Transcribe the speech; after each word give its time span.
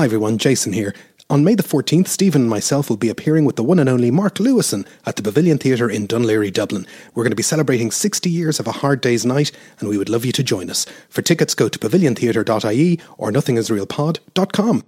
Hi 0.00 0.06
everyone, 0.06 0.38
Jason 0.38 0.72
here. 0.72 0.94
On 1.28 1.44
May 1.44 1.54
the 1.54 1.62
14th, 1.62 2.08
Stephen 2.08 2.40
and 2.40 2.48
myself 2.48 2.88
will 2.88 2.96
be 2.96 3.10
appearing 3.10 3.44
with 3.44 3.56
the 3.56 3.62
one 3.62 3.78
and 3.78 3.86
only 3.86 4.10
Mark 4.10 4.36
Lewisohn 4.36 4.86
at 5.04 5.16
the 5.16 5.22
Pavilion 5.22 5.58
Theatre 5.58 5.90
in 5.90 6.08
Laoghaire, 6.08 6.50
Dublin. 6.50 6.86
We're 7.14 7.22
going 7.22 7.32
to 7.32 7.36
be 7.36 7.42
celebrating 7.42 7.90
60 7.90 8.30
years 8.30 8.58
of 8.58 8.66
a 8.66 8.72
hard 8.72 9.02
day's 9.02 9.26
night, 9.26 9.52
and 9.78 9.90
we 9.90 9.98
would 9.98 10.08
love 10.08 10.24
you 10.24 10.32
to 10.32 10.42
join 10.42 10.70
us. 10.70 10.86
For 11.10 11.20
tickets, 11.20 11.54
go 11.54 11.68
to 11.68 11.78
paviliontheatre.ie 11.78 12.98
or 13.18 13.30
nothingisrealpod.com. 13.30 14.84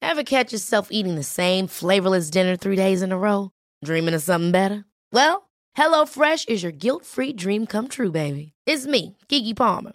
Ever 0.00 0.22
catch 0.22 0.52
yourself 0.52 0.92
eating 0.92 1.16
the 1.16 1.24
same 1.24 1.66
flavorless 1.66 2.30
dinner 2.30 2.54
three 2.56 2.76
days 2.76 3.02
in 3.02 3.10
a 3.10 3.18
row? 3.18 3.50
Dreaming 3.84 4.14
of 4.14 4.22
something 4.22 4.52
better? 4.52 4.84
Well, 5.10 5.50
HelloFresh 5.76 6.48
is 6.48 6.62
your 6.62 6.70
guilt 6.70 7.04
free 7.04 7.32
dream 7.32 7.66
come 7.66 7.88
true, 7.88 8.12
baby. 8.12 8.52
It's 8.64 8.86
me, 8.86 9.16
Keke 9.28 9.56
Palmer. 9.56 9.94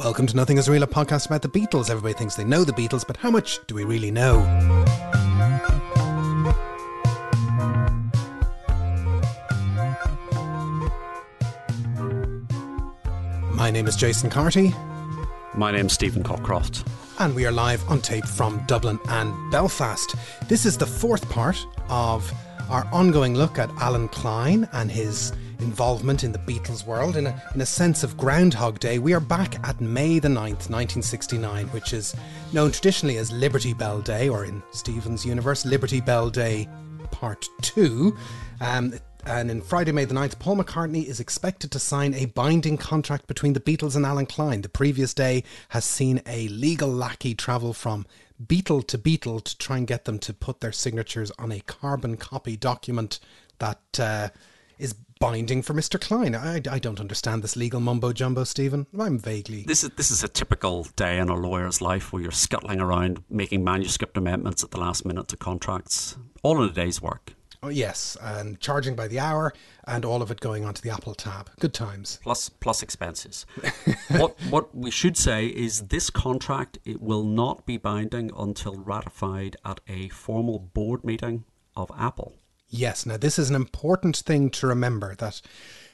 Welcome 0.00 0.26
to 0.28 0.36
Nothing 0.36 0.56
Is 0.56 0.66
Real, 0.66 0.82
a 0.82 0.86
podcast 0.86 1.26
about 1.26 1.42
the 1.42 1.48
Beatles. 1.48 1.90
Everybody 1.90 2.14
thinks 2.14 2.34
they 2.34 2.44
know 2.44 2.64
the 2.64 2.72
Beatles, 2.72 3.06
but 3.06 3.18
how 3.18 3.30
much 3.30 3.58
do 3.66 3.74
we 3.74 3.84
really 3.84 4.10
know? 4.10 4.40
My 13.52 13.70
name 13.70 13.86
is 13.86 13.96
Jason 13.96 14.30
Carty, 14.30 14.74
My 15.54 15.70
name's 15.70 15.92
Stephen 15.92 16.22
Cockcroft. 16.22 16.86
and 17.18 17.34
we 17.34 17.44
are 17.44 17.52
live 17.52 17.86
on 17.90 18.00
tape 18.00 18.24
from 18.24 18.62
Dublin 18.66 18.98
and 19.08 19.52
Belfast. 19.52 20.14
This 20.48 20.64
is 20.64 20.78
the 20.78 20.86
fourth 20.86 21.28
part 21.28 21.58
of 21.88 22.32
our 22.70 22.86
ongoing 22.92 23.34
look 23.34 23.58
at 23.58 23.70
Allen 23.80 24.08
Klein 24.08 24.68
and 24.72 24.90
his 24.90 25.32
involvement 25.62 26.24
in 26.24 26.32
the 26.32 26.38
Beatles 26.38 26.86
world. 26.86 27.16
In 27.16 27.26
a, 27.26 27.42
in 27.54 27.60
a 27.60 27.66
sense 27.66 28.02
of 28.02 28.16
Groundhog 28.16 28.78
Day, 28.78 28.98
we 28.98 29.12
are 29.12 29.20
back 29.20 29.56
at 29.66 29.80
May 29.80 30.18
the 30.18 30.28
9th, 30.28 30.68
1969, 30.68 31.68
which 31.68 31.92
is 31.92 32.14
known 32.52 32.70
traditionally 32.70 33.16
as 33.18 33.30
Liberty 33.32 33.74
Bell 33.74 34.00
Day, 34.00 34.28
or 34.28 34.44
in 34.44 34.62
Stephen's 34.72 35.24
universe, 35.24 35.64
Liberty 35.64 36.00
Bell 36.00 36.30
Day 36.30 36.68
Part 37.10 37.46
2. 37.62 38.16
Um, 38.60 38.94
and 39.26 39.50
in 39.50 39.60
Friday, 39.60 39.92
May 39.92 40.06
the 40.06 40.14
9th, 40.14 40.38
Paul 40.38 40.56
McCartney 40.56 41.04
is 41.04 41.20
expected 41.20 41.70
to 41.72 41.78
sign 41.78 42.14
a 42.14 42.26
binding 42.26 42.78
contract 42.78 43.26
between 43.26 43.52
the 43.52 43.60
Beatles 43.60 43.96
and 43.96 44.06
Allen 44.06 44.26
Klein. 44.26 44.62
The 44.62 44.68
previous 44.68 45.12
day 45.12 45.44
has 45.70 45.84
seen 45.84 46.22
a 46.26 46.48
legal 46.48 46.88
lackey 46.88 47.34
travel 47.34 47.74
from 47.74 48.06
Beatle 48.44 48.86
to 48.86 48.96
Beatle 48.96 49.44
to 49.44 49.58
try 49.58 49.76
and 49.76 49.86
get 49.86 50.06
them 50.06 50.18
to 50.20 50.32
put 50.32 50.60
their 50.60 50.72
signatures 50.72 51.30
on 51.38 51.52
a 51.52 51.60
carbon 51.60 52.16
copy 52.16 52.56
document 52.56 53.20
that 53.58 54.00
uh, 54.00 54.28
is 54.78 54.94
binding 55.20 55.62
for 55.62 55.74
Mr. 55.74 56.00
Klein. 56.00 56.34
I, 56.34 56.56
I 56.68 56.78
don't 56.80 56.98
understand 56.98 57.44
this 57.44 57.54
legal 57.54 57.78
mumbo 57.78 58.12
jumbo, 58.12 58.42
Stephen. 58.42 58.86
I'm 58.98 59.18
vaguely. 59.18 59.62
This 59.62 59.84
is 59.84 59.90
this 59.90 60.10
is 60.10 60.24
a 60.24 60.28
typical 60.28 60.88
day 60.96 61.18
in 61.18 61.28
a 61.28 61.36
lawyer's 61.36 61.80
life 61.80 62.12
where 62.12 62.22
you're 62.22 62.32
scuttling 62.32 62.80
around 62.80 63.22
making 63.30 63.62
manuscript 63.62 64.16
amendments 64.16 64.64
at 64.64 64.72
the 64.72 64.80
last 64.80 65.04
minute 65.04 65.28
to 65.28 65.36
contracts, 65.36 66.16
all 66.42 66.60
in 66.62 66.68
a 66.68 66.72
day's 66.72 67.00
work. 67.00 67.34
Oh, 67.62 67.68
yes, 67.68 68.16
and 68.22 68.58
charging 68.58 68.96
by 68.96 69.06
the 69.06 69.18
hour 69.18 69.52
and 69.86 70.06
all 70.06 70.22
of 70.22 70.30
it 70.30 70.40
going 70.40 70.64
onto 70.64 70.80
the 70.80 70.88
Apple 70.88 71.14
tab. 71.14 71.50
Good 71.60 71.74
times. 71.74 72.18
Plus 72.22 72.48
plus 72.48 72.82
expenses. 72.82 73.44
what 74.08 74.34
what 74.48 74.74
we 74.74 74.90
should 74.90 75.18
say 75.18 75.46
is 75.46 75.88
this 75.88 76.08
contract 76.08 76.78
it 76.86 77.02
will 77.02 77.24
not 77.24 77.66
be 77.66 77.76
binding 77.76 78.30
until 78.34 78.76
ratified 78.76 79.56
at 79.66 79.80
a 79.86 80.08
formal 80.08 80.58
board 80.58 81.04
meeting 81.04 81.44
of 81.76 81.90
Apple. 81.98 82.39
Yes, 82.70 83.04
now 83.04 83.16
this 83.16 83.38
is 83.38 83.50
an 83.50 83.56
important 83.56 84.16
thing 84.16 84.48
to 84.50 84.66
remember 84.66 85.16
that 85.16 85.42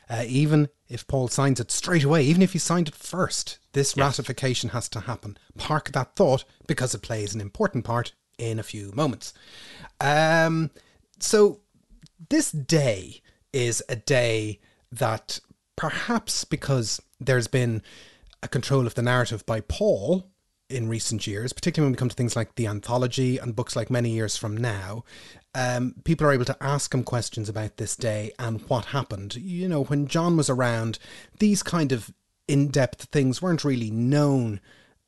uh, 0.09 0.25
even 0.27 0.69
if 0.89 1.07
Paul 1.07 1.29
signs 1.29 1.59
it 1.59 1.71
straight 1.71 2.05
away, 2.05 2.23
even 2.23 2.43
if 2.43 2.53
he 2.53 2.59
signed 2.59 2.89
it 2.89 2.95
first, 2.95 3.59
this 3.73 3.97
ratification 3.97 4.71
has 4.71 4.89
to 4.91 5.01
happen. 5.01 5.39
Park 5.57 5.91
that 5.93 6.15
thought 6.15 6.45
because 6.69 6.95
it 6.95 7.03
plays 7.03 7.35
an 7.35 7.41
important 7.41 7.85
part 7.85 8.13
in 8.39 8.59
a 8.59 8.63
few 8.63 8.93
moments. 8.95 9.33
Um, 10.01 10.71
so 11.19 11.61
this 12.29 12.53
day 12.53 13.23
is 13.53 13.83
a 13.89 13.97
day 13.97 14.61
that 14.93 15.41
perhaps 15.77 16.45
because 16.45 17.01
there's 17.19 17.49
been 17.49 17.83
a 18.43 18.49
control 18.49 18.87
of 18.87 18.95
the 18.95 19.03
narrative 19.03 19.45
by 19.47 19.61
Paul 19.61 20.31
in 20.69 20.89
recent 20.89 21.27
years, 21.27 21.53
particularly 21.53 21.87
when 21.87 21.93
we 21.93 21.99
come 21.99 22.09
to 22.09 22.15
things 22.15 22.37
like 22.37 22.55
the 22.55 22.67
anthology 22.67 23.39
and 23.39 23.57
books 23.57 23.77
like 23.77 23.91
Many 23.91 24.11
Years 24.11 24.37
From 24.37 24.57
Now, 24.57 25.05
um, 25.57 25.95
people 26.05 26.27
are 26.27 26.33
able 26.33 26.45
to 26.45 26.63
ask 26.63 26.93
him 26.93 27.03
questions 27.03 27.49
about 27.49 27.79
this 27.79 27.97
day 27.97 28.31
and 28.39 28.61
what 28.69 28.85
happened. 28.87 29.37
You 29.37 29.69
know, 29.69 29.85
when 29.85 30.07
John 30.07 30.37
was 30.37 30.51
around, 30.51 30.99
these 31.39 31.63
kind 31.63 31.93
of 31.93 32.13
in 32.47 32.69
depth 32.69 33.05
things 33.05 33.41
weren't 33.41 33.65
really 33.65 33.91
known 33.91 34.61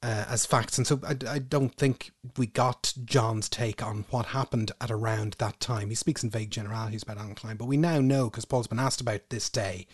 uh, 0.02 0.24
as 0.26 0.46
facts. 0.46 0.78
And 0.78 0.86
so 0.86 1.00
I, 1.06 1.16
I 1.28 1.38
don't 1.38 1.74
think 1.74 2.12
we 2.38 2.46
got 2.46 2.94
John's 3.04 3.50
take 3.50 3.82
on 3.82 4.06
what 4.08 4.26
happened 4.26 4.72
at 4.80 4.90
around 4.90 5.36
that 5.38 5.60
time. 5.60 5.90
He 5.90 5.94
speaks 5.94 6.24
in 6.24 6.30
vague 6.30 6.50
generalities 6.50 7.02
about 7.02 7.18
Allen 7.18 7.34
Klein, 7.34 7.56
but 7.58 7.66
we 7.66 7.76
now 7.76 8.00
know 8.00 8.30
because 8.30 8.46
Paul's 8.46 8.68
been 8.68 8.78
asked 8.78 9.02
about 9.02 9.28
this 9.28 9.50
day. 9.50 9.86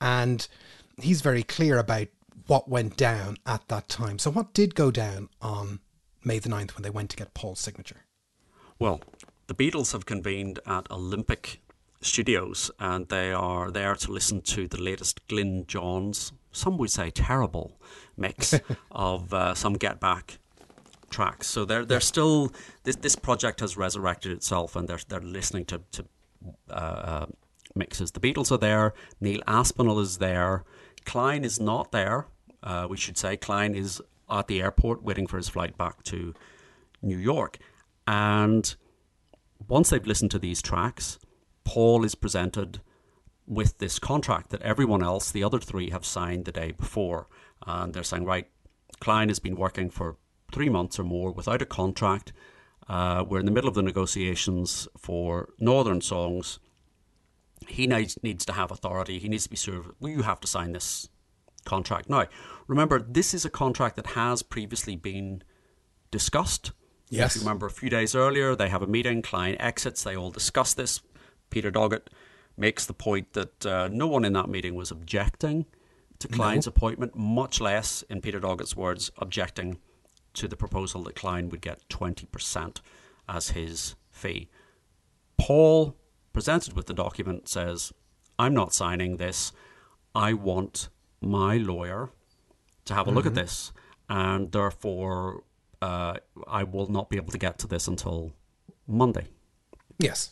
And 0.00 0.48
he's 1.00 1.20
very 1.20 1.44
clear 1.44 1.78
about 1.78 2.08
what 2.48 2.68
went 2.68 2.96
down 2.96 3.36
at 3.46 3.68
that 3.68 3.88
time. 3.88 4.18
So, 4.18 4.32
what 4.32 4.52
did 4.52 4.74
go 4.74 4.90
down 4.90 5.28
on 5.40 5.78
May 6.24 6.40
the 6.40 6.48
9th 6.48 6.74
when 6.74 6.82
they 6.82 6.90
went 6.90 7.10
to 7.10 7.16
get 7.16 7.34
Paul's 7.34 7.60
signature? 7.60 8.02
Well, 8.80 9.00
the 9.46 9.54
Beatles 9.54 9.92
have 9.92 10.06
convened 10.06 10.60
at 10.66 10.90
Olympic 10.90 11.60
Studios 12.00 12.70
and 12.78 13.08
they 13.08 13.32
are 13.32 13.70
there 13.70 13.94
to 13.94 14.10
listen 14.10 14.40
to 14.42 14.66
the 14.66 14.80
latest 14.80 15.26
Glyn 15.28 15.66
Johns, 15.66 16.32
some 16.50 16.76
would 16.78 16.90
say 16.90 17.10
terrible, 17.10 17.78
mix 18.16 18.54
of 18.90 19.32
uh, 19.32 19.54
some 19.54 19.74
Get 19.74 20.00
Back 20.00 20.38
tracks. 21.10 21.46
So 21.46 21.64
they're 21.64 21.84
they're 21.84 22.00
still 22.00 22.52
this 22.84 22.96
this 22.96 23.16
project 23.16 23.60
has 23.60 23.76
resurrected 23.76 24.32
itself 24.32 24.74
and 24.74 24.88
they're 24.88 25.00
they're 25.08 25.20
listening 25.20 25.64
to 25.66 25.82
to 25.92 26.04
uh, 26.70 26.72
uh, 26.72 27.26
mixes. 27.74 28.10
The 28.10 28.20
Beatles 28.20 28.50
are 28.50 28.58
there. 28.58 28.94
Neil 29.20 29.40
Aspinall 29.46 30.00
is 30.00 30.18
there. 30.18 30.64
Klein 31.04 31.44
is 31.44 31.60
not 31.60 31.92
there. 31.92 32.26
Uh, 32.62 32.86
we 32.88 32.96
should 32.96 33.18
say 33.18 33.36
Klein 33.36 33.74
is 33.74 34.00
at 34.30 34.48
the 34.48 34.62
airport 34.62 35.02
waiting 35.02 35.26
for 35.26 35.36
his 35.36 35.48
flight 35.48 35.76
back 35.76 36.02
to 36.04 36.32
New 37.02 37.18
York, 37.18 37.58
and 38.06 38.74
once 39.72 39.88
they've 39.88 40.06
listened 40.06 40.30
to 40.30 40.38
these 40.38 40.60
tracks, 40.60 41.18
Paul 41.64 42.04
is 42.04 42.14
presented 42.14 42.82
with 43.46 43.78
this 43.78 43.98
contract 43.98 44.50
that 44.50 44.60
everyone 44.60 45.02
else, 45.02 45.30
the 45.30 45.42
other 45.42 45.58
three, 45.58 45.88
have 45.88 46.04
signed 46.04 46.44
the 46.44 46.52
day 46.52 46.72
before. 46.72 47.26
And 47.66 47.94
they're 47.94 48.02
saying, 48.02 48.26
right, 48.26 48.46
Klein 49.00 49.28
has 49.28 49.38
been 49.38 49.56
working 49.56 49.88
for 49.88 50.18
three 50.52 50.68
months 50.68 50.98
or 50.98 51.04
more 51.04 51.32
without 51.32 51.62
a 51.62 51.64
contract. 51.64 52.34
Uh, 52.86 53.24
we're 53.26 53.40
in 53.40 53.46
the 53.46 53.50
middle 53.50 53.68
of 53.68 53.74
the 53.74 53.80
negotiations 53.80 54.88
for 54.98 55.48
Northern 55.58 56.02
songs. 56.02 56.58
He 57.66 57.86
needs, 57.86 58.18
needs 58.22 58.44
to 58.44 58.52
have 58.52 58.70
authority. 58.70 59.18
He 59.18 59.28
needs 59.30 59.44
to 59.44 59.50
be 59.50 59.56
served. 59.56 59.92
Well, 59.98 60.12
you 60.12 60.20
have 60.20 60.40
to 60.40 60.46
sign 60.46 60.72
this 60.72 61.08
contract. 61.64 62.10
Now, 62.10 62.26
remember, 62.66 63.00
this 63.00 63.32
is 63.32 63.46
a 63.46 63.50
contract 63.50 63.96
that 63.96 64.08
has 64.08 64.42
previously 64.42 64.96
been 64.96 65.42
discussed. 66.10 66.72
Yes. 67.12 67.36
If 67.36 67.42
you 67.42 67.46
remember, 67.46 67.66
a 67.66 67.70
few 67.70 67.90
days 67.90 68.14
earlier, 68.14 68.56
they 68.56 68.70
have 68.70 68.82
a 68.82 68.86
meeting. 68.86 69.20
Klein 69.20 69.56
exits. 69.60 70.02
They 70.02 70.16
all 70.16 70.30
discuss 70.30 70.72
this. 70.72 71.00
Peter 71.50 71.70
Doggett 71.70 72.06
makes 72.56 72.86
the 72.86 72.94
point 72.94 73.34
that 73.34 73.66
uh, 73.66 73.88
no 73.92 74.06
one 74.06 74.24
in 74.24 74.32
that 74.32 74.48
meeting 74.48 74.74
was 74.74 74.90
objecting 74.90 75.66
to 76.20 76.28
Klein's 76.28 76.66
appointment, 76.66 77.16
much 77.16 77.60
less, 77.60 78.02
in 78.02 78.20
Peter 78.20 78.40
Doggett's 78.40 78.76
words, 78.76 79.10
objecting 79.18 79.78
to 80.34 80.48
the 80.48 80.56
proposal 80.56 81.02
that 81.02 81.16
Klein 81.16 81.50
would 81.50 81.60
get 81.60 81.86
20% 81.90 82.80
as 83.28 83.50
his 83.50 83.94
fee. 84.10 84.48
Paul, 85.36 85.96
presented 86.32 86.74
with 86.74 86.86
the 86.86 86.94
document, 86.94 87.48
says, 87.48 87.92
I'm 88.38 88.54
not 88.54 88.72
signing 88.72 89.16
this. 89.16 89.52
I 90.14 90.32
want 90.32 90.88
my 91.20 91.56
lawyer 91.56 92.10
to 92.86 92.94
have 92.94 93.06
a 93.06 93.10
look 93.10 93.26
at 93.26 93.34
this, 93.34 93.72
and 94.08 94.50
therefore 94.52 95.42
uh, 95.82 96.14
I 96.46 96.62
will 96.64 96.86
not 96.90 97.10
be 97.10 97.16
able 97.16 97.32
to 97.32 97.38
get 97.38 97.58
to 97.60 97.66
this 97.66 97.86
until 97.88 98.32
Monday. 98.86 99.26
Yes. 99.98 100.30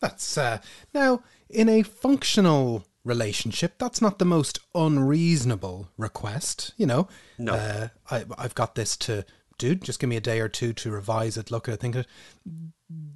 That's 0.00 0.36
uh, 0.38 0.58
now 0.94 1.22
in 1.48 1.68
a 1.68 1.82
functional 1.82 2.84
relationship. 3.04 3.78
That's 3.78 4.00
not 4.02 4.18
the 4.18 4.24
most 4.24 4.58
unreasonable 4.74 5.88
request. 5.96 6.72
You 6.76 6.86
know, 6.86 7.08
No. 7.38 7.54
uh, 7.54 7.88
I, 8.10 8.24
I've 8.36 8.54
got 8.54 8.74
this 8.74 8.96
to 8.98 9.24
dude, 9.58 9.82
just 9.82 9.98
give 10.00 10.10
me 10.10 10.16
a 10.16 10.20
day 10.20 10.40
or 10.40 10.48
two 10.48 10.72
to 10.74 10.90
revise 10.90 11.36
it, 11.38 11.50
look 11.50 11.66
at 11.68 11.74
it, 11.74 11.80
think 11.80 11.94
of 11.94 12.00
it. 12.02 12.06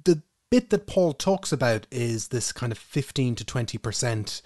The 0.05 0.23
bit 0.49 0.71
that 0.71 0.87
Paul 0.87 1.13
talks 1.13 1.51
about 1.51 1.85
is 1.91 2.29
this 2.29 2.51
kind 2.51 2.71
of 2.71 2.79
15 2.79 3.35
to 3.35 3.45
20% 3.45 4.41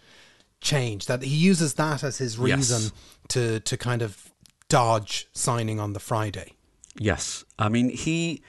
change, 0.60 1.06
that 1.06 1.24
he 1.24 1.36
uses 1.36 1.76
that 1.76 2.04
as 2.04 2.18
his 2.18 2.38
reason 2.38 2.82
Yes. 2.82 2.92
to, 3.30 3.60
to 3.62 3.78
kind 3.78 4.02
of 4.02 4.30
dodge 4.68 5.28
signing 5.32 5.80
on 5.80 5.94
the 5.94 6.00
Friday. 6.02 6.52
Yes, 6.98 7.44
I 7.60 7.70
mean 7.70 7.90
he 7.90 8.42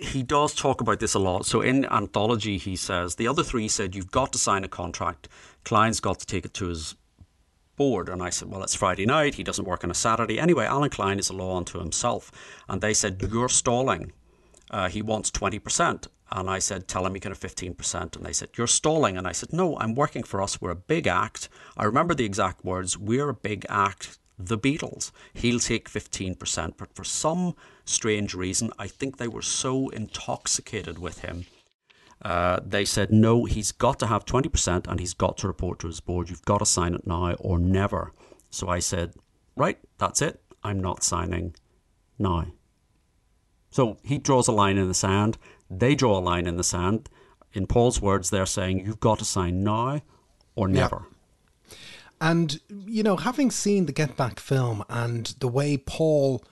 he 0.00 0.22
does 0.22 0.54
talk 0.54 0.80
about 0.80 1.00
this 1.00 1.14
a 1.14 1.18
lot. 1.18 1.46
So 1.46 1.60
in 1.60 1.84
anthology, 1.86 2.58
he 2.58 2.76
says 2.76 3.14
the 3.14 3.26
other 3.26 3.42
three 3.42 3.68
said 3.68 3.94
you've 3.94 4.10
got 4.10 4.32
to 4.32 4.38
sign 4.38 4.64
a 4.64 4.68
contract. 4.68 5.28
Klein's 5.64 6.00
got 6.00 6.20
to 6.20 6.26
take 6.26 6.44
it 6.44 6.54
to 6.54 6.66
his 6.66 6.94
board, 7.76 8.08
and 8.08 8.22
I 8.22 8.30
said, 8.30 8.48
well, 8.48 8.62
it's 8.62 8.74
Friday 8.74 9.06
night. 9.06 9.36
He 9.36 9.44
doesn't 9.44 9.64
work 9.64 9.84
on 9.84 9.90
a 9.90 9.94
Saturday 9.94 10.38
anyway. 10.38 10.66
Allen 10.66 10.90
Klein 10.90 11.18
is 11.18 11.30
a 11.30 11.34
law 11.34 11.56
unto 11.56 11.78
himself, 11.78 12.30
and 12.68 12.80
they 12.80 12.94
said 12.94 13.22
you're 13.30 13.48
stalling. 13.48 14.12
Uh, 14.70 14.88
he 14.88 15.02
wants 15.02 15.30
twenty 15.30 15.58
percent. 15.58 16.08
And 16.30 16.50
I 16.50 16.58
said, 16.58 16.88
tell 16.88 17.06
him 17.06 17.14
he 17.14 17.20
can 17.20 17.32
have 17.32 17.40
15%. 17.40 18.16
And 18.16 18.26
they 18.26 18.34
said, 18.34 18.50
you're 18.56 18.66
stalling. 18.66 19.16
And 19.16 19.26
I 19.26 19.32
said, 19.32 19.50
no, 19.52 19.78
I'm 19.78 19.94
working 19.94 20.22
for 20.22 20.42
us. 20.42 20.60
We're 20.60 20.72
a 20.72 20.76
big 20.76 21.06
act. 21.06 21.48
I 21.76 21.84
remember 21.84 22.14
the 22.14 22.26
exact 22.26 22.64
words. 22.64 22.98
We're 22.98 23.30
a 23.30 23.34
big 23.34 23.64
act. 23.68 24.18
The 24.38 24.58
Beatles. 24.58 25.10
He'll 25.34 25.58
take 25.58 25.90
15%. 25.90 26.74
But 26.76 26.94
for 26.94 27.04
some 27.04 27.54
strange 27.84 28.34
reason, 28.34 28.70
I 28.78 28.86
think 28.86 29.16
they 29.16 29.28
were 29.28 29.42
so 29.42 29.88
intoxicated 29.88 30.98
with 30.98 31.20
him. 31.20 31.46
Uh, 32.22 32.60
they 32.64 32.84
said, 32.84 33.12
no, 33.12 33.44
he's 33.44 33.72
got 33.72 33.98
to 34.00 34.06
have 34.06 34.24
20% 34.24 34.86
and 34.86 35.00
he's 35.00 35.14
got 35.14 35.38
to 35.38 35.46
report 35.46 35.78
to 35.80 35.86
his 35.86 36.00
board. 36.00 36.30
You've 36.30 36.44
got 36.44 36.58
to 36.58 36.66
sign 36.66 36.94
it 36.94 37.06
now 37.06 37.34
or 37.34 37.58
never. 37.58 38.12
So 38.50 38.68
I 38.68 38.80
said, 38.80 39.14
right, 39.56 39.78
that's 39.98 40.22
it. 40.22 40.40
I'm 40.64 40.80
not 40.80 41.04
signing 41.04 41.54
now. 42.18 42.46
So 43.70 43.98
he 44.02 44.18
draws 44.18 44.48
a 44.48 44.52
line 44.52 44.78
in 44.78 44.88
the 44.88 44.94
sand. 44.94 45.38
They 45.70 45.94
draw 45.94 46.18
a 46.18 46.20
line 46.20 46.46
in 46.46 46.56
the 46.56 46.64
sand. 46.64 47.08
In 47.52 47.66
Paul's 47.66 48.00
words, 48.00 48.30
they're 48.30 48.46
saying, 48.46 48.84
you've 48.84 49.00
got 49.00 49.18
to 49.20 49.24
sign 49.24 49.62
now 49.62 50.02
or 50.56 50.66
never. 50.66 51.06
And, 52.20 52.60
you 52.68 53.02
know, 53.02 53.16
having 53.16 53.50
seen 53.50 53.86
the 53.86 53.92
Get 53.92 54.16
Back 54.16 54.40
film 54.40 54.84
and 54.88 55.26
the 55.38 55.48
way 55.48 55.76
Paul 55.76 56.44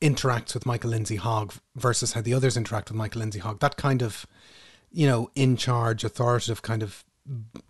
interacts 0.00 0.54
with 0.54 0.66
Michael 0.66 0.90
Lindsay 0.90 1.16
Hogg 1.16 1.54
versus 1.76 2.12
how 2.14 2.20
the 2.22 2.34
others 2.34 2.56
interact 2.56 2.90
with 2.90 2.96
Michael 2.96 3.20
Lindsay 3.20 3.38
Hogg, 3.38 3.60
that 3.60 3.76
kind 3.76 4.02
of, 4.02 4.26
you 4.90 5.06
know, 5.06 5.30
in 5.34 5.56
charge, 5.56 6.02
authoritative 6.02 6.62
kind 6.62 6.82
of 6.82 7.04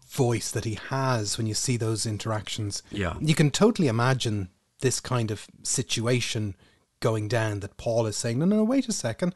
voice 0.08 0.50
that 0.50 0.64
he 0.64 0.78
has 0.88 1.36
when 1.36 1.46
you 1.46 1.54
see 1.54 1.76
those 1.76 2.06
interactions. 2.06 2.82
Yeah. 2.90 3.16
You 3.20 3.34
can 3.34 3.50
totally 3.50 3.88
imagine 3.88 4.48
this 4.80 4.98
kind 4.98 5.30
of 5.30 5.46
situation 5.62 6.56
going 7.00 7.28
down 7.28 7.60
that 7.60 7.76
Paul 7.76 8.06
is 8.06 8.16
saying, 8.16 8.38
no, 8.38 8.46
no, 8.46 8.56
no, 8.56 8.64
wait 8.64 8.88
a 8.88 8.92
second. 8.92 9.34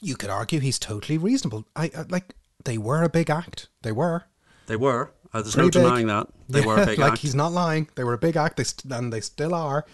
You 0.00 0.16
could 0.16 0.30
argue 0.30 0.60
he's 0.60 0.78
totally 0.78 1.18
reasonable. 1.18 1.66
I, 1.76 1.90
I 1.96 2.02
like, 2.08 2.34
they 2.64 2.78
were 2.78 3.02
a 3.02 3.08
big 3.08 3.30
act. 3.30 3.68
They 3.82 3.92
were. 3.92 4.24
They 4.66 4.76
were. 4.76 5.12
Uh, 5.32 5.42
there's 5.42 5.54
Pretty 5.54 5.66
no 5.66 5.70
big. 5.70 5.90
denying 5.90 6.06
that. 6.08 6.28
They 6.48 6.62
were 6.62 6.80
a 6.82 6.86
big 6.86 6.98
like 6.98 7.12
act. 7.12 7.20
he's 7.20 7.34
not 7.34 7.52
lying. 7.52 7.88
They 7.94 8.04
were 8.04 8.14
a 8.14 8.18
big 8.18 8.36
act, 8.36 8.56
they 8.56 8.64
st- 8.64 8.90
and 8.92 9.12
they 9.12 9.20
still 9.20 9.54
are. 9.54 9.84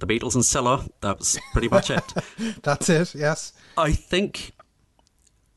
The 0.00 0.06
Beatles 0.06 0.34
and 0.34 0.42
Cilla. 0.42 0.90
That 1.00 1.18
was 1.20 1.38
pretty 1.52 1.68
much 1.68 1.88
it. 1.90 2.02
That's 2.64 2.88
it. 2.88 3.14
Yes. 3.14 3.52
I 3.78 3.92
think 3.92 4.50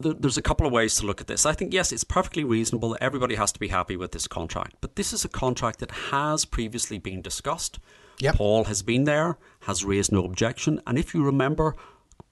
th- 0.04 0.18
there's 0.20 0.38
a 0.38 0.44
couple 0.44 0.68
of 0.68 0.72
ways 0.74 0.96
to 0.98 1.06
look 1.08 1.20
at 1.20 1.26
this. 1.26 1.46
I 1.48 1.54
think, 1.54 1.74
yes, 1.74 1.92
it's 1.92 2.04
perfectly 2.04 2.44
reasonable 2.44 2.90
that 2.92 3.02
everybody 3.02 3.34
has 3.36 3.52
to 3.54 3.60
be 3.60 3.70
happy 3.70 3.98
with 3.98 4.12
this 4.12 4.28
contract. 4.28 4.76
But 4.82 4.96
this 4.96 5.12
is 5.14 5.26
a 5.26 5.30
contract 5.30 5.80
that 5.80 5.90
has 6.12 6.46
previously 6.46 7.00
been 7.00 7.24
discussed. 7.24 7.80
Yep. 8.20 8.36
Paul 8.36 8.64
has 8.66 8.84
been 8.84 9.06
there, 9.06 9.38
has 9.62 9.84
raised 9.84 10.12
no 10.12 10.24
objection. 10.24 10.80
And 10.86 11.00
if 11.00 11.16
you 11.16 11.24
remember, 11.24 11.76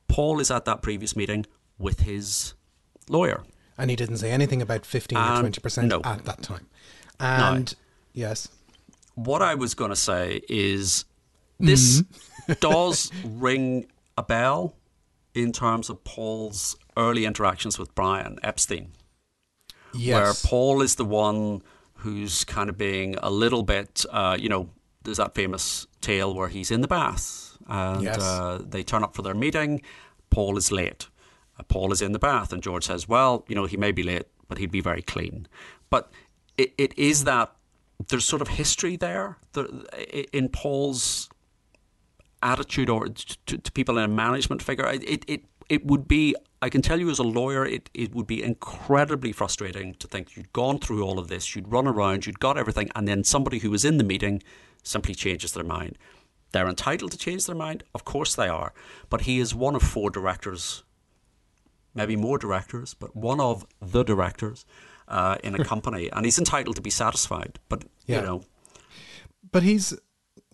Paul 0.07 0.39
is 0.39 0.51
at 0.51 0.65
that 0.65 0.83
previous 0.83 1.15
meeting 1.15 1.47
with 1.79 2.01
his 2.01 2.53
lawyer. 3.09 3.43
And 3.77 3.89
he 3.89 3.95
didn't 3.95 4.17
say 4.17 4.31
anything 4.31 4.61
about 4.61 4.85
fifteen 4.85 5.17
or 5.17 5.39
twenty 5.39 5.59
percent 5.59 5.87
no. 5.87 6.01
at 6.03 6.25
that 6.25 6.43
time. 6.43 6.67
And 7.19 7.73
yes, 8.13 8.47
what 9.15 9.41
I 9.41 9.55
was 9.55 9.73
going 9.73 9.89
to 9.89 9.95
say 9.95 10.41
is 10.49 11.05
this 11.59 12.03
does 12.59 13.11
ring 13.23 13.87
a 14.17 14.23
bell 14.23 14.75
in 15.33 15.51
terms 15.51 15.89
of 15.89 16.03
Paul's 16.03 16.75
early 16.97 17.25
interactions 17.25 17.79
with 17.79 17.93
Brian 17.95 18.37
Epstein, 18.43 18.91
yes, 19.93 20.13
where 20.13 20.49
Paul 20.49 20.81
is 20.81 20.95
the 20.95 21.05
one 21.05 21.63
who's 21.95 22.43
kind 22.43 22.69
of 22.69 22.77
being 22.77 23.15
a 23.23 23.31
little 23.31 23.63
bit, 23.63 24.05
uh, 24.11 24.37
you 24.39 24.49
know, 24.49 24.69
there's 25.03 25.17
that 25.17 25.33
famous 25.33 25.87
tale 26.01 26.33
where 26.33 26.49
he's 26.49 26.69
in 26.69 26.81
the 26.81 26.87
bath 26.87 27.57
and 27.67 28.03
Yes. 28.03 28.21
uh, 28.21 28.61
they 28.63 28.83
turn 28.83 29.03
up 29.03 29.15
for 29.15 29.21
their 29.21 29.33
meeting. 29.33 29.81
Paul 30.29 30.57
is 30.57 30.71
late. 30.71 31.07
Paul 31.67 31.91
is 31.91 32.01
in 32.01 32.11
the 32.11 32.19
bath, 32.19 32.53
and 32.53 32.61
George 32.61 32.85
says, 32.85 33.07
"Well, 33.07 33.45
you 33.47 33.55
know, 33.55 33.65
he 33.65 33.77
may 33.77 33.91
be 33.91 34.03
late, 34.03 34.27
but 34.47 34.57
he'd 34.57 34.71
be 34.71 34.81
very 34.81 35.01
clean." 35.01 35.47
But 35.89 36.11
it, 36.57 36.73
it 36.77 36.97
is 36.97 37.23
that 37.23 37.51
there's 38.07 38.25
sort 38.25 38.41
of 38.41 38.49
history 38.49 38.95
there 38.95 39.37
there 39.53 39.67
in 40.31 40.49
Paul's 40.49 41.29
attitude 42.41 42.89
or 42.89 43.07
to, 43.07 43.57
to 43.57 43.71
people 43.71 43.97
in 43.97 44.03
a 44.03 44.07
management 44.07 44.61
figure. 44.61 44.85
It, 44.87 45.23
it 45.27 45.43
it 45.69 45.85
would 45.85 46.07
be. 46.07 46.35
I 46.61 46.69
can 46.69 46.81
tell 46.81 46.99
you 46.99 47.09
as 47.09 47.19
a 47.19 47.23
lawyer, 47.23 47.65
it, 47.65 47.89
it 47.93 48.15
would 48.15 48.25
be 48.25 48.41
incredibly 48.41 49.33
frustrating 49.33 49.95
to 49.95 50.07
think 50.07 50.37
you'd 50.37 50.53
gone 50.53 50.79
through 50.79 51.03
all 51.03 51.19
of 51.19 51.27
this, 51.27 51.55
you'd 51.55 51.69
run 51.69 51.87
around, 51.87 52.25
you'd 52.25 52.39
got 52.39 52.57
everything, 52.57 52.89
and 52.95 53.05
then 53.05 53.25
somebody 53.25 53.59
who 53.59 53.69
was 53.69 53.83
in 53.83 53.97
the 53.97 54.03
meeting 54.03 54.41
simply 54.81 55.13
changes 55.13 55.51
their 55.51 55.65
mind. 55.65 55.97
They're 56.53 56.69
entitled 56.69 57.11
to 57.11 57.17
change 57.17 57.47
their 57.47 57.55
mind, 57.55 57.83
of 57.93 58.05
course 58.05 58.33
they 58.33 58.47
are, 58.47 58.73
but 59.09 59.21
he 59.21 59.39
is 59.39 59.53
one 59.53 59.75
of 59.75 59.81
four 59.81 60.09
directors 60.09 60.83
maybe 61.93 62.15
more 62.15 62.37
directors, 62.37 62.93
but 62.93 63.15
one 63.15 63.39
of 63.39 63.65
the 63.81 64.03
directors 64.03 64.65
uh, 65.07 65.37
in 65.43 65.55
a 65.59 65.63
company, 65.71 66.09
and 66.11 66.25
he's 66.25 66.39
entitled 66.39 66.75
to 66.75 66.81
be 66.81 66.89
satisfied. 66.89 67.59
But 67.69 67.85
Yeah. 68.05 68.17
you 68.19 68.25
know, 68.25 68.43
but 69.51 69.63
he's 69.63 69.93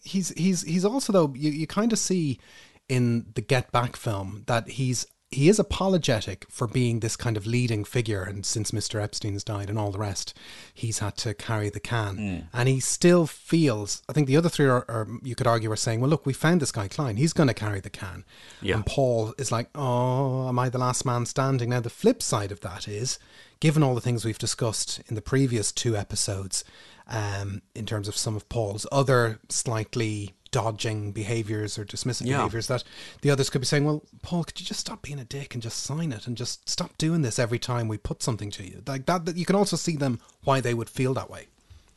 he's 0.04 0.30
he's 0.30 0.62
he's 0.64 0.86
also 0.86 1.14
though 1.14 1.34
you, 1.36 1.52
you 1.52 1.68
kind 1.68 1.92
of 1.94 2.00
see 2.00 2.40
in 2.88 3.26
the 3.36 3.42
Get 3.42 3.72
Back 3.72 3.96
film 3.96 4.44
that 4.48 4.68
he's 4.70 5.06
he 5.32 5.48
is 5.48 5.60
apologetic 5.60 6.46
for 6.50 6.66
being 6.68 7.00
this 7.02 7.16
kind 7.16 7.38
of 7.38 7.46
leading 7.46 7.84
figure 7.84 8.24
and 8.24 8.46
since 8.46 8.72
Mr. 8.72 9.00
Epstein's 9.02 9.44
died 9.44 9.70
and 9.70 9.78
all 9.78 9.92
the 9.92 10.00
rest 10.00 10.34
he's 10.74 11.00
had 11.00 11.16
to 11.18 11.34
carry 11.36 11.70
the 11.70 11.80
can 11.80 12.18
Hmm. 12.18 12.38
and 12.58 12.68
he 12.68 12.80
still 12.80 13.28
feels 13.28 14.02
I 14.10 14.14
think 14.14 14.28
the 14.28 14.38
other 14.38 14.50
three 14.50 14.66
are, 14.66 14.86
are 14.90 15.08
you 15.22 15.36
could 15.36 15.46
argue 15.48 15.72
are 15.72 15.76
saying 15.76 16.00
well 16.02 16.10
look 16.10 16.26
we 16.26 16.34
found 16.34 16.62
this 16.62 16.72
guy 16.72 16.88
Klein 16.88 17.18
he's 17.18 17.34
going 17.34 17.48
to 17.48 17.54
carry 17.54 17.80
the 17.80 17.90
can 17.92 18.26
Yeah. 18.62 18.76
and 18.76 18.86
Paul 18.86 19.34
is 19.38 19.52
like 19.52 19.70
oh 19.76 20.48
am 20.50 20.58
I 20.58 20.70
the 20.70 20.80
last 20.80 21.06
man 21.06 21.26
standing 21.28 21.70
now 21.70 21.80
the 21.82 21.90
flip 21.92 22.24
side 22.24 22.52
of 22.52 22.62
that 22.62 22.88
is 22.88 23.20
given 23.60 23.84
all 23.84 23.94
the 23.94 24.02
things 24.02 24.26
we've 24.26 24.40
discussed 24.40 25.00
in 25.10 25.16
the 25.16 25.22
previous 25.22 25.72
two 25.72 25.96
episodes 25.96 26.64
um, 27.08 27.62
in 27.76 27.86
terms 27.86 28.08
of 28.08 28.16
some 28.16 28.36
of 28.36 28.48
Paul's 28.50 28.86
other 28.92 29.40
slightly 29.50 30.34
dodging 30.52 31.12
behaviors 31.12 31.78
or 31.78 31.86
dismissive 31.86 32.26
Yeah. 32.26 32.38
behaviors 32.38 32.68
that 32.68 32.84
the 33.22 33.30
others 33.30 33.50
could 33.50 33.62
be 33.62 33.68
saying, 33.68 33.86
well, 33.86 34.04
Paul, 34.22 34.44
could 34.44 34.60
you 34.60 34.66
just 34.66 34.80
stop 34.80 35.02
being 35.02 35.20
a 35.20 35.26
dick 35.26 35.54
and 35.54 35.62
just 35.62 35.84
sign 35.84 36.12
it 36.12 36.26
and 36.28 36.36
just 36.38 36.68
stop 36.70 36.98
doing 36.98 37.22
this 37.22 37.38
every 37.40 37.60
time 37.60 37.88
we 37.88 37.98
put 37.98 38.24
something 38.24 38.50
to 38.52 38.64
you? 38.64 38.82
Like 38.88 39.06
that, 39.06 39.26
that 39.26 39.38
you 39.38 39.46
can 39.46 39.56
also 39.56 39.76
see 39.76 39.96
them 39.96 40.20
why 40.44 40.60
they 40.62 40.74
would 40.74 40.90
feel 40.90 41.14
that 41.16 41.30
way. 41.30 41.48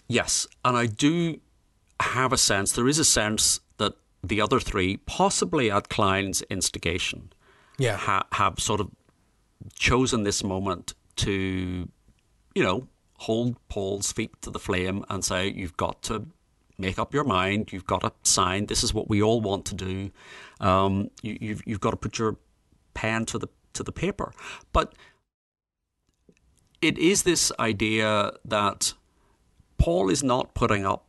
yes, 0.08 0.46
and 0.64 0.76
I 0.76 0.86
do 0.86 1.40
have 2.00 2.32
a 2.32 2.38
sense. 2.38 2.72
There 2.72 2.88
is 2.88 2.98
a 2.98 3.04
sense 3.04 3.60
that 3.78 3.94
the 4.22 4.40
other 4.40 4.60
three, 4.60 4.98
possibly 4.98 5.70
at 5.70 5.88
Klein's 5.88 6.42
instigation, 6.42 7.32
Yeah. 7.78 7.96
ha- 7.96 8.26
have 8.32 8.60
sort 8.60 8.80
of 8.80 8.90
chosen 9.74 10.22
this 10.24 10.42
moment 10.44 10.94
to, 11.16 11.88
you 12.54 12.62
know, 12.62 12.88
hold 13.18 13.56
Paul's 13.68 14.12
feet 14.12 14.32
to 14.42 14.50
the 14.50 14.58
flame 14.58 15.04
and 15.08 15.24
say, 15.24 15.48
you've 15.50 15.76
got 15.76 16.02
to 16.02 16.26
make 16.82 16.98
up 16.98 17.14
your 17.14 17.24
mind. 17.24 17.72
You've 17.72 17.86
got 17.86 18.02
to 18.02 18.12
sign. 18.22 18.66
This 18.66 18.82
is 18.84 18.92
what 18.92 19.08
we 19.08 19.22
all 19.22 19.40
want 19.40 19.64
to 19.66 19.74
do. 19.74 20.10
Um, 20.60 21.10
you, 21.22 21.38
you've, 21.40 21.62
you've 21.66 21.80
got 21.80 21.92
to 21.92 21.96
put 21.96 22.18
your 22.18 22.36
pen 22.94 23.24
to 23.26 23.38
the 23.38 23.48
to 23.72 23.82
the 23.82 23.92
paper. 23.92 24.32
But 24.72 24.94
it 26.82 26.98
is 26.98 27.22
this 27.22 27.50
idea 27.58 28.32
that 28.44 28.92
Paul 29.78 30.10
is 30.10 30.22
not 30.22 30.54
putting 30.54 30.84
up 30.84 31.06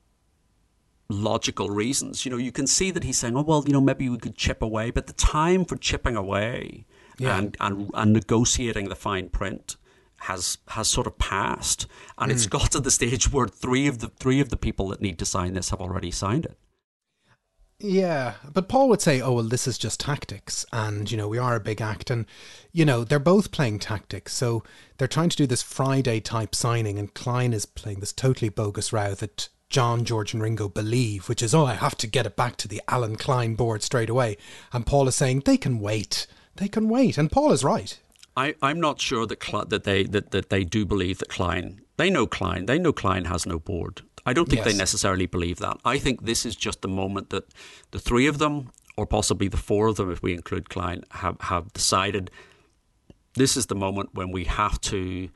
logical 1.10 1.70
reasons. 1.70 2.26
You 2.26 2.32
know, 2.32 2.38
you 2.38 2.52
can 2.52 2.68
see 2.68 2.92
that 2.92 3.04
he's 3.04 3.18
saying, 3.18 3.36
"Oh 3.36 3.42
well, 3.42 3.64
you 3.68 3.74
know, 3.74 3.82
maybe 3.82 4.08
we 4.10 4.18
could 4.18 4.36
chip 4.38 4.62
away," 4.62 4.92
but 4.92 5.08
the 5.08 5.14
time 5.14 5.66
for 5.66 5.76
chipping 5.76 6.16
away 6.16 6.86
Yeah. 7.18 7.38
and, 7.38 7.58
and 7.60 7.92
and 7.94 8.14
negotiating 8.14 8.90
the 8.90 8.96
fine 8.96 9.30
print 9.30 9.76
has 10.24 10.58
has 10.70 10.88
sort 10.88 11.08
of 11.08 11.18
passed, 11.18 11.88
and 12.18 12.32
it's 12.32 12.46
hmm. 12.46 12.50
got 12.50 12.72
to 12.72 12.80
the 12.80 12.92
stage 12.92 13.32
where 13.32 13.48
three 13.48 13.88
of 13.88 14.00
the 14.00 14.08
three 14.08 14.40
of 14.40 14.50
the 14.50 14.58
people 14.58 14.90
that 14.90 15.02
need 15.02 15.20
to 15.20 15.26
sign 15.26 15.54
this 15.54 15.70
have 15.70 15.82
already 15.82 16.12
signed 16.12 16.46
it. 16.46 16.58
Yeah, 17.80 18.36
but 18.54 18.70
Paul 18.70 18.88
would 18.90 19.02
say, 19.02 19.20
"Oh 19.20 19.34
well, 19.34 19.44
this 19.44 19.68
is 19.68 19.78
just 19.78 20.00
tactics, 20.00 20.66
and 20.72 21.12
you 21.12 21.18
know 21.18 21.28
we 21.28 21.38
are 21.38 21.56
a 21.56 21.60
big 21.60 21.82
act, 21.82 22.10
and 22.10 22.26
you 22.72 22.86
know 22.86 23.04
they're 23.04 23.20
both 23.20 23.52
playing 23.52 23.80
tactics. 23.80 24.34
So 24.34 24.64
they're 24.98 25.08
trying 25.08 25.30
to 25.30 25.38
do 25.38 25.48
this 25.48 25.62
Friday 25.62 26.20
type 26.20 26.56
signing, 26.56 26.98
and 26.98 27.14
Klein 27.14 27.52
is 27.52 27.66
playing 27.66 28.00
this 28.00 28.14
totally 28.14 28.50
bogus 28.50 28.94
row 28.94 29.14
that 29.16 29.50
John, 29.74 30.06
George, 30.06 30.34
and 30.34 30.42
Ringo 30.42 30.70
believe, 30.70 31.28
which 31.28 31.42
is, 31.42 31.56
oh, 31.56 31.66
I 31.66 31.74
have 31.74 31.98
to 31.98 32.08
get 32.08 32.28
it 32.28 32.36
back 32.36 32.58
to 32.58 32.68
the 32.68 32.82
Allen 32.88 33.16
Klein 33.16 33.56
board 33.56 33.82
straight 33.82 34.10
away. 34.10 34.38
And 34.72 34.86
Paul 34.86 35.08
is 35.08 35.16
saying 35.16 35.42
they 35.42 35.58
can 35.58 35.80
wait. 35.80 36.28
They 36.56 36.68
can 36.68 36.88
wait. 36.90 37.18
And 37.18 37.32
Paul 37.32 37.52
is 37.52 37.64
right. 37.64 38.00
I, 38.36 38.56
I'm 38.62 38.80
not 38.80 39.00
sure 39.00 39.26
that 39.28 39.44
Cl- 39.44 39.66
that 39.66 39.84
they 39.84 40.04
that, 40.06 40.32
that 40.32 40.50
they 40.50 40.64
do 40.64 40.86
believe 40.86 41.20
that 41.20 41.30
Klein. 41.30 41.82
They 41.98 42.10
know 42.10 42.26
Klein. 42.26 42.66
They 42.66 42.80
know 42.80 42.94
Klein 42.94 43.26
has 43.26 43.46
no 43.46 43.60
board. 43.60 44.02
I 44.26 44.34
don't 44.34 44.50
think 44.50 44.64
Yes. 44.66 44.72
they 44.72 44.78
necessarily 44.78 45.26
believe 45.26 45.58
that. 45.60 45.78
I 45.86 45.98
think 46.00 46.26
this 46.26 46.46
is 46.46 46.56
just 46.56 46.82
the 46.82 46.88
moment 46.88 47.30
that 47.30 47.54
the 47.92 48.00
three 48.00 48.26
of 48.26 48.38
them, 48.40 48.72
or 48.98 49.06
possibly 49.06 49.48
the 49.50 49.58
four 49.58 49.88
of 49.88 49.98
them, 49.98 50.10
if 50.12 50.24
we 50.24 50.34
include 50.34 50.70
Klein, 50.70 51.04
have 51.12 51.40
have 51.42 51.72
decided 51.74 52.32
this 53.36 53.56
is 53.58 53.68
the 53.68 53.76
moment 53.76 54.10
when 54.14 54.32
we 54.32 54.46
have 54.46 54.80
to 54.82 55.30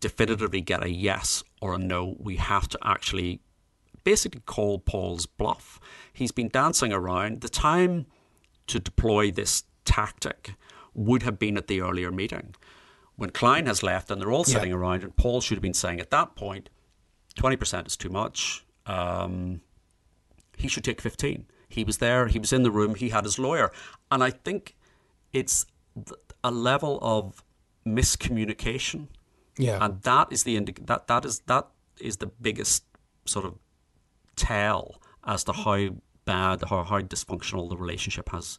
definitively 0.00 0.60
get 0.60 0.82
a 0.84 0.90
yes 0.90 1.42
or 1.60 1.74
a 1.74 1.78
no. 1.78 2.16
We 2.18 2.36
have 2.36 2.68
to 2.68 2.78
actually 2.82 3.40
basically 4.04 4.42
call 4.46 4.78
Paul's 4.78 5.26
bluff. 5.26 5.80
He's 6.12 6.32
been 6.32 6.48
dancing 6.48 6.92
around. 6.92 7.40
The 7.40 7.48
time 7.48 8.06
to 8.68 8.78
deploy 8.78 9.30
this 9.30 9.64
tactic 9.84 10.54
would 10.96 11.22
have 11.22 11.38
been 11.38 11.56
at 11.56 11.66
the 11.68 11.80
earlier 11.80 12.10
meeting. 12.10 12.54
When 13.16 13.30
Klein 13.30 13.66
has 13.66 13.82
left 13.82 14.10
and 14.10 14.20
they're 14.20 14.32
all 14.32 14.44
sitting 14.44 14.70
Yeah. 14.70 14.76
around, 14.76 15.02
and 15.04 15.14
Paul 15.16 15.40
should 15.40 15.56
have 15.56 15.62
been 15.62 15.74
saying 15.74 16.00
at 16.00 16.10
that 16.10 16.34
point, 16.36 16.70
20% 17.36 17.86
is 17.86 17.96
too 17.96 18.08
much. 18.08 18.64
Um, 18.86 19.60
he 20.56 20.68
should 20.68 20.84
take 20.84 21.00
15. 21.00 21.46
He 21.68 21.84
was 21.84 21.98
there, 21.98 22.26
he 22.28 22.38
was 22.38 22.52
in 22.52 22.62
the 22.62 22.70
room, 22.70 22.94
he 22.94 23.10
had 23.10 23.24
his 23.24 23.38
lawyer. 23.38 23.70
And 24.10 24.24
I 24.24 24.30
think 24.30 24.74
it's 25.32 25.66
a 26.42 26.50
level 26.50 26.98
of 27.02 27.42
miscommunication 27.86 29.08
Yeah. 29.58 29.78
and 29.84 30.02
that 30.02 30.28
is 30.30 30.44
the 30.44 30.56
indi- 30.56 30.74
that 30.82 31.06
that 31.06 31.24
is 31.24 31.40
that 31.46 31.66
is 32.00 32.18
the 32.18 32.26
biggest 32.26 32.84
sort 33.24 33.44
of 33.46 33.54
tell 34.36 35.00
as 35.24 35.44
to 35.44 35.52
how 35.52 35.88
bad 36.24 36.62
how, 36.68 36.84
how 36.84 37.00
dysfunctional 37.00 37.68
the 37.68 37.76
relationship 37.76 38.28
has 38.30 38.58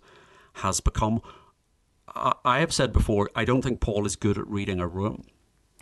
has 0.54 0.80
become. 0.82 1.22
I, 2.16 2.34
I 2.46 2.60
have 2.60 2.74
said 2.74 2.94
before, 2.94 3.30
I 3.36 3.46
don't 3.46 3.62
think 3.62 3.80
Paul 3.80 4.06
is 4.06 4.16
good 4.16 4.38
at 4.38 4.48
reading 4.48 4.80
a 4.80 4.88
room. 4.88 5.24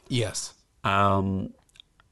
yes. 0.07 0.53
Um, 0.83 1.53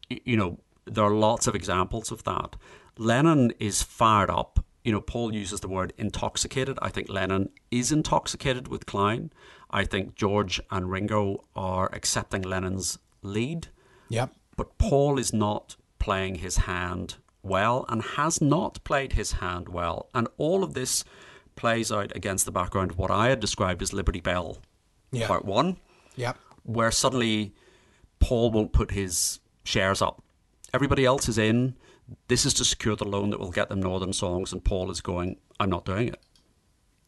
you 0.09 0.35
know, 0.35 0.57
there 0.85 1.03
are 1.03 1.13
lots 1.13 1.45
of 1.45 1.53
examples 1.53 2.11
of 2.11 2.23
that. 2.23 2.55
Lennon 2.97 3.51
is 3.59 3.83
fired 3.83 4.29
up. 4.31 4.65
You 4.83 4.91
know, 4.91 5.01
Paul 5.01 5.33
uses 5.33 5.59
the 5.59 5.67
word 5.67 5.93
intoxicated. 5.97 6.77
I 6.81 6.89
think 6.89 7.07
Lennon 7.07 7.49
is 7.69 7.91
intoxicated 7.91 8.67
with 8.67 8.85
Klein. 8.87 9.31
I 9.69 9.85
think 9.85 10.15
George 10.15 10.59
and 10.71 10.89
Ringo 10.91 11.43
are 11.55 11.89
accepting 11.93 12.41
Lennon's 12.41 12.97
lead. 13.21 13.67
Yep. 14.09 14.33
But 14.57 14.77
Paul 14.77 15.19
is 15.19 15.33
not 15.33 15.75
playing 15.99 16.35
his 16.35 16.57
hand 16.57 17.15
well 17.43 17.85
and 17.89 18.01
has 18.01 18.41
not 18.41 18.83
played 18.83 19.13
his 19.13 19.33
hand 19.33 19.69
well. 19.69 20.09
And 20.13 20.27
all 20.37 20.63
of 20.63 20.73
this 20.73 21.03
plays 21.55 21.91
out 21.91 22.15
against 22.15 22.45
the 22.45 22.51
background 22.51 22.91
of 22.91 22.97
what 22.97 23.11
I 23.11 23.29
had 23.29 23.39
described 23.39 23.81
as 23.81 23.93
Liberty 23.93 24.19
Bell 24.21 24.57
Yeah. 25.11 25.27
Part 25.27 25.45
1 25.45 25.77
Yep. 26.15 26.37
where 26.63 26.91
suddenly 26.91 27.53
Paul 28.19 28.51
won't 28.51 28.73
put 28.73 28.91
his 28.91 29.39
shares 29.63 30.01
up. 30.01 30.23
Everybody 30.73 31.05
else 31.05 31.27
is 31.29 31.37
in. 31.37 31.75
This 32.27 32.45
is 32.45 32.53
to 32.55 32.65
secure 32.65 32.95
the 32.95 33.05
loan 33.07 33.29
that 33.29 33.39
will 33.39 33.51
get 33.51 33.69
them 33.69 33.81
Northern 33.81 34.13
Songs, 34.13 34.51
and 34.51 34.63
Paul 34.63 34.89
is 34.91 35.01
going, 35.01 35.37
I'm 35.59 35.69
not 35.69 35.85
doing 35.85 36.07
it. 36.09 36.19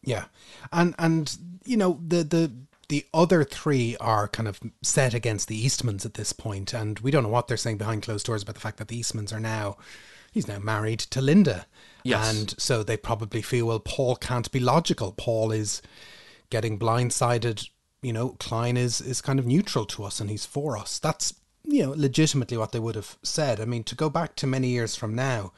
Yeah, 0.02 0.26
and 0.72 0.94
and 0.98 1.36
you 1.64 1.76
know 1.76 2.00
the 2.06 2.22
the 2.22 2.52
the 2.88 3.04
other 3.12 3.42
three 3.42 3.96
are 3.98 4.28
kind 4.28 4.46
of 4.48 4.60
set 4.82 5.12
against 5.14 5.48
the 5.48 5.66
Eastmans 5.66 6.06
at 6.06 6.14
this 6.14 6.32
point, 6.32 6.72
and 6.72 6.98
we 7.00 7.10
don't 7.10 7.24
know 7.24 7.28
what 7.28 7.48
they're 7.48 7.56
saying 7.56 7.78
behind 7.78 8.02
closed 8.04 8.24
doors 8.26 8.42
about 8.42 8.54
the 8.54 8.60
fact 8.60 8.78
that 8.78 8.88
the 8.88 9.00
Eastmans 9.00 9.32
are 9.32 9.40
now 9.40 9.76
he's 10.30 10.46
now 10.48 10.58
married 10.60 11.00
to 11.00 11.20
Linda, 11.20 11.66
Yes. 12.06 12.30
and 12.30 12.54
so 12.58 12.82
they 12.82 12.96
probably 12.96 13.42
feel 13.42 13.66
well 13.66 13.80
Paul 13.80 14.16
can't 14.16 14.50
be 14.50 14.60
logical. 14.60 15.12
Paul 15.12 15.52
is 15.52 15.82
getting 16.50 16.78
blindsided. 16.78 17.68
You 18.02 18.12
know, 18.12 18.30
Klein 18.38 18.76
is 18.76 19.00
is 19.00 19.20
kind 19.20 19.38
of 19.38 19.46
neutral 19.46 19.84
to 19.86 20.04
us, 20.04 20.20
and 20.20 20.30
he's 20.30 20.46
for 20.46 20.76
us. 20.76 20.98
That's 20.98 21.34
you 21.64 21.82
know 21.82 21.94
legitimately 21.96 22.56
what 22.56 22.72
they 22.72 22.78
would 22.78 22.94
have 22.94 23.18
said. 23.22 23.60
I 23.60 23.64
mean, 23.64 23.84
to 23.84 23.94
go 23.94 24.08
back 24.10 24.36
to 24.36 24.46
many 24.46 24.68
years 24.68 24.96
from 24.96 25.14
now. 25.14 25.52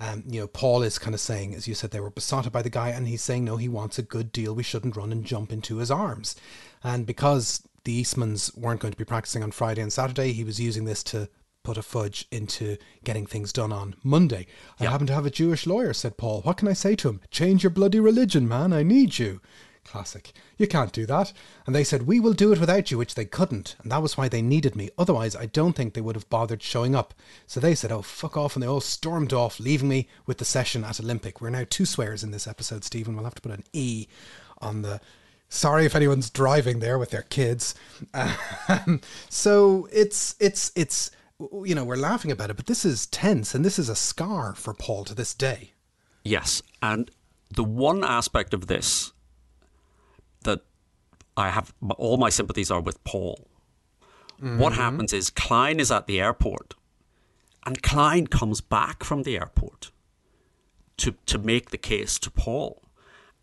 Um, 0.00 0.24
you 0.26 0.40
know, 0.40 0.48
Paul 0.48 0.82
is 0.82 0.98
kind 0.98 1.14
of 1.14 1.20
saying, 1.20 1.54
as 1.54 1.68
you 1.68 1.74
said, 1.74 1.92
they 1.92 2.00
were 2.00 2.10
besotted 2.10 2.50
by 2.50 2.62
the 2.62 2.70
guy, 2.70 2.88
and 2.88 3.06
he's 3.06 3.22
saying, 3.22 3.44
no, 3.44 3.56
he 3.56 3.68
wants 3.68 4.00
a 4.00 4.02
good 4.02 4.32
deal. 4.32 4.52
We 4.52 4.64
shouldn't 4.64 4.96
run 4.96 5.12
and 5.12 5.24
jump 5.24 5.52
into 5.52 5.76
his 5.76 5.92
arms. 5.92 6.34
And 6.82 7.06
because 7.06 7.62
the 7.84 8.02
Eastmans 8.02 8.56
weren't 8.56 8.80
going 8.80 8.90
to 8.90 8.98
be 8.98 9.04
practicing 9.04 9.44
on 9.44 9.52
Friday 9.52 9.80
and 9.80 9.92
Saturday, 9.92 10.32
he 10.32 10.42
was 10.42 10.58
using 10.58 10.86
this 10.86 11.04
to 11.04 11.28
put 11.62 11.78
a 11.78 11.82
fudge 11.82 12.26
into 12.30 12.76
getting 13.04 13.26
things 13.26 13.52
done 13.52 13.72
on 13.72 13.94
Monday. 14.02 14.46
I 14.80 14.84
happen 14.84 15.06
to 15.06 15.14
have 15.14 15.26
a 15.26 15.30
Jewish 15.30 15.66
lawyer, 15.66 15.92
said 15.92 16.16
Paul. 16.16 16.42
What 16.42 16.56
can 16.56 16.68
I 16.68 16.72
say 16.72 16.96
to 16.96 17.08
him? 17.08 17.20
Change 17.30 17.62
your 17.62 17.70
bloody 17.70 18.00
religion, 18.00 18.48
man. 18.48 18.72
I 18.72 18.82
need 18.82 19.18
you. 19.18 19.40
Classic. 19.84 20.32
You 20.58 20.66
can't 20.68 20.92
do 20.92 21.06
that. 21.06 21.32
And 21.66 21.74
they 21.74 21.84
said, 21.84 22.06
We 22.06 22.20
will 22.20 22.34
do 22.34 22.52
it 22.52 22.60
without 22.60 22.90
you, 22.90 22.98
which 22.98 23.14
they 23.14 23.24
couldn't. 23.24 23.76
And 23.82 23.90
that 23.90 24.02
was 24.02 24.16
why 24.16 24.28
they 24.28 24.42
needed 24.42 24.76
me. 24.76 24.90
Otherwise, 24.96 25.34
I 25.34 25.46
don't 25.46 25.74
think 25.74 25.94
they 25.94 26.00
would 26.00 26.14
have 26.14 26.30
bothered 26.30 26.62
showing 26.62 26.94
up. 26.94 27.14
So 27.46 27.58
they 27.58 27.74
said, 27.74 27.90
Oh, 27.90 28.02
fuck 28.02 28.36
off. 28.36 28.54
And 28.54 28.62
they 28.62 28.68
all 28.68 28.80
stormed 28.80 29.32
off, 29.32 29.58
leaving 29.58 29.88
me 29.88 30.08
with 30.24 30.38
the 30.38 30.44
session 30.44 30.84
at 30.84 31.00
Olympic. 31.00 31.40
We're 31.40 31.50
now 31.50 31.66
two 31.68 31.84
swears 31.84 32.22
in 32.22 32.30
this 32.30 32.46
episode, 32.46 32.84
Stephen. 32.84 33.14
We'll 33.14 33.24
have 33.24 33.34
to 33.34 33.42
put 33.42 33.52
an 33.52 33.64
E 33.72 34.06
on 34.58 34.82
the. 34.82 35.00
Sorry 35.48 35.84
if 35.84 35.94
anyone's 35.94 36.30
driving 36.30 36.78
there 36.78 36.98
with 36.98 37.10
their 37.10 37.22
kids. 37.22 37.74
Um, 38.68 39.00
so 39.28 39.88
it's, 39.92 40.36
it's, 40.38 40.70
it's, 40.76 41.10
you 41.64 41.74
know, 41.74 41.84
we're 41.84 41.96
laughing 41.96 42.30
about 42.30 42.50
it, 42.50 42.56
but 42.56 42.66
this 42.66 42.84
is 42.84 43.06
tense 43.06 43.54
and 43.54 43.64
this 43.64 43.78
is 43.78 43.88
a 43.88 43.96
scar 43.96 44.54
for 44.54 44.74
Paul 44.74 45.04
to 45.04 45.14
this 45.14 45.34
day. 45.34 45.72
Yes. 46.24 46.62
And 46.80 47.10
the 47.54 47.64
one 47.64 48.04
aspect 48.04 48.54
of 48.54 48.66
this 48.66 49.12
that 50.44 50.60
I 51.36 51.50
have 51.50 51.74
all 51.96 52.16
my 52.16 52.28
sympathies 52.28 52.70
are 52.70 52.80
with 52.80 53.02
Paul. 53.04 53.48
What 54.38 54.72
mm-hmm. 54.72 54.80
happens 54.80 55.12
is 55.12 55.30
Klein 55.30 55.78
is 55.78 55.92
at 55.92 56.08
the 56.08 56.20
airport 56.20 56.74
and 57.64 57.82
Klein 57.82 58.26
comes 58.26 58.60
back 58.60 59.04
from 59.04 59.22
the 59.22 59.36
airport 59.36 59.92
to, 60.96 61.14
to 61.26 61.38
make 61.38 61.70
the 61.70 61.78
case 61.78 62.18
to 62.18 62.30
Paul. 62.30 62.82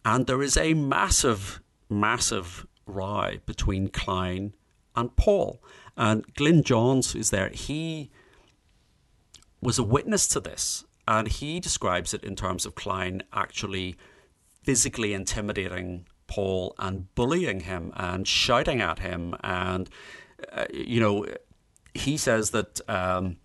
And 0.03 0.27
there 0.27 0.41
is 0.41 0.57
a 0.57 0.73
massive, 0.73 1.61
massive 1.89 2.67
row 2.85 3.37
between 3.45 3.89
Klein 3.89 4.55
and 4.95 5.15
Paul. 5.15 5.61
And 5.99 6.25
Glyn 6.33 6.63
Johns 6.63 7.13
is 7.13 7.29
there. 7.29 7.49
He 7.49 8.09
was 9.61 9.77
a 9.77 9.83
witness 9.83 10.27
to 10.29 10.39
this, 10.39 10.85
and 11.05 11.27
he 11.27 11.59
describes 11.59 12.13
it 12.13 12.23
in 12.23 12.35
terms 12.35 12.65
of 12.65 12.73
Klein 12.73 13.21
actually 13.33 13.97
physically 14.63 15.13
intimidating 15.13 16.07
Paul 16.27 16.73
and 16.79 17.13
bullying 17.15 17.59
him 17.61 17.91
and 17.97 18.25
shouting 18.25 18.81
at 18.81 18.99
him. 18.99 19.35
And, 19.43 19.89
uh, 20.51 20.65
you 20.73 21.01
know, 21.01 21.25
he 21.93 22.17
says 22.17 22.51
that. 22.51 22.79
Um, 22.89 23.37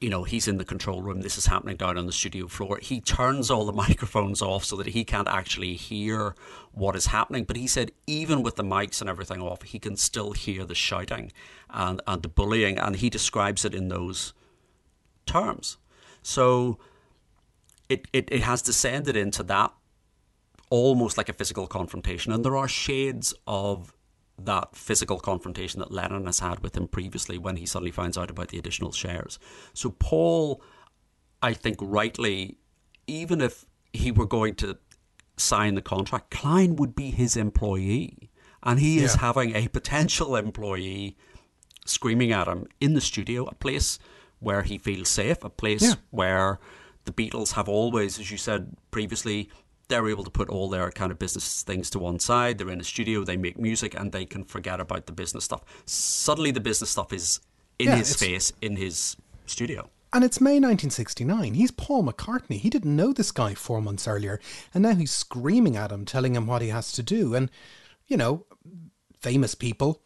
you 0.00 0.10
know, 0.10 0.24
he's 0.24 0.48
in 0.48 0.58
the 0.58 0.64
control 0.64 1.00
room. 1.00 1.20
This 1.20 1.38
is 1.38 1.46
happening 1.46 1.76
down 1.76 1.96
on 1.96 2.06
the 2.06 2.12
studio 2.12 2.48
floor. 2.48 2.78
He 2.82 3.00
turns 3.00 3.50
all 3.50 3.64
the 3.64 3.72
microphones 3.86 4.42
off 4.42 4.64
so 4.64 4.76
that 4.76 4.88
he 4.88 5.04
can't 5.04 5.28
actually 5.28 5.74
hear 5.74 6.34
what 6.72 6.96
is 6.96 7.06
happening. 7.06 7.44
But 7.44 7.56
he 7.56 7.66
said, 7.66 7.92
even 8.06 8.42
with 8.42 8.56
the 8.56 8.64
mics 8.64 9.00
and 9.00 9.08
everything 9.08 9.40
off, 9.40 9.62
he 9.62 9.78
can 9.78 9.96
still 9.96 10.32
hear 10.32 10.64
the 10.64 10.74
shouting 10.74 11.32
and, 11.70 12.00
and 12.06 12.22
the 12.22 12.28
bullying. 12.28 12.78
And 12.78 12.96
he 12.96 13.10
describes 13.10 13.64
it 13.64 13.74
in 13.74 13.88
those 13.88 14.34
terms. 15.24 15.78
So 16.22 16.78
it, 17.88 18.06
it, 18.12 18.28
it 18.30 18.42
has 18.42 18.62
descended 18.62 19.16
into 19.16 19.42
that 19.44 19.72
almost 20.68 21.16
like 21.16 21.28
a 21.28 21.34
physical 21.34 21.66
confrontation. 21.66 22.32
And 22.32 22.44
there 22.44 22.56
are 22.56 22.68
shades 22.68 23.34
of 23.46 23.94
that 24.38 24.74
physical 24.74 25.18
confrontation 25.20 25.80
that 25.80 25.92
Lennon 25.92 26.26
has 26.26 26.40
had 26.40 26.60
with 26.60 26.76
him 26.76 26.88
previously 26.88 27.38
when 27.38 27.56
he 27.56 27.66
suddenly 27.66 27.90
finds 27.90 28.16
out 28.18 28.30
about 28.30 28.48
the 28.48 28.58
additional 28.58 28.92
shares. 28.92 29.38
So 29.74 29.90
Paul, 29.90 30.62
I 31.42 31.52
think 31.52 31.78
rightly, 31.80 32.56
even 33.06 33.40
if 33.40 33.66
he 33.92 34.10
were 34.10 34.26
going 34.26 34.54
to 34.56 34.78
sign 35.36 35.74
the 35.74 35.82
contract, 35.82 36.30
Klein 36.30 36.76
would 36.76 36.94
be 36.94 37.10
his 37.10 37.36
employee. 37.36 38.30
And 38.62 38.78
he 38.78 38.98
is 38.98 39.16
having 39.16 39.56
a 39.56 39.66
potential 39.68 40.36
employee 40.36 41.16
screaming 41.84 42.30
at 42.30 42.46
him 42.46 42.66
in 42.80 42.94
the 42.94 43.00
studio, 43.00 43.44
a 43.46 43.54
place 43.54 43.98
where 44.38 44.62
he 44.62 44.78
feels 44.78 45.08
safe, 45.08 45.42
a 45.42 45.50
place 45.50 45.82
Yeah. 45.82 45.94
where 46.10 46.60
the 47.04 47.12
Beatles 47.12 47.52
have 47.52 47.68
always, 47.68 48.20
as 48.20 48.30
you 48.30 48.38
said 48.38 48.76
previously, 48.92 49.50
they're 49.88 50.08
able 50.08 50.24
to 50.24 50.30
put 50.30 50.48
all 50.48 50.68
their 50.68 50.90
kind 50.90 51.12
of 51.12 51.18
business 51.18 51.62
things 51.62 51.90
to 51.90 51.98
one 51.98 52.18
side. 52.18 52.58
They're 52.58 52.70
in 52.70 52.80
a 52.80 52.84
studio, 52.84 53.24
they 53.24 53.36
make 53.36 53.58
music, 53.58 53.98
and 53.98 54.12
they 54.12 54.24
can 54.24 54.44
forget 54.44 54.80
about 54.80 55.06
the 55.06 55.12
business 55.12 55.44
stuff. 55.44 55.62
Suddenly, 55.86 56.50
the 56.50 56.60
business 56.60 56.90
stuff 56.90 57.12
is 57.12 57.40
in 57.78 57.88
Yeah, 57.88 57.96
his 57.96 58.14
face, 58.16 58.52
in 58.60 58.76
his 58.76 59.16
studio. 59.46 59.90
And 60.14 60.24
it's 60.24 60.40
May 60.40 60.60
1969. 60.60 61.54
He's 61.54 61.70
Paul 61.70 62.04
McCartney. 62.04 62.58
He 62.58 62.68
didn't 62.68 62.94
know 62.94 63.12
this 63.12 63.32
guy 63.32 63.54
four 63.54 63.80
months 63.80 64.06
earlier. 64.06 64.40
And 64.74 64.82
now 64.82 64.94
he's 64.94 65.10
screaming 65.10 65.76
at 65.76 65.90
him, 65.90 66.04
telling 66.04 66.36
him 66.36 66.46
what 66.46 66.60
he 66.60 66.68
has 66.68 66.92
to 66.92 67.02
do. 67.02 67.34
And, 67.34 67.50
you 68.06 68.18
know, 68.18 68.44
famous 69.20 69.54
people 69.54 70.02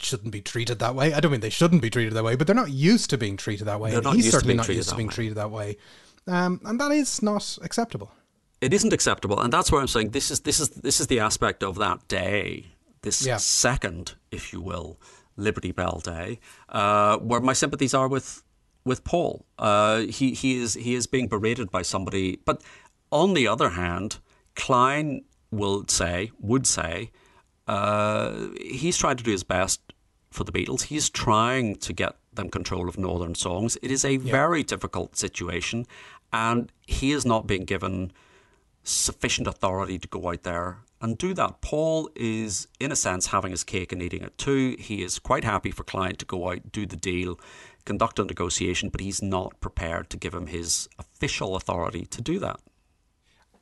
shouldn't 0.00 0.32
be 0.32 0.40
treated 0.40 0.80
that 0.80 0.96
way. 0.96 1.14
I 1.14 1.20
don't 1.20 1.30
mean 1.30 1.40
they 1.40 1.48
shouldn't 1.48 1.80
be 1.80 1.90
treated 1.90 2.14
that 2.14 2.24
way, 2.24 2.34
but 2.34 2.48
they're 2.48 2.56
not 2.56 2.70
used 2.72 3.10
to 3.10 3.18
being 3.18 3.36
treated 3.36 3.68
that 3.68 3.78
way. 3.78 3.92
He's 4.14 4.32
certainly 4.32 4.54
not 4.54 4.68
used 4.68 4.88
to 4.88 4.96
being 4.96 5.08
treated 5.08 5.36
that 5.36 5.52
way. 5.52 5.76
Um, 6.26 6.60
and 6.64 6.80
that 6.80 6.90
is 6.90 7.22
not 7.22 7.58
acceptable. 7.62 8.10
It 8.62 8.72
isn't 8.72 8.92
acceptable, 8.92 9.40
and 9.40 9.52
that's 9.52 9.70
where 9.72 9.80
I'm 9.80 9.88
saying 9.88 10.10
this 10.10 10.30
is 10.30 10.40
this 10.40 10.60
is 10.60 10.68
this 10.70 11.00
is 11.00 11.06
the 11.08 11.20
aspect 11.20 11.62
of 11.62 11.76
that 11.76 12.06
day, 12.08 12.66
this 13.02 13.26
Yeah. 13.26 13.38
second, 13.38 14.14
if 14.30 14.52
you 14.52 14.60
will, 14.60 14.98
Liberty 15.36 15.72
Bell 15.72 16.00
Day, 16.02 16.38
uh, 16.68 17.18
where 17.18 17.40
my 17.40 17.52
sympathies 17.54 17.92
are 17.94 18.08
with 18.08 18.42
with 18.84 19.02
Paul. 19.04 19.44
Uh, 19.58 19.98
he 20.18 20.32
he 20.34 20.50
is 20.62 20.74
he 20.74 20.94
is 20.94 21.06
being 21.06 21.28
berated 21.28 21.70
by 21.70 21.82
somebody, 21.82 22.38
but 22.44 22.62
on 23.10 23.34
the 23.34 23.46
other 23.48 23.70
hand, 23.70 24.18
Klein 24.54 25.24
will 25.50 25.84
say 25.88 26.30
would 26.40 26.66
say 26.66 27.10
uh, 27.66 28.48
he's 28.60 28.96
trying 28.96 29.16
to 29.16 29.24
do 29.24 29.30
his 29.32 29.44
best 29.44 29.80
for 30.30 30.44
the 30.44 30.52
Beatles. 30.52 30.82
He's 30.82 31.10
trying 31.10 31.76
to 31.76 31.92
get 31.92 32.16
them 32.32 32.48
control 32.48 32.88
of 32.88 32.96
Northern 32.96 33.34
songs. 33.34 33.76
It 33.82 33.90
is 33.90 34.04
a 34.04 34.16
very 34.16 34.62
difficult 34.62 35.16
situation, 35.16 35.86
and 36.32 36.72
he 36.86 37.12
is 37.12 37.26
not 37.26 37.46
being 37.46 37.64
given 37.64 38.12
sufficient 38.82 39.46
authority 39.46 39.98
to 39.98 40.08
go 40.08 40.30
out 40.30 40.42
there 40.42 40.78
and 41.00 41.18
do 41.18 41.34
that. 41.34 41.60
Paul 41.60 42.10
is, 42.14 42.68
in 42.78 42.92
a 42.92 42.96
sense, 42.96 43.26
having 43.26 43.50
his 43.50 43.64
cake 43.64 43.92
and 43.92 44.02
eating 44.02 44.22
it 44.22 44.38
too. 44.38 44.76
He 44.78 45.02
is 45.02 45.18
quite 45.18 45.44
happy 45.44 45.70
for 45.70 45.84
Klein 45.84 46.16
to 46.16 46.24
go 46.24 46.50
out, 46.50 46.72
do 46.72 46.86
the 46.86 46.96
deal, 46.96 47.38
conduct 47.84 48.18
a 48.18 48.24
negotiation, 48.24 48.88
but 48.88 49.00
he's 49.00 49.20
not 49.22 49.60
prepared 49.60 50.10
to 50.10 50.16
give 50.16 50.34
him 50.34 50.46
his 50.46 50.88
official 50.98 51.56
authority 51.56 52.06
to 52.06 52.20
do 52.20 52.38
that. 52.38 52.60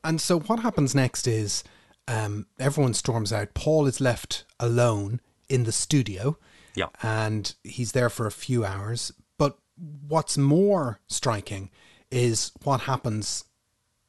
And 0.04 0.20
so 0.20 0.40
what 0.40 0.60
happens 0.60 0.94
next 0.94 1.26
is 1.26 1.64
um, 2.08 2.46
everyone 2.58 2.94
storms 2.94 3.32
out. 3.32 3.54
Paul 3.54 3.86
is 3.86 4.00
left 4.00 4.44
alone 4.58 5.20
in 5.48 5.64
the 5.64 5.72
studio. 5.72 6.38
Yeah. 6.74 6.86
And 7.02 7.54
he's 7.64 7.92
there 7.92 8.10
for 8.10 8.26
a 8.26 8.32
few 8.32 8.64
hours. 8.64 9.12
But 9.38 9.58
what's 9.76 10.38
more 10.38 11.00
striking 11.06 11.70
is 12.10 12.52
what 12.64 12.82
happens 12.82 13.44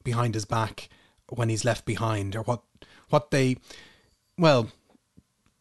behind 0.03 0.33
his 0.33 0.45
back 0.45 0.89
when 1.31 1.49
he's 1.49 1.65
left 1.65 1.85
behind, 1.85 2.35
or 2.35 2.43
what 2.43 2.61
what 3.09 3.31
they 3.31 3.57
well 4.37 4.69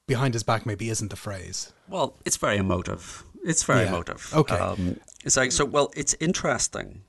behind 0.07 0.35
his 0.35 0.43
back 0.43 0.67
maybe 0.67 0.91
isn't 0.91 1.09
the 1.11 1.17
phrase. 1.17 1.73
Well, 1.89 2.17
it's 2.25 2.37
very 2.37 2.57
emotive. 2.59 3.25
It's 3.45 3.62
very 3.65 3.83
Yeah. 3.85 3.89
emotive. 3.89 4.31
Okay. 4.35 4.57
Um, 4.57 5.00
it's 5.25 5.37
like 5.37 5.53
so. 5.53 5.65
Well, 5.65 5.91
it's 5.97 6.15
interesting 6.21 7.03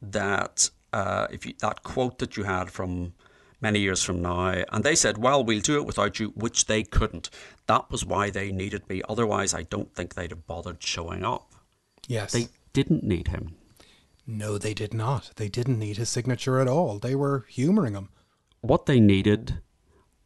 that 0.00 0.70
uh, 0.92 1.26
if 1.30 1.44
you, 1.46 1.54
that 1.60 1.82
quote 1.82 2.18
that 2.18 2.36
you 2.36 2.44
had 2.44 2.70
from 2.70 3.14
many 3.60 3.80
years 3.80 4.02
from 4.02 4.20
now, 4.22 4.62
and 4.72 4.84
they 4.84 4.94
said, 4.94 5.18
"Well, 5.18 5.42
we'll 5.42 5.60
do 5.60 5.76
it 5.76 5.86
without 5.86 6.20
you," 6.20 6.28
which 6.36 6.66
they 6.66 6.82
couldn't. 6.84 7.30
That 7.66 7.90
was 7.90 8.04
why 8.04 8.30
they 8.30 8.52
needed 8.52 8.88
me. 8.88 9.02
Otherwise, 9.08 9.54
I 9.54 9.62
don't 9.64 9.94
think 9.94 10.14
they'd 10.14 10.30
have 10.30 10.46
bothered 10.46 10.82
showing 10.82 11.24
up. 11.24 11.54
Yes. 12.06 12.32
They 12.32 12.48
didn't 12.72 13.02
need 13.02 13.28
him. 13.28 13.56
No, 14.26 14.58
they 14.58 14.74
did 14.74 14.94
not. 14.94 15.32
They 15.36 15.48
didn't 15.48 15.78
need 15.78 15.96
his 15.96 16.08
signature 16.08 16.58
at 16.60 16.68
all. 16.68 16.98
They 16.98 17.14
were 17.14 17.46
humouring 17.48 17.94
him. 17.94 18.08
What 18.60 18.86
they 18.86 19.00
needed 19.00 19.60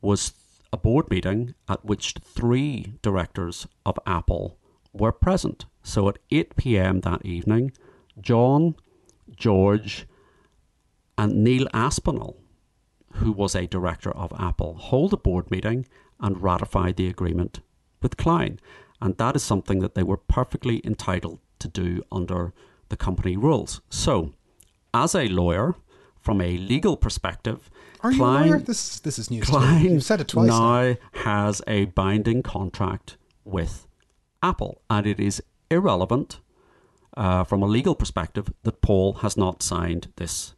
was 0.01 0.33
a 0.73 0.77
board 0.77 1.11
meeting 1.11 1.55
at 1.69 1.85
which 1.85 2.15
three 2.23 2.95
directors 3.03 3.67
of 3.85 3.99
Apple 4.07 4.59
were 4.93 5.13
present. 5.13 5.65
So 5.83 6.09
at 6.09 6.19
8 6.31 6.57
p.m. 6.57 7.01
that 7.01 7.25
evening, 7.25 7.73
John, 8.21 8.77
George, 9.35 10.07
and 11.17 11.43
Neil 11.43 11.67
Aspinall, 11.73 12.37
who 13.15 13.33
was 13.33 13.55
a 13.55 13.67
director 13.67 14.11
of 14.11 14.33
Apple, 14.39 14.75
hold 14.75 15.13
a 15.13 15.17
board 15.17 15.51
meeting 15.51 15.87
and 16.21 16.43
ratify 16.43 16.93
the 16.93 17.09
agreement 17.09 17.61
with 18.03 18.17
Klein. 18.17 18.61
And 19.01 19.17
that 19.19 19.37
is 19.37 19.43
something 19.43 19.81
that 19.81 19.95
they 19.95 20.03
were 20.03 20.17
perfectly 20.17 20.81
entitled 20.85 21.41
to 21.61 21.69
do 21.69 22.03
under 22.13 22.53
the 22.89 22.97
company 22.97 23.37
rules. 23.37 23.81
So, 23.91 24.33
as 24.95 25.15
a 25.15 25.29
lawyer, 25.29 25.75
from 26.21 26.41
a 26.41 26.57
legal 26.57 26.97
perspective, 26.97 27.71
Are 28.01 28.11
you 28.13 28.19
Klein, 28.19 28.43
a 28.43 28.51
lawyer? 28.51 28.59
This 28.61 29.01
this 29.01 29.19
is 29.19 29.31
news. 29.31 29.49
Klein 29.49 29.85
You've 29.85 30.05
said 30.05 30.21
it 30.21 30.29
twice. 30.29 30.49
now. 30.49 30.83
now 30.83 30.97
has 31.25 31.63
a 31.67 31.87
binding 31.87 32.43
contract 32.43 33.17
with 33.45 33.87
Apple, 34.43 34.83
and 34.89 35.07
it 35.07 35.19
is 35.21 35.43
irrelevant 35.71 36.41
uh, 37.17 37.45
from 37.45 37.63
a 37.63 37.67
legal 37.67 37.95
perspective 37.95 38.53
that 38.63 38.81
Paul 38.81 39.15
has 39.15 39.37
not 39.37 39.63
signed 39.63 40.13
this 40.17 40.55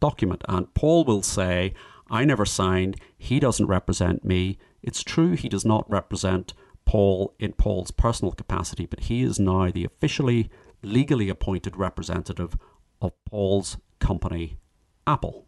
document. 0.00 0.42
And 0.48 0.72
Paul 0.74 1.04
will 1.04 1.22
say, 1.22 1.74
I 2.10 2.24
never 2.24 2.44
signed, 2.46 2.96
he 3.18 3.40
doesn't 3.40 3.66
represent 3.66 4.24
me. 4.24 4.58
It's 4.82 5.02
true 5.02 5.32
he 5.34 5.48
does 5.48 5.64
not 5.64 5.90
represent 5.90 6.52
Paul 6.84 7.34
in 7.40 7.52
Paul's 7.54 7.90
personal 7.90 8.32
capacity, 8.32 8.86
but 8.86 9.00
he 9.04 9.22
is 9.22 9.40
now 9.40 9.70
the 9.72 9.84
officially, 9.84 10.48
legally 10.82 11.28
appointed 11.28 11.76
representative 11.76 12.56
of 13.00 13.12
Paul's 13.24 13.76
company, 14.00 14.58
Apple. 15.06 15.46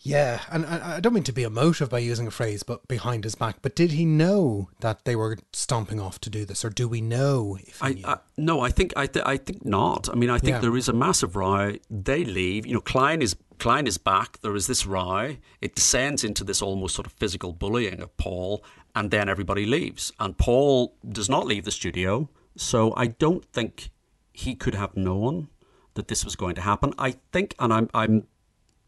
Yeah, 0.00 0.42
and 0.52 0.64
I 0.64 1.00
don't 1.00 1.14
mean 1.14 1.24
to 1.24 1.32
be 1.32 1.42
emotive 1.42 1.90
by 1.90 1.98
using 1.98 2.28
a 2.28 2.30
phrase, 2.30 2.62
but 2.62 2.86
behind 2.86 3.24
his 3.24 3.34
back. 3.34 3.56
But 3.60 3.74
did 3.74 3.90
he 3.90 4.04
know 4.04 4.68
that 4.78 5.04
they 5.04 5.16
were 5.16 5.36
stomping 5.52 5.98
off 5.98 6.20
to 6.20 6.30
do 6.30 6.44
this, 6.44 6.64
or 6.64 6.70
do 6.70 6.86
we 6.86 7.00
know 7.00 7.58
if 7.60 7.80
he 7.80 7.84
I, 7.86 7.92
knew? 7.92 8.02
I 8.06 8.16
no, 8.36 8.60
I 8.60 8.70
think 8.70 8.92
I, 8.94 9.06
th- 9.06 9.24
I 9.26 9.36
think 9.36 9.64
not. 9.64 10.08
I 10.08 10.14
mean, 10.14 10.30
I 10.30 10.38
think 10.38 10.50
Yeah. 10.52 10.60
there 10.60 10.76
is 10.76 10.88
a 10.88 10.92
massive 10.92 11.34
row. 11.34 11.72
They 11.90 12.24
leave. 12.24 12.66
You 12.66 12.74
know, 12.74 12.80
Klein 12.80 13.20
is 13.20 13.34
Klein 13.58 13.88
is 13.88 13.98
back. 13.98 14.38
There 14.42 14.54
is 14.54 14.68
this 14.68 14.86
row. 14.86 15.34
It 15.60 15.74
descends 15.74 16.22
into 16.22 16.44
this 16.44 16.62
almost 16.62 16.94
sort 16.94 17.06
of 17.06 17.12
physical 17.14 17.52
bullying 17.52 18.00
of 18.00 18.16
Paul, 18.16 18.62
and 18.94 19.10
then 19.10 19.28
everybody 19.28 19.66
leaves. 19.66 20.12
And 20.20 20.38
Paul 20.38 20.94
does 21.08 21.28
not 21.28 21.46
leave 21.46 21.64
the 21.64 21.72
studio. 21.72 22.28
So 22.56 22.92
I 22.96 23.06
don't 23.08 23.44
think 23.44 23.90
he 24.32 24.54
could 24.54 24.74
have 24.74 24.96
known 24.96 25.48
that 25.94 26.08
this 26.08 26.24
was 26.24 26.36
going 26.36 26.54
to 26.56 26.60
happen. 26.62 26.92
I 26.98 27.16
think, 27.32 27.54
and 27.58 27.72
I'm 27.72 27.88
I'm 27.94 28.26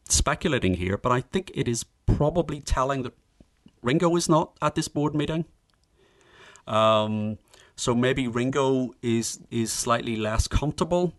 speculating 0.09 0.75
here, 0.75 0.97
but 0.97 1.13
I 1.13 1.21
think 1.21 1.51
it 1.55 1.69
is 1.69 1.85
probably 2.07 2.61
telling 2.61 3.03
that 3.03 3.15
Ringo 3.83 4.15
is 4.17 4.29
not 4.29 4.57
at 4.63 4.75
this 4.75 4.89
board 4.89 5.15
meeting. 5.15 5.45
Um, 6.67 7.39
so 7.77 7.95
maybe 7.95 8.29
Ringo 8.29 8.95
is 9.03 9.41
is 9.51 9.73
slightly 9.73 10.17
less 10.17 10.49
comfortable 10.49 11.15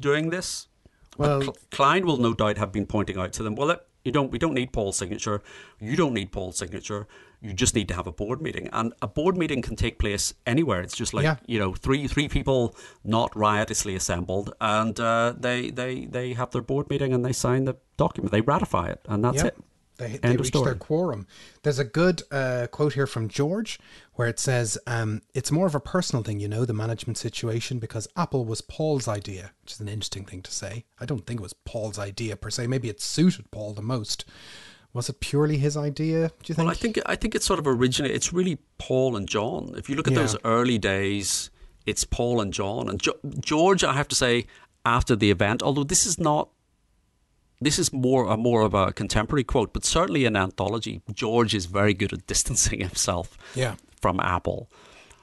doing 0.00 0.30
this. 0.30 0.68
Well- 1.16 1.40
Cl- 1.42 1.56
Klein 1.70 2.06
will 2.06 2.18
no 2.18 2.34
doubt 2.34 2.58
have 2.58 2.72
been 2.72 2.86
pointing 2.86 3.16
out 3.18 3.32
to 3.34 3.42
them, 3.42 3.54
well, 3.54 3.68
look, 3.68 3.86
you 4.04 4.12
don't 4.12 4.30
we 4.30 4.38
don't 4.38 4.54
need 4.54 4.72
Paul's 4.72 4.96
signature. 4.96 5.42
You 5.80 5.96
don't 5.96 6.12
need 6.14 6.30
Paul's 6.32 6.58
signature. 6.58 7.06
You 7.46 7.54
just 7.54 7.74
need 7.74 7.88
to 7.88 7.94
have 7.94 8.06
a 8.06 8.12
board 8.12 8.42
meeting, 8.42 8.68
and 8.72 8.92
a 9.00 9.06
board 9.06 9.36
meeting 9.36 9.62
can 9.62 9.76
take 9.76 9.98
place 9.98 10.34
anywhere. 10.46 10.80
It's 10.80 10.96
just 10.96 11.14
like 11.14 11.24
Yeah. 11.24 11.36
you 11.46 11.58
know, 11.58 11.74
three 11.74 12.08
three 12.08 12.28
people 12.28 12.74
not 13.04 13.34
riotously 13.36 13.94
assembled, 13.94 14.52
and 14.60 14.98
uh, 14.98 15.34
they 15.38 15.70
they 15.70 16.06
they 16.06 16.32
have 16.34 16.50
their 16.50 16.62
board 16.62 16.90
meeting 16.90 17.12
and 17.14 17.24
they 17.24 17.32
sign 17.32 17.64
the 17.64 17.76
document. 17.96 18.32
They 18.32 18.40
ratify 18.40 18.88
it, 18.88 19.00
and 19.08 19.24
that's 19.24 19.42
it. 19.42 19.56
They, 19.98 20.18
they 20.18 20.34
of 20.34 20.40
reached 20.40 20.48
story. 20.48 20.64
their 20.66 20.74
quorum. 20.74 21.26
There's 21.62 21.78
a 21.78 21.84
good 21.84 22.22
uh, 22.30 22.66
quote 22.70 22.92
here 22.92 23.06
from 23.06 23.28
George 23.28 23.78
where 24.12 24.28
it 24.28 24.38
says, 24.38 24.76
um, 24.86 25.22
It's 25.32 25.50
more 25.50 25.66
of 25.66 25.74
a 25.74 25.80
personal 25.80 26.22
thing, 26.22 26.38
you 26.38 26.48
know, 26.48 26.66
the 26.66 26.74
management 26.74 27.16
situation, 27.16 27.78
because 27.78 28.06
Apple 28.14 28.44
was 28.44 28.60
Paul's 28.60 29.08
idea, 29.08 29.52
which 29.62 29.72
is 29.72 29.80
an 29.80 29.88
interesting 29.88 30.26
thing 30.26 30.42
to 30.42 30.50
say. 30.52 30.84
I 31.00 31.06
don't 31.06 31.26
think 31.26 31.40
it 31.40 31.42
was 31.42 31.54
Paul's 31.54 31.98
idea 31.98 32.36
per 32.36 32.50
se. 32.50 32.66
Maybe 32.66 32.90
it 32.90 33.00
suited 33.00 33.50
Paul 33.50 33.72
the 33.72 33.80
most. 33.80 34.26
Was 34.92 35.08
it 35.08 35.20
purely 35.20 35.58
his 35.58 35.76
idea, 35.76 36.28
do 36.28 36.34
you 36.46 36.54
think? 36.54 36.58
Well, 36.58 36.68
I 36.68 36.74
think 36.74 36.98
I 37.06 37.16
think 37.16 37.34
it's 37.34 37.44
sort 37.46 37.58
of 37.58 37.66
originated. 37.66 38.16
It's 38.16 38.32
really 38.32 38.58
Paul 38.78 39.14
and 39.16 39.28
John. 39.28 39.74
If 39.76 39.88
you 39.90 39.94
look 39.96 40.06
at 40.08 40.14
Yeah. 40.14 40.20
those 40.20 40.36
early 40.44 40.78
days, 40.78 41.50
it's 41.84 42.04
Paul 42.04 42.40
and 42.40 42.52
John. 42.52 42.88
And 42.88 42.98
jo- 43.00 43.18
George, 43.40 43.84
I 43.84 43.92
have 43.92 44.08
to 44.08 44.16
say, 44.16 44.46
after 44.84 45.14
the 45.14 45.30
event, 45.30 45.62
although 45.62 45.84
this 45.84 46.06
is 46.06 46.18
not, 46.18 46.48
this 47.60 47.78
is 47.78 47.92
more 47.92 48.26
a 48.26 48.36
more 48.36 48.62
of 48.62 48.72
a 48.74 48.92
contemporary 48.92 49.44
quote, 49.44 49.72
but 49.74 49.84
certainly 49.84 50.24
in 50.24 50.34
anthology, 50.36 51.02
George 51.12 51.54
is 51.54 51.66
very 51.66 51.92
good 51.94 52.12
at 52.12 52.26
distancing 52.26 52.80
himself 52.88 53.36
Yeah. 53.54 53.74
from 54.00 54.18
Apple. 54.20 54.70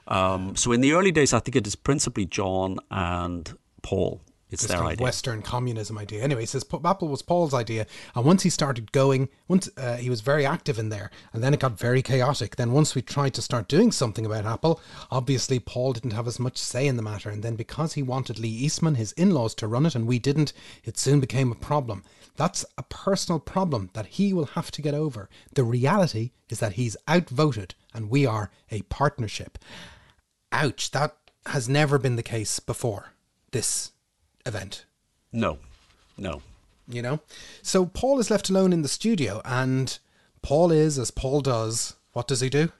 Um, 0.06 0.54
so 0.54 0.70
in 0.72 0.82
the 0.82 0.92
early 0.92 1.10
days, 1.10 1.32
I 1.32 1.40
think 1.40 1.56
it 1.56 1.66
is 1.66 1.74
principally 1.76 2.26
John 2.26 2.78
and 2.90 3.56
Paul. 3.82 4.20
It's 4.50 4.62
this 4.62 4.68
their 4.68 4.78
kind 4.78 4.88
of 4.88 4.92
idea. 4.92 5.04
Western 5.04 5.42
communism 5.42 5.98
idea. 5.98 6.22
Anyway, 6.22 6.42
he 6.42 6.46
says 6.46 6.64
Apple 6.84 7.08
was 7.08 7.22
Paul's 7.22 7.54
idea, 7.54 7.86
and 8.14 8.24
once 8.24 8.42
he 8.42 8.50
started 8.50 8.92
going, 8.92 9.28
once 9.48 9.68
uh, 9.76 9.96
he 9.96 10.10
was 10.10 10.20
very 10.20 10.46
active 10.46 10.78
in 10.78 10.90
there, 10.90 11.10
and 11.32 11.42
then 11.42 11.54
it 11.54 11.60
got 11.60 11.78
very 11.78 12.02
chaotic. 12.02 12.56
Then 12.56 12.72
once 12.72 12.94
we 12.94 13.02
tried 13.02 13.34
to 13.34 13.42
start 13.42 13.68
doing 13.68 13.90
something 13.90 14.26
about 14.26 14.46
Apple, 14.46 14.80
obviously 15.10 15.58
Paul 15.58 15.92
didn't 15.92 16.12
have 16.12 16.26
as 16.26 16.38
much 16.38 16.58
say 16.58 16.86
in 16.86 16.96
the 16.96 17.02
matter, 17.02 17.30
and 17.30 17.42
then 17.42 17.56
because 17.56 17.94
he 17.94 18.02
wanted 18.02 18.38
Lee 18.38 18.48
Eastman, 18.48 18.94
his 18.94 19.12
in-laws, 19.12 19.54
to 19.56 19.66
run 19.66 19.86
it, 19.86 19.94
and 19.94 20.06
we 20.06 20.18
didn't, 20.18 20.52
it 20.84 20.98
soon 20.98 21.20
became 21.20 21.50
a 21.50 21.56
problem. 21.56 22.04
That's 22.36 22.64
a 22.76 22.82
personal 22.82 23.38
problem 23.38 23.90
that 23.94 24.06
he 24.06 24.32
will 24.32 24.46
have 24.46 24.70
to 24.72 24.82
get 24.82 24.94
over. 24.94 25.28
The 25.54 25.64
reality 25.64 26.32
is 26.48 26.60
that 26.60 26.74
he's 26.74 26.96
outvoted, 27.08 27.74
and 27.92 28.10
we 28.10 28.26
are 28.26 28.50
a 28.70 28.82
partnership. 28.82 29.58
Ouch! 30.52 30.90
That 30.90 31.16
has 31.46 31.68
never 31.68 31.98
been 31.98 32.16
the 32.16 32.22
case 32.22 32.60
before. 32.60 33.12
This 33.50 33.92
event 34.46 34.84
No, 35.32 35.58
no. 36.16 36.42
you 36.88 37.02
know 37.02 37.20
so 37.62 37.86
paul 37.86 38.18
is 38.20 38.30
left 38.30 38.48
alone 38.50 38.72
in 38.72 38.82
the 38.82 38.88
studio 38.88 39.40
and 39.44 39.98
paul 40.42 40.70
is 40.70 40.98
as 40.98 41.10
paul 41.10 41.40
does 41.40 41.94
what 42.12 42.28
does 42.28 42.40
he 42.40 42.48
do 42.48 42.70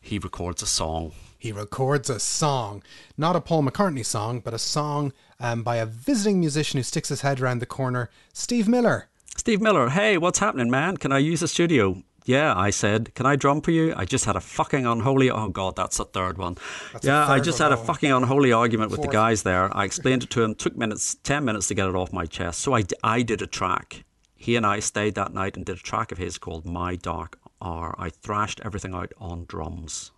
he 0.00 0.20
records 0.20 0.62
a 0.62 0.66
song. 0.68 1.12
He 1.36 1.50
records 1.50 2.08
a 2.08 2.20
song, 2.20 2.84
not 3.16 3.34
a 3.34 3.40
Paul 3.40 3.64
McCartney 3.64 4.04
song, 4.04 4.38
but 4.38 4.54
a 4.54 4.58
song 4.58 5.12
um, 5.40 5.64
by 5.64 5.76
a 5.76 5.86
visiting 5.86 6.38
musician 6.38 6.78
who 6.78 6.84
sticks 6.84 7.08
his 7.08 7.22
head 7.22 7.40
around 7.40 7.58
the 7.58 7.66
corner, 7.66 8.08
Steve 8.32 8.68
Miller. 8.68 9.08
Steve 9.36 9.60
Miller, 9.60 9.88
hey, 9.88 10.16
what's 10.16 10.38
happening, 10.38 10.70
man? 10.70 10.96
Can 10.96 11.10
I 11.10 11.18
use 11.18 11.40
the 11.40 11.48
studio? 11.48 12.04
Yeah, 12.26 12.54
I 12.56 12.70
said, 12.70 13.14
can 13.14 13.24
I 13.24 13.36
drum 13.36 13.60
for 13.60 13.70
you? 13.70 13.94
I 13.96 14.04
just 14.04 14.24
had 14.24 14.34
a 14.34 14.40
fucking 14.40 14.84
unholy. 14.84 15.30
Oh 15.30 15.48
God, 15.48 15.76
that's 15.76 15.96
the 15.98 16.04
third 16.04 16.38
one. 16.38 16.56
That's 16.92 17.06
yeah, 17.06 17.22
a 17.22 17.30
I 17.30 17.36
third 17.36 17.44
just 17.44 17.58
had 17.60 17.70
a 17.70 17.76
fucking 17.76 18.10
unholy 18.10 18.52
argument 18.52 18.90
with 18.90 19.02
the 19.02 19.08
guys 19.08 19.44
there. 19.44 19.74
I 19.74 19.84
explained 19.84 20.24
it 20.24 20.30
to 20.30 20.42
him. 20.42 20.56
Took 20.56 20.76
minutes, 20.76 21.14
ten 21.22 21.44
minutes 21.44 21.68
to 21.68 21.74
get 21.74 21.88
it 21.88 21.94
off 21.94 22.12
my 22.12 22.26
chest. 22.26 22.58
So 22.60 22.74
I, 22.74 22.82
I 23.04 23.22
did 23.22 23.42
a 23.42 23.46
track. 23.46 24.04
He 24.34 24.56
and 24.56 24.66
I 24.66 24.80
stayed 24.80 25.14
that 25.14 25.32
night 25.34 25.56
and 25.56 25.64
did 25.64 25.76
a 25.76 25.80
track 25.80 26.10
of 26.10 26.18
his 26.18 26.36
called 26.36 26.66
My 26.66 26.96
Dark 26.96 27.38
Hour. 27.62 27.94
I 27.96 28.10
thrashed 28.10 28.60
everything 28.64 28.92
out 28.92 29.12
on 29.18 29.44
drums. 29.46 30.10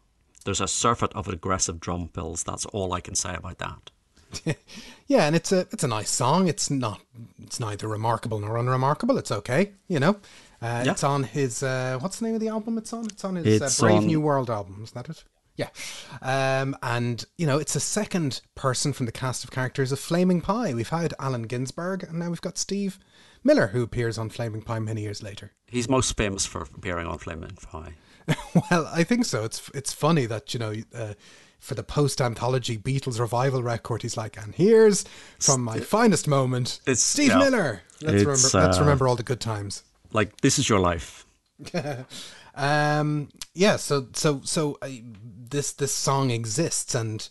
There's 0.46 0.62
a 0.62 0.68
surfeit 0.68 1.12
of 1.14 1.28
aggressive 1.28 1.78
drum 1.78 2.08
fills. 2.08 2.42
That's 2.42 2.64
all 2.66 2.94
I 2.94 3.00
can 3.00 3.16
say 3.16 3.34
about 3.34 3.58
that. 3.58 4.56
Yeah, 5.06 5.26
and 5.26 5.34
it's 5.34 5.52
a 5.52 5.60
it's 5.72 5.84
a 5.84 5.88
nice 5.88 6.10
song. 6.10 6.48
It's 6.48 6.68
not 6.68 7.00
it's 7.42 7.58
neither 7.58 7.88
remarkable 7.88 8.38
nor 8.38 8.58
unremarkable. 8.58 9.16
It's 9.16 9.32
okay, 9.32 9.72
you 9.88 9.98
know. 9.98 10.16
Uh, 10.60 10.82
Yeah. 10.84 10.92
It's 10.92 11.04
on 11.04 11.22
his 11.24 11.62
uh, 11.62 11.98
what's 12.00 12.18
the 12.18 12.26
name 12.26 12.34
of 12.34 12.40
the 12.40 12.48
album? 12.48 12.78
It's 12.78 12.92
on. 12.92 13.06
It's 13.06 13.24
on 13.24 13.36
his 13.36 13.62
It's 13.62 13.80
uh, 13.80 13.86
Brave 13.86 13.98
on- 13.98 14.06
New 14.06 14.20
World 14.20 14.50
album. 14.50 14.80
Isn't 14.82 14.94
that 14.94 15.08
it? 15.08 15.24
Yeah. 15.56 15.70
Um, 16.22 16.76
and 16.82 17.24
you 17.36 17.46
know, 17.46 17.58
it's 17.58 17.74
a 17.74 17.80
second 17.80 18.40
person 18.54 18.92
from 18.92 19.06
the 19.06 19.12
cast 19.12 19.42
of 19.44 19.50
characters 19.50 19.90
of 19.92 19.98
Flaming 19.98 20.40
Pie. 20.40 20.72
We've 20.74 20.88
had 20.88 21.14
Allen 21.18 21.42
Ginsberg, 21.42 22.04
and 22.04 22.18
now 22.20 22.28
we've 22.30 22.40
got 22.40 22.58
Steve 22.58 22.98
Miller, 23.42 23.68
who 23.68 23.82
appears 23.82 24.18
on 24.18 24.30
Flaming 24.30 24.62
Pie 24.62 24.78
many 24.78 25.02
years 25.02 25.22
later. 25.22 25.52
He's 25.66 25.88
most 25.88 26.16
famous 26.16 26.46
for 26.46 26.62
appearing 26.62 27.06
on 27.08 27.18
Flaming 27.18 27.56
Pie. 27.62 27.94
well, 28.70 28.88
I 28.92 29.04
think 29.04 29.24
so. 29.24 29.44
It's 29.44 29.68
it's 29.74 29.92
funny 29.92 30.26
that 30.26 30.54
you 30.54 30.60
know. 30.60 30.74
Uh, 30.94 31.14
for 31.60 31.74
the 31.74 31.82
post 31.82 32.20
anthology 32.20 32.78
Beatles 32.78 33.18
revival 33.18 33.64
record, 33.64 34.02
he's 34.02 34.16
like, 34.16 34.40
and 34.40 34.54
here's 34.54 35.04
from 35.40 35.64
my 35.64 35.80
finest 35.80 36.28
moment, 36.28 36.78
It's- 36.82 37.02
Steve 37.02 37.30
yeah. 37.30 37.38
Miller. 37.38 37.82
Let's 38.00 38.22
It's, 38.22 38.24
remember. 38.52 38.66
let's 38.68 38.78
uh, 38.78 38.80
remember 38.82 39.08
all 39.08 39.16
the 39.16 39.24
good 39.24 39.40
times. 39.40 39.82
Like, 40.12 40.40
this 40.40 40.58
is 40.58 40.68
your 40.68 40.80
life. 40.80 41.26
Um, 42.54 43.28
yeah. 43.54 43.76
So 43.76 44.08
so 44.14 44.40
so 44.42 44.78
uh, 44.82 44.88
this 45.48 45.72
this 45.74 45.92
song 45.94 46.32
exists, 46.32 46.92
and 46.92 47.28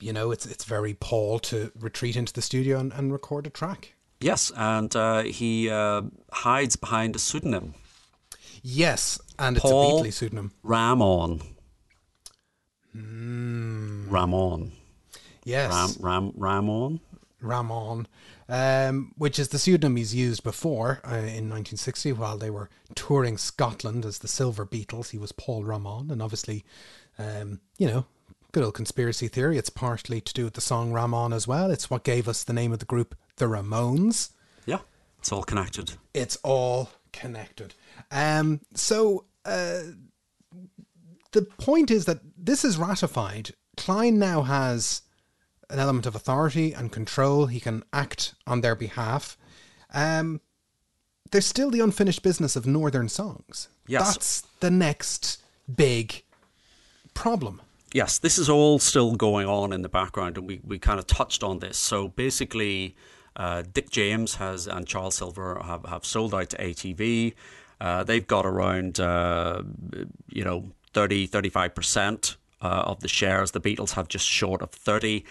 you 0.00 0.14
know 0.14 0.30
it's 0.30 0.46
it's 0.46 0.64
very 0.64 0.94
Paul 0.94 1.38
to 1.40 1.70
retreat 1.78 2.16
into 2.16 2.32
the 2.32 2.40
studio 2.40 2.78
and, 2.78 2.90
and 2.94 3.12
record 3.12 3.46
a 3.46 3.50
track. 3.50 3.92
Yes, 4.18 4.50
and 4.56 4.96
uh, 4.96 5.24
he 5.24 5.68
uh, 5.68 6.02
hides 6.32 6.76
behind 6.76 7.14
a 7.16 7.18
pseudonym, 7.18 7.74
Yes, 8.62 9.20
and 9.38 9.58
it's 9.58 9.62
Paul- 9.66 9.98
a 10.00 10.02
Beatley 10.04 10.12
pseudonym. 10.14 10.52
Ramon. 10.62 11.42
Hmm. 12.92 14.08
Ramon. 14.08 14.72
Yes, 15.44 15.70
Ram, 15.72 15.90
Ram, 16.00 16.32
Ramon. 16.36 17.00
Ramon, 17.42 18.06
um, 18.48 19.12
which 19.16 19.38
is 19.38 19.48
the 19.48 19.58
pseudonym 19.58 19.96
he's 19.96 20.14
used 20.14 20.42
before 20.42 21.00
uh, 21.04 21.16
in 21.16 21.48
1960 21.48 22.12
while 22.12 22.36
they 22.36 22.50
were 22.50 22.70
touring 22.94 23.38
Scotland 23.38 24.04
as 24.04 24.18
the 24.18 24.28
Silver 24.28 24.66
Beatles. 24.66 25.10
He 25.10 25.18
was 25.18 25.32
Paul 25.32 25.64
Ramon, 25.64 26.10
and 26.10 26.22
obviously, 26.22 26.64
um, 27.18 27.60
you 27.78 27.86
know, 27.86 28.06
good 28.52 28.64
old 28.64 28.74
conspiracy 28.74 29.28
theory. 29.28 29.58
It's 29.58 29.70
partly 29.70 30.20
to 30.20 30.34
do 30.34 30.44
with 30.44 30.54
the 30.54 30.60
song 30.60 30.92
Ramon 30.92 31.32
as 31.32 31.48
well. 31.48 31.70
It's 31.70 31.90
what 31.90 32.04
gave 32.04 32.28
us 32.28 32.44
the 32.44 32.52
name 32.52 32.72
of 32.72 32.78
the 32.78 32.84
group, 32.84 33.14
the 33.36 33.46
Ramones. 33.46 34.30
Yeah, 34.66 34.80
it's 35.18 35.32
all 35.32 35.42
connected. 35.42 35.94
It's 36.14 36.36
all 36.42 36.90
connected. 37.12 37.74
Um, 38.10 38.60
so 38.74 39.24
uh, 39.44 39.80
the 41.32 41.42
point 41.58 41.90
is 41.90 42.04
that 42.04 42.20
this 42.36 42.64
is 42.64 42.76
ratified. 42.76 43.50
Klein 43.76 44.18
now 44.18 44.42
has 44.42 45.02
an 45.72 45.78
element 45.78 46.06
of 46.06 46.14
authority 46.14 46.72
and 46.72 46.92
control. 46.92 47.46
He 47.46 47.60
can 47.60 47.82
act 47.92 48.34
on 48.46 48.60
their 48.60 48.74
behalf. 48.74 49.36
Um, 49.92 50.40
there's 51.30 51.46
still 51.46 51.70
the 51.70 51.80
unfinished 51.80 52.22
business 52.22 52.56
of 52.56 52.66
Northern 52.66 53.08
songs. 53.08 53.68
Yes. 53.86 54.02
That's 54.04 54.40
the 54.60 54.70
next 54.70 55.42
big 55.74 56.22
problem. 57.14 57.62
Yes, 57.92 58.18
this 58.18 58.38
is 58.38 58.48
all 58.48 58.78
still 58.78 59.16
going 59.16 59.46
on 59.46 59.72
in 59.72 59.82
the 59.82 59.88
background, 59.88 60.38
and 60.38 60.46
we, 60.46 60.60
we 60.64 60.78
kind 60.78 60.98
of 60.98 61.06
touched 61.06 61.42
on 61.42 61.58
this. 61.58 61.76
So 61.76 62.08
basically, 62.08 62.96
uh, 63.36 63.62
Dick 63.70 63.90
James 63.90 64.36
has 64.36 64.66
and 64.66 64.86
Charles 64.86 65.16
Silver 65.16 65.60
have, 65.62 65.84
have 65.86 66.04
sold 66.04 66.34
out 66.34 66.50
to 66.50 66.56
ATV. 66.58 67.34
Uh, 67.80 68.04
they've 68.04 68.26
got 68.26 68.46
around, 68.46 69.00
uh, 69.00 69.62
you 70.28 70.44
know, 70.44 70.70
30, 70.94 71.28
35% 71.28 72.36
uh, 72.62 72.66
of 72.66 73.00
the 73.00 73.08
shares. 73.08 73.50
The 73.50 73.60
Beatles 73.60 73.92
have 73.92 74.08
just 74.08 74.26
short 74.26 74.62
of 74.62 74.70
30. 74.70 75.24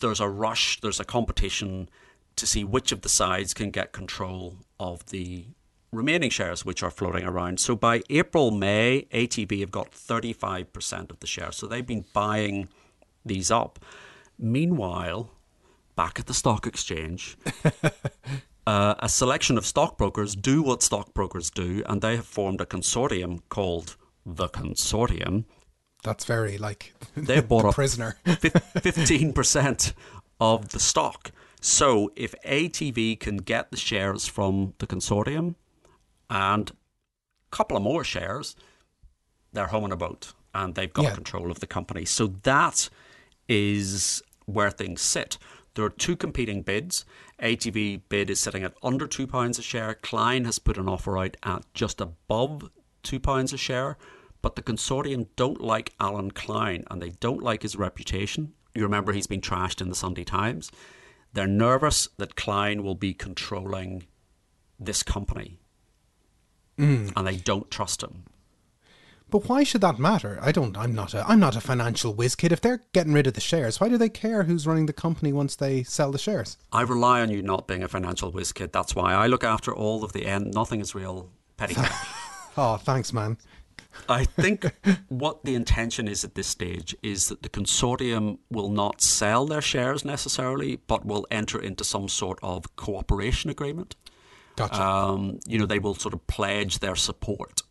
There's 0.00 0.20
a 0.20 0.28
rush, 0.28 0.80
there's 0.80 1.00
a 1.00 1.04
competition 1.04 1.88
to 2.36 2.46
see 2.46 2.64
which 2.64 2.92
of 2.92 3.02
the 3.02 3.08
sides 3.08 3.54
can 3.54 3.70
get 3.70 3.92
control 3.92 4.56
of 4.78 5.04
the 5.06 5.46
remaining 5.92 6.30
shares 6.30 6.64
which 6.64 6.82
are 6.82 6.90
floating 6.90 7.24
around. 7.24 7.60
So 7.60 7.74
by 7.76 8.02
April, 8.10 8.50
May, 8.50 9.06
ATV 9.12 9.60
have 9.60 9.70
got 9.70 9.92
35% 9.92 11.10
of 11.10 11.20
the 11.20 11.26
shares. 11.26 11.56
So 11.56 11.66
they've 11.66 11.86
been 11.86 12.04
buying 12.12 12.68
these 13.24 13.50
up. 13.50 13.78
Meanwhile, 14.38 15.30
back 15.96 16.18
at 16.18 16.26
the 16.26 16.34
stock 16.34 16.66
exchange, 16.66 17.36
uh, 18.66 18.94
a 18.98 19.08
selection 19.08 19.58
of 19.58 19.66
stockbrokers 19.66 20.34
do 20.34 20.62
what 20.62 20.82
stockbrokers 20.82 21.50
do, 21.50 21.82
and 21.86 22.00
they 22.00 22.16
have 22.16 22.26
formed 22.26 22.60
a 22.60 22.66
consortium 22.66 23.40
called 23.48 23.96
the 24.24 24.48
Consortium. 24.48 25.44
That's 26.02 26.24
very 26.24 26.56
like 26.58 26.94
They've 27.16 27.46
bought 27.46 27.62
the 27.62 27.68
up 27.68 27.74
prisoner. 27.74 28.16
fifteen 28.80 29.32
percent 29.32 29.92
of 30.40 30.70
the 30.70 30.80
stock. 30.80 31.32
So 31.60 32.10
if 32.16 32.34
ATV 32.46 33.20
can 33.20 33.36
get 33.38 33.70
the 33.70 33.76
shares 33.76 34.26
from 34.26 34.72
the 34.78 34.86
consortium 34.86 35.56
and 36.30 36.70
a 36.70 37.56
couple 37.56 37.76
of 37.76 37.82
more 37.82 38.02
shares, 38.04 38.56
they're 39.52 39.66
home 39.66 39.84
on 39.84 39.92
a 39.92 39.96
boat 39.96 40.32
and 40.54 40.74
they've 40.74 40.92
got 40.92 41.02
Yeah. 41.04 41.14
control 41.14 41.50
of 41.50 41.60
the 41.60 41.66
company. 41.66 42.06
So 42.06 42.28
that 42.44 42.88
is 43.48 44.22
where 44.46 44.70
things 44.70 45.02
sit. 45.02 45.36
There 45.74 45.84
are 45.84 45.90
two 45.90 46.16
competing 46.16 46.62
bids. 46.62 47.04
ATV 47.42 48.02
bid 48.08 48.30
is 48.30 48.40
sitting 48.40 48.62
at 48.64 48.74
under 48.82 49.06
two 49.06 49.26
pounds 49.26 49.58
a 49.58 49.62
share. 49.62 49.94
Klein 49.94 50.44
has 50.46 50.58
put 50.58 50.78
an 50.78 50.88
offer 50.88 51.18
out 51.18 51.36
at 51.42 51.64
just 51.74 52.00
above 52.00 52.70
two 53.02 53.20
pounds 53.20 53.52
a 53.52 53.56
share. 53.58 53.96
But 54.42 54.56
the 54.56 54.62
consortium 54.62 55.28
don't 55.36 55.60
like 55.60 55.94
Allen 56.00 56.30
Klein 56.30 56.84
and 56.90 57.00
they 57.00 57.10
don't 57.10 57.42
like 57.42 57.62
his 57.62 57.76
reputation. 57.76 58.54
You 58.74 58.82
remember 58.82 59.12
he's 59.12 59.26
been 59.26 59.40
trashed 59.40 59.80
in 59.80 59.88
the 59.88 59.94
Sunday 59.94 60.24
Times. 60.24 60.70
They're 61.32 61.46
nervous 61.46 62.08
that 62.16 62.36
Klein 62.36 62.82
will 62.82 62.94
be 62.94 63.14
controlling 63.14 64.04
this 64.78 65.02
company. 65.02 65.60
Hmm. 66.78 67.08
And 67.14 67.26
they 67.26 67.36
don't 67.36 67.70
trust 67.70 68.02
him. 68.02 68.24
But 69.28 69.48
why 69.48 69.62
should 69.62 69.82
that 69.82 69.98
matter? 69.98 70.40
I 70.42 70.50
don't. 70.50 70.76
I'm 70.76 70.92
not 70.92 71.14
a. 71.14 71.24
I'm 71.28 71.38
not 71.38 71.54
a 71.54 71.60
financial 71.60 72.12
whiz 72.12 72.34
kid. 72.34 72.50
If 72.50 72.60
they're 72.60 72.82
getting 72.92 73.12
rid 73.12 73.28
of 73.28 73.34
the 73.34 73.40
shares, 73.40 73.78
why 73.78 73.88
do 73.88 73.96
they 73.96 74.08
care 74.08 74.42
who's 74.42 74.66
running 74.66 74.86
the 74.86 74.92
company 74.92 75.32
once 75.32 75.54
they 75.54 75.84
sell 75.84 76.10
the 76.10 76.18
shares? 76.18 76.56
I 76.72 76.82
rely 76.82 77.20
on 77.20 77.30
you 77.30 77.40
not 77.40 77.68
being 77.68 77.84
a 77.84 77.88
financial 77.88 78.32
whiz 78.32 78.52
kid. 78.52 78.72
That's 78.72 78.96
why 78.96 79.14
I 79.14 79.28
look 79.28 79.44
after 79.44 79.72
all 79.72 80.02
of 80.02 80.12
the 80.12 80.26
end. 80.26 80.52
Nothing 80.52 80.80
is 80.80 80.96
real 80.96 81.30
petty. 81.56 81.76
Oh, 82.56 82.76
thanks, 82.76 83.12
man. 83.12 83.38
I 84.08 84.24
think 84.24 84.66
what 85.08 85.44
the 85.44 85.54
intention 85.54 86.08
is 86.08 86.24
at 86.24 86.34
this 86.34 86.46
stage 86.46 86.96
is 87.02 87.28
that 87.28 87.42
the 87.42 87.48
consortium 87.48 88.38
will 88.50 88.70
not 88.70 89.00
sell 89.00 89.46
their 89.46 89.60
shares 89.60 90.04
necessarily, 90.04 90.76
but 90.86 91.04
will 91.04 91.26
enter 91.30 91.60
into 91.60 91.84
some 91.84 92.08
sort 92.08 92.38
of 92.42 92.76
cooperation 92.76 93.50
agreement. 93.50 93.96
Gotcha. 94.56 94.82
Um, 94.82 95.40
you 95.46 95.58
know, 95.58 95.66
they 95.66 95.78
will 95.78 95.94
sort 95.94 96.14
of 96.14 96.26
pledge 96.26 96.80
their 96.80 96.96
support, 96.96 97.62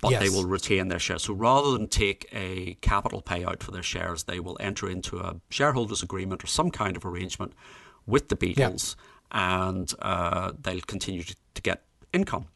but 0.00 0.18
they 0.18 0.28
will 0.28 0.44
retain 0.44 0.88
their 0.88 0.98
shares. 0.98 1.22
So 1.24 1.34
rather 1.34 1.72
than 1.72 1.88
take 1.88 2.28
a 2.32 2.76
capital 2.80 3.22
payout 3.22 3.62
for 3.62 3.70
their 3.70 3.82
shares, 3.82 4.24
they 4.24 4.40
will 4.40 4.56
enter 4.60 4.88
into 4.90 5.18
a 5.18 5.36
shareholders 5.48 6.02
agreement 6.02 6.44
or 6.44 6.48
some 6.48 6.70
kind 6.70 6.96
of 6.96 7.04
arrangement 7.04 7.52
with 8.06 8.28
the 8.28 8.36
Beatles, 8.36 8.96
and 9.30 9.92
uh, 10.00 10.52
they'll 10.60 10.80
continue 10.80 11.22
to, 11.22 11.36
to 11.54 11.62
get 11.62 11.84
income. 12.12 12.46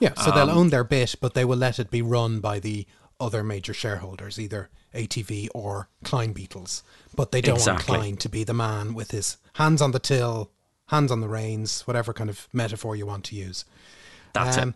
Yeah. 0.00 0.14
So 0.14 0.30
um, 0.30 0.36
they'll 0.36 0.50
own 0.58 0.70
their 0.70 0.84
bit, 0.84 1.14
but 1.20 1.34
they 1.34 1.44
will 1.44 1.56
let 1.58 1.78
it 1.78 1.90
be 1.90 2.02
run 2.02 2.40
by 2.40 2.58
the 2.60 2.86
other 3.20 3.42
major 3.44 3.72
shareholders, 3.72 4.38
either 4.38 4.68
ATV 4.94 5.48
or 5.54 5.88
Klein 6.02 6.34
Beatles. 6.34 6.82
But 7.14 7.30
they 7.32 7.40
don't 7.40 7.56
Exactly. 7.56 7.92
want 7.92 8.02
Klein 8.02 8.16
to 8.18 8.28
be 8.28 8.44
the 8.44 8.54
man 8.54 8.94
with 8.94 9.10
his 9.12 9.36
hands 9.54 9.80
on 9.80 9.92
the 9.92 9.98
till, 10.00 10.50
hands 10.88 11.10
on 11.12 11.20
the 11.20 11.28
reins, 11.28 11.82
whatever 11.86 12.12
kind 12.12 12.28
of 12.28 12.48
metaphor 12.52 12.96
you 12.96 13.06
want 13.06 13.24
to 13.26 13.36
use. 13.36 13.64
That's 14.32 14.58
Um, 14.58 14.70
it. 14.70 14.74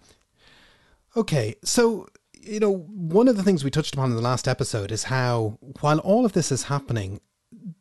Okay, 1.16 1.54
so 1.64 2.06
you 2.40 2.60
know, 2.60 2.72
one 2.72 3.26
of 3.28 3.36
the 3.36 3.42
things 3.42 3.64
we 3.64 3.70
touched 3.70 3.94
upon 3.94 4.10
in 4.10 4.16
the 4.16 4.22
last 4.22 4.46
episode 4.46 4.92
is 4.92 5.04
how 5.04 5.58
while 5.80 5.98
all 5.98 6.24
of 6.24 6.32
this 6.32 6.52
is 6.52 6.64
happening, 6.64 7.20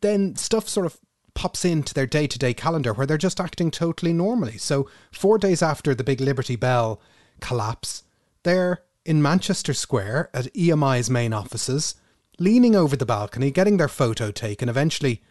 then 0.02 0.36
stuff 0.36 0.67
sort 0.67 0.86
of 0.88 1.00
pops 1.36 1.63
into 1.63 1.93
their 1.93 2.08
day-to-day 2.08 2.54
calendar 2.56 2.91
where 2.93 3.06
they're 3.06 3.17
just 3.19 3.39
acting 3.39 3.69
totally 3.69 4.12
normally. 4.12 4.58
So, 4.58 4.89
4 5.12 5.38
days 5.38 5.62
after 5.62 5.93
the 5.93 6.04
big 6.04 6.19
Liberty 6.19 6.56
Bell 6.56 7.00
collapse, 7.41 8.04
they're 8.43 8.84
in 9.06 9.21
Manchester 9.21 9.73
Square 9.73 10.30
at 10.34 10.54
EMI's 10.54 11.10
main 11.10 11.34
offices, 11.34 11.95
leaning 12.39 12.76
over 12.76 12.95
the 12.95 13.06
balcony, 13.06 13.52
getting 13.52 13.78
their 13.78 13.88
photo 13.88 14.32
taken. 14.32 14.69
Eventually, 14.69 15.21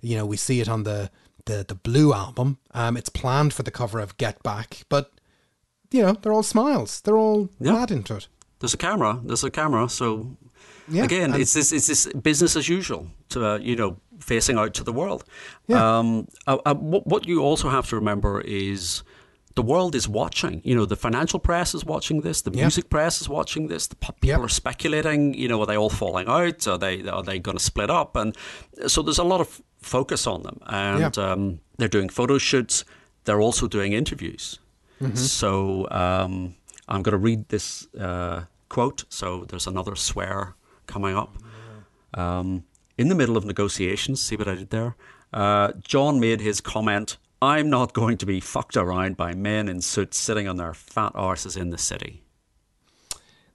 you 0.00 0.16
know, 0.16 0.26
we 0.26 0.36
see 0.36 0.60
it 0.60 0.68
on 0.68 0.82
the 0.84 1.10
the, 1.46 1.64
the 1.66 1.74
Blue 1.74 2.12
album. 2.14 2.58
Um, 2.72 2.96
it's 2.96 3.08
planned 3.08 3.52
for 3.52 3.64
the 3.64 3.70
cover 3.72 3.98
of 3.98 4.16
Get 4.16 4.42
Back, 4.44 4.82
but 4.88 5.10
you 5.90 6.00
know, 6.02 6.12
they're 6.12 6.32
all 6.32 6.44
smiles. 6.44 7.00
They're 7.00 7.16
all 7.18 7.48
Yeah. 7.60 7.72
mad 7.72 7.90
into 7.90 8.14
it. 8.16 8.28
There's 8.60 8.74
a 8.74 8.78
camera. 8.78 9.20
There's 9.24 9.42
a 9.44 9.50
camera. 9.50 9.88
So 9.88 10.36
Yeah, 10.88 11.02
again, 11.04 11.34
it's 11.34 11.52
this 11.54 11.72
it's 11.72 11.86
this 11.88 12.06
business 12.22 12.54
as 12.56 12.68
usual 12.68 13.08
to 13.30 13.44
uh, 13.44 13.58
you 13.58 13.74
know 13.76 13.96
facing 14.20 14.56
out 14.56 14.72
to 14.74 14.84
the 14.84 14.92
world. 14.92 15.24
Yeah. 15.66 15.98
Um, 15.98 16.28
uh, 16.46 16.58
uh, 16.64 16.74
what, 16.74 17.06
what 17.08 17.26
you 17.26 17.42
also 17.42 17.68
have 17.70 17.88
to 17.88 17.96
remember 17.96 18.40
is 18.40 19.02
the 19.54 19.62
world 19.62 19.94
is 19.94 20.08
watching. 20.08 20.60
You 20.64 20.74
know, 20.74 20.86
the 20.86 20.96
financial 20.96 21.38
press 21.38 21.74
is 21.74 21.84
watching 21.84 22.22
this. 22.22 22.42
The 22.42 22.50
Yeah. 22.52 22.62
music 22.62 22.88
press 22.88 23.20
is 23.20 23.28
watching 23.28 23.68
this. 23.68 23.86
The 23.86 23.96
people 23.96 24.28
Yep. 24.28 24.40
are 24.40 24.48
speculating. 24.48 25.34
You 25.34 25.48
know, 25.48 25.60
are 25.60 25.66
they 25.66 25.76
all 25.76 25.90
falling 25.90 26.26
out? 26.28 26.66
Are 26.66 26.78
they 26.78 27.06
are 27.08 27.22
they 27.22 27.38
going 27.38 27.58
to 27.58 27.62
split 27.64 27.90
up? 27.90 28.16
And 28.16 28.36
so 28.86 29.02
there's 29.02 29.18
a 29.18 29.24
lot 29.24 29.40
of 29.40 29.60
focus 29.82 30.26
on 30.26 30.42
them, 30.42 30.58
and 30.66 31.16
Yeah. 31.16 31.32
um, 31.32 31.60
they're 31.78 31.88
doing 31.88 32.08
photo 32.08 32.38
shoots. 32.38 32.84
They're 33.24 33.40
also 33.40 33.66
doing 33.68 33.92
interviews. 33.92 34.58
So 35.14 35.88
um, 35.90 36.54
I'm 36.88 37.02
going 37.02 37.12
to 37.12 37.18
read 37.18 37.48
this 37.48 37.88
uh, 37.98 38.44
quote. 38.68 39.04
So 39.08 39.44
there's 39.48 39.66
another 39.66 39.96
swear 39.96 40.54
coming 40.86 41.16
up. 41.16 41.36
Um, 42.14 42.64
in 42.98 43.08
the 43.08 43.14
middle 43.14 43.36
of 43.36 43.44
negotiations, 43.44 44.20
see 44.22 44.36
what 44.36 44.46
I 44.48 44.54
did 44.54 44.70
there? 44.70 44.94
Uh, 45.32 45.72
John 45.82 46.20
made 46.20 46.40
his 46.40 46.60
comment 46.60 47.16
I'm 47.42 47.68
not 47.68 47.92
going 47.92 48.18
to 48.18 48.26
be 48.26 48.38
fucked 48.38 48.76
around 48.76 49.16
by 49.16 49.34
men 49.34 49.68
in 49.68 49.80
suits 49.80 50.16
sitting 50.16 50.46
on 50.46 50.58
their 50.58 50.72
fat 50.72 51.12
arses 51.14 51.56
in 51.56 51.70
the 51.70 51.76
city. 51.76 52.22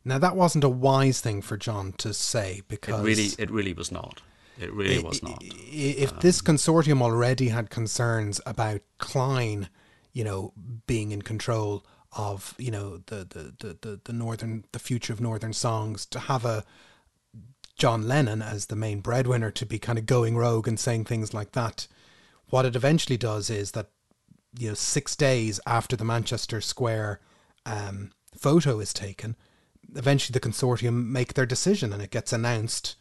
Now 0.03 0.17
that 0.19 0.35
wasn't 0.35 0.65
a 0.65 0.69
wise 0.69 1.21
thing 1.21 1.41
for 1.41 1.55
John 1.55 1.93
to 1.99 2.13
say 2.13 2.63
because 2.67 2.99
It 2.99 3.03
really, 3.03 3.29
it 3.39 3.49
really 3.49 3.71
was 3.71 3.89
not. 3.89 4.21
It 4.59 4.73
really 4.73 5.01
was 5.01 5.23
not. 5.23 5.41
if 5.41 6.19
this 6.19 6.41
consortium 6.41 7.01
already 7.01 7.47
had 7.47 7.69
concerns 7.69 8.41
about 8.45 8.81
Klein, 8.97 9.69
you 10.11 10.25
know, 10.25 10.51
being 10.85 11.11
in 11.11 11.21
control 11.21 11.85
of, 12.11 12.55
you 12.57 12.71
know, 12.71 12.97
the 13.05 13.17
the, 13.17 13.53
the, 13.59 13.77
the, 13.81 14.01
the 14.03 14.13
northern 14.13 14.65
the 14.73 14.79
future 14.79 15.13
of 15.13 15.21
northern 15.21 15.53
songs, 15.53 16.05
to 16.07 16.19
have 16.19 16.43
a 16.43 16.65
John 17.77 18.05
Lennon 18.07 18.41
as 18.41 18.65
the 18.65 18.75
main 18.75 18.99
breadwinner 18.99 19.51
to 19.51 19.65
be 19.65 19.79
kind 19.79 19.97
of 19.97 20.05
going 20.05 20.35
rogue 20.35 20.67
and 20.67 20.79
saying 20.79 21.05
things 21.05 21.33
like 21.33 21.53
that, 21.53 21.87
what 22.49 22.65
it 22.65 22.75
eventually 22.75 23.17
does 23.17 23.49
is 23.49 23.71
that, 23.71 23.89
you 24.57 24.69
know, 24.69 24.73
six 24.73 25.15
days 25.15 25.59
after 25.65 25.95
the 25.95 26.05
Manchester 26.05 26.61
Square 26.61 27.19
um, 27.65 28.11
photo 28.35 28.79
is 28.79 28.93
taken, 28.93 29.35
eventually 29.95 30.33
the 30.33 30.47
consortium 30.47 31.07
make 31.07 31.33
their 31.33 31.45
decision 31.45 31.93
and 31.93 32.01
it 32.01 32.11
gets 32.11 32.33
announced 32.33 32.95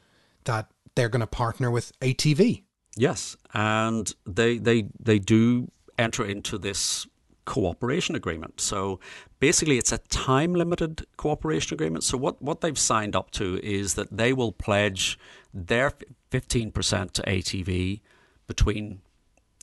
that 0.45 0.71
they're 0.95 1.09
going 1.09 1.21
to 1.21 1.27
partner 1.27 1.71
with 1.71 1.99
ATV. 2.01 2.63
Yes, 2.97 3.37
and 3.53 4.11
they 4.25 4.57
they 4.57 4.89
they 4.99 5.19
do 5.19 5.71
enter 5.99 6.25
into 6.25 6.57
this 6.57 7.07
cooperation 7.45 8.15
agreement. 8.15 8.61
So 8.61 9.01
basically, 9.39 9.77
it's 9.77 9.93
a 9.93 9.99
time 9.99 10.55
limited 10.55 11.07
cooperation 11.19 11.75
agreement. 11.75 12.05
So 12.05 12.17
what 12.17 12.41
what 12.41 12.63
they've 12.63 12.79
signed 12.79 13.15
up 13.15 13.31
to 13.33 13.61
is 13.63 13.95
that 13.95 14.17
they 14.17 14.33
will 14.33 14.51
pledge 14.51 15.19
their 15.53 15.93
fifteen 16.31 16.73
percent 16.73 17.13
to 17.15 17.23
ATV 17.23 18.01
between 18.47 19.03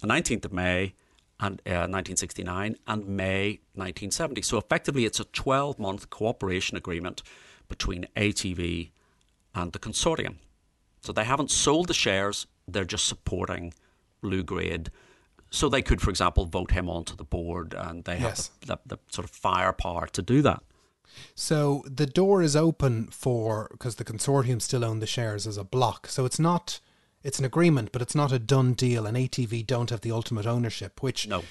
the 0.03 0.07
nineteenth 0.07 0.43
of 0.43 0.51
May 0.51 0.93
and 1.39 1.61
uh, 1.65 1.87
1969 1.89 2.75
and 2.85 3.07
May 3.07 3.59
1970. 3.73 4.41
So 4.41 4.57
effectively, 4.57 5.05
it's 5.05 5.19
a 5.19 5.25
12 5.25 5.79
month 5.79 6.09
cooperation 6.09 6.77
agreement 6.77 7.23
between 7.69 8.05
ATV 8.17 8.91
and 9.55 9.71
the 9.71 9.79
consortium. 9.79 10.35
So 11.01 11.11
they 11.13 11.23
haven't 11.23 11.51
sold 11.51 11.87
the 11.87 11.93
shares, 11.93 12.47
they're 12.67 12.85
just 12.85 13.05
supporting 13.07 13.73
Lew 14.21 14.43
Grade. 14.43 14.91
So 15.49 15.69
they 15.69 15.81
could, 15.81 16.01
for 16.01 16.09
example, 16.09 16.45
vote 16.45 16.71
him 16.71 16.89
onto 16.89 17.15
the 17.15 17.23
board 17.23 17.73
and 17.77 18.03
they 18.03 18.19
Yes. 18.19 18.51
have 18.67 18.67
the, 18.67 18.77
the, 18.85 18.95
the 18.95 19.13
sort 19.13 19.25
of 19.25 19.31
firepower 19.31 20.07
to 20.07 20.21
do 20.21 20.41
that. 20.43 20.61
So 21.35 21.83
the 21.87 22.05
door 22.05 22.41
is 22.41 22.55
open 22.55 23.07
for 23.07 23.69
because 23.71 23.95
the 23.95 24.05
consortium 24.05 24.61
still 24.61 24.83
own 24.85 24.99
the 24.99 25.07
shares 25.07 25.47
as 25.47 25.57
a 25.57 25.63
block. 25.63 26.07
So 26.07 26.25
it's 26.25 26.39
not 26.39 26.79
it's 27.23 27.39
an 27.39 27.45
agreement, 27.45 27.91
but 27.91 28.01
it's 28.01 28.15
not 28.15 28.31
a 28.31 28.39
done 28.39 28.73
deal. 28.73 29.05
And 29.05 29.15
ATV 29.17 29.65
don't 29.65 29.89
have 29.89 30.01
the 30.01 30.11
ultimate 30.11 30.45
ownership, 30.45 31.01
which 31.01 31.27
No. 31.27 31.43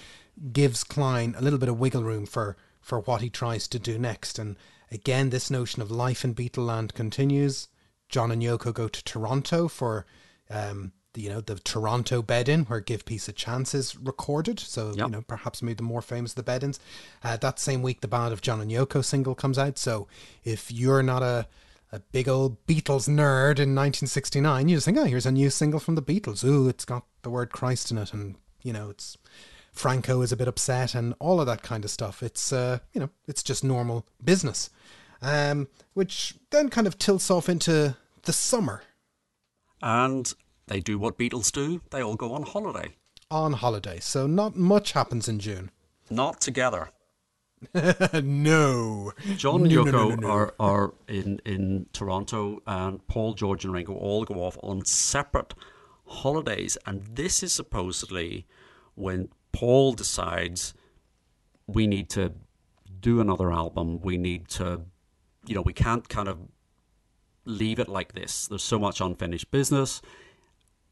gives 0.52 0.84
Klein 0.84 1.34
a 1.36 1.42
little 1.42 1.58
bit 1.58 1.68
of 1.68 1.78
wiggle 1.78 2.04
room 2.04 2.26
for 2.26 2.56
for 2.80 2.98
what 3.00 3.20
he 3.20 3.30
tries 3.30 3.68
to 3.68 3.78
do 3.78 3.96
next. 3.96 4.38
And 4.40 4.56
again, 4.90 5.30
this 5.30 5.50
notion 5.50 5.80
of 5.82 5.90
life 5.90 6.24
in 6.24 6.34
Beatleland 6.34 6.94
continues. 6.94 7.68
John 8.08 8.32
and 8.32 8.42
Yoko 8.42 8.74
go 8.74 8.88
to 8.88 9.04
Toronto 9.04 9.68
for 9.68 10.04
um, 10.50 10.90
the, 11.14 11.22
you 11.22 11.28
know 11.30 11.40
the 11.40 11.54
Toronto 11.60 12.22
bed-in 12.22 12.64
where 12.64 12.80
Give 12.80 13.04
Peace 13.04 13.28
a 13.28 13.32
Chance 13.32 13.74
is 13.74 13.96
recorded. 13.96 14.58
So 14.58 14.92
you 15.06 15.08
know 15.08 15.22
perhaps 15.22 15.62
made 15.62 15.76
them 15.76 15.86
more 15.86 16.02
famous 16.02 16.32
the 16.34 16.42
bed-ins. 16.42 16.80
Uh, 17.22 17.36
that 17.36 17.58
same 17.60 17.82
week, 17.82 18.00
the 18.00 18.08
Ballad 18.08 18.32
of 18.32 18.40
John 18.42 18.60
and 18.60 18.70
Yoko 18.70 19.04
single 19.04 19.34
comes 19.34 19.58
out. 19.58 19.78
So 19.78 20.08
if 20.44 20.72
you're 20.72 21.02
not 21.04 21.22
a 21.22 21.46
a 21.92 22.00
big 22.00 22.28
old 22.28 22.64
Beatles 22.66 23.06
nerd 23.08 23.58
in 23.58 23.74
1969, 23.74 24.68
you 24.68 24.76
just 24.76 24.86
think, 24.86 24.98
oh, 24.98 25.04
here's 25.04 25.26
a 25.26 25.32
new 25.32 25.50
single 25.50 25.78
from 25.78 25.94
the 25.94 26.02
Beatles. 26.02 26.42
Ooh, 26.44 26.68
it's 26.68 26.84
got 26.84 27.04
the 27.22 27.30
word 27.30 27.50
Christ 27.52 27.90
in 27.90 27.98
it, 27.98 28.12
and 28.12 28.36
you 28.62 28.72
know 28.72 28.90
it's 28.90 29.16
Franco 29.72 30.22
is 30.22 30.32
a 30.32 30.36
bit 30.36 30.48
upset 30.48 30.94
and 30.94 31.14
all 31.18 31.40
of 31.40 31.46
that 31.46 31.62
kind 31.62 31.84
of 31.84 31.90
stuff. 31.90 32.22
It's 32.22 32.52
uh, 32.52 32.78
you 32.92 33.00
know, 33.00 33.10
it's 33.26 33.42
just 33.42 33.62
normal 33.62 34.06
business. 34.22 34.70
Um, 35.20 35.68
which 35.94 36.34
then 36.50 36.68
kind 36.68 36.86
of 36.88 36.98
tilts 36.98 37.30
off 37.30 37.48
into 37.48 37.96
the 38.22 38.32
summer 38.32 38.82
And 39.80 40.32
they 40.66 40.80
do 40.80 40.98
what 40.98 41.16
Beatles 41.16 41.52
do 41.52 41.80
they 41.90 42.02
all 42.02 42.16
go 42.16 42.32
on 42.32 42.42
holiday. 42.42 42.96
on 43.30 43.52
holiday. 43.52 44.00
So 44.00 44.26
not 44.26 44.56
much 44.56 44.92
happens 44.92 45.28
in 45.28 45.38
June. 45.38 45.70
Not 46.10 46.40
together. 46.40 46.90
no. 48.22 49.12
John 49.36 49.62
and 49.62 49.72
No, 49.72 49.84
Yoko 49.84 49.92
no, 49.92 50.14
no. 50.14 50.28
Are, 50.28 50.54
are 50.58 50.94
in, 51.08 51.40
in 51.44 51.86
Toronto, 51.92 52.62
and 52.66 53.06
Paul, 53.06 53.34
George, 53.34 53.64
and 53.64 53.72
Ringo 53.72 53.94
all 53.94 54.24
go 54.24 54.36
off 54.36 54.58
on 54.62 54.84
separate 54.84 55.54
holidays. 56.06 56.76
And 56.86 57.06
this 57.14 57.42
is 57.42 57.52
supposedly 57.52 58.46
when 58.94 59.28
Paul 59.52 59.92
decides 59.92 60.74
we 61.66 61.86
need 61.86 62.08
to 62.10 62.32
do 63.00 63.20
another 63.20 63.52
album. 63.52 64.00
We 64.00 64.16
need 64.16 64.48
to, 64.50 64.82
you 65.46 65.54
know, 65.54 65.62
we 65.62 65.72
can't 65.72 66.08
kind 66.08 66.28
of 66.28 66.38
leave 67.44 67.78
it 67.78 67.88
like 67.88 68.12
this. 68.12 68.46
There's 68.46 68.62
so 68.62 68.78
much 68.78 69.00
unfinished 69.00 69.50
business. 69.50 70.00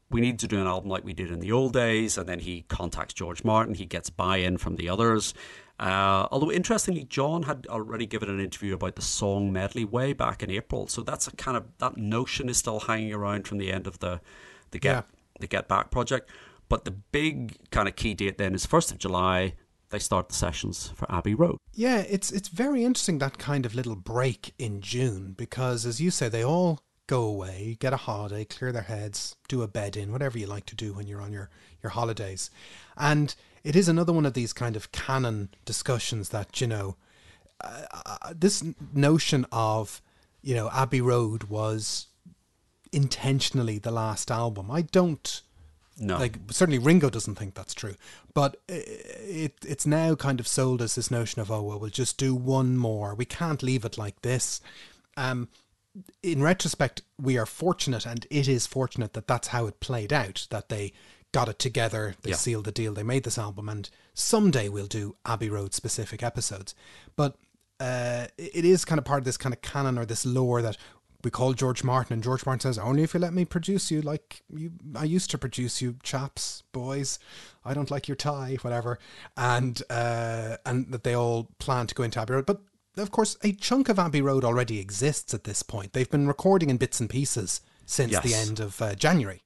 We 0.09 0.19
need 0.19 0.39
to 0.39 0.47
do 0.47 0.59
an 0.59 0.67
album 0.67 0.89
like 0.89 1.05
we 1.05 1.13
did 1.13 1.31
in 1.31 1.39
the 1.39 1.51
old 1.51 1.73
days. 1.73 2.17
And 2.17 2.27
then 2.27 2.39
he 2.39 2.63
contacts 2.63 3.13
George 3.13 3.43
Martin. 3.43 3.75
He 3.75 3.85
gets 3.85 4.09
buy 4.09 4.37
in 4.37 4.57
from 4.57 4.75
the 4.75 4.89
others. 4.89 5.33
Uh, 5.81 6.27
although, 6.31 6.51
interestingly, 6.51 7.03
John 7.05 7.43
had 7.43 7.65
already 7.67 8.05
given 8.05 8.29
an 8.29 8.39
interview 8.39 8.75
about 8.75 8.95
the 8.95 9.01
song 9.01 9.51
medley 9.51 9.83
way 9.83 10.13
back 10.13 10.43
in 10.43 10.51
April. 10.51 10.87
So 10.87 11.01
that's 11.01 11.27
a 11.27 11.31
kind 11.35 11.57
of, 11.57 11.65
that 11.79 11.97
notion 11.97 12.49
is 12.49 12.57
still 12.57 12.81
hanging 12.81 13.13
around 13.13 13.47
from 13.47 13.57
the 13.57 13.71
end 13.71 13.87
of 13.87 13.97
the, 13.99 14.21
the 14.69 14.77
Get, 14.79 14.91
Yeah. 14.93 15.01
the 15.39 15.47
Get 15.47 15.67
Back 15.67 15.89
project. 15.89 16.29
But 16.69 16.85
the 16.85 16.91
big 16.91 17.57
kind 17.71 17.87
of 17.87 17.95
key 17.95 18.13
date 18.13 18.37
then 18.37 18.53
is 18.53 18.65
1st 18.67 18.91
of 18.91 18.97
July. 18.99 19.55
They 19.89 19.99
start 19.99 20.29
the 20.29 20.35
sessions 20.35 20.91
for 20.95 21.11
Abbey 21.11 21.33
Road. 21.33 21.57
Yeah, 21.73 21.97
it's 22.07 22.31
it's 22.31 22.47
very 22.47 22.85
interesting 22.85 23.17
that 23.17 23.37
kind 23.37 23.65
of 23.65 23.75
little 23.75 23.97
break 23.97 24.53
in 24.57 24.79
June 24.79 25.33
because, 25.37 25.85
as 25.85 25.99
you 25.99 26.11
say, 26.11 26.29
they 26.29 26.45
all 26.45 26.79
go 27.07 27.23
away, 27.23 27.75
get 27.81 27.91
a 27.91 27.97
holiday, 27.97 28.45
clear 28.45 28.71
their 28.71 28.83
heads, 28.83 29.35
do 29.49 29.63
a 29.63 29.67
bed 29.67 29.97
in, 29.97 30.13
whatever 30.13 30.37
you 30.37 30.47
like 30.47 30.65
to 30.67 30.75
do 30.75 30.93
when 30.93 31.07
you're 31.07 31.19
on 31.21 31.33
your 31.33 31.49
your 31.83 31.89
holidays, 31.89 32.49
and 32.95 33.35
it 33.63 33.75
is 33.75 33.87
another 33.87 34.13
one 34.13 34.25
of 34.25 34.33
these 34.33 34.53
kind 34.53 34.75
of 34.75 34.91
canon 34.91 35.49
discussions 35.65 36.29
that 36.29 36.59
you 36.61 36.67
know 36.67 36.95
uh, 37.63 37.83
uh, 38.05 38.33
this 38.35 38.63
notion 38.93 39.45
of 39.51 40.01
you 40.41 40.55
know 40.55 40.69
Abbey 40.73 41.01
Road 41.01 41.45
was 41.45 42.07
intentionally 42.91 43.77
the 43.79 43.91
last 43.91 44.29
album. 44.31 44.69
I 44.71 44.81
don't 44.81 45.41
No. 45.97 46.17
like 46.17 46.37
certainly 46.49 46.79
Ringo 46.79 47.09
doesn't 47.09 47.35
think 47.35 47.53
that's 47.53 47.73
true, 47.73 47.95
but 48.33 48.57
it 48.67 49.53
it's 49.65 49.85
now 49.85 50.15
kind 50.15 50.39
of 50.39 50.47
sold 50.47 50.81
as 50.81 50.95
this 50.95 51.11
notion 51.11 51.41
of 51.41 51.51
oh 51.51 51.61
well 51.61 51.79
we'll 51.79 51.89
just 51.89 52.17
do 52.17 52.33
one 52.35 52.77
more. 52.77 53.15
We 53.15 53.25
can't 53.25 53.63
leave 53.63 53.85
it 53.85 53.97
like 53.97 54.21
this. 54.21 54.61
Um, 55.17 55.49
in 56.23 56.41
retrospect, 56.41 57.01
we 57.19 57.37
are 57.37 57.45
fortunate, 57.45 58.05
and 58.05 58.25
it 58.29 58.47
is 58.47 58.65
fortunate 58.65 59.11
that 59.11 59.27
that's 59.27 59.49
how 59.49 59.67
it 59.67 59.81
played 59.81 60.13
out. 60.13 60.47
That 60.49 60.69
they 60.69 60.93
got 61.31 61.47
it 61.49 61.59
together, 61.59 62.15
they 62.21 62.31
Yeah. 62.31 62.35
sealed 62.35 62.65
the 62.65 62.71
deal, 62.71 62.93
they 62.93 63.03
made 63.03 63.23
this 63.23 63.37
album, 63.37 63.69
and 63.69 63.89
someday 64.13 64.67
we'll 64.69 64.87
do 64.87 65.15
Abbey 65.25 65.49
Road 65.49 65.73
specific 65.73 66.21
episodes. 66.23 66.75
But 67.15 67.37
uh, 67.79 68.27
it 68.37 68.63
is 68.65 68.85
kind 68.85 68.99
of 68.99 69.05
part 69.05 69.19
of 69.19 69.25
this 69.25 69.37
kind 69.37 69.53
of 69.53 69.61
canon 69.61 69.97
or 69.97 70.05
this 70.05 70.25
lore 70.25 70.61
that 70.61 70.77
we 71.23 71.31
call 71.31 71.53
George 71.53 71.83
Martin, 71.83 72.13
and 72.15 72.23
George 72.23 72.45
Martin 72.45 72.59
says, 72.61 72.77
"Only 72.77 73.03
if 73.03 73.13
you 73.13 73.19
let 73.19 73.33
me 73.33 73.45
produce 73.45 73.89
you, 73.91 74.01
like 74.01 74.41
you, 74.53 74.71
I 74.95 75.03
used 75.03 75.29
to 75.31 75.37
produce 75.37 75.81
you, 75.81 75.95
chaps, 76.03 76.63
boys. 76.71 77.17
I 77.63 77.73
don't 77.75 77.91
like 77.91 78.07
your 78.07 78.15
tie, 78.15 78.57
whatever." 78.61 78.99
And 79.37 79.81
uh, 79.89 80.57
and 80.65 80.91
that 80.91 81.03
they 81.03 81.15
all 81.15 81.49
plan 81.59 81.87
to 81.87 81.95
go 81.95 82.03
into 82.03 82.19
Abbey 82.19 82.33
Road, 82.33 82.45
but 82.47 82.61
of 82.97 83.09
course, 83.11 83.37
a 83.43 83.51
chunk 83.53 83.87
of 83.87 83.97
Abbey 83.99 84.21
Road 84.21 84.43
already 84.43 84.79
exists 84.79 85.33
at 85.33 85.43
this 85.43 85.63
point. 85.63 85.93
They've 85.93 86.09
been 86.09 86.27
recording 86.27 86.69
in 86.69 86.77
bits 86.77 86.99
and 86.99 87.09
pieces 87.09 87.61
since 87.85 88.11
Yes. 88.11 88.23
the 88.23 88.33
end 88.33 88.59
of 88.59 88.81
uh, 88.81 88.95
January. 88.95 89.43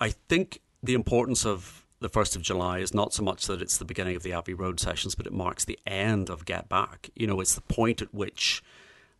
I 0.00 0.10
think 0.10 0.60
the 0.82 0.94
importance 0.94 1.44
of 1.44 1.84
the 2.00 2.08
1st 2.08 2.36
of 2.36 2.42
July 2.42 2.78
is 2.78 2.94
not 2.94 3.12
so 3.12 3.22
much 3.22 3.46
that 3.46 3.60
it's 3.60 3.78
the 3.78 3.84
beginning 3.84 4.14
of 4.14 4.22
the 4.22 4.32
Abbey 4.32 4.54
Road 4.54 4.78
sessions, 4.78 5.14
but 5.14 5.26
it 5.26 5.32
marks 5.32 5.64
the 5.64 5.78
end 5.86 6.30
of 6.30 6.44
Get 6.44 6.68
Back. 6.68 7.10
You 7.16 7.26
know, 7.26 7.40
it's 7.40 7.54
the 7.54 7.60
point 7.60 8.00
at 8.00 8.14
which 8.14 8.62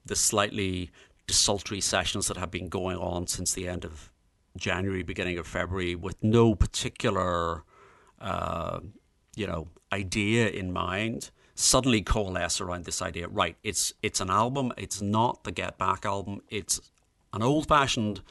the 0.07 0.15
slightly 0.15 0.91
desultory 1.27 1.81
sessions 1.81 2.29
that 2.29 2.37
have 2.37 2.51
been 2.51 2.69
going 2.69 2.97
on 2.97 3.27
since 3.27 3.53
the 3.53 3.69
end 3.69 3.85
of 3.85 4.11
January, 4.57 5.03
beginning 5.03 5.39
of 5.39 5.47
February, 5.47 5.95
with 5.95 6.23
no 6.23 6.55
particular, 6.55 7.65
uh, 8.21 8.81
you 9.37 9.47
know, 9.47 9.69
idea 9.93 10.49
in 10.49 10.73
mind, 10.73 11.31
suddenly 11.55 12.03
coalesce 12.03 12.61
around 12.61 12.85
this 12.85 13.03
idea. 13.03 13.29
Right, 13.29 13.57
it's 13.65 13.93
it's 14.03 14.21
an 14.21 14.31
album. 14.31 14.73
It's 14.77 15.03
not 15.03 15.45
the 15.45 15.53
Get 15.53 15.79
Back 15.79 16.07
album. 16.07 16.41
It's 16.49 16.81
an 17.33 17.43
old-fashioned 17.43 18.23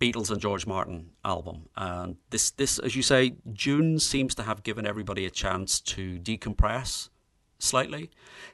Beatles 0.00 0.30
and 0.30 0.40
George 0.40 0.66
Martin 0.66 1.10
album. 1.24 1.68
And 1.76 2.16
this, 2.30 2.50
this, 2.50 2.78
as 2.78 2.96
you 2.96 3.02
say, 3.02 3.34
June 3.52 3.98
seems 3.98 4.34
to 4.36 4.42
have 4.42 4.62
given 4.62 4.86
everybody 4.86 5.26
a 5.26 5.30
chance 5.30 5.80
to 5.80 6.18
decompress 6.18 7.10
slightly. 7.58 8.10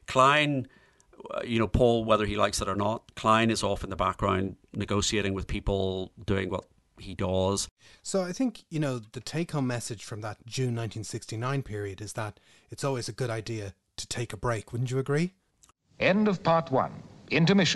Klein, 0.06 0.66
uh, 1.30 1.42
you 1.44 1.58
know, 1.58 1.68
Paul, 1.68 2.04
whether 2.04 2.26
he 2.26 2.36
likes 2.36 2.60
it 2.60 2.68
or 2.68 2.74
not, 2.74 3.14
Klein 3.14 3.50
is 3.50 3.62
off 3.62 3.84
in 3.84 3.90
the 3.90 3.96
background 3.96 4.56
negotiating 4.74 5.34
with 5.34 5.46
people, 5.46 6.12
doing 6.24 6.50
what 6.50 6.64
he 6.98 7.14
does. 7.14 7.68
So 8.02 8.22
I 8.22 8.32
think, 8.32 8.64
you 8.68 8.80
know, 8.80 9.00
the 9.12 9.20
take 9.20 9.52
home 9.52 9.68
message 9.68 10.04
from 10.04 10.22
that 10.22 10.44
June 10.46 10.74
1969 10.74 11.62
period 11.62 12.00
is 12.00 12.14
that 12.14 12.40
it's 12.70 12.82
always 12.82 13.08
a 13.08 13.12
good 13.12 13.30
idea 13.30 13.74
to 13.96 14.06
take 14.08 14.32
a 14.32 14.36
break. 14.36 14.72
Wouldn't 14.72 14.90
you 14.90 14.98
agree? 14.98 15.32
End 16.00 16.26
of 16.26 16.42
part 16.42 16.70
one. 16.70 17.02
Intermission. 17.30 17.75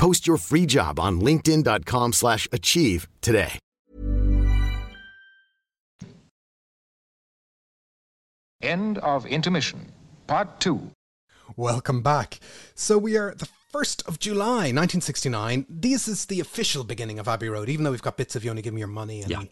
Post 0.00 0.26
your 0.26 0.38
free 0.38 0.66
job 0.66 0.98
on 0.98 1.20
linkedin.com/achieve 1.20 2.12
slash 2.12 2.48
achieve 2.50 3.06
today. 3.20 3.58
End 8.62 8.98
of 8.98 9.26
intermission. 9.26 9.92
Part 10.26 10.60
two. 10.60 10.90
Welcome 11.56 12.02
back. 12.02 12.40
So 12.74 12.98
we 12.98 13.16
are 13.16 13.30
at 13.30 13.38
the 13.38 13.48
1st 13.72 14.08
of 14.08 14.18
July 14.18 14.72
1969. 14.72 15.64
This 15.68 16.08
is 16.08 16.26
the 16.26 16.40
official 16.40 16.82
beginning 16.82 17.20
of 17.20 17.28
Abbey 17.28 17.48
Road, 17.48 17.68
even 17.68 17.84
though 17.84 17.92
we've 17.92 18.02
got 18.02 18.16
bits 18.16 18.34
of 18.34 18.42
You 18.42 18.50
Only 18.50 18.62
Give 18.62 18.74
Me 18.74 18.80
Your 18.80 18.88
Money 18.88 19.22
and 19.22 19.30
Yeah. 19.30 19.42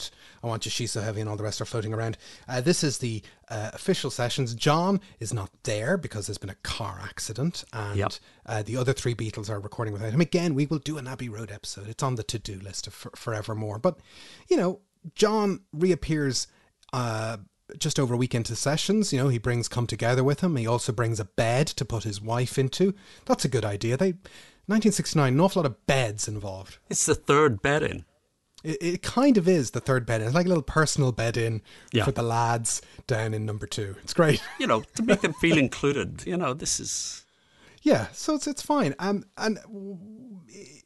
I 0.43 0.47
Want 0.49 0.65
You 0.65 0.71
She's 0.73 0.91
So 0.91 1.01
Heavy 1.01 1.21
and 1.21 1.31
all 1.31 1.37
the 1.37 1.45
rest 1.45 1.61
are 1.61 1.65
floating 1.65 1.95
around. 1.95 2.19
Uh, 2.49 2.61
this 2.61 2.83
is 2.83 2.99
the 2.99 3.23
uh, 3.49 3.71
official 3.73 4.11
sessions. 4.11 4.55
John 4.57 5.01
is 5.21 5.33
not 5.33 5.51
there 5.63 5.97
because 5.97 6.27
there's 6.27 6.37
been 6.39 6.51
a 6.51 6.57
car 6.65 7.01
accident 7.05 7.65
and 7.73 7.97
Yep. 7.97 8.13
uh, 8.47 8.63
the 8.63 8.77
other 8.77 8.93
three 8.93 9.15
Beatles 9.15 9.49
are 9.49 9.61
recording 9.61 9.93
without 9.93 10.13
him. 10.13 10.21
Again, 10.21 10.55
we 10.55 10.67
will 10.67 10.79
do 10.81 10.99
an 10.99 11.07
Abbey 11.07 11.29
Road 11.29 11.53
episode. 11.53 11.89
It's 11.89 12.03
on 12.03 12.17
the 12.17 12.25
to 12.25 12.41
do 12.41 12.59
list 12.59 12.89
of 12.89 12.95
for- 12.95 13.13
forevermore. 13.15 13.79
But, 13.79 13.99
you 14.49 14.57
know, 14.57 14.81
John 15.15 15.61
reappears 15.73 16.49
uh, 16.93 17.37
just 17.79 17.99
over 17.99 18.15
a 18.15 18.17
week 18.17 18.35
into 18.35 18.57
sessions. 18.57 19.13
You 19.13 19.19
know, 19.19 19.29
he 19.29 19.39
brings 19.39 19.69
Come 19.69 19.87
Together 19.87 20.25
with 20.25 20.41
him. 20.41 20.57
He 20.57 20.67
also 20.67 20.93
brings 20.93 21.21
a 21.21 21.25
bed 21.25 21.67
to 21.69 21.85
put 21.85 22.05
his 22.05 22.21
wife 22.21 22.59
into. 22.59 22.95
That's 23.27 23.45
a 23.45 23.49
good 23.49 23.65
idea. 23.65 23.97
They 23.97 24.13
1969, 24.67 25.33
an 25.35 25.41
awful 25.41 25.63
lot 25.63 25.67
of 25.71 25.87
beds 25.87 26.29
involved. 26.29 26.79
It's 26.91 27.07
the 27.07 27.15
third 27.15 27.63
bed 27.63 27.83
in. 27.83 28.05
It, 28.65 28.77
it 28.83 29.03
kind 29.03 29.39
of 29.39 29.49
is 29.49 29.71
the 29.71 29.81
third 29.81 30.05
bed. 30.05 30.21
In. 30.21 30.27
It's 30.27 30.35
like 30.35 30.47
a 30.47 30.49
little 30.49 30.63
personal 30.63 31.13
bed 31.13 31.37
in 31.37 31.63
Yeah. 31.93 32.05
for 32.05 32.13
the 32.13 32.23
lads 32.23 32.83
down 33.07 33.33
in 33.35 33.47
number 33.47 33.67
two. 33.67 33.97
It's 34.03 34.13
great. 34.15 34.43
You 34.59 34.67
know, 34.67 34.83
to 34.97 35.03
make 35.03 35.21
them 35.21 35.33
feel 35.35 35.57
included. 35.59 36.25
You 36.27 36.37
know, 36.37 36.55
this 36.55 36.81
is. 36.81 37.25
Yeah, 37.83 38.09
so 38.13 38.35
it's 38.35 38.47
it's 38.49 38.61
fine. 38.63 38.95
Um, 38.99 39.25
and 39.37 39.59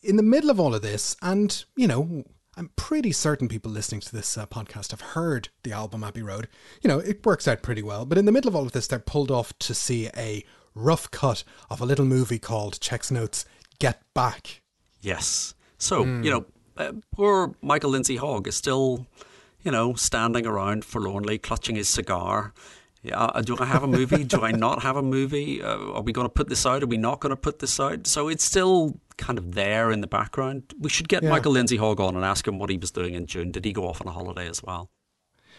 in 0.02 0.16
the 0.16 0.22
middle 0.22 0.50
of 0.50 0.60
all 0.60 0.74
of 0.74 0.82
this, 0.82 1.16
and 1.22 1.64
you 1.74 1.86
know, 1.88 2.24
I'm 2.56 2.70
pretty 2.76 3.12
certain 3.12 3.48
people 3.48 3.72
listening 3.72 4.02
to 4.02 4.12
this 4.12 4.36
uh, 4.36 4.44
podcast 4.46 4.90
have 4.90 5.00
heard 5.00 5.48
the 5.62 5.72
album 5.72 6.04
Abbey 6.04 6.20
Road. 6.22 6.48
You 6.82 6.88
know, 6.88 6.98
it 6.98 7.24
works 7.24 7.48
out 7.48 7.62
pretty 7.62 7.82
well. 7.82 8.04
But 8.04 8.18
in 8.18 8.26
the 8.26 8.32
middle 8.32 8.48
of 8.48 8.56
all 8.56 8.66
of 8.66 8.72
this, 8.72 8.86
they're 8.86 8.98
pulled 8.98 9.30
off 9.30 9.58
to 9.60 9.74
see 9.74 10.10
a 10.14 10.44
rough 10.74 11.10
cut 11.10 11.44
of 11.70 11.80
a 11.80 11.86
little 11.86 12.04
movie 12.04 12.38
called 12.38 12.78
Checks 12.80 13.10
Notes 13.10 13.46
Get 13.78 14.02
Back. 14.14 14.60
Yes. 15.00 15.54
So, 15.78 16.04
you 16.04 16.30
know, 16.30 16.44
uh, 16.76 16.92
poor 17.10 17.54
Michael 17.62 17.90
Lindsay 17.90 18.16
Hogg 18.16 18.46
is 18.46 18.54
still, 18.54 19.06
you 19.62 19.70
know, 19.70 19.94
standing 19.94 20.46
around 20.46 20.84
forlornly, 20.84 21.38
clutching 21.38 21.76
his 21.76 21.88
cigar. 21.88 22.52
Yeah, 23.02 23.20
uh, 23.20 23.42
do 23.42 23.56
I 23.58 23.64
have 23.64 23.82
a 23.82 23.88
movie? 23.88 24.22
do 24.24 24.42
I 24.42 24.52
not 24.52 24.82
have 24.82 24.96
a 24.96 25.02
movie? 25.02 25.60
Uh, 25.62 25.92
are 25.92 26.02
we 26.02 26.12
going 26.12 26.24
to 26.24 26.32
put 26.32 26.48
this 26.48 26.64
out? 26.64 26.82
Are 26.82 26.86
we 26.86 26.96
not 26.96 27.20
going 27.20 27.30
to 27.30 27.36
put 27.36 27.58
this 27.58 27.80
out? 27.80 28.06
So 28.06 28.28
it's 28.28 28.44
still 28.44 29.00
kind 29.16 29.38
of 29.38 29.54
there 29.54 29.90
in 29.90 30.00
the 30.00 30.06
background. 30.06 30.72
We 30.78 30.88
should 30.88 31.08
get 31.08 31.22
Yeah. 31.22 31.30
Michael 31.30 31.52
Lindsay 31.52 31.76
Hogg 31.76 32.00
on 32.00 32.14
and 32.14 32.24
ask 32.24 32.46
him 32.46 32.58
what 32.58 32.70
he 32.70 32.76
was 32.76 32.92
doing 32.92 33.14
in 33.14 33.26
June. 33.26 33.50
Did 33.50 33.64
he 33.64 33.72
go 33.72 33.88
off 33.88 34.00
on 34.00 34.06
a 34.06 34.12
holiday 34.12 34.48
as 34.48 34.62
well? 34.62 34.90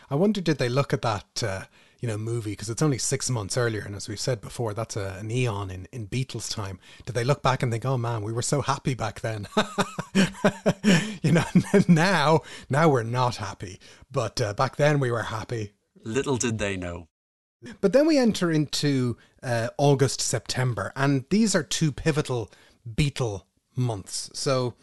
I 0.10 0.16
wonder 0.16 0.42
did 0.42 0.58
they 0.58 0.70
look 0.70 0.94
at 0.94 1.02
that 1.02 1.44
uh, 1.44 1.64
you 2.00 2.08
know 2.08 2.18
movie 2.18 2.52
because 2.52 2.70
it's 2.70 2.82
only 2.82 2.98
six 2.98 3.30
months 3.30 3.58
earlier, 3.58 3.82
and 3.82 3.96
as 3.96 4.10
we've 4.10 4.20
said 4.20 4.42
before, 4.42 4.74
that's 4.74 4.98
a, 4.98 5.18
an 5.20 5.32
eon 5.32 5.70
in 5.72 5.88
in 5.92 6.08
Beatles 6.08 6.54
time. 6.54 6.80
Did 7.06 7.14
they 7.16 7.24
look 7.24 7.42
back 7.42 7.64
and 7.64 7.72
think, 7.72 7.86
oh 7.86 7.98
man, 7.98 8.22
we 8.22 8.34
were 8.34 8.42
so 8.42 8.62
happy 8.62 8.94
back 8.96 9.22
then? 9.22 9.48
you 11.24 11.32
know, 11.32 11.46
now 11.88 12.42
now 12.70 12.90
we're 12.90 13.04
not 13.04 13.38
happy, 13.38 13.80
but 14.12 14.42
uh, 14.42 14.54
back 14.54 14.76
then 14.76 15.00
we 15.00 15.10
were 15.10 15.24
happy. 15.24 15.72
Little 16.04 16.36
did 16.38 16.58
they 16.58 16.76
know. 16.76 17.08
But 17.82 17.94
then 17.94 18.06
we 18.06 18.18
enter 18.18 18.52
into 18.52 19.18
uh, 19.42 19.70
August, 19.78 20.22
September, 20.22 20.92
and 20.96 21.26
these 21.30 21.56
are 21.56 21.64
two 21.64 21.92
pivotal 21.92 22.52
Beatle 22.90 23.44
months. 23.76 24.30
So, 24.34 24.74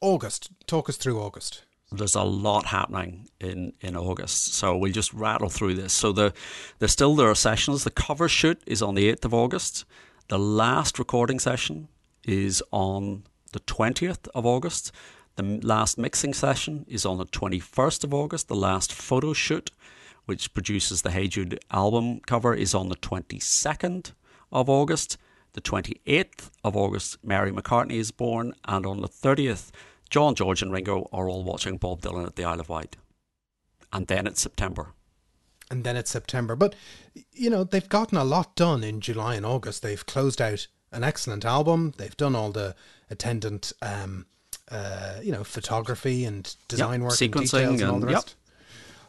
August, 0.00 0.50
talk 0.66 0.88
us 0.88 0.96
through 0.96 1.20
August. 1.20 1.62
there's 1.92 2.14
a 2.14 2.22
lot 2.22 2.66
happening 2.66 3.28
in, 3.40 3.72
in 3.80 3.96
August. 3.96 4.54
So 4.54 4.76
we'll 4.76 4.92
just 4.92 5.12
rattle 5.12 5.48
through 5.48 5.74
this. 5.74 5.92
So 5.92 6.12
the 6.12 6.32
there's 6.78 6.92
still 6.92 7.14
there 7.14 7.30
are 7.30 7.34
sessions. 7.34 7.84
The 7.84 7.90
cover 7.90 8.28
shoot 8.28 8.60
is 8.66 8.82
on 8.82 8.94
the 8.94 9.12
8th 9.12 9.24
of 9.24 9.34
August. 9.34 9.84
The 10.28 10.38
last 10.38 10.98
recording 10.98 11.38
session 11.38 11.88
is 12.24 12.62
on 12.72 13.24
the 13.52 13.60
20th 13.60 14.28
of 14.34 14.44
August. 14.44 14.92
The 15.36 15.60
last 15.62 15.98
mixing 15.98 16.34
session 16.34 16.84
is 16.88 17.06
on 17.06 17.18
the 17.18 17.26
21st 17.26 18.04
of 18.04 18.12
August. 18.12 18.48
The 18.48 18.56
last 18.56 18.92
photo 18.92 19.32
shoot, 19.32 19.70
which 20.26 20.52
produces 20.54 21.02
the 21.02 21.10
Hey 21.10 21.26
Jude 21.28 21.58
album 21.70 22.20
cover, 22.26 22.54
is 22.54 22.74
on 22.74 22.88
the 22.88 22.96
22nd 22.96 24.12
of 24.52 24.68
August. 24.68 25.16
The 25.54 25.60
28th 25.62 26.50
of 26.62 26.76
August, 26.76 27.16
Mary 27.24 27.50
McCartney 27.50 27.92
is 27.94 28.10
born. 28.10 28.52
And 28.66 28.84
on 28.84 29.00
the 29.00 29.08
30th, 29.08 29.70
John, 30.10 30.34
George, 30.34 30.60
and 30.62 30.70
Ringo 30.70 31.08
are 31.12 31.28
all 31.28 31.42
watching 31.44 31.78
Bob 31.78 32.02
Dylan 32.02 32.26
at 32.26 32.36
the 32.36 32.44
Isle 32.44 32.60
of 32.60 32.68
Wight. 32.68 32.96
And 33.92 34.06
then 34.06 34.26
it's 34.26 34.40
September. 34.40 34.92
and 35.70 35.82
then 35.82 35.96
it's 35.96 36.10
September. 36.10 36.54
But 36.54 36.74
you 37.32 37.48
know, 37.50 37.64
they've 37.64 37.88
gotten 37.88 38.18
a 38.18 38.24
lot 38.24 38.54
done 38.54 38.84
in 38.84 39.00
July 39.00 39.34
and 39.36 39.46
August. 39.46 39.82
They've 39.82 40.04
closed 40.06 40.40
out 40.42 40.66
an 40.92 41.02
excellent 41.02 41.44
album. 41.44 41.92
They've 41.96 42.16
done 42.16 42.36
all 42.36 42.52
the 42.52 42.74
attendant, 43.10 43.72
um, 43.82 44.26
uh, 44.70 45.20
you 45.22 45.32
know, 45.32 45.42
photography 45.44 46.24
and 46.24 46.54
design 46.68 47.00
Yep, 47.00 47.10
work, 47.10 47.20
and 47.20 47.32
sequencing 47.32 47.50
details, 47.50 47.80
and 47.82 47.90
all 47.90 47.98
the 48.00 48.06
rest. 48.06 48.28
yep. 48.28 48.36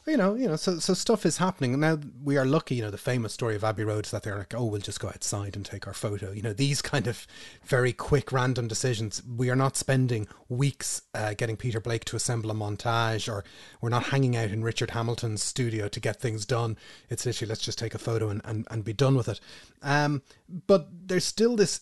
You 0.07 0.15
know, 0.15 0.35
you 0.35 0.47
know, 0.47 0.55
so 0.55 0.79
so 0.79 0.93
stuff 0.93 1.25
is 1.25 1.37
happening. 1.37 1.77
Now 1.79 1.99
we 2.23 2.37
are 2.37 2.45
lucky, 2.45 2.75
you 2.75 2.81
know, 2.81 2.89
the 2.91 2.97
famous 2.97 3.33
story 3.33 3.55
of 3.55 3.63
Abbey 3.63 3.83
Road 3.83 4.05
is 4.05 4.11
that 4.11 4.23
they're 4.23 4.37
like, 4.37 4.53
oh, 4.55 4.65
we'll 4.65 4.79
just 4.79 5.01
go 5.01 5.09
outside 5.09 5.55
and 5.57 5.65
take 5.65 5.85
our 5.85 5.93
photo. 5.93 6.31
You 6.31 6.41
know, 6.41 6.53
these 6.53 6.81
kind 6.81 7.07
of 7.07 7.27
very 7.65 7.91
quick, 7.91 8.31
random 8.31 8.69
decisions. 8.69 9.21
We 9.23 9.49
are 9.49 9.55
not 9.55 9.75
spending 9.75 10.27
weeks 10.47 11.01
uh, 11.13 11.33
getting 11.33 11.57
Peter 11.57 11.81
Blake 11.81 12.05
to 12.05 12.15
assemble 12.15 12.49
a 12.49 12.53
montage, 12.53 13.31
or 13.31 13.43
we're 13.81 13.89
not 13.89 14.03
hanging 14.05 14.37
out 14.37 14.49
in 14.51 14.63
Richard 14.63 14.91
Hamilton's 14.91 15.43
studio 15.43 15.89
to 15.89 15.99
get 15.99 16.21
things 16.21 16.45
done. 16.45 16.77
It's 17.09 17.25
literally 17.25 17.49
let's 17.49 17.61
just 17.61 17.77
take 17.77 17.93
a 17.93 17.99
photo 17.99 18.29
and, 18.29 18.41
and, 18.45 18.65
and 18.71 18.85
be 18.85 18.93
done 18.93 19.15
with 19.15 19.27
it. 19.27 19.41
Um, 19.81 20.21
but 20.67 20.87
there's 21.07 21.25
still 21.25 21.57
this 21.57 21.81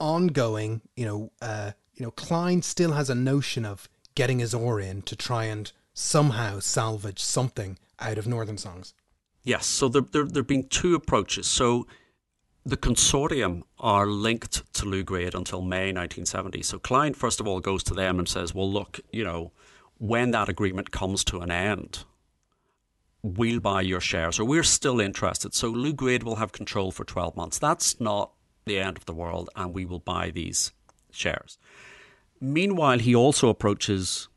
ongoing, 0.00 0.80
you 0.96 1.06
know, 1.06 1.32
uh, 1.40 1.72
you 1.94 2.04
know, 2.04 2.10
Klein 2.10 2.62
still 2.62 2.92
has 2.92 3.08
a 3.08 3.14
notion 3.14 3.64
of 3.64 3.88
getting 4.16 4.40
his 4.40 4.52
oar 4.52 4.80
in 4.80 5.02
to 5.02 5.14
try 5.14 5.44
and 5.44 5.70
somehow 5.94 6.58
salvage 6.58 7.20
something 7.20 7.78
out 7.98 8.18
of 8.18 8.26
Northern 8.26 8.58
Songs. 8.58 8.94
Yes, 9.44 9.66
so 9.66 9.88
there, 9.88 10.02
there, 10.02 10.24
there 10.24 10.42
have 10.42 10.46
been 10.46 10.68
two 10.68 10.94
approaches. 10.94 11.46
So 11.46 11.86
the 12.64 12.76
consortium 12.76 13.62
are 13.78 14.06
linked 14.06 14.72
to 14.74 14.86
Lew 14.86 15.02
Grade 15.02 15.34
until 15.34 15.62
May 15.62 15.86
1970. 15.86 16.62
So 16.62 16.78
Klein, 16.78 17.14
first 17.14 17.40
of 17.40 17.48
all, 17.48 17.60
goes 17.60 17.82
to 17.84 17.94
them 17.94 18.18
and 18.18 18.28
says, 18.28 18.54
well, 18.54 18.70
look, 18.70 19.00
you 19.10 19.24
know, 19.24 19.52
when 19.98 20.30
that 20.30 20.48
agreement 20.48 20.90
comes 20.90 21.24
to 21.24 21.40
an 21.40 21.50
end, 21.50 22.04
we'll 23.22 23.60
buy 23.60 23.80
your 23.80 24.00
shares, 24.00 24.38
or 24.38 24.44
we're 24.44 24.62
still 24.62 25.00
interested. 25.00 25.54
So 25.54 25.68
Lew 25.68 25.92
Grade 25.92 26.22
will 26.22 26.36
have 26.36 26.52
control 26.52 26.90
for 26.90 27.04
12 27.04 27.36
months. 27.36 27.58
That's 27.58 28.00
not 28.00 28.32
the 28.64 28.78
end 28.78 28.96
of 28.96 29.06
the 29.06 29.14
world, 29.14 29.50
and 29.56 29.72
we 29.72 29.84
will 29.84 30.00
buy 30.00 30.30
these 30.30 30.72
shares. 31.10 31.58
Meanwhile, 32.40 33.00
he 33.00 33.14
also 33.14 33.48
approaches 33.48 34.28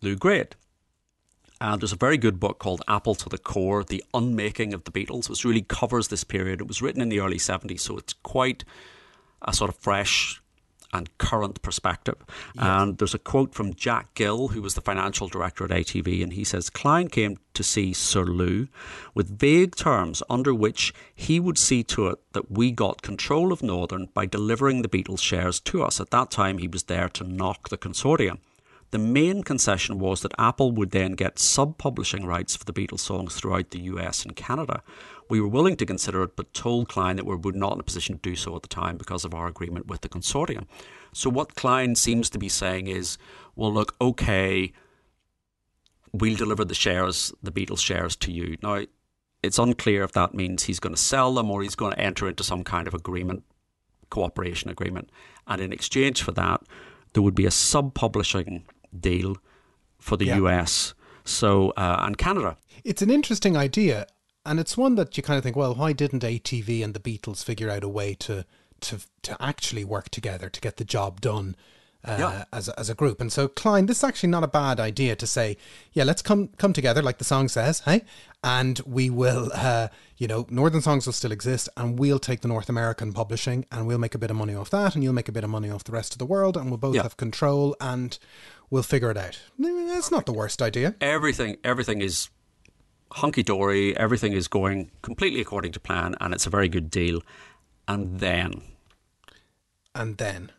Lew 0.00 0.16
Grade 0.16 0.56
and 1.62 1.80
there's 1.80 1.92
a 1.92 1.96
very 1.96 2.18
good 2.18 2.40
book 2.40 2.58
called 2.58 2.82
Apple 2.88 3.14
to 3.14 3.28
the 3.28 3.38
Core 3.38 3.84
The 3.84 4.02
Unmaking 4.12 4.74
of 4.74 4.82
the 4.82 4.90
Beatles, 4.90 5.30
which 5.30 5.44
really 5.44 5.62
covers 5.62 6.08
this 6.08 6.24
period. 6.24 6.60
It 6.60 6.66
was 6.66 6.82
written 6.82 7.00
in 7.00 7.08
the 7.08 7.20
early 7.20 7.38
70s, 7.38 7.80
so 7.80 7.96
it's 7.96 8.14
quite 8.14 8.64
a 9.42 9.52
sort 9.52 9.70
of 9.70 9.76
fresh 9.76 10.42
and 10.92 11.16
current 11.18 11.62
perspective. 11.62 12.16
Yes. 12.56 12.64
And 12.66 12.98
there's 12.98 13.14
a 13.14 13.18
quote 13.18 13.54
from 13.54 13.74
Jack 13.74 14.12
Gill, 14.14 14.48
who 14.48 14.60
was 14.60 14.74
the 14.74 14.80
financial 14.80 15.28
director 15.28 15.64
at 15.64 15.70
ATV, 15.70 16.20
and 16.20 16.32
he 16.32 16.42
says 16.42 16.68
Klein 16.68 17.06
came 17.06 17.38
to 17.54 17.62
see 17.62 17.92
Sir 17.92 18.24
Lew 18.24 18.66
with 19.14 19.38
vague 19.38 19.76
terms 19.76 20.20
under 20.28 20.52
which 20.52 20.92
he 21.14 21.38
would 21.38 21.58
see 21.58 21.84
to 21.84 22.08
it 22.08 22.18
that 22.32 22.50
we 22.50 22.72
got 22.72 23.02
control 23.02 23.52
of 23.52 23.62
Northern 23.62 24.08
by 24.12 24.26
delivering 24.26 24.82
the 24.82 24.88
Beatles 24.88 25.22
shares 25.22 25.60
to 25.60 25.84
us. 25.84 26.00
At 26.00 26.10
that 26.10 26.32
time, 26.32 26.58
he 26.58 26.66
was 26.66 26.82
there 26.84 27.08
to 27.10 27.22
knock 27.22 27.68
the 27.68 27.78
consortium. 27.78 28.38
The 28.92 28.98
main 28.98 29.42
concession 29.42 29.98
was 29.98 30.20
that 30.20 30.34
Apple 30.38 30.70
would 30.72 30.90
then 30.90 31.12
get 31.12 31.38
sub 31.38 31.78
publishing 31.78 32.26
rights 32.26 32.54
for 32.54 32.66
the 32.66 32.74
Beatles 32.74 33.00
songs 33.00 33.34
throughout 33.34 33.70
the 33.70 33.80
US 33.80 34.22
and 34.22 34.36
Canada. 34.36 34.82
We 35.30 35.40
were 35.40 35.48
willing 35.48 35.76
to 35.76 35.86
consider 35.86 36.22
it, 36.22 36.36
but 36.36 36.52
told 36.52 36.90
Klein 36.90 37.16
that 37.16 37.24
we 37.24 37.34
were 37.34 37.52
not 37.52 37.72
in 37.72 37.80
a 37.80 37.84
position 37.84 38.16
to 38.16 38.20
do 38.20 38.36
so 38.36 38.54
at 38.54 38.60
the 38.60 38.68
time 38.68 38.98
because 38.98 39.24
of 39.24 39.32
our 39.32 39.46
agreement 39.46 39.86
with 39.86 40.02
the 40.02 40.10
consortium. 40.10 40.66
So, 41.14 41.30
what 41.30 41.54
Klein 41.54 41.94
seems 41.94 42.28
to 42.30 42.38
be 42.38 42.50
saying 42.50 42.86
is, 42.86 43.16
well, 43.56 43.72
look, 43.72 43.96
okay, 43.98 44.74
we'll 46.12 46.36
deliver 46.36 46.66
the 46.66 46.74
shares, 46.74 47.32
the 47.42 47.50
Beatles 47.50 47.80
shares 47.80 48.14
to 48.16 48.30
you. 48.30 48.58
Now, 48.62 48.84
it's 49.42 49.58
unclear 49.58 50.04
if 50.04 50.12
that 50.12 50.34
means 50.34 50.64
he's 50.64 50.80
going 50.80 50.94
to 50.94 51.00
sell 51.00 51.32
them 51.32 51.50
or 51.50 51.62
he's 51.62 51.74
going 51.74 51.94
to 51.94 51.98
enter 51.98 52.28
into 52.28 52.44
some 52.44 52.62
kind 52.62 52.86
of 52.86 52.92
agreement, 52.92 53.44
cooperation 54.10 54.68
agreement. 54.68 55.08
And 55.46 55.62
in 55.62 55.72
exchange 55.72 56.22
for 56.22 56.32
that, 56.32 56.60
there 57.14 57.22
would 57.22 57.34
be 57.34 57.46
a 57.46 57.50
sub 57.50 57.94
publishing 57.94 58.64
deal 58.98 59.36
for 59.98 60.16
the 60.16 60.26
yeah. 60.26 60.36
US. 60.38 60.94
So 61.24 61.70
uh, 61.76 61.98
and 62.00 62.18
Canada. 62.18 62.56
It's 62.84 63.02
an 63.02 63.10
interesting 63.10 63.56
idea, 63.56 64.06
and 64.44 64.58
it's 64.58 64.76
one 64.76 64.96
that 64.96 65.16
you 65.16 65.22
kind 65.22 65.38
of 65.38 65.44
think, 65.44 65.56
well, 65.56 65.74
why 65.74 65.92
didn't 65.92 66.22
ATV 66.22 66.82
and 66.82 66.94
the 66.94 67.00
Beatles 67.00 67.44
figure 67.44 67.70
out 67.70 67.84
a 67.84 67.88
way 67.88 68.14
to 68.14 68.44
to 68.80 68.98
to 69.22 69.36
actually 69.40 69.84
work 69.84 70.08
together 70.10 70.48
to 70.48 70.60
get 70.60 70.76
the 70.76 70.84
job 70.84 71.20
done? 71.20 71.56
Uh, 72.04 72.16
yeah. 72.18 72.44
as, 72.52 72.68
a, 72.68 72.80
as 72.80 72.90
a 72.90 72.96
group. 72.96 73.20
And 73.20 73.32
so 73.32 73.46
Klein, 73.46 73.86
this 73.86 73.98
is 73.98 74.04
actually 74.04 74.30
not 74.30 74.42
a 74.42 74.48
bad 74.48 74.80
idea 74.80 75.14
to 75.14 75.24
say, 75.24 75.56
yeah, 75.92 76.02
let's 76.02 76.20
come 76.20 76.48
come 76.58 76.72
together, 76.72 77.00
like 77.00 77.18
the 77.18 77.24
song 77.24 77.48
says, 77.48 77.78
hey, 77.80 78.02
and 78.42 78.80
we 78.84 79.08
will, 79.08 79.52
uh, 79.54 79.86
you 80.16 80.26
know, 80.26 80.44
Northern 80.50 80.80
Songs 80.80 81.06
will 81.06 81.12
still 81.12 81.30
exist, 81.30 81.68
and 81.76 81.98
we'll 82.00 82.18
take 82.18 82.40
the 82.40 82.48
North 82.48 82.68
American 82.68 83.12
publishing, 83.12 83.66
and 83.70 83.86
we'll 83.86 83.98
make 83.98 84.16
a 84.16 84.18
bit 84.18 84.32
of 84.32 84.36
money 84.36 84.54
off 84.54 84.68
that, 84.70 84.96
and 84.96 85.04
you'll 85.04 85.12
make 85.12 85.28
a 85.28 85.32
bit 85.32 85.44
of 85.44 85.50
money 85.50 85.70
off 85.70 85.84
the 85.84 85.92
rest 85.92 86.12
of 86.12 86.18
the 86.18 86.26
world, 86.26 86.56
and 86.56 86.70
we'll 86.70 86.76
both 86.76 86.96
yeah. 86.96 87.02
have 87.02 87.16
control, 87.16 87.76
and 87.80 88.18
we'll 88.68 88.82
figure 88.82 89.10
it 89.12 89.16
out. 89.16 89.38
That's 89.58 90.10
not 90.10 90.26
the 90.26 90.32
worst 90.32 90.60
idea. 90.60 90.96
Everything, 91.00 91.56
everything 91.62 92.00
is 92.00 92.30
hunky 93.12 93.42
dory. 93.44 93.96
Everything 93.96 94.32
is 94.32 94.48
going 94.48 94.90
completely 95.02 95.40
according 95.40 95.70
to 95.72 95.80
plan, 95.80 96.16
and 96.20 96.34
it's 96.34 96.46
a 96.46 96.50
very 96.50 96.68
good 96.68 96.90
deal. 96.90 97.22
And 97.86 98.18
then, 98.18 98.62
and 99.94 100.18
then, 100.18 100.50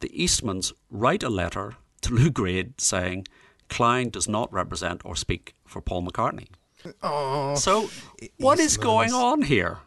the 0.00 0.08
Eastmans 0.10 0.72
write 0.90 1.22
a 1.22 1.28
letter 1.28 1.76
to 2.02 2.14
Lew 2.14 2.30
Grade 2.30 2.80
saying 2.80 3.26
Klein 3.68 4.10
does 4.10 4.28
not 4.28 4.52
represent 4.52 5.02
or 5.04 5.16
speak 5.16 5.54
for 5.66 5.80
Paul 5.80 6.06
McCartney. 6.06 6.48
Oh, 7.02 7.54
so 7.56 7.90
what 8.38 8.58
Eastmans. 8.58 8.64
is 8.64 8.76
going 8.76 9.12
on 9.12 9.42
here? 9.42 9.78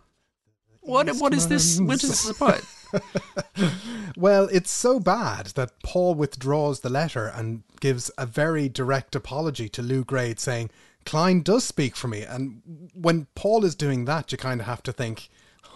What 0.82 1.07
Eastmans. 1.07 1.22
what 1.22 1.34
is 1.34 1.47
this? 1.47 1.80
What 1.80 2.03
is 2.03 2.10
this 2.10 2.30
about? 2.30 2.62
well, 4.18 4.49
it's 4.51 4.72
so 4.72 4.99
bad 4.99 5.47
that 5.47 5.72
Paul 5.84 6.16
withdraws 6.16 6.80
the 6.80 6.89
letter 6.89 7.28
and 7.28 7.64
gives 7.80 8.10
a 8.18 8.26
very 8.26 8.68
direct 8.68 9.16
apology 9.16 9.70
to 9.70 9.82
Lew 9.82 10.03
Grade 10.03 10.39
saying, 10.39 10.72
Klein 11.05 11.41
does 11.41 11.64
speak 11.64 11.95
for 11.95 12.07
me. 12.07 12.24
And 12.24 12.89
when 12.93 13.28
Paul 13.36 13.64
is 13.66 13.76
doing 13.76 14.05
that, 14.05 14.32
you 14.32 14.38
kind 14.38 14.60
of 14.60 14.68
have 14.68 14.84
to 14.84 14.91
think, 14.91 15.30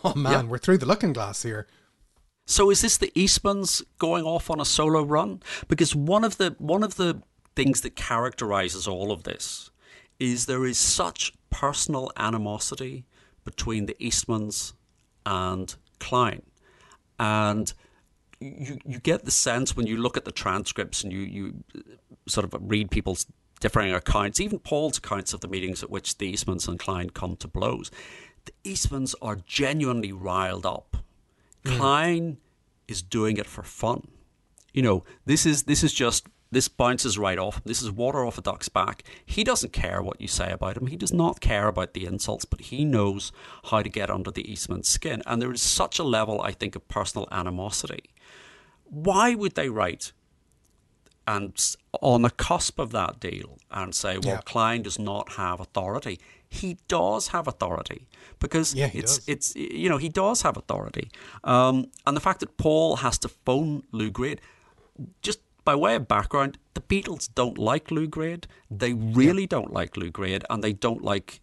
oh 0.03 0.15
man, 0.15 0.49
we're 0.49 0.57
through 0.57 0.79
the 0.79 0.85
looking 0.85 1.13
glass 1.13 1.43
here. 1.43 1.67
So 2.45 2.69
is 2.69 2.81
this 2.81 2.97
the 2.97 3.11
Eastmans 3.15 3.83
going 3.99 4.25
off 4.25 4.49
on 4.49 4.59
a 4.59 4.65
solo 4.65 5.03
run? 5.03 5.41
Because 5.67 5.95
one 5.95 6.23
of 6.23 6.37
the 6.37 6.55
one 6.59 6.83
of 6.83 6.95
the 6.95 7.21
things 7.55 7.81
that 7.81 7.95
characterizes 7.95 8.87
all 8.87 9.11
of 9.11 9.23
this 9.23 9.69
is 10.19 10.45
there 10.45 10.65
is 10.65 10.77
such 10.77 11.33
personal 11.49 12.11
animosity 12.17 13.05
between 13.45 13.85
the 13.85 13.95
Eastmans 13.95 14.73
and 15.25 15.75
Klein. 15.99 16.41
And 17.19 17.73
you, 18.39 18.79
you 18.85 18.99
get 18.99 19.25
the 19.25 19.31
sense 19.31 19.75
when 19.75 19.87
you 19.87 19.97
look 19.97 20.17
at 20.17 20.25
the 20.25 20.31
transcripts 20.31 21.03
and 21.03 21.13
you, 21.13 21.19
you 21.19 21.63
sort 22.27 22.45
of 22.45 22.55
read 22.59 22.91
people's 22.91 23.25
differing 23.59 23.93
accounts, 23.93 24.39
even 24.39 24.59
Paul's 24.59 24.97
accounts 24.97 25.33
of 25.33 25.41
the 25.41 25.47
meetings 25.47 25.83
at 25.83 25.89
which 25.89 26.17
the 26.17 26.33
Eastmans 26.33 26.67
and 26.67 26.79
Klein 26.79 27.09
come 27.09 27.35
to 27.37 27.47
blows, 27.47 27.91
the 28.45 28.51
Eastmans 28.69 29.15
are 29.21 29.37
genuinely 29.45 30.11
riled 30.11 30.65
up. 30.65 30.97
Mm. 31.63 31.77
Klein 31.77 32.37
is 32.87 33.01
doing 33.01 33.37
it 33.37 33.45
for 33.45 33.63
fun. 33.63 34.07
You 34.73 34.81
know, 34.81 35.03
this 35.25 35.45
is 35.45 35.63
this 35.63 35.83
is 35.83 35.93
just 35.93 36.27
this 36.51 36.67
bounces 36.67 37.17
right 37.17 37.39
off. 37.39 37.61
This 37.63 37.81
is 37.81 37.91
water 37.91 38.25
off 38.25 38.37
a 38.37 38.41
duck's 38.41 38.69
back. 38.69 39.03
He 39.25 39.43
doesn't 39.43 39.73
care 39.73 40.01
what 40.01 40.21
you 40.21 40.27
say 40.27 40.51
about 40.51 40.77
him. 40.77 40.87
He 40.87 40.95
does 40.95 41.13
not 41.13 41.41
care 41.41 41.67
about 41.67 41.93
the 41.93 42.05
insults, 42.05 42.45
but 42.45 42.61
he 42.61 42.85
knows 42.85 43.31
how 43.65 43.81
to 43.81 43.89
get 43.89 44.09
under 44.09 44.31
the 44.31 44.49
Eastman's 44.49 44.87
skin. 44.87 45.23
And 45.25 45.41
there 45.41 45.51
is 45.51 45.61
such 45.61 45.99
a 45.99 46.03
level, 46.03 46.41
I 46.41 46.51
think, 46.51 46.75
of 46.75 46.87
personal 46.87 47.27
animosity. 47.31 48.11
Why 48.83 49.33
would 49.33 49.55
they 49.55 49.69
write 49.69 50.11
and 51.25 51.75
on 52.01 52.21
the 52.21 52.29
cusp 52.29 52.79
of 52.79 52.91
that 52.91 53.19
deal 53.19 53.57
and 53.71 53.95
say, 53.95 54.17
well, 54.17 54.35
yeah. 54.35 54.41
Klein 54.45 54.81
does 54.81 54.99
not 54.99 55.33
have 55.33 55.59
authority? 55.59 56.19
He 56.53 56.77
does 56.87 57.29
have 57.29 57.47
authority 57.47 58.07
because 58.39 58.75
yeah, 58.75 58.91
it's 58.93 59.17
does. 59.17 59.27
it's 59.27 59.55
you 59.55 59.89
know 59.89 59.97
he 59.97 60.09
does 60.09 60.43
have 60.43 60.55
authority, 60.55 61.09
um, 61.43 61.87
and 62.05 62.15
the 62.15 62.21
fact 62.21 62.39
that 62.41 62.57
Paul 62.57 62.97
has 62.97 63.17
to 63.19 63.27
phone 63.27 63.83
Lew 63.91 64.11
Grade 64.11 64.39
just 65.21 65.39
by 65.65 65.75
way 65.75 65.95
of 65.95 66.07
background, 66.07 66.57
the 66.73 66.81
Beatles 66.81 67.29
don't 67.33 67.57
like 67.57 67.89
Lew 67.89 68.07
Grade. 68.07 68.47
They 68.69 68.93
really 68.93 69.43
yeah. 69.43 69.55
don't 69.55 69.73
like 69.73 69.97
Lew 69.97 70.11
Grade, 70.11 70.43
and 70.49 70.63
they 70.63 70.73
don't 70.73 71.03
like 71.03 71.41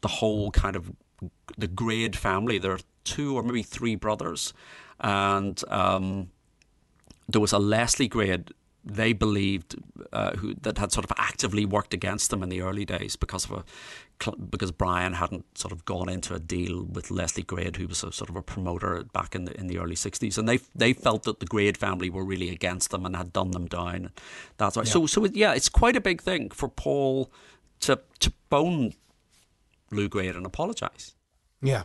the 0.00 0.08
whole 0.08 0.50
kind 0.50 0.74
of 0.76 0.92
the 1.56 1.68
Grade 1.68 2.16
family. 2.16 2.58
There 2.58 2.72
are 2.72 2.80
two 3.04 3.36
or 3.36 3.42
maybe 3.42 3.62
three 3.62 3.94
brothers, 3.94 4.52
and 5.00 5.62
um, 5.68 6.30
there 7.28 7.40
was 7.40 7.52
a 7.52 7.58
Leslie 7.58 8.08
Grade 8.08 8.52
they 8.84 9.12
believed 9.12 9.76
uh, 10.12 10.32
who 10.36 10.54
that 10.54 10.78
had 10.78 10.92
sort 10.92 11.04
of 11.04 11.12
actively 11.16 11.64
worked 11.64 11.94
against 11.94 12.30
them 12.30 12.42
in 12.42 12.48
the 12.48 12.60
early 12.60 12.84
days 12.84 13.16
because 13.16 13.44
of 13.44 13.52
a 13.52 13.64
because 14.50 14.70
Brian 14.70 15.14
hadn't 15.14 15.58
sort 15.58 15.72
of 15.72 15.84
gone 15.84 16.08
into 16.08 16.34
a 16.34 16.38
deal 16.38 16.84
with 16.84 17.10
Leslie 17.10 17.42
Grade, 17.42 17.76
who 17.76 17.88
was 17.88 18.04
a 18.04 18.12
sort 18.12 18.30
of 18.30 18.36
a 18.36 18.42
promoter 18.42 19.04
back 19.12 19.34
in 19.34 19.44
the 19.44 19.58
in 19.58 19.66
the 19.66 19.78
early 19.78 19.94
'60s, 19.94 20.36
and 20.38 20.48
they 20.48 20.58
they 20.74 20.92
felt 20.92 21.24
that 21.24 21.40
the 21.40 21.46
Grade 21.46 21.76
family 21.76 22.10
were 22.10 22.24
really 22.24 22.50
against 22.50 22.90
them 22.90 23.06
and 23.06 23.16
had 23.16 23.32
done 23.32 23.52
them 23.52 23.66
down. 23.66 24.10
That's 24.56 24.76
why. 24.76 24.82
Yeah. 24.82 24.90
So 24.90 25.06
so 25.06 25.26
yeah, 25.26 25.54
it's 25.54 25.68
quite 25.68 25.96
a 25.96 26.00
big 26.00 26.20
thing 26.20 26.50
for 26.50 26.68
Paul 26.68 27.30
to 27.80 28.00
to 28.20 28.32
bone 28.48 28.94
Lew 29.90 30.08
Grade 30.08 30.36
and 30.36 30.46
apologise. 30.46 31.14
Yeah. 31.60 31.84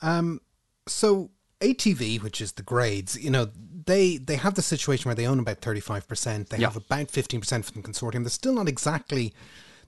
Um. 0.00 0.40
So 0.86 1.30
ATV, 1.62 2.22
which 2.22 2.40
is 2.40 2.52
the 2.52 2.62
grades, 2.62 3.18
you 3.18 3.30
know, 3.30 3.48
they 3.84 4.16
they 4.16 4.36
have 4.36 4.54
the 4.54 4.62
situation 4.62 5.08
where 5.08 5.14
they 5.14 5.26
own 5.26 5.38
about 5.38 5.58
thirty 5.60 5.80
five 5.80 6.06
percent. 6.06 6.50
They 6.50 6.58
yeah. 6.58 6.68
have 6.68 6.76
about 6.76 7.10
fifteen 7.10 7.40
percent 7.40 7.64
from 7.64 7.82
the 7.82 7.88
consortium. 7.88 8.22
They're 8.22 8.30
still 8.30 8.54
not 8.54 8.68
exactly 8.68 9.32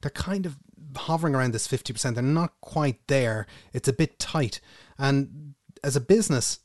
they're 0.04 0.10
kind 0.10 0.44
of 0.44 0.58
hovering 0.94 1.34
around 1.34 1.52
this 1.52 1.66
50%. 1.66 2.14
They're 2.14 2.22
not 2.22 2.52
quite 2.60 3.06
there. 3.06 3.46
It's 3.72 3.88
a 3.88 3.92
bit 3.92 4.18
tight. 4.18 4.60
And 4.98 5.54
as 5.82 5.96
a 5.96 6.00
business, 6.00 6.58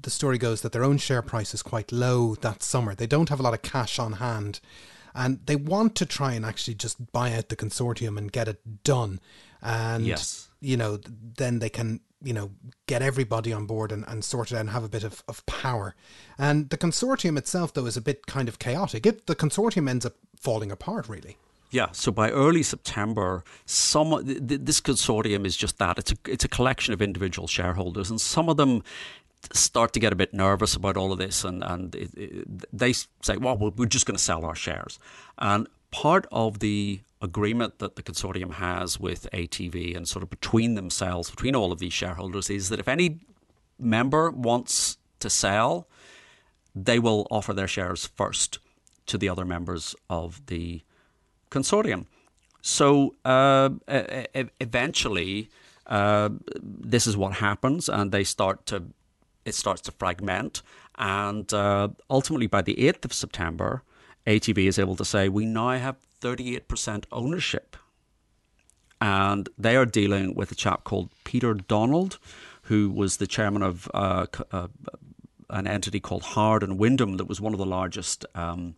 the 0.00 0.08
story 0.08 0.38
goes 0.38 0.62
that 0.62 0.72
their 0.72 0.82
own 0.82 0.96
share 0.96 1.20
price 1.20 1.52
is 1.52 1.62
quite 1.62 1.92
low 1.92 2.34
that 2.36 2.62
summer. 2.62 2.94
They 2.94 3.06
don't 3.06 3.28
have 3.28 3.40
a 3.40 3.42
lot 3.42 3.52
of 3.52 3.60
cash 3.60 3.98
on 3.98 4.14
hand. 4.14 4.60
And 5.14 5.40
they 5.44 5.56
want 5.56 5.96
to 5.96 6.06
try 6.06 6.32
and 6.32 6.46
actually 6.46 6.76
just 6.76 7.12
buy 7.12 7.34
out 7.34 7.50
the 7.50 7.56
consortium 7.56 8.16
and 8.16 8.32
get 8.32 8.48
it 8.48 8.84
done. 8.84 9.20
And, 9.60 10.06
Yes. 10.06 10.48
you 10.60 10.78
know, 10.78 10.98
then 11.06 11.58
they 11.58 11.68
can, 11.68 12.00
you 12.22 12.32
know, 12.32 12.50
get 12.86 13.02
everybody 13.02 13.52
on 13.52 13.66
board 13.66 13.92
and, 13.92 14.04
and 14.06 14.24
sort 14.24 14.52
it 14.52 14.54
out 14.54 14.60
and 14.60 14.70
have 14.70 14.84
a 14.84 14.88
bit 14.88 15.04
of, 15.04 15.22
of 15.28 15.44
power. 15.46 15.94
And 16.38 16.70
the 16.70 16.76
consortium 16.76 17.38
itself, 17.38 17.72
though, 17.72 17.86
is 17.86 17.96
a 17.96 18.00
bit 18.00 18.26
kind 18.26 18.48
of 18.48 18.58
chaotic. 18.58 19.06
It, 19.06 19.26
the 19.26 19.36
consortium 19.36 19.88
ends 19.88 20.04
up 20.04 20.14
falling 20.36 20.70
apart, 20.70 21.08
really. 21.08 21.36
Yeah, 21.70 21.88
so 21.92 22.10
by 22.10 22.30
early 22.30 22.64
September, 22.64 23.44
some 23.64 24.24
th- 24.26 24.46
th- 24.48 24.60
this 24.64 24.80
consortium 24.80 25.46
is 25.46 25.56
just 25.56 25.78
that. 25.78 25.98
It's 25.98 26.12
a 26.12 26.16
it's 26.26 26.44
a 26.44 26.48
collection 26.48 26.92
of 26.92 27.00
individual 27.00 27.46
shareholders, 27.46 28.10
and 28.10 28.20
some 28.20 28.48
of 28.48 28.56
them 28.56 28.82
start 29.52 29.92
to 29.92 30.00
get 30.00 30.12
a 30.12 30.16
bit 30.16 30.34
nervous 30.34 30.74
about 30.74 30.96
all 30.96 31.12
of 31.12 31.18
this, 31.18 31.44
and 31.44 31.62
and 31.62 31.94
it, 31.94 32.10
it, 32.16 32.76
they 32.76 32.92
say, 32.92 33.36
"Well, 33.36 33.56
we're 33.56 33.70
we're 33.70 33.86
just 33.86 34.04
going 34.04 34.16
to 34.16 34.22
sell 34.22 34.44
our 34.44 34.56
shares." 34.56 34.98
And 35.38 35.68
part 35.92 36.26
of 36.32 36.58
the 36.58 37.02
agreement 37.22 37.78
that 37.78 37.96
the 37.96 38.02
consortium 38.02 38.54
has 38.54 38.98
with 38.98 39.28
ATV 39.32 39.96
and 39.96 40.08
sort 40.08 40.22
of 40.22 40.30
between 40.30 40.74
themselves, 40.74 41.30
between 41.30 41.54
all 41.54 41.72
of 41.72 41.78
these 41.78 41.92
shareholders, 41.92 42.48
is 42.50 42.68
that 42.70 42.80
if 42.80 42.88
any 42.88 43.20
member 43.78 44.30
wants 44.30 44.98
to 45.18 45.28
sell, 45.28 45.86
they 46.74 46.98
will 46.98 47.26
offer 47.30 47.52
their 47.52 47.68
shares 47.68 48.06
first 48.06 48.58
to 49.06 49.18
the 49.18 49.28
other 49.28 49.44
members 49.44 49.94
of 50.08 50.44
the 50.46 50.82
consortium. 51.50 52.06
So 52.62 53.14
uh, 53.24 53.70
eventually, 54.60 55.50
uh, 55.86 56.30
this 56.62 57.06
is 57.06 57.16
what 57.16 57.34
happens, 57.34 57.88
and 57.88 58.12
they 58.12 58.24
start 58.24 58.66
to 58.66 58.84
it 59.44 59.54
starts 59.54 59.80
to 59.80 59.92
fragment, 59.92 60.62
and 60.98 61.52
uh, 61.52 61.88
ultimately 62.10 62.46
by 62.46 62.60
the 62.60 62.86
eighth 62.86 63.04
of 63.06 63.12
September, 63.12 63.82
ATV 64.26 64.66
is 64.66 64.78
able 64.78 64.96
to 64.96 65.04
say 65.04 65.28
we 65.28 65.46
now 65.46 65.70
have 65.70 65.96
thirty 66.20 66.54
eight 66.56 66.68
percent 66.68 67.06
ownership, 67.10 67.76
and 69.00 69.48
they 69.58 69.76
are 69.76 69.86
dealing 69.86 70.34
with 70.34 70.52
a 70.52 70.54
chap 70.54 70.84
called 70.84 71.10
Peter 71.24 71.54
Donald, 71.54 72.18
who 72.62 72.90
was 72.90 73.16
the 73.16 73.26
chairman 73.26 73.62
of 73.62 73.90
uh, 73.94 74.26
uh, 74.52 74.68
an 75.48 75.66
entity 75.66 76.00
called 76.00 76.22
Howard 76.22 76.62
and 76.62 76.78
Wyndham 76.78 77.16
that 77.16 77.26
was 77.28 77.40
one 77.40 77.52
of 77.52 77.58
the 77.58 77.66
largest. 77.66 78.24
Um, 78.34 78.74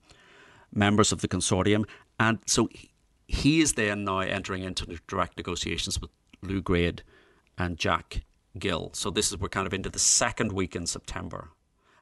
members 0.74 1.12
of 1.12 1.20
the 1.20 1.28
consortium. 1.28 1.84
And 2.18 2.38
so 2.46 2.66
he- 2.72 2.90
he 3.26 3.60
is 3.60 3.74
then 3.74 4.04
now 4.04 4.20
entering 4.20 4.62
into 4.62 4.86
direct 5.06 5.36
negotiations 5.36 6.00
with 6.00 6.10
Lew 6.40 6.62
Grade 6.62 7.02
and 7.58 7.76
Jack 7.76 8.24
Gill. 8.58 8.90
So 8.94 9.10
this 9.10 9.30
is 9.30 9.38
we're 9.38 9.50
kind 9.50 9.66
of 9.66 9.74
into 9.74 9.90
the 9.90 9.98
second 9.98 10.52
week 10.52 10.74
in 10.74 10.86
September. 10.86 11.50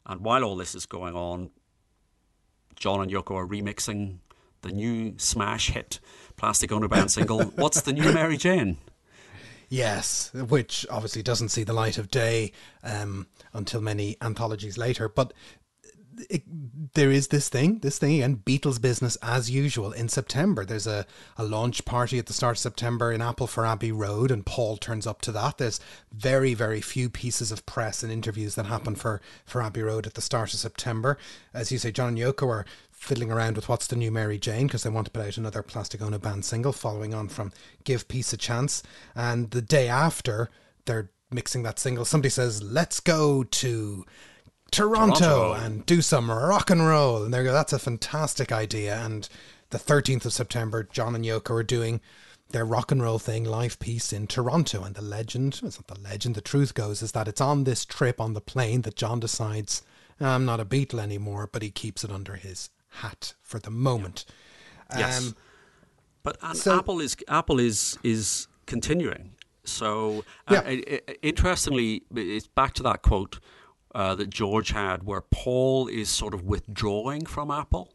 And 0.07 0.20
while 0.20 0.45
all 0.45 0.57
this 0.57 0.76
is 0.76 0.86
going 0.86 1.16
on, 1.16 1.51
John 2.77 3.01
and 3.01 3.11
Yoko 3.11 3.35
are 3.37 3.47
remixing 3.47 4.18
the 4.62 4.71
new 4.71 5.14
smash 5.16 5.71
hit 5.71 6.01
Plastic 6.37 6.73
Ono 6.73 6.89
Band 6.89 7.11
single, 7.11 7.43
What's 7.57 7.83
the 7.83 7.93
New 7.93 8.12
Mary 8.12 8.37
Jane? 8.37 8.79
Yes, 9.68 10.33
which 10.35 10.85
obviously 10.91 11.23
doesn't 11.23 11.51
see 11.51 11.62
the 11.62 11.73
light 11.73 11.97
of 11.97 12.11
day 12.11 12.53
um, 12.83 13.29
until 13.53 13.81
many 13.81 14.16
anthologies 14.21 14.77
later. 14.77 15.09
But 15.09 15.33
it, 16.29 16.43
there 16.95 17.11
is 17.11 17.29
this 17.29 17.49
thing, 17.49 17.79
this 17.79 17.99
thing 17.99 18.14
again, 18.14 18.43
Beatles 18.45 18.81
business 18.81 19.16
as 19.23 19.51
usual 19.51 19.93
in 19.93 20.09
September. 20.09 20.64
There's 20.64 20.87
a, 20.87 21.07
a 21.37 21.45
launch 21.45 21.85
party 21.85 22.18
at 22.18 22.27
the 22.27 22.33
start 22.33 22.57
of 22.57 22.61
September 22.61 23.12
in 23.12 23.23
Apple 23.23 23.47
for 23.47 23.64
Abbey 23.64 23.93
Road, 23.93 24.31
and 24.31 24.45
Paul 24.45 24.77
turns 24.77 25.07
up 25.07 25.21
to 25.23 25.33
that. 25.33 25.59
There's 25.59 25.81
very, 26.12 26.55
very 26.55 26.81
few 26.81 27.09
pieces 27.09 27.53
of 27.53 27.66
press 27.66 28.03
and 28.03 28.12
interviews 28.12 28.55
that 28.57 28.66
happen 28.66 28.95
for, 28.95 29.21
for 29.47 29.62
Abbey 29.62 29.83
Road 29.83 30.07
at 30.07 30.14
the 30.14 30.21
start 30.21 30.53
of 30.53 30.61
September. 30.61 31.16
As 31.55 31.71
you 31.71 31.79
say, 31.79 31.93
John 31.93 32.09
and 32.09 32.18
Yoko 32.18 32.49
are 32.49 32.66
fiddling 32.91 33.31
around 33.31 33.57
with 33.57 33.68
what's 33.68 33.87
the 33.87 33.97
new 33.97 34.11
Mary 34.11 34.39
Jane 34.39 34.66
because 34.66 34.83
they 34.83 34.91
want 34.91 35.07
to 35.07 35.11
put 35.11 35.27
out 35.27 35.39
another 35.39 35.62
Plastic 35.62 36.03
Ono 36.03 36.18
band 36.18 36.45
single 36.45 36.73
following 36.73 37.14
on 37.14 37.29
from 37.29 37.51
Give 37.85 38.07
Peace 38.09 38.33
a 38.33 38.37
Chance. 38.37 38.83
And 39.14 39.51
the 39.53 39.62
day 39.62 39.89
after, 39.89 40.51
they're 40.85 41.11
mixing 41.31 41.62
that 41.62 41.79
single. 41.79 42.05
Somebody 42.05 42.31
says, 42.31 42.62
Let's 42.62 43.01
go 43.01 43.45
to 43.45 44.05
Toronto, 44.71 45.18
Toronto. 45.18 45.53
and 45.55 45.87
do 45.87 46.01
some 46.03 46.31
rock 46.31 46.71
and 46.71 46.87
roll. 46.87 47.23
And 47.25 47.33
they 47.35 47.43
go, 47.45 47.53
that's 47.53 47.73
a 47.73 47.79
fantastic 47.79 48.53
idea. 48.53 48.97
And 48.99 49.29
the 49.71 49.79
13th 49.79 50.25
of 50.25 50.33
September, 50.33 50.83
John 50.91 51.14
and 51.14 51.25
Yoko 51.25 51.51
are 51.57 51.62
doing 51.62 52.01
their 52.51 52.64
rock 52.64 52.91
and 52.91 53.03
roll 53.03 53.18
thing, 53.18 53.45
live 53.45 53.79
piece 53.79 54.12
in 54.12 54.27
Toronto. 54.27 54.83
And 54.83 54.95
the 54.97 55.03
legend, 55.03 55.61
it's 55.62 55.79
not 55.79 55.87
the 55.87 56.01
legend, 56.01 56.35
the 56.35 56.41
truth 56.41 56.75
goes, 56.75 57.03
is 57.03 57.12
that 57.12 57.29
it's 57.29 57.41
on 57.41 57.64
this 57.64 57.85
trip 57.85 58.21
on 58.21 58.33
the 58.35 58.41
plane 58.41 58.83
that 58.83 58.97
John 58.97 59.21
decides, 59.21 59.83
I'm 60.21 60.45
not 60.45 60.61
a 60.61 60.64
Beatle 60.64 60.99
anymore, 61.01 61.49
but 61.51 61.62
he 61.62 61.71
keeps 61.71 62.03
it 62.05 62.11
under 62.11 62.35
his 62.37 62.71
hat 62.95 63.35
for 63.41 63.59
the 63.61 63.71
moment. 63.71 64.25
Yes. 64.97 65.18
Um, 65.29 65.37
But 66.23 66.39
So- 66.57 66.77
Apple 66.79 67.01
is 67.01 67.16
Apple 67.29 67.59
is 67.61 67.97
is 68.03 68.47
continuing. 68.66 69.33
So 69.64 70.25
uh, 70.49 70.55
Yeah. 70.55 70.61
i- 70.66 71.01
i- 71.09 71.16
interestingly, 71.23 72.03
it's 72.14 72.47
back 72.49 72.75
to 72.75 72.83
that 72.83 73.01
quote 73.01 73.39
uh, 73.95 74.14
that 74.14 74.30
George 74.30 74.70
had, 74.70 75.03
where 75.05 75.20
Paul 75.20 75.88
is 75.88 76.09
sort 76.09 76.34
of 76.34 76.45
withdrawing 76.45 77.26
from 77.26 77.51
Apple, 77.51 77.93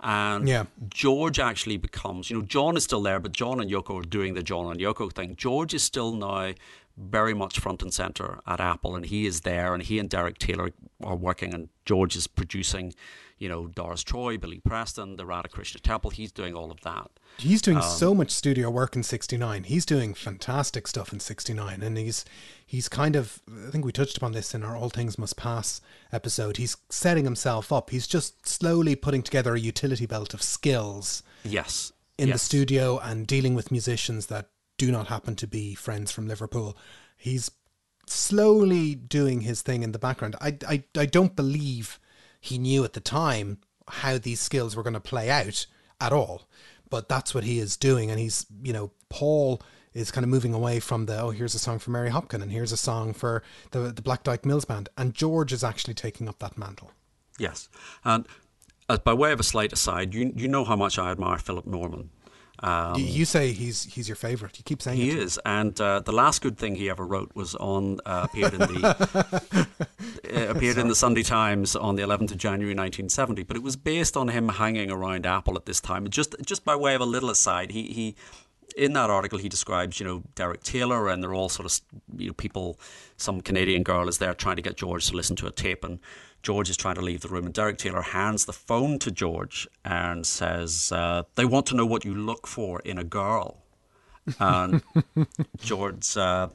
and 0.00 0.48
Yeah. 0.48 0.64
George 0.88 1.38
actually 1.38 1.76
becomes. 1.76 2.30
You 2.30 2.38
know, 2.38 2.42
John 2.44 2.76
is 2.76 2.84
still 2.84 3.02
there, 3.02 3.20
but 3.20 3.32
John 3.32 3.60
and 3.60 3.70
Yoko 3.70 4.00
are 4.00 4.08
doing 4.08 4.34
the 4.34 4.42
John 4.42 4.70
and 4.70 4.80
Yoko 4.80 5.12
thing. 5.12 5.36
George 5.36 5.74
is 5.74 5.82
still 5.82 6.12
now 6.12 6.52
very 6.96 7.32
much 7.34 7.58
front 7.58 7.82
and 7.82 7.92
center 7.94 8.40
at 8.46 8.60
Apple, 8.60 8.94
and 8.96 9.06
he 9.06 9.24
is 9.26 9.40
there, 9.42 9.72
and 9.74 9.82
he 9.82 9.98
and 9.98 10.10
Derek 10.10 10.38
Taylor 10.38 10.70
are 11.02 11.16
working, 11.16 11.54
and 11.54 11.68
George 11.84 12.16
is 12.16 12.26
producing. 12.26 12.94
You 13.42 13.48
know, 13.48 13.66
Doris 13.66 14.04
Troy, 14.04 14.38
Billy 14.38 14.60
Preston, 14.60 15.16
the 15.16 15.24
Radhakrishna 15.24 15.80
Temple. 15.80 16.10
He's 16.10 16.30
doing 16.30 16.54
all 16.54 16.70
of 16.70 16.80
that. 16.82 17.10
He's 17.38 17.60
doing 17.60 17.78
Um, 17.78 17.82
so 17.82 18.14
much 18.14 18.30
studio 18.30 18.70
work 18.70 18.94
in 18.94 19.02
'69. 19.02 19.64
He's 19.64 19.84
doing 19.84 20.14
fantastic 20.14 20.86
stuff 20.86 21.12
in 21.12 21.18
'69, 21.18 21.82
and 21.82 21.98
he's 21.98 22.24
he's 22.64 22.88
kind 22.88 23.16
of. 23.16 23.40
I 23.66 23.70
think 23.72 23.84
we 23.84 23.90
touched 23.90 24.16
upon 24.16 24.30
this 24.30 24.54
in 24.54 24.62
our 24.62 24.76
All 24.76 24.90
Things 24.90 25.18
Must 25.18 25.36
Pass 25.36 25.80
episode. 26.12 26.56
He's 26.58 26.76
setting 26.88 27.24
himself 27.24 27.72
up. 27.72 27.90
He's 27.90 28.06
just 28.06 28.46
slowly 28.46 28.94
putting 28.94 29.22
together 29.24 29.54
a 29.56 29.60
utility 29.60 30.06
belt 30.06 30.34
of 30.34 30.42
skills 30.42 31.24
Yes. 31.42 31.92
in 32.16 32.30
the 32.30 32.38
studio 32.38 32.98
and 32.98 33.26
dealing 33.26 33.56
with 33.56 33.72
musicians 33.72 34.26
that 34.26 34.50
do 34.78 34.92
not 34.92 35.08
happen 35.08 35.34
to 35.36 35.48
be 35.48 35.74
friends 35.74 36.12
from 36.12 36.28
Liverpool. 36.28 36.76
He's 37.16 37.50
slowly 38.06 38.94
doing 38.94 39.40
his 39.42 39.62
thing 39.62 39.82
in 39.82 39.90
the 39.92 39.98
background. 39.98 40.36
I 40.40 40.56
I 40.68 40.84
I 40.96 41.06
don't 41.06 41.34
believe 41.34 41.98
he 42.42 42.58
knew 42.58 42.82
at 42.84 42.92
the 42.92 43.00
time 43.00 43.58
how 43.88 44.18
these 44.18 44.40
skills 44.40 44.74
were 44.74 44.82
going 44.82 44.94
to 44.94 45.00
play 45.00 45.30
out 45.30 45.66
at 46.00 46.12
all. 46.12 46.48
But 46.90 47.08
that's 47.08 47.34
what 47.34 47.44
he 47.44 47.60
is 47.60 47.76
doing, 47.76 48.10
and 48.10 48.18
he's 48.18 48.44
you 48.62 48.72
know 48.72 48.90
Paul 49.08 49.62
is 49.94 50.10
kind 50.10 50.24
of 50.24 50.28
moving 50.28 50.52
away 50.52 50.80
from 50.80 51.06
the 51.06 51.20
oh 51.20 51.30
here's 51.30 51.54
a 51.54 51.58
song 51.58 51.78
for 51.78 51.90
Mary 51.90 52.10
Hopkin 52.10 52.42
and 52.42 52.50
here's 52.50 52.72
a 52.72 52.76
song 52.76 53.14
for 53.14 53.42
the 53.70 53.92
the 53.92 54.02
Black 54.02 54.24
Dyke 54.24 54.44
Mills 54.44 54.66
band, 54.66 54.88
and 54.98 55.14
George 55.14 55.52
is 55.52 55.64
actually 55.64 55.94
taking 55.94 56.28
up 56.28 56.40
that 56.40 56.58
mantle. 56.58 56.90
Yes. 57.38 57.68
And 58.04 58.26
uh, 58.88 58.98
by 58.98 59.14
way 59.14 59.32
of 59.32 59.40
a 59.40 59.44
slight 59.44 59.72
aside, 59.72 60.12
you 60.12 60.32
you 60.34 60.48
know 60.48 60.64
how 60.64 60.76
much 60.76 60.98
I 60.98 61.12
admire 61.12 61.38
Philip 61.38 61.66
Norman. 61.66 62.10
Um, 62.62 62.96
you, 62.96 63.04
you 63.06 63.24
say 63.24 63.52
he's 63.52 63.84
he's 63.84 64.08
your 64.08 64.16
favorite. 64.16 64.58
You 64.58 64.64
keep 64.64 64.82
saying 64.82 64.98
he 64.98 65.10
it. 65.10 65.18
is, 65.18 65.40
and 65.44 65.80
uh, 65.80 66.00
the 66.00 66.12
last 66.12 66.42
good 66.42 66.58
thing 66.58 66.74
he 66.74 66.90
ever 66.90 67.04
wrote 67.06 67.30
was 67.34 67.54
on 67.54 68.00
uh, 68.04 68.28
appeared 68.30 68.54
in 68.54 68.60
the 68.60 69.66
appeared 70.34 70.78
in 70.78 70.88
the 70.88 70.94
Sunday 70.94 71.22
Times 71.22 71.76
on 71.76 71.96
the 71.96 72.02
11th 72.02 72.32
of 72.32 72.38
January 72.38 72.74
1970. 72.74 73.42
But 73.44 73.56
it 73.56 73.62
was 73.62 73.76
based 73.76 74.16
on 74.16 74.28
him 74.28 74.48
hanging 74.48 74.90
around 74.90 75.26
Apple 75.26 75.56
at 75.56 75.66
this 75.66 75.80
time. 75.80 76.08
Just 76.08 76.34
just 76.44 76.64
by 76.64 76.76
way 76.76 76.94
of 76.94 77.00
a 77.00 77.06
little 77.06 77.30
aside, 77.30 77.72
he 77.72 77.92
he 77.92 78.16
in 78.76 78.94
that 78.94 79.10
article 79.10 79.38
he 79.38 79.48
describes 79.48 80.00
you 80.00 80.06
know 80.06 80.22
Derek 80.34 80.62
Taylor 80.62 81.08
and 81.08 81.22
they're 81.22 81.34
all 81.34 81.48
sort 81.48 81.66
of 81.66 81.80
you 82.20 82.28
know 82.28 82.34
people. 82.34 82.78
Some 83.16 83.40
Canadian 83.40 83.82
girl 83.82 84.08
is 84.08 84.18
there 84.18 84.34
trying 84.34 84.56
to 84.56 84.62
get 84.62 84.76
George 84.76 85.06
to 85.08 85.16
listen 85.16 85.36
to 85.36 85.46
a 85.46 85.52
tape 85.52 85.84
and. 85.84 86.00
George 86.42 86.68
is 86.68 86.76
trying 86.76 86.96
to 86.96 87.00
leave 87.00 87.20
the 87.20 87.28
room, 87.28 87.44
and 87.44 87.54
Derek 87.54 87.78
Taylor 87.78 88.02
hands 88.02 88.46
the 88.46 88.52
phone 88.52 88.98
to 88.98 89.12
George 89.12 89.68
and 89.84 90.26
says, 90.26 90.90
uh, 90.90 91.22
"They 91.36 91.44
want 91.44 91.66
to 91.66 91.76
know 91.76 91.86
what 91.86 92.04
you 92.04 92.16
look 92.16 92.48
for 92.48 92.80
in 92.80 92.98
a 92.98 93.04
girl." 93.04 93.62
And 94.40 94.82
George, 95.58 96.16
uh, 96.16 96.48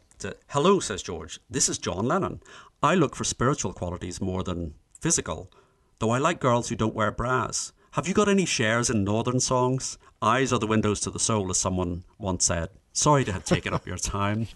hello, 0.47 0.80
says 0.80 1.01
George. 1.01 1.39
This 1.49 1.69
is 1.69 1.78
John 1.78 2.07
Lennon. 2.07 2.41
I 2.82 2.95
look 2.95 3.15
for 3.15 3.23
spiritual 3.23 3.73
qualities 3.73 4.21
more 4.21 4.43
than 4.43 4.75
physical, 4.99 5.51
though 5.99 6.11
I 6.11 6.19
like 6.19 6.39
girls 6.39 6.69
who 6.69 6.75
don't 6.75 6.93
wear 6.95 7.11
bras. 7.11 7.73
Have 7.91 8.07
you 8.07 8.13
got 8.13 8.30
any 8.30 8.45
shares 8.45 8.89
in 8.89 9.03
Northern 9.03 9.39
songs? 9.39 9.97
Eyes 10.21 10.53
are 10.53 10.59
the 10.59 10.67
windows 10.67 10.99
to 11.01 11.09
the 11.09 11.19
soul, 11.19 11.49
as 11.49 11.59
someone 11.59 12.03
once 12.19 12.45
said. 12.45 12.69
Sorry 12.93 13.23
to 13.25 13.32
have 13.32 13.45
taken 13.45 13.73
up 13.73 13.88
your 13.88 13.97
time. 13.97 14.47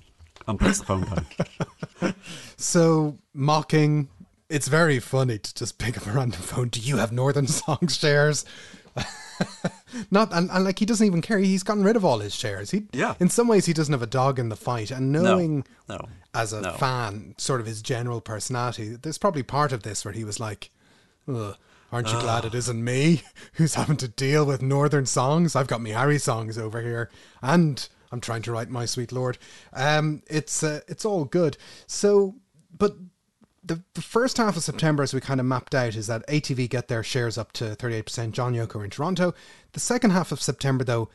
And 0.47 0.59
puts 0.59 0.79
the 0.79 0.85
phone 0.85 1.03
down. 1.03 2.15
So 2.57 3.17
mocking. 3.33 4.09
It's 4.49 4.67
very 4.67 4.99
funny 4.99 5.37
to 5.37 5.53
just 5.53 5.77
pick 5.77 5.97
up 5.97 6.07
a 6.07 6.11
random 6.11 6.41
phone. 6.41 6.69
Do 6.69 6.79
you 6.79 6.97
have 6.97 7.11
Northern 7.11 7.47
Songs 7.61 7.95
shares? 7.95 8.43
Not 10.11 10.33
and, 10.33 10.49
and 10.51 10.63
like 10.63 10.79
he 10.79 10.85
doesn't 10.85 11.05
even 11.05 11.21
care. 11.21 11.37
He's 11.39 11.63
gotten 11.63 11.83
rid 11.83 11.95
of 11.95 12.05
all 12.05 12.19
his 12.19 12.35
shares. 12.35 12.71
He 12.71 12.83
Yeah. 12.93 13.15
In 13.19 13.29
some 13.29 13.47
ways, 13.47 13.65
he 13.65 13.73
doesn't 13.73 13.93
have 13.93 14.01
a 14.01 14.07
dog 14.07 14.39
in 14.39 14.49
the 14.49 14.55
fight. 14.55 14.91
And 14.91 15.11
knowing 15.11 15.65
no, 15.89 16.07
as 16.33 16.53
a 16.53 16.61
no. 16.61 16.71
fan, 16.73 17.35
sort 17.37 17.61
of 17.61 17.67
his 17.67 17.81
general 17.81 18.21
personality, 18.21 18.95
there's 18.95 19.17
probably 19.17 19.43
part 19.43 19.71
of 19.71 19.83
this 19.83 20.05
where 20.05 20.13
he 20.13 20.23
was 20.23 20.39
like, 20.39 20.71
"Aren't 21.27 22.11
you 22.11 22.19
glad 22.19 22.45
it 22.45 22.55
isn't 22.55 22.83
me 22.83 23.23
who's 23.53 23.75
having 23.75 23.97
to 23.97 24.07
deal 24.07 24.45
with 24.45 24.61
northern 24.61 25.05
songs? 25.05 25.55
I've 25.55 25.67
got 25.67 25.81
me 25.81 25.91
Harrisongs 25.91 26.57
over 26.57 26.81
here, 26.81 27.09
and 27.41 27.87
I'm 28.11 28.21
trying 28.21 28.41
to 28.43 28.51
write 28.51 28.69
my 28.69 28.85
sweet 28.85 29.11
lord. 29.11 29.37
Um, 29.73 30.23
it's 30.27 30.63
uh, 30.63 30.81
it's 30.87 31.05
all 31.05 31.25
good. 31.25 31.57
So, 31.87 32.35
but 32.77 32.95
the, 33.63 33.81
the 33.93 34.01
first 34.01 34.37
half 34.37 34.57
of 34.57 34.63
September, 34.63 35.03
as 35.03 35.13
we 35.13 35.21
kind 35.21 35.39
of 35.39 35.45
mapped 35.45 35.75
out, 35.75 35.95
is 35.95 36.07
that 36.07 36.25
ATV 36.27 36.69
get 36.69 36.87
their 36.87 37.03
shares 37.03 37.37
up 37.37 37.51
to 37.53 37.75
38%. 37.75 38.31
John 38.31 38.53
Yoko 38.53 38.83
in 38.83 38.89
Toronto. 38.89 39.33
The 39.73 39.79
second 39.79 40.11
half 40.11 40.31
of 40.31 40.41
September, 40.41 40.83
though, 40.83 41.09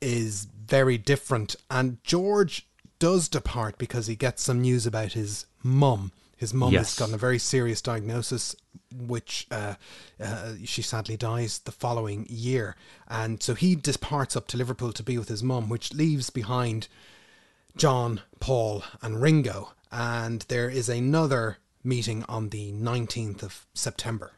is 0.00 0.46
very 0.66 0.98
different. 0.98 1.56
And 1.70 2.02
George 2.04 2.66
does 2.98 3.28
depart 3.28 3.78
because 3.78 4.06
he 4.08 4.16
gets 4.16 4.42
some 4.42 4.60
news 4.60 4.86
about 4.86 5.12
his 5.12 5.46
mum. 5.62 6.12
His 6.36 6.52
mum 6.52 6.72
Yes. 6.72 6.90
has 6.90 6.98
gotten 6.98 7.14
a 7.14 7.18
very 7.18 7.38
serious 7.38 7.80
diagnosis, 7.80 8.54
which 8.94 9.46
uh, 9.50 9.74
uh, 10.22 10.52
she 10.64 10.82
sadly 10.82 11.16
dies 11.16 11.60
the 11.60 11.72
following 11.72 12.26
year. 12.28 12.76
And 13.08 13.42
so 13.42 13.54
he 13.54 13.74
departs 13.74 14.36
up 14.36 14.46
to 14.48 14.58
Liverpool 14.58 14.92
to 14.92 15.02
be 15.02 15.16
with 15.16 15.28
his 15.28 15.42
mum, 15.42 15.70
which 15.70 15.94
leaves 15.94 16.28
behind 16.28 16.88
John, 17.74 18.20
Paul, 18.38 18.84
and 19.00 19.22
Ringo. 19.22 19.72
And 19.90 20.42
there 20.48 20.68
is 20.68 20.90
another 20.90 21.56
meeting 21.86 22.24
on 22.28 22.50
the 22.50 22.72
19th 22.72 23.42
of 23.42 23.66
September. 23.72 24.32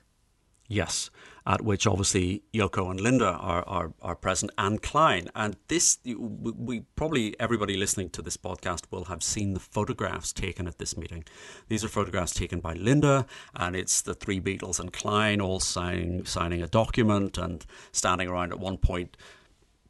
Yes, 0.70 1.08
at 1.46 1.62
which 1.62 1.86
obviously 1.86 2.42
Yoko 2.52 2.90
and 2.90 3.00
Linda 3.00 3.30
are, 3.30 3.66
are, 3.66 3.94
are 4.02 4.14
present 4.14 4.52
and 4.58 4.82
Klein. 4.82 5.30
And 5.34 5.56
this, 5.68 5.98
we, 6.04 6.14
we 6.14 6.80
probably 6.94 7.34
everybody 7.40 7.74
listening 7.78 8.10
to 8.10 8.22
this 8.22 8.36
podcast 8.36 8.82
will 8.90 9.06
have 9.06 9.22
seen 9.22 9.54
the 9.54 9.60
photographs 9.60 10.30
taken 10.34 10.68
at 10.68 10.76
this 10.76 10.94
meeting. 10.94 11.24
These 11.68 11.84
are 11.84 11.88
photographs 11.88 12.34
taken 12.34 12.60
by 12.60 12.74
Linda, 12.74 13.24
and 13.54 13.74
it's 13.74 14.02
the 14.02 14.12
three 14.12 14.42
Beatles 14.42 14.78
and 14.78 14.92
Klein 14.92 15.40
all 15.40 15.58
signing 15.58 16.26
signing 16.26 16.62
a 16.62 16.68
document 16.68 17.38
and 17.38 17.64
standing 17.90 18.28
around. 18.28 18.52
At 18.52 18.60
one 18.60 18.76
point, 18.76 19.16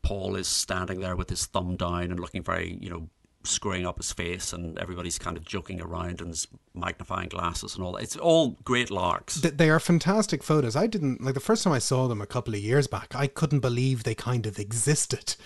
Paul 0.02 0.36
is 0.36 0.46
standing 0.46 1.00
there 1.00 1.16
with 1.16 1.28
his 1.28 1.46
thumb 1.46 1.74
down 1.74 2.04
and 2.04 2.20
looking 2.20 2.44
very, 2.44 2.78
you 2.80 2.88
know, 2.88 3.08
screwing 3.48 3.86
up 3.86 3.96
his 3.98 4.12
face, 4.12 4.52
and 4.52 4.78
everybody's 4.78 5.18
kind 5.18 5.36
of 5.36 5.44
joking 5.44 5.80
around 5.80 6.20
and 6.20 6.30
s- 6.32 6.46
magnifying 6.74 7.28
glasses 7.28 7.74
and 7.74 7.84
all. 7.84 7.96
It's 7.96 8.16
all 8.16 8.56
great 8.64 8.90
larks. 8.90 9.36
They 9.36 9.70
are 9.70 9.80
fantastic 9.80 10.42
photos. 10.42 10.76
I 10.76 10.86
didn't, 10.86 11.22
like, 11.22 11.34
the 11.34 11.40
first 11.40 11.64
time 11.64 11.72
I 11.72 11.78
saw 11.78 12.06
them 12.08 12.20
a 12.20 12.26
couple 12.26 12.54
of 12.54 12.60
years 12.60 12.86
back, 12.86 13.14
I 13.14 13.26
couldn't 13.26 13.60
believe 13.60 14.04
they 14.04 14.14
kind 14.14 14.46
of 14.46 14.58
existed. 14.58 15.36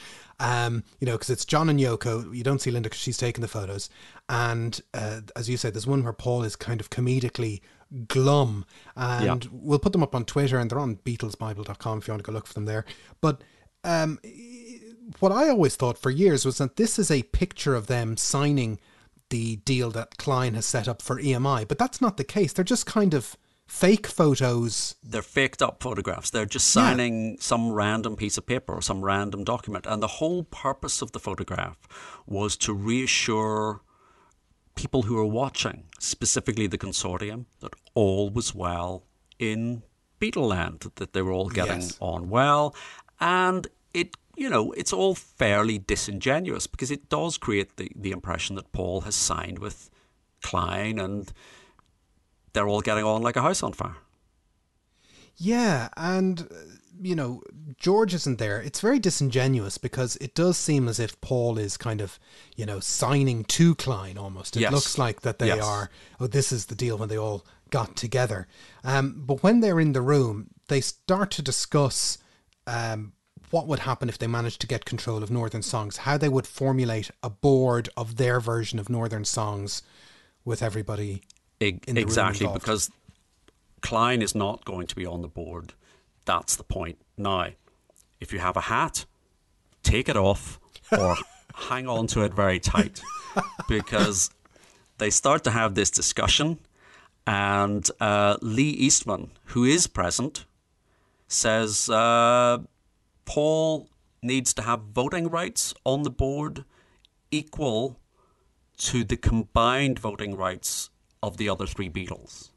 Um, 0.41 0.83
you 0.99 1.07
know, 1.07 1.13
because 1.13 1.31
it's 1.31 1.45
John 1.45 1.69
and 1.69 1.79
Yoko. 1.79 2.35
You 2.35 2.43
don't 2.43 2.61
see 2.61 2.73
Linda 2.73 2.89
because 2.89 3.01
she's 3.01 3.19
taking 3.19 3.43
the 3.43 3.49
photos. 3.49 3.89
And 4.29 4.81
uh, 4.93 5.21
as 5.37 5.49
you 5.49 5.57
said, 5.57 5.73
there's 5.75 5.87
one 5.87 6.03
where 6.03 6.13
Paul 6.13 6.43
is 6.43 6.57
kind 6.57 6.81
of 6.81 6.91
comedically 6.91 7.61
glum. 8.09 8.65
And 8.97 9.45
Yeah. 9.45 9.51
we'll 9.53 9.79
put 9.79 9.93
them 9.93 10.03
up 10.03 10.15
on 10.17 10.25
Twitter 10.25 10.59
and 10.59 10.69
they're 10.69 10.81
on 10.81 10.97
BeatlesBible.com 10.97 11.99
if 11.99 12.09
you 12.09 12.13
want 12.13 12.25
to 12.25 12.27
go 12.29 12.33
look 12.33 12.47
for 12.49 12.55
them 12.55 12.65
there. 12.65 12.85
But 13.21 13.43
um, 13.85 14.19
what 15.21 15.33
I 15.33 15.49
always 15.49 15.77
thought 15.77 15.99
for 15.99 16.11
years 16.11 16.45
was 16.45 16.59
that 16.59 16.77
this 16.77 16.99
is 16.99 17.11
a 17.11 17.23
picture 17.25 17.75
of 17.75 17.87
them 17.87 18.17
signing 18.17 18.79
the 19.31 19.57
deal 19.57 19.91
that 19.93 20.19
Klein 20.19 20.55
has 20.55 20.67
set 20.67 20.87
up 20.89 21.01
for 21.03 21.19
EMI, 21.21 21.67
but 21.67 21.79
that's 21.79 22.01
not 22.01 22.17
the 22.19 22.25
case. 22.25 22.53
They're 22.53 22.65
just 22.65 22.87
kind 22.87 23.15
of 23.15 23.37
fake 23.67 24.07
photos. 24.07 24.97
they're 25.03 25.23
faked 25.23 25.63
up 25.63 25.83
photographs. 25.83 26.29
They're 26.31 26.45
just 26.45 26.75
Yeah. 26.77 26.83
signing 26.91 27.39
some 27.41 27.73
random 27.73 28.17
piece 28.17 28.37
of 28.37 28.45
paper 28.45 28.75
or 28.75 28.83
some 28.83 29.03
random 29.03 29.45
document. 29.45 29.87
And 29.87 30.03
the 30.03 30.07
whole 30.19 30.43
purpose 30.45 31.01
of 31.01 31.13
the 31.13 31.19
photograph 31.19 31.79
was 32.27 32.57
to 32.59 32.75
reassure 32.75 33.81
people 34.75 35.03
who 35.03 35.17
are 35.19 35.25
watching, 35.27 35.85
specifically 35.99 36.67
the 36.67 36.77
consortium, 36.79 37.47
that 37.61 37.73
all 37.95 38.29
was 38.29 38.55
well 38.55 39.05
in 39.39 39.83
Beatleland, 40.21 40.95
that 40.97 41.13
they 41.15 41.23
were 41.23 41.33
all 41.33 41.49
getting 41.49 41.81
Yes. 41.81 41.97
on 42.01 42.29
well. 42.29 42.75
And 43.21 43.69
it, 43.95 44.17
you 44.37 44.49
know, 44.51 44.73
it's 44.73 44.93
all 44.93 45.15
fairly 45.15 45.79
disingenuous 45.79 46.67
because 46.67 46.91
it 46.91 47.09
does 47.09 47.37
create 47.39 47.77
the, 47.77 47.91
the 47.95 48.11
impression 48.13 48.57
that 48.57 48.73
Paul 48.73 49.03
has 49.03 49.15
signed 49.15 49.59
with 49.59 49.91
Klein 50.43 50.99
and 50.99 51.33
they're 52.53 52.69
all 52.69 52.81
getting 52.81 53.05
on 53.05 53.23
like 53.23 53.37
a 53.37 53.43
house 53.43 53.63
on 53.63 53.73
fire. 53.73 53.97
Yeah, 55.37 55.89
and 55.97 56.43
uh, 56.43 56.55
you 57.01 57.15
know, 57.17 57.43
George 57.79 58.15
isn't 58.15 58.39
there. 58.39 58.61
It's 58.61 58.81
very 58.81 58.99
disingenuous 58.99 59.79
because 59.79 60.17
it 60.17 60.35
does 60.35 60.57
seem 60.57 60.89
as 60.89 61.01
if 61.01 61.21
Paul 61.21 61.59
is 61.59 61.77
kind 61.77 62.01
of, 62.01 62.19
you 62.55 62.67
know, 62.67 62.81
signing 62.81 63.45
to 63.45 63.75
Klein 63.75 64.19
almost. 64.19 64.57
It 64.57 64.61
Yes. 64.61 64.73
looks 64.73 64.99
like 64.99 65.23
that 65.23 65.39
they 65.39 65.49
Yes. 65.49 65.65
are, 65.65 65.91
oh, 66.21 66.27
this 66.27 66.53
is 66.53 66.67
the 66.67 66.75
deal 66.75 66.99
when 66.99 67.09
they 67.09 67.19
all 67.19 67.45
got 67.71 67.97
together. 67.97 68.47
Um, 68.85 69.23
but 69.27 69.43
when 69.43 69.61
they're 69.61 69.81
in 69.81 69.95
the 69.95 70.03
room, 70.03 70.49
they 70.69 70.81
start 70.81 71.31
to 71.33 71.43
discuss 71.43 72.19
um, 72.67 73.15
what 73.53 73.69
would 73.69 73.81
happen 73.81 74.09
if 74.09 74.19
they 74.19 74.27
managed 74.27 74.61
to 74.63 74.67
get 74.67 74.85
control 74.85 75.23
of 75.23 75.31
Northern 75.31 75.63
Songs, 75.63 75.99
how 75.99 76.17
they 76.17 76.29
would 76.29 76.47
formulate 76.47 77.11
a 77.23 77.29
board 77.31 77.91
of 77.97 78.17
their 78.17 78.41
version 78.41 78.79
of 78.79 78.89
Northern 78.89 79.25
Songs 79.25 79.83
with 80.45 80.63
everybody. 80.63 81.23
In 81.61 81.81
the 81.87 82.01
exactly, 82.01 82.49
because 82.53 82.91
Klein 83.83 84.23
is 84.23 84.35
not 84.35 84.65
going 84.65 84.87
to 84.89 84.97
be 84.97 85.07
on 85.07 85.23
the 85.23 85.29
board. 85.29 85.75
That's 86.25 86.57
the 86.57 86.65
point. 86.65 86.99
Now, 87.17 87.51
if 88.21 88.33
you 88.33 88.39
have 88.39 88.57
a 88.57 88.63
hat, 88.63 89.05
take 89.83 90.09
it 90.09 90.17
off 90.17 90.59
or 90.91 91.15
hang 91.55 91.87
on 91.89 92.07
to 92.09 92.23
it 92.23 92.35
very 92.35 92.59
tight 92.59 93.03
because 93.69 94.31
they 94.99 95.11
start 95.11 95.45
to 95.45 95.51
have 95.51 95.75
this 95.75 95.91
discussion. 95.91 96.59
And 97.27 97.89
uh, 98.01 98.39
Lee 98.41 98.71
Eastman, 98.71 99.31
who 99.47 99.65
is 99.65 99.87
present, 99.87 100.47
says 101.29 101.89
uh, 101.89 102.59
Paul 103.33 103.89
needs 104.23 104.53
to 104.53 104.61
have 104.61 104.83
voting 104.95 105.29
rights 105.29 105.73
on 105.85 106.03
the 106.03 106.11
board 106.11 106.67
equal 107.31 107.99
to 108.77 109.05
the 109.05 109.17
combined 109.17 109.99
voting 109.99 110.37
rights 110.37 110.91
of 111.23 111.39
the 111.39 111.49
other 111.49 111.67
three 111.67 111.89
Beatles. 111.89 112.51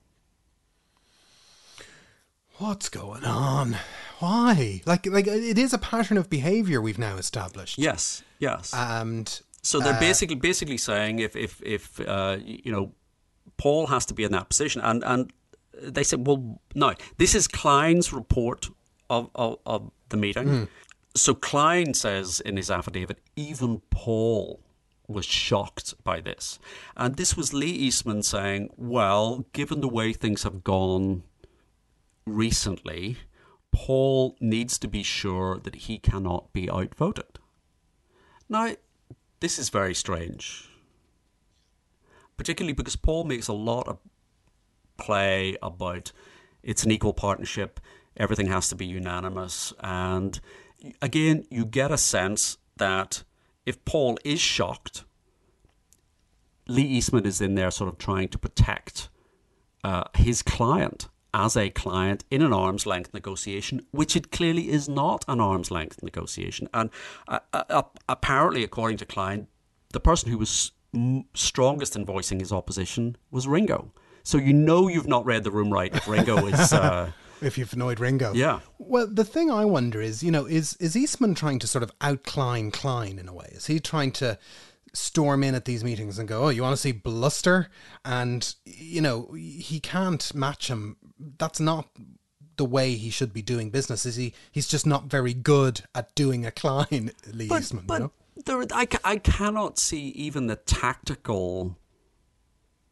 What's 2.57 2.89
going 2.89 3.23
on? 3.23 3.78
Why? 4.19 4.82
Like, 4.86 5.05
like 5.05 5.28
it 5.28 5.57
is 5.57 5.73
a 5.73 5.78
pattern 5.78 6.17
of 6.17 6.30
behavior 6.30 6.82
we've 6.82 6.99
now 6.99 7.15
established. 7.15 7.78
Yes, 7.78 8.21
yes. 8.39 8.73
And 8.73 9.41
so 9.61 9.80
they're 9.80 9.97
basically 10.01 10.36
basically 10.36 10.78
saying 10.78 11.19
if 11.19 11.38
if 11.38 11.61
if 11.63 12.01
uh, 12.01 12.36
you 12.43 12.73
know 12.73 12.91
Paul 13.55 13.88
has 13.88 14.05
to 14.07 14.13
be 14.13 14.26
in 14.26 14.34
that 14.34 14.49
position, 14.49 14.82
and 14.82 15.05
and 15.05 15.32
they 15.82 16.03
said, 16.03 16.28
well, 16.28 16.59
no, 16.73 16.95
this 17.17 17.34
is 17.34 17.47
Klein's 17.47 18.11
report 18.11 18.69
of 19.10 19.30
of, 19.36 19.60
of 19.66 19.91
the 20.10 20.18
meeting. 20.18 20.47
Mm. 20.47 20.68
So 21.16 21.34
Klein 21.34 21.93
says 21.93 22.41
in 22.41 22.58
his 22.58 22.70
affidavit, 22.70 23.20
even 23.36 23.82
Paul 23.89 24.60
was 25.08 25.26
shocked 25.26 25.93
by 26.03 26.20
this, 26.20 26.60
and 26.97 27.16
this 27.16 27.38
was 27.38 27.53
Lee 27.53 27.72
Eastman 27.72 28.24
saying, 28.24 28.70
well, 28.76 29.45
given 29.53 29.82
the 29.82 29.88
way 29.88 30.14
things 30.14 30.43
have 30.43 30.64
gone 30.64 31.24
recently, 32.26 33.18
Paul 33.72 34.36
needs 34.39 34.78
to 34.80 34.88
be 34.88 35.03
sure 35.03 35.60
that 35.60 35.76
he 35.76 35.99
cannot 35.99 36.51
be 36.53 36.70
outvoted. 36.70 37.39
Now, 38.49 38.76
this 39.41 39.60
is 39.60 39.70
very 39.70 39.93
strange, 39.93 40.70
particularly 42.38 42.74
because 42.74 42.95
Paul 42.95 43.26
makes 43.26 43.47
a 43.47 43.53
lot 43.53 43.88
of 43.88 43.99
play 44.97 45.56
about 45.62 46.12
it's 46.64 46.84
an 46.84 46.91
equal 46.91 47.14
partnership, 47.14 47.80
everything 48.18 48.47
has 48.47 48.70
to 48.70 48.76
be 48.76 48.86
unanimous, 48.86 49.74
and 49.80 50.39
again, 51.01 51.45
you 51.49 51.66
get 51.66 51.91
a 51.91 51.97
sense 51.97 52.57
that 52.78 53.24
if 53.66 53.84
Paul 53.86 54.18
is 54.24 54.39
shocked, 54.39 55.03
Lee 56.68 56.84
Eastman 56.84 57.26
is 57.26 57.41
in 57.41 57.55
there 57.55 57.72
sort 57.72 57.89
of 57.89 57.97
trying 57.97 58.30
to 58.30 58.38
protect 58.38 59.09
uh, 59.84 60.03
his 60.16 60.41
client 60.41 61.07
as 61.34 61.57
a 61.57 61.70
client 61.70 62.24
in 62.32 62.41
an 62.41 62.53
arm's 62.53 62.86
length 62.86 63.13
negotiation, 63.13 63.86
which 63.91 64.16
it 64.16 64.32
clearly 64.32 64.70
is 64.70 64.88
not 64.88 65.26
an 65.28 65.41
arm's 65.41 65.70
length 65.70 66.01
negotiation. 66.01 66.68
And 66.74 66.89
uh, 67.28 67.39
uh, 67.53 67.84
apparently, 68.07 68.63
according 68.63 68.97
to 68.97 69.05
Klein, 69.05 69.47
the 69.91 69.99
person 69.99 70.32
who 70.32 70.38
was 70.38 70.72
strongest 71.34 71.95
in 71.95 72.05
voicing 72.05 72.39
his 72.39 72.53
opposition 72.53 73.18
was 73.32 73.47
Ringo. 73.47 73.91
So 74.24 74.38
you 74.38 74.53
know 74.53 74.88
you've 74.88 75.07
not 75.07 75.26
read 75.26 75.43
the 75.43 75.51
room 75.51 75.72
right 75.72 75.93
if 75.93 76.07
Ringo 76.07 76.47
is. 76.47 76.74
If 77.42 77.58
you've 77.58 77.74
annoyed 77.74 78.00
Ringo. 78.00 78.34
Yeah. 78.34 78.60
Well, 78.78 79.08
the 79.08 79.26
thing 79.26 79.52
I 79.52 79.66
wonder 79.66 80.02
is, 80.02 80.24
you 80.24 80.32
know, 80.32 80.46
is 80.46 80.76
is 80.78 80.96
Eastman 80.96 81.36
trying 81.36 81.60
to 81.60 81.68
sort 81.68 81.84
of 81.84 81.92
out-Klein 82.02 82.72
in 83.20 83.28
a 83.28 83.34
way? 83.34 83.50
Is 83.52 83.68
he 83.68 83.80
trying 83.80 84.12
to 84.14 84.38
storm 84.94 85.44
in 85.44 85.56
at 85.56 85.66
these 85.66 85.84
meetings 85.84 86.18
and 86.18 86.28
go, 86.28 86.46
"Oh, 86.46 86.50
you 86.50 86.62
want 86.62 86.74
to 86.74 86.82
see 86.82 86.92
bluster?" 86.92 87.70
And 88.04 88.54
you 88.66 89.02
know, 89.02 89.34
he 89.34 89.80
can't 89.80 90.34
match 90.34 90.70
him. 90.70 90.98
That's 91.38 91.60
not 91.60 91.90
the 92.58 92.66
way 92.66 92.96
he 92.96 93.10
should 93.10 93.34
be 93.34 93.42
doing 93.42 93.70
business. 93.70 94.06
Is 94.06 94.16
he? 94.16 94.34
He's 94.52 94.68
just 94.68 94.86
not 94.86 95.06
very 95.06 95.34
good 95.34 95.82
at 95.94 96.16
doing 96.16 96.46
a 96.46 96.52
Klein 96.52 97.12
Lee 97.34 97.48
but, 97.48 97.62
Eastman. 97.62 97.86
but 97.86 98.02
you 98.02 98.12
know? 98.46 98.66
there, 98.66 98.66
I, 98.72 98.88
I 99.04 99.18
cannot 99.18 99.78
see 99.78 100.08
even 100.10 100.48
the 100.48 100.56
tactical 100.56 101.78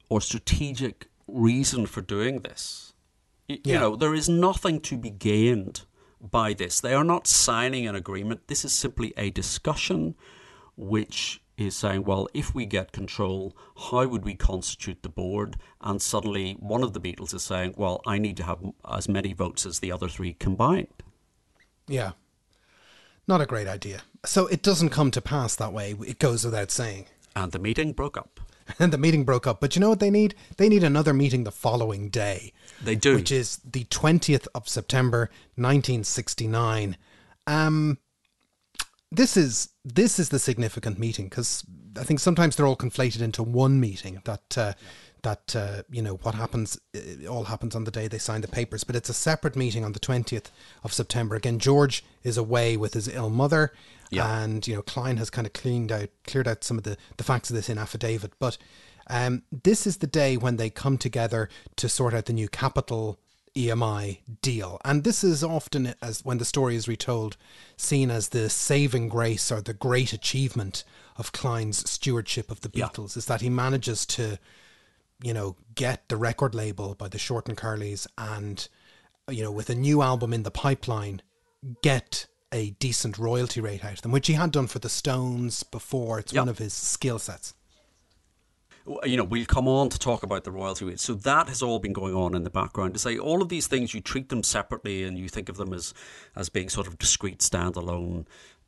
or 0.10 0.22
strategic 0.22 1.08
reason 1.28 1.86
for 1.86 2.02
doing 2.02 2.40
this. 2.42 2.93
You 3.48 3.60
Yeah. 3.64 3.80
know, 3.80 3.96
there 3.96 4.14
is 4.14 4.30
nothing 4.30 4.80
to 4.82 4.98
be 4.98 5.10
gained 5.10 5.82
by 6.22 6.54
this. 6.54 6.80
They 6.80 6.94
are 6.94 7.04
not 7.04 7.28
signing 7.28 7.88
an 7.88 7.96
agreement. 7.96 8.48
This 8.48 8.64
is 8.64 8.72
simply 8.74 9.14
a 9.18 9.30
discussion 9.30 10.16
which 10.76 11.42
is 11.58 11.76
saying, 11.76 12.04
well, 12.04 12.28
if 12.34 12.56
we 12.56 12.66
get 12.66 12.92
control, 12.92 13.56
how 13.90 14.08
would 14.08 14.24
we 14.26 14.34
constitute 14.34 15.04
the 15.04 15.10
board? 15.10 15.58
And 15.82 16.02
suddenly 16.02 16.54
one 16.60 16.84
of 16.84 16.94
the 16.94 17.00
Beatles 17.02 17.34
is 17.34 17.44
saying, 17.44 17.76
well, 17.78 18.02
I 18.08 18.18
need 18.18 18.38
to 18.38 18.44
have 18.44 18.60
as 18.90 19.08
many 19.08 19.34
votes 19.34 19.66
as 19.66 19.80
the 19.80 19.92
other 19.92 20.08
three 20.10 20.34
combined. 20.34 20.88
Yeah. 21.88 22.14
Not 23.28 23.42
a 23.42 23.46
great 23.46 23.68
idea. 23.68 24.02
So 24.26 24.48
it 24.48 24.64
doesn't 24.64 24.90
come 24.90 25.12
to 25.12 25.22
pass 25.22 25.56
that 25.58 25.74
way. 25.74 25.96
It 26.08 26.18
goes 26.20 26.44
without 26.44 26.72
saying. 26.72 27.06
And 27.36 27.52
the 27.52 27.60
meeting 27.60 27.92
broke 27.94 28.18
up. 28.18 28.40
And 28.80 28.94
the 28.94 28.98
meeting 28.98 29.26
broke 29.26 29.46
up. 29.46 29.60
But 29.60 29.76
you 29.76 29.82
know 29.82 29.90
what 29.90 30.00
they 30.00 30.10
need? 30.10 30.36
They 30.56 30.70
need 30.70 30.86
another 30.86 31.14
meeting 31.14 31.44
the 31.44 31.52
following 31.52 32.10
day. 32.10 32.54
They 32.82 32.96
do. 32.96 33.16
Which 33.16 33.32
is 33.32 33.58
the 33.64 33.84
20th 33.86 34.48
of 34.56 34.68
September 34.70 35.30
1969. 35.56 36.98
Um 37.48 37.98
this 39.12 39.38
is 39.38 39.70
this 39.86 40.18
is 40.18 40.30
the 40.30 40.40
significant 40.40 40.98
meeting 40.98 41.26
because 41.26 41.64
I 42.00 42.04
think 42.04 42.20
sometimes 42.20 42.56
they're 42.56 42.66
all 42.66 42.76
conflated 42.76 43.22
into 43.22 43.44
one 43.44 43.80
meeting 43.80 44.22
that 44.26 44.58
uh, 44.58 44.74
that 45.22 45.56
uh, 45.56 45.84
you 45.92 46.02
know 46.02 46.16
what 46.24 46.34
happens 46.36 46.80
it 46.94 47.28
all 47.28 47.44
happens 47.46 47.76
on 47.76 47.84
the 47.84 47.92
day 47.92 48.08
they 48.08 48.18
sign 48.18 48.42
the 48.42 48.48
papers 48.48 48.84
but 48.84 48.96
it's 48.96 49.10
a 49.10 49.14
separate 49.14 49.56
meeting 49.56 49.86
on 49.86 49.94
the 49.94 50.00
20th 50.00 50.48
of 50.84 50.92
September 50.92 51.36
again 51.36 51.60
George 51.60 52.04
is 52.24 52.38
away 52.38 52.76
with 52.76 52.94
his 52.96 53.08
ill 53.08 53.30
mother 53.30 53.72
Yeah. 54.10 54.42
and 54.42 54.68
you 54.68 54.76
know 54.76 54.82
Klein 54.82 55.18
has 55.18 55.30
kind 55.30 55.46
of 55.46 55.54
cleaned 55.54 55.92
out 55.92 56.10
cleared 56.26 56.48
out 56.48 56.64
some 56.64 56.78
of 56.80 56.84
the 56.84 56.98
the 57.18 57.24
facts 57.24 57.50
of 57.52 57.56
this 57.56 57.70
in 57.70 57.78
affidavit 57.78 58.34
but 58.40 58.58
um, 59.08 59.44
this 59.64 59.86
is 59.88 59.98
the 59.98 60.08
day 60.08 60.38
when 60.38 60.58
they 60.58 60.70
come 60.70 60.98
together 60.98 61.50
to 61.78 61.90
sort 61.90 62.14
out 62.14 62.26
the 62.26 62.34
new 62.34 62.48
Capitol 62.48 63.20
EMI 63.56 64.20
deal. 64.42 64.80
And 64.84 65.04
this 65.04 65.24
is 65.24 65.44
often, 65.44 65.94
as 66.02 66.26
when 66.26 66.40
the 66.40 66.46
story 66.46 66.76
is 66.76 66.88
retold, 66.88 67.38
seen 67.78 68.10
as 68.10 68.30
the 68.30 68.50
saving 68.50 69.10
grace 69.10 69.52
or 69.52 69.62
the 69.62 69.74
great 69.74 70.12
achievement 70.14 70.84
of 71.18 71.32
Klein's 71.32 71.88
stewardship 71.90 72.50
of 72.50 72.62
the 72.62 72.72
Yeah. 72.74 72.88
Beatles, 72.88 73.16
is 73.16 73.26
that 73.28 73.42
he 73.42 73.50
manages 73.50 74.06
to, 74.08 74.40
you 75.22 75.34
know, 75.34 75.56
get 75.76 76.10
the 76.10 76.18
record 76.18 76.56
label 76.56 76.96
by 76.96 77.08
the 77.08 77.20
Short 77.20 77.48
and 77.48 77.56
Curlies 77.58 78.08
and, 78.18 78.68
you 79.30 79.44
know, 79.44 79.52
with 79.52 79.70
a 79.70 79.76
new 79.76 80.02
album 80.02 80.34
in 80.34 80.42
the 80.44 80.50
pipeline, 80.52 81.22
get 81.84 82.26
a 82.52 82.72
decent 82.72 83.18
royalty 83.20 83.62
rate 83.62 83.86
out 83.86 83.94
of 83.94 84.02
them, 84.02 84.12
which 84.12 84.28
he 84.28 84.34
had 84.34 84.52
done 84.52 84.68
for 84.68 84.80
the 84.80 84.90
Stones 84.90 85.62
before. 85.64 86.20
It's 86.20 86.34
Yeah. 86.34 86.42
one 86.42 86.50
of 86.50 86.58
his 86.58 86.74
skill 86.74 87.20
sets. 87.20 87.54
You 89.04 89.16
know, 89.16 89.24
we'll 89.24 89.46
come 89.46 89.68
on 89.68 89.90
to 89.90 90.00
talk 90.00 90.24
about 90.24 90.44
the 90.44 90.52
royalty 90.52 90.86
rate. 90.86 91.00
So 91.00 91.14
that 91.14 91.48
has 91.48 91.62
all 91.62 91.80
been 91.80 91.94
going 91.94 92.16
on 92.16 92.36
in 92.36 92.44
the 92.44 92.50
background. 92.50 92.94
To 92.94 93.00
say 93.00 93.18
all 93.18 93.42
of 93.42 93.50
these 93.50 93.68
things, 93.68 93.94
you 93.94 94.02
treat 94.02 94.30
them 94.30 94.44
separately 94.44 95.04
and 95.04 95.18
you 95.18 95.30
think 95.30 95.50
of 95.50 95.58
them 95.58 95.74
as 95.74 95.94
as 96.36 96.50
being 96.50 96.70
sort 96.70 96.88
of 96.88 96.98
discrete, 96.98 97.40
standalone 97.40 98.26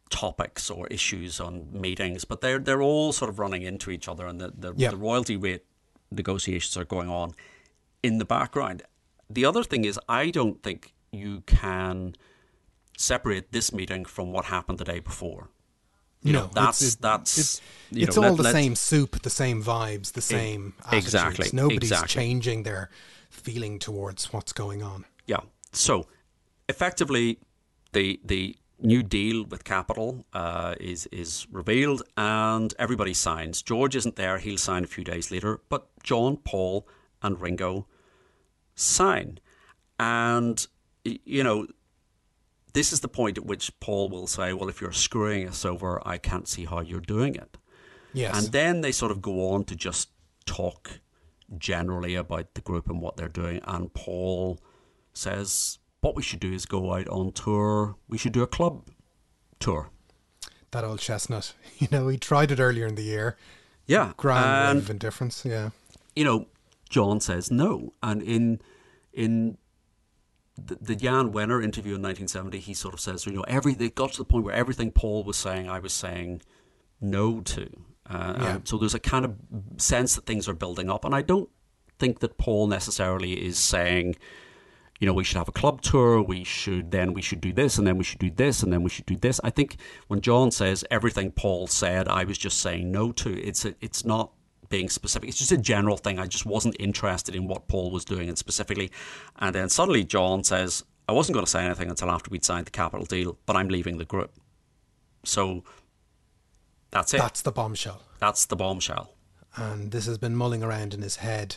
topics 0.09 0.69
or 0.69 0.87
issues 0.87 1.39
on 1.39 1.67
meetings, 1.71 2.25
but 2.25 2.41
they're 2.41 2.59
they're 2.59 2.81
all 2.81 3.11
sort 3.11 3.29
of 3.29 3.39
running 3.39 3.63
into 3.63 3.91
each 3.91 4.07
other, 4.07 4.25
and 4.27 4.39
the 4.39 4.53
the, 4.57 4.73
the 4.91 4.97
royalty 4.97 5.35
rate 5.35 5.65
negotiations 6.11 6.77
are 6.77 6.85
going 6.85 7.09
on 7.09 7.31
in 8.03 8.17
the 8.17 8.25
background. 8.25 8.83
The 9.29 9.45
other 9.45 9.63
thing 9.63 9.85
is, 9.85 9.99
I 10.07 10.29
don't 10.29 10.61
think 10.61 10.93
you 11.11 11.41
can 11.41 12.15
separate 12.97 13.51
this 13.51 13.73
meeting 13.73 14.05
from 14.05 14.31
what 14.31 14.45
happened 14.45 14.77
the 14.77 14.85
day 14.85 14.99
before. 14.99 15.49
You 16.25 16.33
no, 16.33 16.39
know, 16.41 16.49
that's 16.53 16.81
it's, 16.81 16.95
it- 16.95 17.01
that's 17.01 17.37
it's, 17.37 17.61
you 17.91 18.03
it's 18.07 18.17
know, 18.17 18.23
all 18.29 18.35
let- 18.35 18.43
the 18.43 18.51
same 18.51 18.75
soup, 18.75 19.21
the 19.21 19.29
same 19.29 19.63
vibes, 19.63 20.11
the 20.13 20.21
same 20.21 20.73
attitudes. 20.85 21.05
exactly, 21.05 21.49
Nobody's 21.53 21.91
exactly. 21.91 22.07
changing 22.21 22.63
their 22.63 22.89
feeling 23.29 23.79
towards 23.79 24.33
what's 24.33 24.51
going 24.51 24.81
on. 24.81 25.05
Yeah. 25.27 25.41
So, 25.71 26.07
effectively, 26.67 27.37
the 27.93 28.19
the 28.25 28.55
new 28.81 29.03
deal 29.03 29.45
with 29.45 29.63
Capitol 29.63 30.25
uh, 30.33 30.73
is 30.79 31.05
is 31.11 31.45
revealed, 31.51 32.01
and 32.17 32.73
everybody 32.79 33.13
signs. 33.13 33.61
George 33.61 33.95
isn't 33.95 34.15
there; 34.15 34.39
he'll 34.39 34.57
sign 34.57 34.83
a 34.83 34.87
few 34.87 35.03
days 35.03 35.29
later. 35.31 35.59
But 35.69 35.87
John, 36.03 36.37
Paul, 36.37 36.87
and 37.21 37.39
Ringo 37.39 37.85
sign, 38.75 39.39
and 39.99 40.65
you 41.03 41.43
know. 41.43 41.67
This 42.75 42.93
is 42.93 42.99
the 42.99 43.07
point 43.07 43.37
at 43.37 43.45
which 43.45 43.71
Paul 43.79 44.09
will 44.09 44.27
say, 44.27 44.53
"Well, 44.53 44.69
if 44.69 44.81
you're 44.81 44.91
screwing 44.91 45.47
us 45.47 45.65
over, 45.65 46.05
I 46.07 46.17
can't 46.17 46.47
see 46.47 46.65
how 46.65 46.81
you're 46.81 46.99
doing 46.99 47.35
it." 47.35 47.57
Yes. 48.13 48.37
And 48.37 48.51
then 48.53 48.81
they 48.81 48.91
sort 48.91 49.11
of 49.11 49.21
go 49.21 49.49
on 49.49 49.63
to 49.65 49.75
just 49.75 50.09
talk 50.45 50.99
generally 51.57 52.15
about 52.15 52.53
the 52.53 52.61
group 52.61 52.89
and 52.89 53.01
what 53.01 53.17
they're 53.17 53.27
doing. 53.27 53.61
And 53.65 53.93
Paul 53.93 54.59
says, 55.13 55.79
what 56.01 56.15
we 56.15 56.21
should 56.21 56.39
do 56.39 56.53
is 56.53 56.65
go 56.65 56.93
out 56.93 57.07
on 57.09 57.31
tour. 57.31 57.95
We 58.07 58.17
should 58.17 58.31
do 58.31 58.43
a 58.43 58.47
club 58.47 58.87
tour. 59.59 59.89
that 60.71 60.83
old 60.83 60.99
chestnut. 60.99 61.53
You 61.79 61.87
know, 61.91 62.07
he 62.07 62.17
tried 62.17 62.51
it 62.51 62.59
earlier 62.59 62.85
in 62.85 62.95
the 62.95 63.03
year. 63.03 63.37
Yeah. 63.85 64.13
Grand 64.17 64.45
and, 64.45 64.77
wave 64.77 64.85
of 64.85 64.89
indifference. 64.91 65.43
Yeah. 65.45 65.71
you 66.15 66.23
know, 66.23 66.47
John 66.89 67.19
says 67.19 67.51
no. 67.51 67.93
And 68.01 68.21
in 68.21 68.61
in 69.13 69.57
the, 70.57 70.77
the 70.81 70.95
Jann 70.95 71.31
Wenner 71.31 71.63
interview 71.63 71.95
in 71.95 72.01
1970, 72.01 72.59
he 72.59 72.73
sort 72.73 72.93
of 72.93 72.99
says, 72.99 73.25
you 73.25 73.33
know, 73.33 73.45
every 73.47 73.73
they 73.73 73.89
got 73.89 74.11
to 74.13 74.17
the 74.19 74.25
point 74.25 74.45
where 74.45 74.53
everything 74.53 74.91
Paul 74.91 75.23
was 75.23 75.37
saying, 75.37 75.69
I 75.69 75.79
was 75.79 75.93
saying 75.93 76.41
no 77.01 77.41
to. 77.41 77.69
Uh, 78.09 78.33
Yeah. 78.37 78.55
and 78.55 78.67
so 78.67 78.77
there's 78.77 78.93
a 78.93 78.99
kind 78.99 79.25
of 79.25 79.35
sense 79.77 80.15
that 80.15 80.25
things 80.25 80.47
are 80.47 80.53
building 80.53 80.89
up, 80.89 81.03
and 81.05 81.13
I 81.15 81.21
don't 81.21 81.49
think 81.99 82.19
that 82.19 82.37
Paul 82.37 82.67
necessarily 82.67 83.33
is 83.45 83.57
saying, 83.57 84.15
you 84.99 85.07
know, 85.07 85.13
we 85.13 85.23
should 85.25 85.37
have 85.37 85.49
a 85.49 85.51
club 85.53 85.81
tour. 85.81 86.21
We 86.21 86.43
should 86.45 86.91
then 86.91 87.13
we 87.13 87.21
should 87.21 87.41
do 87.41 87.51
this, 87.51 87.77
and 87.77 87.85
then 87.85 87.97
we 87.97 88.03
should 88.05 88.19
do 88.19 88.29
this, 88.31 88.63
and 88.63 88.71
then 88.71 88.81
we 88.83 88.89
should 88.89 89.05
do 89.05 89.17
this. 89.17 89.41
I 89.43 89.49
think 89.49 89.75
when 90.07 90.21
John 90.21 90.51
says 90.51 90.85
everything 90.89 91.31
Paul 91.31 91.67
said, 91.67 92.07
I 92.07 92.23
was 92.23 92.37
just 92.37 92.59
saying 92.61 92.91
no 92.91 93.11
to. 93.13 93.37
It's 93.41 93.65
a, 93.65 93.75
it's 93.81 94.05
not 94.05 94.31
being 94.75 94.89
specific. 94.89 95.29
It's 95.29 95.37
just 95.37 95.53
a 95.53 95.57
general 95.57 95.95
thing. 95.95 96.19
I 96.19 96.27
just 96.27 96.45
wasn't 96.45 96.75
interested 96.81 97.33
in 97.33 97.47
what 97.47 97.69
Paul 97.69 97.91
was 97.91 98.03
doing 98.03 98.27
and 98.27 98.37
specifically. 98.37 98.91
And 99.37 99.55
then 99.55 99.69
suddenly 99.69 100.03
John 100.03 100.43
says, 100.43 100.83
I 101.07 101.13
wasn't 101.13 101.35
going 101.35 101.45
to 101.45 101.49
say 101.49 101.63
anything 101.63 101.89
until 101.89 102.09
after 102.09 102.29
we'd 102.29 102.43
signed 102.43 102.67
the 102.67 102.71
Capitol 102.71 103.05
deal, 103.05 103.37
but 103.45 103.55
I'm 103.55 103.69
leaving 103.69 103.99
the 103.99 104.03
group. 104.03 104.33
So 105.23 105.63
that's 106.91 107.13
it. 107.13 107.19
That's 107.19 107.41
the 107.41 107.53
bombshell. 107.53 108.01
That's 108.19 108.45
the 108.47 108.57
bombshell. 108.57 109.13
And 109.55 109.91
this 109.91 110.07
has 110.07 110.17
been 110.17 110.35
mulling 110.35 110.61
around 110.61 110.93
in 110.93 111.01
his 111.01 111.15
head, 111.17 111.55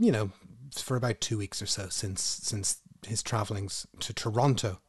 you 0.00 0.10
know, 0.10 0.30
for 0.74 0.96
about 0.96 1.20
two 1.20 1.36
weeks 1.36 1.60
or 1.60 1.66
so 1.66 1.88
since 1.90 2.22
since 2.22 2.80
his 3.06 3.22
travelings 3.22 3.86
to 4.00 4.14
Toronto. 4.14 4.80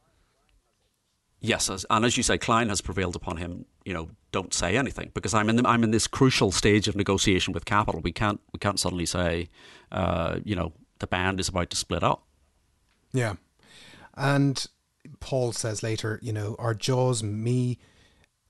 Yes, 1.40 1.70
as, 1.70 1.86
and 1.88 2.04
as 2.04 2.16
you 2.16 2.22
say, 2.22 2.36
Klein 2.36 2.68
has 2.68 2.80
prevailed 2.80 3.14
upon 3.14 3.36
him. 3.36 3.64
You 3.84 3.94
know, 3.94 4.10
don't 4.32 4.52
say 4.52 4.76
anything 4.76 5.10
because 5.14 5.34
I'm 5.34 5.48
in 5.48 5.56
the, 5.56 5.68
I'm 5.68 5.84
in 5.84 5.92
this 5.92 6.06
crucial 6.06 6.50
stage 6.52 6.88
of 6.88 6.96
negotiation 6.96 7.52
with 7.54 7.64
Capitol. 7.64 8.00
We 8.02 8.12
can't 8.12 8.40
we 8.52 8.58
can't 8.58 8.78
suddenly 8.80 9.06
say, 9.06 9.48
uh, 9.92 10.40
you 10.44 10.56
know, 10.56 10.72
the 10.98 11.06
band 11.06 11.38
is 11.40 11.48
about 11.48 11.70
to 11.70 11.76
split 11.76 12.02
up. 12.02 12.24
Yeah. 13.12 13.34
And 14.16 14.66
Paul 15.20 15.52
says 15.52 15.82
later, 15.82 16.18
you 16.22 16.32
know, 16.32 16.56
our 16.58 16.74
jaws, 16.74 17.22
me, 17.22 17.78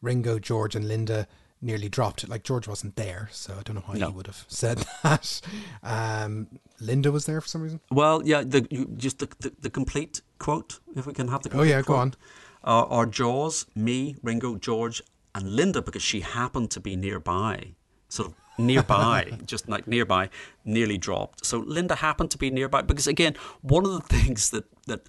Ringo, 0.01 0.39
George, 0.39 0.75
and 0.75 0.89
Linda 0.89 1.29
nearly 1.61 1.89
dropped. 1.91 2.27
Like 2.29 2.43
George 2.43 2.67
wasn't 2.67 2.97
there, 2.97 3.29
so 3.33 3.53
I 3.59 3.63
don't 3.63 3.77
know 3.77 3.83
why 3.85 3.99
No. 3.99 4.09
he 4.09 4.15
would 4.15 4.27
have 4.29 4.45
said 4.49 4.79
that. 5.03 5.41
Um, 5.83 6.49
Linda 6.81 7.13
was 7.13 7.27
there 7.27 7.41
for 7.43 7.49
some 7.49 7.63
reason. 7.63 7.81
Well, 7.91 8.23
yeah, 8.25 8.43
the, 8.43 8.63
just 8.97 9.19
the, 9.19 9.29
the 9.41 9.53
the 9.61 9.71
complete 9.71 10.23
quote, 10.39 10.81
if 10.97 11.07
we 11.07 11.13
can 11.13 11.29
have 11.29 11.43
the. 11.43 11.51
Oh, 11.57 11.63
yeah, 11.63 11.77
complete 11.83 11.87
go 11.95 12.01
on. 12.01 12.15
Uh, 12.69 12.85
our 12.91 13.07
jaws, 13.07 13.65
me, 13.75 14.15
Ringo, 14.23 14.57
George, 14.57 15.03
and 15.35 15.57
Linda, 15.57 15.81
because 15.81 16.03
she 16.03 16.21
happened 16.21 16.71
to 16.73 16.81
be 16.81 16.97
nearby, 16.97 17.75
sort 18.11 18.29
of 18.29 18.35
nearby, 18.59 19.39
just 19.47 19.71
like 19.71 19.89
nearby, 19.89 20.29
nearly 20.67 20.99
dropped. 20.99 21.47
So 21.47 21.61
Linda 21.61 21.95
happened 21.95 22.31
to 22.33 22.39
be 22.39 22.51
nearby 22.51 22.83
because 22.83 23.07
again, 23.07 23.37
one 23.63 23.87
of 23.87 23.93
the 23.93 24.01
things 24.17 24.51
that 24.51 24.67
that 24.87 25.09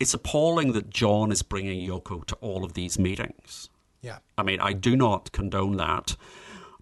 it's 0.00 0.14
appalling 0.14 0.72
that 0.72 0.88
John 0.88 1.30
is 1.30 1.42
bringing 1.42 1.86
Yoko 1.86 2.24
to 2.24 2.34
all 2.36 2.64
of 2.64 2.72
these 2.72 2.98
meetings. 2.98 3.68
Yeah. 4.00 4.18
I 4.38 4.42
mean, 4.42 4.60
I 4.60 4.72
do 4.72 4.96
not 4.96 5.32
condone 5.32 5.76
that, 5.76 6.16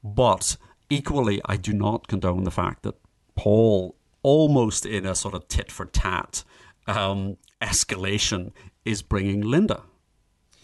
but 0.03 0.57
equally, 0.91 1.41
I 1.45 1.57
do 1.57 1.73
not 1.73 2.07
condone 2.07 2.45
the 2.45 2.51
fact 2.51 2.85
that 2.85 2.95
Paul, 3.35 3.97
almost 4.23 4.87
in 4.87 5.07
a 5.07 5.15
sort 5.17 5.35
of 5.35 5.49
tit 5.49 5.73
for 5.73 5.87
tat 5.87 6.45
um, 6.87 7.37
escalation, 7.61 8.53
is 8.85 9.03
bringing 9.03 9.41
Linda. 9.41 9.83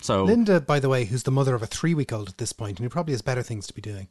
So 0.01 0.25
Linda, 0.25 0.61
by 0.61 0.81
the 0.81 0.89
way, 0.89 1.05
who's 1.05 1.25
the 1.25 1.31
mother 1.31 1.55
of 1.55 1.63
a 1.63 1.67
three 1.67 1.95
week 1.95 2.13
old 2.13 2.29
at 2.29 2.39
this 2.39 2.53
point, 2.53 2.79
and 2.79 2.85
who 2.85 2.91
probably 2.91 3.13
has 3.13 3.23
better 3.23 3.43
things 3.43 3.67
to 3.67 3.75
be 3.75 3.83
doing. 3.83 4.09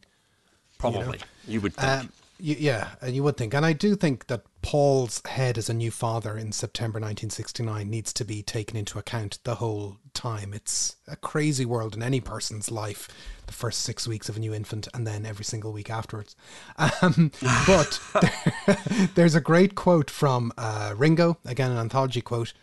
probably 0.77 1.19
you 1.47 1.61
would 1.61 1.73
think. 1.73 1.87
Um, 1.87 2.11
Y- 2.41 2.55
yeah, 2.57 2.91
and 3.01 3.13
you 3.13 3.23
would 3.23 3.35
think, 3.35 3.53
and 3.53 3.65
I 3.65 3.73
do 3.73 3.95
think 3.95 4.27
that 4.27 4.43
Paul's 4.61 5.21
head 5.25 5.57
as 5.57 5.69
a 5.69 5.73
new 5.73 5.91
father 5.91 6.37
in 6.37 6.53
September 6.53 6.97
1969 6.97 7.89
needs 7.89 8.13
to 8.13 8.23
be 8.23 8.41
taken 8.41 8.77
into 8.77 8.97
account 8.97 9.39
the 9.43 9.55
whole 9.55 9.97
time. 10.13 10.53
It's 10.53 10.95
a 11.05 11.17
crazy 11.17 11.65
world 11.65 11.95
in 11.95 12.01
any 12.01 12.21
person's 12.21 12.71
life, 12.71 13.09
the 13.47 13.51
first 13.53 13.81
six 13.81 14.07
weeks 14.07 14.29
of 14.29 14.37
a 14.37 14.39
new 14.39 14.53
infant, 14.53 14.87
and 14.93 15.05
then 15.05 15.25
every 15.25 15.43
single 15.43 15.73
week 15.73 15.89
afterwards. 15.89 16.37
Um, 16.77 17.31
but 17.67 17.99
there's 19.15 19.35
a 19.35 19.41
great 19.41 19.75
quote 19.75 20.09
from 20.09 20.53
uh, 20.57 20.93
Ringo, 20.95 21.37
again 21.45 21.71
an 21.71 21.77
anthology 21.77 22.21
quote. 22.21 22.53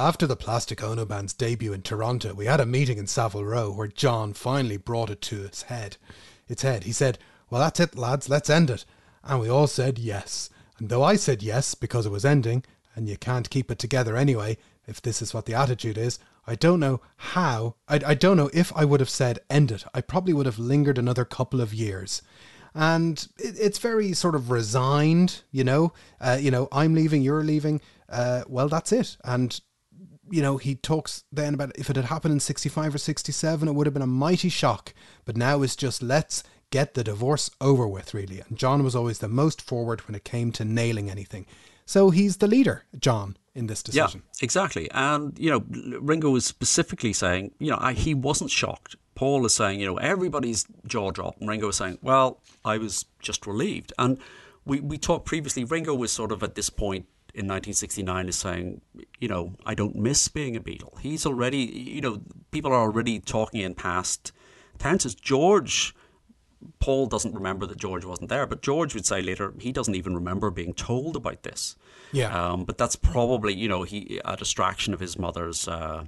After 0.00 0.26
the 0.26 0.34
Plastic 0.34 0.82
Ono 0.82 1.04
Band's 1.04 1.34
debut 1.34 1.74
in 1.74 1.82
Toronto, 1.82 2.32
we 2.32 2.46
had 2.46 2.58
a 2.58 2.64
meeting 2.64 2.96
in 2.96 3.06
Savile 3.06 3.44
Row 3.44 3.70
where 3.70 3.86
John 3.86 4.32
finally 4.32 4.78
brought 4.78 5.10
it 5.10 5.20
to 5.20 5.44
its 5.44 5.64
head. 5.64 5.98
Its 6.48 6.62
head. 6.62 6.84
He 6.84 6.92
said, 6.92 7.18
"Well, 7.50 7.60
that's 7.60 7.80
it, 7.80 7.98
lads. 7.98 8.26
Let's 8.26 8.48
end 8.48 8.70
it." 8.70 8.86
And 9.22 9.40
we 9.40 9.50
all 9.50 9.66
said 9.66 9.98
yes. 9.98 10.48
And 10.78 10.88
though 10.88 11.02
I 11.02 11.16
said 11.16 11.42
yes 11.42 11.74
because 11.74 12.06
it 12.06 12.12
was 12.12 12.24
ending, 12.24 12.64
and 12.96 13.10
you 13.10 13.18
can't 13.18 13.50
keep 13.50 13.70
it 13.70 13.78
together 13.78 14.16
anyway, 14.16 14.56
if 14.86 15.02
this 15.02 15.20
is 15.20 15.34
what 15.34 15.44
the 15.44 15.52
attitude 15.52 15.98
is, 15.98 16.18
I 16.46 16.54
don't 16.54 16.80
know 16.80 17.02
how, 17.18 17.74
I, 17.86 18.00
I 18.06 18.14
don't 18.14 18.38
know 18.38 18.48
if 18.54 18.74
I 18.74 18.86
would 18.86 19.00
have 19.00 19.10
said 19.10 19.40
end 19.50 19.70
it. 19.70 19.84
I 19.92 20.00
probably 20.00 20.32
would 20.32 20.46
have 20.46 20.58
lingered 20.58 20.96
another 20.96 21.26
couple 21.26 21.60
of 21.60 21.74
years. 21.74 22.22
And 22.74 23.18
it, 23.36 23.54
it's 23.60 23.78
very 23.78 24.14
sort 24.14 24.34
of 24.34 24.50
resigned, 24.50 25.42
you 25.50 25.62
know, 25.62 25.92
uh, 26.22 26.38
you 26.40 26.50
know, 26.50 26.68
I'm 26.72 26.94
leaving, 26.94 27.20
you're 27.20 27.44
leaving. 27.44 27.82
Uh, 28.08 28.44
well, 28.48 28.68
that's 28.68 28.92
it. 28.92 29.18
And 29.24 29.60
you 30.30 30.42
know, 30.42 30.56
he 30.56 30.76
talks 30.76 31.24
then 31.32 31.54
about 31.54 31.72
if 31.76 31.90
it 31.90 31.96
had 31.96 32.06
happened 32.06 32.32
in 32.32 32.40
65 32.40 32.94
or 32.94 32.98
67, 32.98 33.68
it 33.68 33.72
would 33.72 33.86
have 33.86 33.94
been 33.94 34.02
a 34.02 34.06
mighty 34.06 34.48
shock. 34.48 34.94
But 35.24 35.36
now 35.36 35.62
it's 35.62 35.76
just 35.76 36.02
let's 36.02 36.42
get 36.70 36.94
the 36.94 37.04
divorce 37.04 37.50
over 37.60 37.86
with, 37.86 38.14
really. 38.14 38.40
And 38.40 38.56
John 38.56 38.82
was 38.84 38.94
always 38.94 39.18
the 39.18 39.28
most 39.28 39.60
forward 39.60 40.06
when 40.06 40.14
it 40.14 40.24
came 40.24 40.52
to 40.52 40.64
nailing 40.64 41.10
anything. 41.10 41.46
So 41.84 42.10
he's 42.10 42.36
the 42.36 42.46
leader, 42.46 42.84
John, 42.98 43.36
in 43.54 43.66
this 43.66 43.82
decision. 43.82 44.22
Yeah, 44.24 44.44
exactly. 44.44 44.88
And, 44.92 45.36
you 45.38 45.50
know, 45.50 45.98
Ringo 46.00 46.30
was 46.30 46.46
specifically 46.46 47.12
saying, 47.12 47.52
you 47.58 47.72
know, 47.72 47.78
I, 47.80 47.94
he 47.94 48.14
wasn't 48.14 48.52
shocked. 48.52 48.94
Paul 49.16 49.44
is 49.44 49.54
saying, 49.54 49.80
you 49.80 49.86
know, 49.86 49.96
everybody's 49.96 50.66
jaw 50.86 51.10
dropped. 51.10 51.40
And 51.40 51.48
Ringo 51.48 51.66
was 51.66 51.76
saying, 51.76 51.98
well, 52.00 52.40
I 52.64 52.78
was 52.78 53.06
just 53.18 53.46
relieved. 53.46 53.92
And 53.98 54.18
we, 54.64 54.78
we 54.78 54.98
talked 54.98 55.26
previously, 55.26 55.64
Ringo 55.64 55.94
was 55.94 56.12
sort 56.12 56.30
of 56.30 56.44
at 56.44 56.54
this 56.54 56.70
point 56.70 57.06
in 57.34 57.46
1969 57.46 58.28
is 58.28 58.36
saying, 58.36 58.80
you 59.18 59.28
know, 59.28 59.54
I 59.64 59.74
don't 59.74 59.96
miss 59.96 60.28
being 60.28 60.56
a 60.56 60.60
Beatle. 60.60 60.98
He's 61.00 61.26
already, 61.26 61.58
you 61.58 62.00
know, 62.00 62.20
people 62.50 62.72
are 62.72 62.80
already 62.80 63.20
talking 63.20 63.60
in 63.60 63.74
past 63.74 64.32
tenses. 64.78 65.14
George 65.14 65.94
Paul 66.78 67.06
doesn't 67.06 67.34
remember 67.34 67.66
that 67.66 67.78
George 67.78 68.04
wasn't 68.04 68.28
there, 68.28 68.46
but 68.46 68.62
George 68.62 68.94
would 68.94 69.06
say 69.06 69.22
later 69.22 69.54
he 69.58 69.72
doesn't 69.72 69.94
even 69.94 70.14
remember 70.14 70.50
being 70.50 70.74
told 70.74 71.16
about 71.16 71.42
this. 71.42 71.76
Yeah. 72.12 72.52
Um, 72.52 72.64
but 72.64 72.78
that's 72.78 72.96
probably 72.96 73.54
you 73.54 73.68
know 73.68 73.82
he 73.82 74.20
a 74.24 74.36
distraction 74.36 74.92
of 74.92 75.00
his 75.00 75.18
mother's 75.18 75.66
uh, 75.68 76.04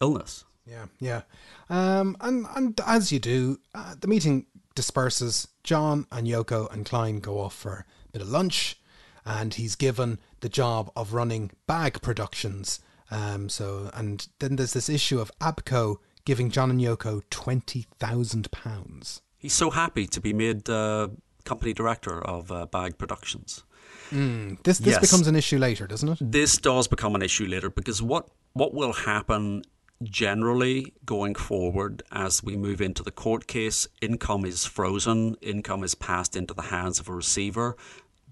illness. 0.00 0.44
Yeah, 0.66 0.86
yeah. 0.98 1.22
Um, 1.68 2.16
and 2.20 2.46
and 2.54 2.80
as 2.86 3.10
you 3.10 3.18
do, 3.18 3.58
uh, 3.74 3.94
the 3.98 4.08
meeting 4.08 4.46
disperses. 4.74 5.48
John 5.62 6.06
and 6.10 6.26
Yoko 6.26 6.72
and 6.72 6.86
Klein 6.86 7.20
go 7.20 7.38
off 7.38 7.54
for 7.54 7.84
a 8.08 8.12
bit 8.12 8.22
of 8.22 8.28
lunch, 8.28 8.80
and 9.24 9.52
he's 9.52 9.76
given 9.76 10.18
the 10.40 10.48
job 10.48 10.90
of 10.96 11.12
running 11.12 11.50
bag 11.66 12.02
productions. 12.02 12.80
Um, 13.10 13.48
so 13.48 13.90
and 13.94 14.26
then 14.38 14.56
there's 14.56 14.72
this 14.72 14.88
issue 14.88 15.20
of 15.20 15.30
ABKCO 15.40 15.96
giving 16.24 16.50
John 16.50 16.70
and 16.70 16.80
Yoko 16.80 17.22
twenty 17.30 17.86
thousand 17.98 18.50
pounds. 18.50 19.22
He's 19.36 19.54
so 19.54 19.70
happy 19.70 20.06
to 20.06 20.20
be 20.20 20.32
made 20.32 20.68
uh, 20.68 21.08
company 21.44 21.72
director 21.72 22.20
of 22.20 22.52
uh, 22.52 22.66
Bag 22.66 22.98
Productions. 22.98 23.64
Mm, 24.10 24.62
this 24.62 24.78
this 24.78 24.94
yes. 24.94 25.00
becomes 25.00 25.26
an 25.26 25.36
issue 25.36 25.58
later, 25.58 25.86
doesn't 25.86 26.08
it? 26.08 26.18
This 26.20 26.58
does 26.58 26.88
become 26.88 27.14
an 27.14 27.22
issue 27.22 27.46
later 27.46 27.70
because 27.70 28.02
what 28.02 28.28
what 28.52 28.74
will 28.74 28.92
happen 28.92 29.62
generally 30.02 30.94
going 31.04 31.34
forward 31.34 32.02
as 32.10 32.42
we 32.42 32.56
move 32.56 32.80
into 32.80 33.02
the 33.02 33.10
court 33.10 33.46
case, 33.46 33.86
income 34.00 34.44
is 34.44 34.64
frozen, 34.64 35.36
income 35.42 35.84
is 35.84 35.94
passed 35.94 36.36
into 36.36 36.54
the 36.54 36.62
hands 36.62 36.98
of 36.98 37.08
a 37.08 37.12
receiver. 37.12 37.76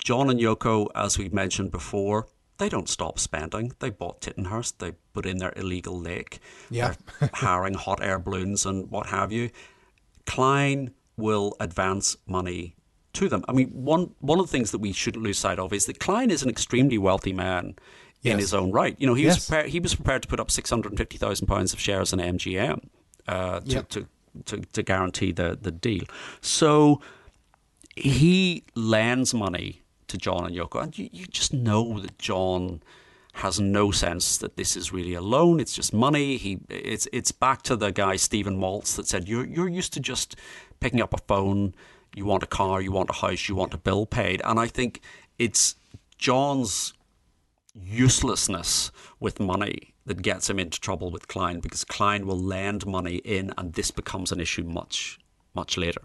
John 0.09 0.31
and 0.31 0.41
Yoko, 0.41 0.87
as 0.95 1.19
we 1.19 1.29
mentioned 1.29 1.71
before, 1.71 2.29
they 2.57 2.71
don't 2.71 2.89
stop 2.89 3.19
spending. 3.19 3.73
They 3.79 3.91
bought 3.91 4.23
Tittenhurst, 4.23 4.79
they 4.79 4.93
put 5.13 5.27
in 5.27 5.37
their 5.37 5.53
illegal 5.55 6.01
lake, 6.01 6.39
yeah. 6.71 6.95
they're 7.21 7.29
hiring 7.35 7.75
hot 7.85 8.03
air 8.03 8.19
balloons 8.19 8.65
and 8.65 8.91
what 8.91 9.09
have 9.09 9.33
you. 9.33 9.51
Klein 10.25 10.95
will 11.19 11.55
advance 11.61 12.17
money 12.27 12.75
to 13.13 13.29
them. 13.29 13.45
I 13.49 13.53
mean, 13.53 13.69
one 13.69 14.15
one 14.21 14.41
of 14.41 14.47
the 14.47 14.51
things 14.51 14.71
that 14.71 14.79
we 14.79 14.93
shouldn't 14.93 15.23
lose 15.23 15.37
sight 15.37 15.59
of 15.59 15.75
is 15.75 15.85
that 15.85 16.01
Klein 16.01 16.31
is 16.31 16.43
an 16.43 16.49
extremely 16.49 16.97
wealthy 16.97 17.35
man 17.35 17.75
yes. 18.23 18.33
in 18.33 18.39
his 18.39 18.55
own 18.55 18.73
right. 18.73 18.97
You 18.99 19.09
know, 19.09 19.15
he 19.15 19.25
yes. 19.25 19.35
was 19.35 19.47
prepared, 19.47 19.69
he 19.69 19.79
was 19.79 19.95
prepared 19.95 20.23
to 20.23 20.29
put 20.29 20.41
up 20.41 20.51
six 20.51 20.71
hundred 20.71 20.93
and 20.93 20.99
fifty 20.99 21.19
thousand 21.19 21.49
pounds 21.49 21.75
of 21.75 21.81
shares 21.81 22.15
in 22.15 22.19
MGM 22.19 22.83
uh, 23.27 23.61
to, 23.61 23.67
yep. 23.67 23.89
to, 23.91 24.09
to 24.47 24.57
to 24.73 24.83
guarantee 24.83 25.33
the 25.33 25.59
the 25.61 25.71
deal. 25.71 26.05
So 26.41 27.03
he 27.95 28.65
lends 28.75 29.35
money 29.35 29.83
to 30.09 30.19
John 30.19 30.47
and 30.47 30.55
Yoko, 30.55 30.83
and 30.83 30.99
you, 30.99 31.09
you 31.13 31.27
just 31.27 31.53
know 31.53 32.01
that 32.01 32.19
John 32.19 32.83
has 33.35 33.61
no 33.61 33.93
sense 33.93 34.37
that 34.39 34.57
this 34.57 34.77
is 34.77 34.93
really 34.93 35.15
a 35.15 35.21
loan. 35.23 35.61
It's 35.61 35.75
just 35.75 35.95
money. 35.95 36.37
He 36.37 36.59
it's 36.69 37.07
it's 37.13 37.33
back 37.33 37.63
to 37.63 37.77
the 37.77 37.91
guy 37.91 38.17
Stephen 38.17 38.59
Maltz 38.59 38.97
that 38.97 39.07
said 39.07 39.29
you're 39.29 39.47
you're 39.47 39.69
used 39.69 39.93
to 39.95 40.01
just 40.01 40.37
picking 40.81 41.01
up 41.01 41.15
a 41.15 41.19
phone. 41.19 41.75
You 42.15 42.25
want 42.25 42.43
a 42.43 42.47
car, 42.47 42.81
you 42.81 42.91
want 42.91 43.11
a 43.11 43.13
house, 43.13 43.49
you 43.49 43.55
want 43.55 43.75
a 43.75 43.79
bill 43.79 44.07
paid, 44.07 44.43
and 44.45 44.59
I 44.59 44.67
think 44.67 45.03
it's 45.39 45.77
John's 46.17 46.95
uselessness 47.75 48.91
with 49.21 49.39
money 49.39 49.95
that 50.07 50.23
gets 50.23 50.51
him 50.51 50.59
into 50.59 50.81
trouble 50.81 51.11
with 51.11 51.29
Klein 51.29 51.61
because 51.61 51.85
Klein 51.85 52.27
will 52.27 52.39
lend 52.39 52.87
money 52.87 53.17
in, 53.17 53.53
and 53.57 53.75
this 53.75 53.91
becomes 53.91 54.33
an 54.33 54.41
issue 54.41 54.65
much 54.65 55.19
much 55.55 55.77
later. 55.77 56.03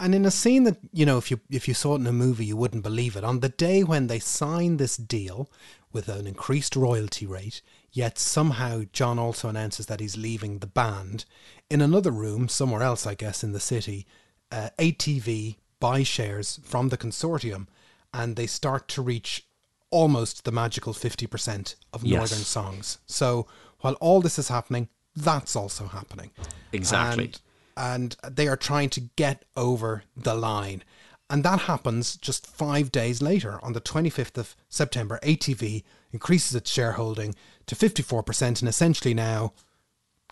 And 0.00 0.14
in 0.14 0.24
a 0.24 0.30
scene 0.30 0.64
that 0.64 0.78
you 0.92 1.04
know, 1.04 1.18
if 1.18 1.30
you 1.30 1.40
if 1.50 1.66
you 1.66 1.74
saw 1.74 1.94
it 1.94 2.00
in 2.00 2.06
a 2.06 2.12
movie, 2.12 2.46
you 2.46 2.56
wouldn't 2.56 2.82
believe 2.82 3.16
it. 3.16 3.24
On 3.24 3.40
the 3.40 3.48
day 3.48 3.82
when 3.82 4.06
they 4.06 4.20
signed 4.20 4.78
this 4.78 4.96
deal, 4.96 5.50
with 5.92 6.08
an 6.08 6.26
increased 6.26 6.76
royalty 6.76 7.26
rate, 7.26 7.62
yet 7.92 8.18
somehow 8.18 8.82
John 8.92 9.18
also 9.18 9.48
announces 9.48 9.86
that 9.86 10.00
he's 10.00 10.16
leaving 10.16 10.58
the 10.58 10.66
band. 10.66 11.24
In 11.70 11.80
another 11.80 12.10
room, 12.10 12.48
somewhere 12.48 12.82
else, 12.82 13.06
I 13.06 13.14
guess, 13.14 13.42
in 13.42 13.52
the 13.52 13.60
city, 13.60 14.06
uh, 14.52 14.70
ATV 14.78 15.56
buy 15.80 16.02
shares 16.02 16.60
from 16.62 16.88
the 16.88 16.98
consortium 16.98 17.66
and 18.12 18.36
they 18.36 18.46
start 18.46 18.88
to 18.88 19.02
reach 19.02 19.46
almost 19.90 20.44
the 20.44 20.52
magical 20.52 20.92
50% 20.92 21.76
of 21.92 22.04
yes. 22.04 22.18
Northern 22.18 22.44
songs. 22.44 22.98
So 23.06 23.46
while 23.80 23.94
all 23.94 24.20
this 24.20 24.38
is 24.38 24.48
happening, 24.48 24.88
that's 25.14 25.56
also 25.56 25.86
happening. 25.86 26.30
Exactly. 26.72 27.24
And, 27.24 27.40
and 27.78 28.16
they 28.28 28.48
are 28.48 28.56
trying 28.56 28.90
to 28.90 29.00
get 29.16 29.44
over 29.56 30.02
the 30.16 30.34
line. 30.34 30.82
And 31.30 31.44
that 31.44 31.60
happens 31.60 32.16
just 32.16 32.46
five 32.46 32.90
days 32.90 33.22
later. 33.22 33.62
On 33.62 33.72
the 33.72 33.80
25th 33.80 34.36
of 34.36 34.56
September, 34.68 35.20
ATV 35.22 35.84
increases 36.12 36.54
its 36.54 36.70
shareholding 36.70 37.34
to 37.66 37.76
54% 37.76 38.60
and 38.60 38.68
essentially 38.68 39.14
now 39.14 39.52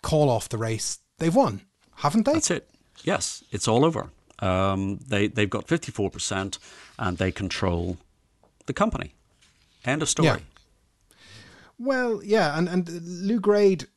call 0.01 0.29
off 0.29 0.49
the 0.49 0.57
race. 0.57 0.99
They've 1.19 1.33
won, 1.33 1.61
haven't 1.97 2.25
they? 2.25 2.33
That's 2.33 2.51
it. 2.51 2.69
Yes, 3.03 3.43
it's 3.51 3.67
all 3.67 3.85
over. 3.85 4.09
Um, 4.39 4.99
they, 5.07 5.27
they've 5.27 5.49
got 5.49 5.67
54% 5.67 6.57
and 6.99 7.17
they 7.17 7.31
control 7.31 7.97
the 8.65 8.73
company. 8.73 9.13
End 9.85 10.01
of 10.01 10.09
story. 10.09 10.27
Yeah. 10.27 10.37
Well, 11.79 12.21
yeah, 12.23 12.57
and, 12.57 12.67
and 12.67 12.89
Lew 12.89 13.39
Grade 13.39 13.87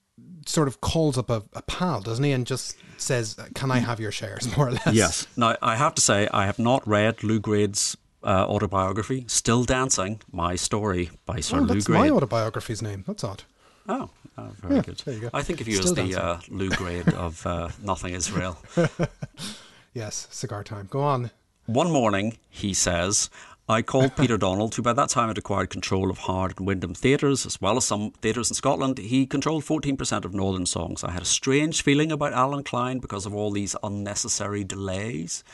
sort 0.46 0.68
of 0.68 0.80
calls 0.80 1.18
up 1.18 1.30
a, 1.30 1.42
a, 1.54 1.62
pal, 1.62 2.00
doesn't 2.00 2.24
he, 2.24 2.32
and 2.32 2.46
just 2.46 2.76
says, 2.96 3.36
"Can 3.54 3.70
I 3.70 3.78
have 3.78 4.00
your 4.00 4.12
shares?" 4.12 4.54
More 4.56 4.68
or 4.68 4.72
less. 4.72 4.92
Yes. 4.92 5.26
Now 5.36 5.56
I 5.62 5.76
have 5.76 5.94
to 5.94 6.02
say 6.02 6.28
I 6.32 6.46
have 6.46 6.58
not 6.58 6.86
read 6.86 7.22
Lew 7.22 7.40
Grade's 7.40 7.96
uh, 8.22 8.46
autobiography, 8.48 9.24
"Still 9.28 9.64
Dancing: 9.64 10.20
My 10.30 10.56
Story" 10.56 11.10
by 11.26 11.40
Sir 11.40 11.58
oh, 11.58 11.62
Lew 11.62 11.74
that's 11.74 11.88
my 11.88 12.10
autobiography's 12.10 12.82
name. 12.82 13.04
That's 13.06 13.24
odd. 13.24 13.44
Oh, 13.88 14.10
oh 14.38 14.48
very 14.60 14.76
yeah, 14.76 14.82
good. 14.82 14.98
There 14.98 15.14
you 15.14 15.20
go. 15.20 15.30
I 15.32 15.42
think 15.42 15.60
of 15.60 15.68
you 15.68 15.76
Still 15.76 15.98
as 15.98 16.10
the 16.10 16.22
uh, 16.22 16.40
Lew 16.48 16.70
Grade 16.70 17.08
of 17.14 17.46
uh, 17.46 17.68
Nothing 17.82 18.14
Is 18.14 18.30
Real. 18.30 18.58
yes, 19.94 20.28
cigar 20.30 20.64
time. 20.64 20.88
Go 20.90 21.00
on. 21.00 21.30
One 21.66 21.92
morning, 21.92 22.36
he 22.48 22.74
says, 22.74 23.30
I 23.70 23.82
called 23.82 24.16
Peter 24.16 24.36
Donald, 24.36 24.74
who 24.74 24.82
by 24.82 24.94
that 24.94 25.10
time 25.10 25.28
had 25.28 25.38
acquired 25.38 25.70
control 25.70 26.10
of 26.10 26.18
Howard 26.18 26.54
and 26.58 26.66
Wyndham 26.66 26.92
theatres, 26.92 27.46
as 27.46 27.60
well 27.60 27.76
as 27.76 27.84
some 27.84 28.10
theatres 28.20 28.50
in 28.50 28.56
Scotland. 28.56 28.98
He 28.98 29.26
controlled 29.26 29.62
14% 29.62 30.24
of 30.24 30.34
Northern 30.34 30.66
songs. 30.66 31.04
I 31.04 31.12
had 31.12 31.22
a 31.22 31.24
strange 31.24 31.80
feeling 31.80 32.10
about 32.10 32.32
Allen 32.32 32.64
Klein 32.64 32.98
because 32.98 33.26
of 33.26 33.34
all 33.34 33.52
these 33.52 33.76
unnecessary 33.84 34.64
delays. 34.64 35.44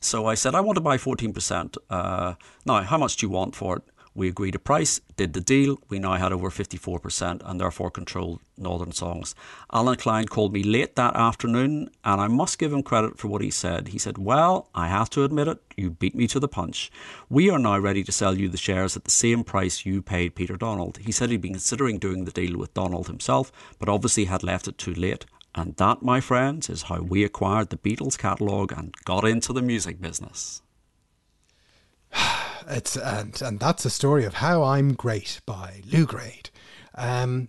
So 0.00 0.24
I 0.24 0.34
said, 0.34 0.54
I 0.54 0.62
want 0.62 0.76
to 0.76 0.80
buy 0.80 0.96
14%. 0.96 1.76
Uh, 1.90 2.34
now, 2.64 2.80
how 2.80 2.96
much 2.96 3.18
do 3.18 3.26
you 3.26 3.30
want 3.30 3.54
for 3.54 3.76
it? 3.76 3.82
We 4.18 4.26
agreed 4.26 4.56
a 4.56 4.58
price, 4.58 5.00
did 5.16 5.32
the 5.32 5.40
deal. 5.40 5.78
We 5.88 6.00
now 6.00 6.14
had 6.14 6.32
over 6.32 6.50
54% 6.50 7.40
and 7.44 7.60
therefore 7.60 7.88
controlled 7.92 8.40
Northern 8.56 8.90
Songs. 8.90 9.36
Allen 9.72 9.96
Klein 9.96 10.26
called 10.26 10.52
me 10.52 10.64
late 10.64 10.96
that 10.96 11.14
afternoon, 11.14 11.88
and 12.02 12.20
I 12.20 12.26
must 12.26 12.58
give 12.58 12.72
him 12.72 12.82
credit 12.82 13.16
for 13.16 13.28
what 13.28 13.42
he 13.42 13.52
said. 13.52 13.88
He 13.88 13.98
said, 13.98 14.18
Well, 14.18 14.70
I 14.74 14.88
have 14.88 15.08
to 15.10 15.22
admit 15.22 15.46
it, 15.46 15.62
you 15.76 15.90
beat 15.90 16.16
me 16.16 16.26
to 16.26 16.40
the 16.40 16.48
punch. 16.48 16.90
We 17.30 17.48
are 17.48 17.60
now 17.60 17.78
ready 17.78 18.02
to 18.02 18.10
sell 18.10 18.36
you 18.36 18.48
the 18.48 18.56
shares 18.56 18.96
at 18.96 19.04
the 19.04 19.12
same 19.12 19.44
price 19.44 19.86
you 19.86 20.02
paid 20.02 20.34
Peter 20.34 20.56
Donald. 20.56 20.98
He 20.98 21.12
said 21.12 21.30
he'd 21.30 21.40
been 21.40 21.52
considering 21.52 21.98
doing 21.98 22.24
the 22.24 22.32
deal 22.32 22.58
with 22.58 22.74
Donald 22.74 23.06
himself, 23.06 23.52
but 23.78 23.88
obviously 23.88 24.24
had 24.24 24.42
left 24.42 24.66
it 24.66 24.78
too 24.78 24.94
late. 24.94 25.26
And 25.54 25.76
that, 25.76 26.02
my 26.02 26.20
friends, 26.20 26.68
is 26.68 26.82
how 26.82 27.02
we 27.02 27.22
acquired 27.22 27.70
the 27.70 27.76
Beatles 27.76 28.18
catalogue 28.18 28.72
and 28.76 28.92
got 29.04 29.24
into 29.24 29.52
the 29.52 29.62
music 29.62 30.00
business. 30.00 30.60
It's 32.70 32.98
and 32.98 33.40
and 33.40 33.58
that's 33.58 33.86
a 33.86 33.90
story 33.90 34.26
of 34.26 34.34
how 34.34 34.62
I'm 34.62 34.92
great 34.92 35.40
by 35.46 35.80
Lew 35.90 36.04
Grade. 36.04 36.50
Um, 36.94 37.48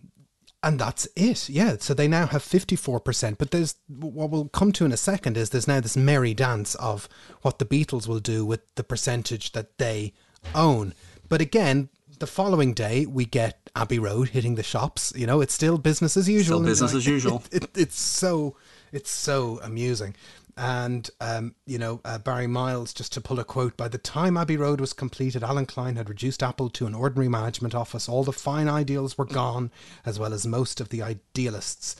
and 0.61 0.79
that's 0.79 1.07
it. 1.15 1.49
Yeah. 1.49 1.77
So 1.79 1.93
they 1.93 2.07
now 2.07 2.27
have 2.27 2.43
54%. 2.43 3.37
But 3.37 3.51
there's 3.51 3.75
what 3.87 4.29
we'll 4.29 4.49
come 4.49 4.71
to 4.73 4.85
in 4.85 4.91
a 4.91 4.97
second 4.97 5.37
is 5.37 5.49
there's 5.49 5.67
now 5.67 5.79
this 5.79 5.95
merry 5.95 6.33
dance 6.33 6.75
of 6.75 7.07
what 7.41 7.59
the 7.59 7.65
Beatles 7.65 8.07
will 8.07 8.19
do 8.19 8.45
with 8.45 8.61
the 8.75 8.83
percentage 8.83 9.53
that 9.53 9.77
they 9.77 10.13
own. 10.53 10.93
But 11.27 11.41
again, 11.41 11.89
the 12.19 12.27
following 12.27 12.73
day 12.73 13.05
we 13.05 13.25
get 13.25 13.69
Abbey 13.75 13.99
Road 13.99 14.29
hitting 14.29 14.55
the 14.55 14.63
shops. 14.63 15.13
You 15.15 15.27
know, 15.27 15.39
it's 15.41 15.53
still 15.53 15.77
business 15.77 16.17
as 16.17 16.27
usual. 16.27 16.57
Still 16.57 16.67
business 16.67 16.93
as 16.93 17.05
usual. 17.05 17.43
It, 17.51 17.63
it, 17.63 17.69
it's 17.75 17.99
so 17.99 18.57
it's 18.91 19.11
so 19.11 19.59
amusing. 19.63 20.15
And, 20.61 21.09
um, 21.21 21.55
you 21.65 21.77
know, 21.77 22.01
uh, 22.03 22.17
Barry 22.17 22.45
Miles, 22.45 22.93
just 22.93 23.13
to 23.13 23.21
pull 23.21 23.39
a 23.39 23.45
quote, 23.45 23.77
by 23.77 23.87
the 23.87 23.97
time 23.97 24.35
Abbey 24.35 24.57
Road 24.57 24.81
was 24.81 24.91
completed, 24.91 25.41
Allen 25.41 25.65
Klein 25.65 25.95
had 25.95 26.09
reduced 26.09 26.43
Apple 26.43 26.69
to 26.71 26.85
an 26.85 26.93
ordinary 26.93 27.29
management 27.29 27.73
office. 27.73 28.09
All 28.09 28.25
the 28.25 28.33
fine 28.33 28.67
ideals 28.67 29.17
were 29.17 29.23
gone, 29.23 29.71
as 30.05 30.19
well 30.19 30.33
as 30.33 30.45
most 30.45 30.81
of 30.81 30.89
the 30.89 31.01
idealists. 31.01 31.95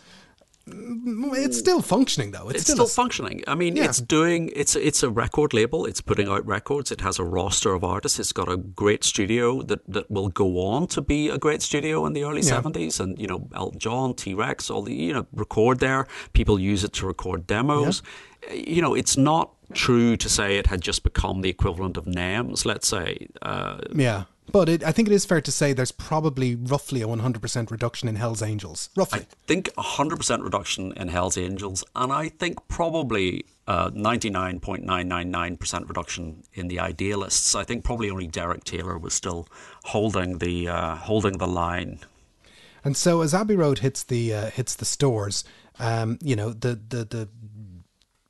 Mm, 0.70 1.36
It's 1.46 1.58
still 1.58 1.82
functioning, 1.82 2.32
though. 2.32 2.50
It's, 2.50 2.62
It's 2.62 2.72
still, 2.72 2.88
functioning. 2.88 3.44
I 3.48 3.56
mean, 3.56 3.76
Yeah. 3.76 3.86
it's 3.86 4.00
doing. 4.02 4.52
It's 4.56 4.76
it's 4.76 5.04
a 5.04 5.10
record 5.10 5.54
label. 5.54 5.86
It's 5.86 6.02
putting 6.02 6.28
out 6.28 6.46
records. 6.46 6.92
It 6.92 7.02
has 7.02 7.20
a 7.20 7.24
roster 7.24 7.74
of 7.74 7.84
artists. 7.84 8.20
It's 8.20 8.34
got 8.34 8.48
a 8.52 8.58
great 8.58 9.04
studio 9.04 9.62
that, 9.64 9.80
that 9.94 10.10
will 10.10 10.30
go 10.30 10.60
on 10.62 10.88
to 10.88 11.02
be 11.02 11.30
a 11.30 11.38
great 11.38 11.62
studio 11.62 12.06
in 12.06 12.14
the 12.14 12.24
early 12.24 12.42
Yeah. 12.42 12.56
seventies. 12.56 13.00
And 13.00 13.18
you 13.20 13.28
know, 13.28 13.48
Elton 13.54 13.80
John, 13.80 14.14
T 14.14 14.34
Rex, 14.34 14.70
all 14.70 14.82
the 14.84 14.94
you 14.94 15.14
know 15.14 15.26
record 15.34 15.80
there. 15.80 16.06
People 16.34 16.60
use 16.60 16.84
it 16.84 16.94
to 16.94 17.08
record 17.08 17.48
demos. 17.48 18.02
You 18.54 18.82
know, 18.82 18.94
it's 18.96 19.18
not 19.18 19.52
true 19.74 20.18
to 20.18 20.30
say 20.30 20.58
it 20.58 20.68
had 20.68 20.82
just 20.82 21.04
become 21.04 21.42
the 21.42 21.50
equivalent 21.50 21.98
of 21.98 22.06
NEMS. 22.06 22.66
Let's 22.66 22.88
say. 22.88 23.28
Uh, 23.42 23.78
Yeah. 23.96 24.24
But 24.52 24.70
it, 24.70 24.84
I 24.84 24.92
think 24.92 25.08
it 25.08 25.14
is 25.14 25.26
fair 25.26 25.42
to 25.42 25.52
say 25.52 25.74
there's 25.74 25.92
probably 25.92 26.56
roughly 26.56 27.02
a 27.02 27.08
100% 27.08 27.72
reduction 27.72 28.08
in 28.10 28.16
Hell's 28.16 28.42
Angels. 28.42 28.90
Roughly. 28.96 29.22
I 29.22 29.26
think 29.46 29.74
100% 29.76 30.44
reduction 30.44 30.94
in 30.94 31.10
Hell's 31.10 31.38
Angels, 31.38 31.84
and 31.96 32.12
I 32.12 32.30
think 32.30 32.68
probably 32.68 33.46
uh, 33.68 33.92
99.999% 33.92 35.88
reduction 35.88 36.44
in 36.54 36.68
the 36.68 36.80
Idealists. 36.80 37.54
I 37.56 37.64
think 37.64 37.84
probably 37.84 38.10
only 38.10 38.28
Derek 38.28 38.64
Taylor 38.64 38.98
was 38.98 39.14
still 39.14 39.48
holding 39.86 40.40
the 40.40 40.68
uh, 40.68 40.96
holding 40.96 41.38
the 41.38 41.48
line. 41.48 42.00
And 42.84 42.98
so 42.98 43.22
as 43.22 43.34
Abbey 43.34 43.56
Road 43.56 43.80
hits 43.80 44.04
the 44.04 44.34
uh, 44.34 44.50
hits 44.50 44.76
the 44.76 44.86
stores, 44.86 45.44
um, 45.80 46.18
you 46.22 46.36
know 46.36 46.52
the, 46.52 46.80
the 46.90 47.06
the 47.06 47.30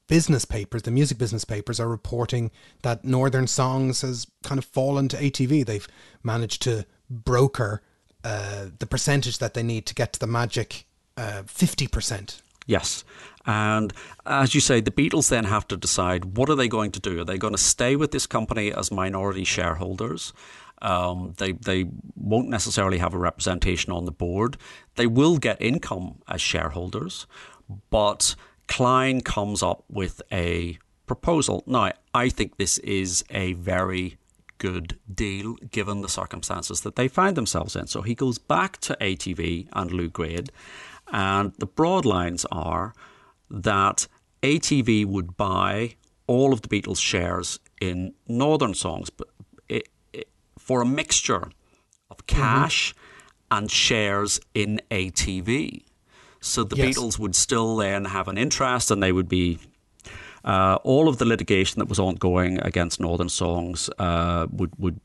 business 0.10 0.44
papers, 0.44 0.82
the 0.82 0.92
music 0.92 1.18
business 1.18 1.46
papers, 1.46 1.80
are 1.80 1.88
reporting 1.88 2.52
that 2.82 3.06
Northern 3.06 3.48
Songs 3.48 4.02
has 4.02 4.28
kind 4.44 4.60
of 4.60 4.66
fallen 4.66 5.08
to 5.08 5.18
ATV. 5.18 5.66
They've 5.66 5.88
managed 6.24 6.62
to 6.64 6.86
broker 7.10 7.82
uh, 8.26 8.66
the 8.80 8.86
percentage 8.86 9.38
that 9.38 9.54
they 9.54 9.64
need 9.64 9.86
to 9.86 9.96
get 9.96 10.12
to 10.14 10.20
the 10.20 10.28
magic 10.28 10.86
uh, 11.16 11.44
fifty 11.46 11.88
percent. 11.88 12.42
Yes. 12.66 13.06
And 13.46 13.94
as 14.26 14.54
you 14.54 14.62
say, 14.62 14.82
the 14.82 14.92
Beatles 14.92 15.30
then 15.30 15.46
have 15.46 15.68
to 15.70 15.78
decide 15.78 16.38
what 16.38 16.50
are 16.50 16.56
they 16.56 16.68
going 16.68 16.92
to 16.92 17.00
do? 17.00 17.22
Are 17.22 17.24
they 17.24 17.38
going 17.38 17.56
to 17.56 17.62
stay 17.62 17.96
with 17.96 18.12
this 18.12 18.28
company 18.28 18.72
as 18.72 18.92
minority 18.92 19.44
shareholders? 19.44 20.34
Um, 20.82 21.34
they 21.38 21.54
they 21.54 21.86
won't 22.16 22.50
necessarily 22.50 22.98
have 22.98 23.14
a 23.14 23.18
representation 23.18 23.92
on 23.94 24.06
the 24.06 24.12
board. 24.12 24.58
They 24.96 25.08
will 25.08 25.38
get 25.38 25.62
income 25.62 26.22
as 26.28 26.42
shareholders, 26.42 27.28
but 27.90 28.36
Klein 28.70 29.22
comes 29.22 29.62
up 29.62 29.84
with 29.90 30.22
a 30.32 30.78
proposal. 31.08 31.64
Now, 31.66 31.92
I 32.14 32.30
think 32.30 32.58
this 32.58 32.78
is 32.78 33.26
a 33.32 33.54
very 33.54 34.18
good 34.60 35.00
deal 35.12 35.56
given 35.72 36.02
the 36.02 36.08
circumstances 36.08 36.82
that 36.82 36.96
they 36.96 37.08
find 37.08 37.36
themselves 37.36 37.76
in. 37.76 37.88
So 37.88 38.04
he 38.04 38.14
goes 38.14 38.38
back 38.38 38.78
to 38.82 38.96
ATV 39.02 39.70
and 39.74 39.92
Lew 39.92 40.10
Grade, 40.10 40.52
and 41.12 41.52
the 41.58 41.66
broad 41.66 42.06
lines 42.06 42.46
are 42.52 42.94
that 43.50 44.08
ATV 44.44 45.06
would 45.06 45.36
buy 45.36 45.96
all 46.28 46.54
of 46.54 46.62
the 46.62 46.68
Beatles' 46.68 47.02
shares 47.02 47.60
in 47.82 48.14
Northern 48.28 48.76
Songs, 48.76 49.10
but 49.10 49.30
it, 49.68 49.90
it, 50.14 50.30
for 50.60 50.82
a 50.84 50.86
mixture 50.86 51.50
of 52.12 52.18
mm-hmm. 52.18 52.40
cash 52.40 52.94
and 53.50 53.72
shares 53.72 54.40
in 54.54 54.80
ATV. 54.92 55.84
So 56.42 56.64
the 56.64 56.76
Yes. 56.78 56.98
Beatles 56.98 57.20
would 57.20 57.36
still 57.36 57.76
then 57.78 58.06
have 58.06 58.28
an 58.28 58.38
interest, 58.38 58.92
and 58.92 59.02
they 59.04 59.12
would 59.12 59.28
be 59.30 59.60
uh, 60.44 60.78
all 60.84 61.08
of 61.08 61.18
the 61.18 61.26
litigation 61.26 61.80
that 61.80 61.90
was 61.90 62.00
ongoing 62.00 62.60
against 62.62 63.00
Northern 63.00 63.30
Songs 63.30 63.90
uh, 64.00 64.48
would 64.52 64.72
would 64.78 65.00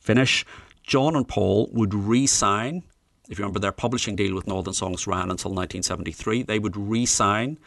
finish. 0.00 0.44
John 0.82 1.16
and 1.16 1.26
Paul 1.26 1.68
would 1.72 1.92
re-sign. 1.94 2.82
If 3.28 3.38
you 3.38 3.42
remember, 3.44 3.60
their 3.60 3.72
publishing 3.72 4.16
deal 4.16 4.34
with 4.34 4.46
Northern 4.46 4.72
Songs 4.72 5.06
ran 5.06 5.30
until 5.30 5.50
1973. 5.50 6.44
They 6.44 6.58
would 6.58 6.76
re-sign 6.76 7.58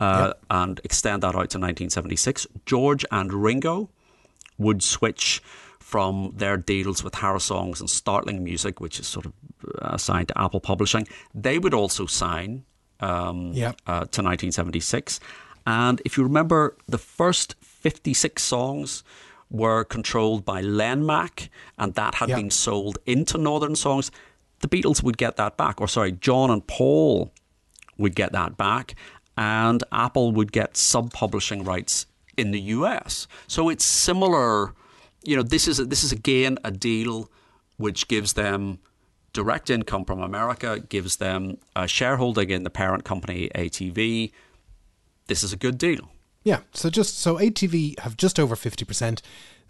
uh, 0.00 0.32
and 0.48 0.80
extend 0.84 1.22
that 1.22 1.34
out 1.34 1.50
to 1.50 1.58
1976. 1.58 2.46
George 2.64 3.04
and 3.10 3.32
Ringo 3.32 3.90
would 4.56 4.82
switch 4.82 5.42
from 5.92 6.32
their 6.34 6.56
deals 6.56 7.04
with 7.04 7.14
Harrisongs 7.16 7.78
and 7.80 7.90
Startling 7.90 8.42
Music, 8.42 8.80
which 8.80 8.98
is 8.98 9.06
sort 9.06 9.26
of 9.26 9.32
uh, 9.82 9.90
assigned 9.98 10.28
to 10.28 10.40
Apple 10.44 10.60
Publishing. 10.60 11.06
They 11.34 11.58
would 11.58 11.74
also 11.74 12.06
sign 12.06 12.64
um, 13.00 13.52
Yeah. 13.52 13.72
uh, 13.86 14.04
to 14.14 14.22
1976. 14.22 15.20
And 15.66 16.00
if 16.06 16.16
you 16.16 16.22
remember, 16.24 16.76
the 16.88 16.98
first 16.98 17.56
56 17.60 18.42
songs 18.42 19.04
were 19.50 19.84
controlled 19.84 20.44
by 20.46 20.62
Lenmac, 20.62 21.48
and 21.78 21.92
that 21.94 22.14
had 22.14 22.28
Yeah. 22.30 22.36
been 22.36 22.50
sold 22.50 22.96
into 23.04 23.36
Northern 23.36 23.76
Songs. 23.76 24.10
The 24.60 24.68
Beatles 24.68 25.02
would 25.02 25.18
get 25.18 25.36
that 25.36 25.56
back, 25.58 25.80
or 25.80 25.88
sorry, 25.88 26.12
John 26.12 26.48
and 26.50 26.66
Paul 26.66 27.32
would 27.98 28.14
get 28.14 28.32
that 28.32 28.56
back, 28.56 28.94
and 29.36 29.84
Apple 29.92 30.32
would 30.32 30.52
get 30.52 30.76
sub 30.76 31.12
publishing 31.12 31.64
rights 31.64 32.06
in 32.38 32.50
the 32.52 32.60
US. 32.78 33.26
So 33.46 33.68
it's 33.68 33.84
similar. 33.84 34.72
You 35.24 35.36
know, 35.36 35.42
this 35.42 35.68
is 35.68 35.78
this 35.78 36.04
is 36.04 36.12
again 36.12 36.58
a 36.64 36.70
deal 36.70 37.30
which 37.76 38.08
gives 38.08 38.34
them 38.34 38.78
direct 39.32 39.70
income 39.70 40.04
from 40.04 40.20
America, 40.20 40.80
gives 40.80 41.16
them 41.16 41.58
a 41.74 41.88
shareholding 41.88 42.50
in 42.50 42.64
the 42.64 42.70
parent 42.70 43.04
company 43.04 43.50
ATV. 43.54 44.32
This 45.26 45.42
is 45.42 45.52
a 45.52 45.56
good 45.56 45.78
deal. 45.78 46.11
Yeah. 46.44 46.60
So 46.72 46.90
just 46.90 47.18
so 47.18 47.36
ATV 47.36 47.98
have 48.00 48.16
just 48.16 48.38
over 48.38 48.56
fifty 48.56 48.84
percent. 48.84 49.22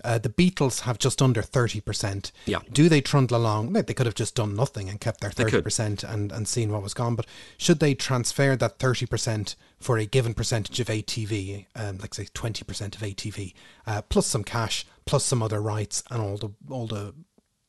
Uh, 0.05 0.19
the 0.19 0.29
Beatles 0.29 0.81
have 0.81 0.99
just 0.99 1.23
under 1.23 1.43
thirty 1.43 1.81
percent. 1.81 2.33
Yeah. 2.47 2.59
Do 2.73 2.89
they 2.89 3.01
trundle 3.01 3.37
along? 3.37 3.73
They 3.73 3.95
could 3.95 4.07
have 4.07 4.17
just 4.17 4.35
done 4.35 4.57
nothing 4.57 4.89
and 4.89 5.01
kept 5.01 5.21
their 5.21 5.31
30% 5.31 6.03
and 6.03 6.33
and 6.33 6.49
seen 6.49 6.73
what 6.73 6.83
was 6.83 6.95
gone. 6.95 7.15
But 7.15 7.27
should 7.57 7.79
they 7.79 7.95
transfer 7.95 8.57
that 8.57 8.79
thirty 8.79 9.07
percent 9.07 9.55
for 9.79 9.99
a 9.99 10.07
given 10.07 10.35
percentage 10.35 10.81
of 10.81 10.89
ATV, 10.89 11.67
um, 11.77 11.99
like 11.99 12.15
say 12.15 12.27
twenty 12.35 12.65
percent 12.65 12.97
of 12.97 13.03
ATV, 13.03 13.55
uh, 13.87 14.03
plus 14.03 14.27
some 14.27 14.45
cash, 14.45 14.87
plus 15.05 15.25
some 15.25 15.43
other 15.43 15.61
rights, 15.61 16.03
and 16.11 16.21
all 16.21 16.37
the 16.37 16.51
all 16.69 16.87
the 16.87 17.15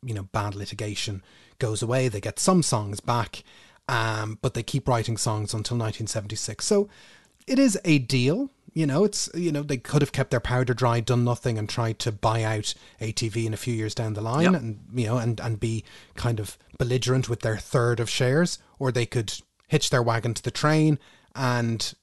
you 0.03 0.13
know 0.13 0.23
bad 0.23 0.55
litigation 0.55 1.21
goes 1.59 1.81
away. 1.83 2.07
They 2.07 2.21
get 2.21 2.39
some 2.39 2.63
songs 2.63 2.99
back, 2.99 3.43
um, 3.87 4.39
but 4.41 4.53
they 4.53 4.63
keep 4.63 4.87
writing 4.87 5.17
songs 5.17 5.53
until 5.53 5.77
1976. 5.77 6.65
So 6.65 6.89
it 7.47 7.59
is 7.59 7.79
a 7.85 7.99
deal. 7.99 8.49
You 8.73 8.85
know, 8.87 9.03
it's 9.03 9.29
you 9.35 9.51
know 9.51 9.61
they 9.61 9.77
could 9.77 10.01
have 10.01 10.11
kept 10.11 10.31
their 10.31 10.39
powder 10.39 10.73
dry, 10.73 10.99
done 10.99 11.23
nothing, 11.23 11.57
and 11.59 11.69
tried 11.69 11.99
to 11.99 12.11
buy 12.11 12.43
out 12.43 12.73
ATV 12.99 13.45
in 13.45 13.53
a 13.53 13.57
few 13.57 13.73
years 13.73 13.93
down 13.93 14.13
the 14.13 14.21
line, 14.21 14.53
Yep. 14.53 14.61
and 14.61 14.79
you 14.93 15.05
know, 15.05 15.17
and 15.17 15.39
and 15.39 15.59
be 15.59 15.83
kind 16.15 16.39
of 16.39 16.57
belligerent 16.79 17.29
with 17.29 17.41
their 17.41 17.57
third 17.57 17.99
of 17.99 18.09
shares, 18.09 18.57
or 18.79 18.91
they 18.91 19.05
could 19.05 19.33
hitch 19.67 19.89
their 19.91 20.01
wagon 20.03 20.33
to 20.33 20.41
the 20.43 20.51
train 20.51 20.97
and 21.35 21.93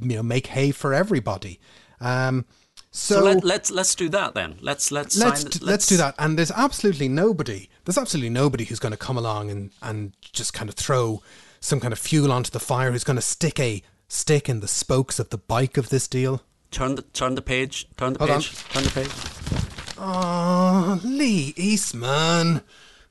you 0.00 0.16
know 0.16 0.22
make 0.22 0.48
hay 0.48 0.70
for 0.70 0.92
everybody. 0.92 1.58
Um, 2.00 2.44
So, 2.90 3.16
so, 3.16 3.24
let, 3.24 3.44
let's 3.44 3.70
let's 3.70 3.94
do 3.94 4.08
that 4.10 4.34
then. 4.34 4.56
Let's 4.60 4.90
let's 4.92 5.16
let's 5.16 5.40
sign, 5.42 5.50
d- 5.50 5.58
let's 5.62 5.86
do 5.86 5.96
that. 5.96 6.14
And 6.18 6.38
there's 6.38 6.50
absolutely 6.50 7.08
nobody. 7.08 7.68
There's 7.84 7.98
absolutely 7.98 8.30
nobody 8.30 8.64
who's 8.64 8.78
going 8.78 8.92
to 8.92 8.98
come 8.98 9.16
along 9.16 9.50
and 9.50 9.70
and 9.82 10.12
just 10.20 10.52
kind 10.52 10.68
of 10.68 10.74
throw 10.74 11.22
some 11.60 11.80
kind 11.80 11.92
of 11.92 11.98
fuel 11.98 12.30
onto 12.32 12.50
the 12.50 12.60
fire. 12.60 12.92
Who's 12.92 13.04
going 13.04 13.16
to 13.16 13.22
stick 13.22 13.58
a 13.58 13.82
stick 14.08 14.48
in 14.48 14.60
the 14.60 14.68
spokes 14.68 15.18
of 15.18 15.30
the 15.30 15.38
bike 15.38 15.76
of 15.76 15.88
this 15.88 16.06
deal? 16.08 16.42
Turn 16.70 16.94
the 16.96 17.02
turn 17.02 17.34
the 17.34 17.42
page. 17.42 17.86
Turn 17.96 18.12
the 18.14 18.18
Hold 18.18 18.30
on. 18.30 18.36
page. 18.40 18.64
Turn 18.68 18.82
the 18.84 18.90
page. 18.90 19.96
Oh, 19.98 21.00
Lee 21.04 21.54
Eastman. 21.56 22.62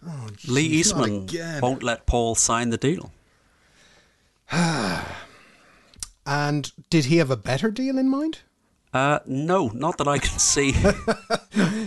Oh, 0.07 0.27
Lee 0.47 0.67
geez, 0.69 0.93
not 0.93 1.09
Eastman 1.09 1.61
won't 1.61 1.81
let 1.83 2.05
Paul 2.05 2.35
sign 2.35 2.69
the 2.69 2.77
deal. 2.77 3.11
And 6.27 6.71
did 6.89 7.05
he 7.05 7.17
have 7.17 7.29
a 7.29 7.37
better 7.37 7.69
deal 7.69 7.99
in 7.99 8.09
mind? 8.09 8.39
Uh, 8.93 9.19
no, 9.27 9.67
not 9.75 9.97
that 9.99 10.07
I 10.07 10.17
can 10.17 10.39
see. 10.39 10.73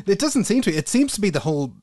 It 0.07 0.19
doesn't 0.19 0.45
seem 0.45 0.63
to. 0.63 0.73
It 0.73 0.89
seems 0.89 1.13
to 1.15 1.21
be 1.21 1.29
the 1.29 1.41
whole 1.41 1.75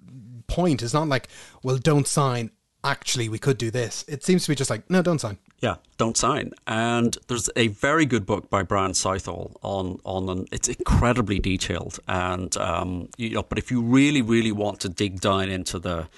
point. 0.47 0.81
It's 0.81 0.93
not 0.93 1.07
like, 1.07 1.27
well, 1.61 1.77
don't 1.77 2.07
sign. 2.07 2.49
Actually, 2.83 3.29
we 3.29 3.37
could 3.37 3.57
do 3.59 3.69
this. 3.69 4.03
It 4.07 4.23
seems 4.23 4.43
to 4.45 4.49
be 4.51 4.55
just 4.55 4.69
like, 4.71 4.89
no, 4.89 5.03
don't 5.03 5.19
sign. 5.19 5.37
Yeah, 5.59 5.75
don't 5.97 6.17
sign. 6.17 6.51
And 6.67 7.17
there's 7.27 7.49
a 7.55 7.67
very 7.69 8.05
good 8.05 8.25
book 8.25 8.49
by 8.49 8.63
Brian 8.63 8.93
Southall 8.93 9.57
on 9.61 9.99
on 10.03 10.29
an, 10.29 10.45
it's 10.51 10.67
incredibly 10.67 11.39
detailed. 11.39 11.99
And 12.07 12.55
um, 12.57 13.09
you 13.17 13.31
know, 13.31 13.43
but 13.43 13.57
if 13.57 13.71
you 13.71 13.81
really, 13.81 14.21
really 14.21 14.51
want 14.51 14.79
to 14.81 14.89
dig 14.89 15.21
down 15.21 15.49
into 15.49 15.79
the 15.79 16.09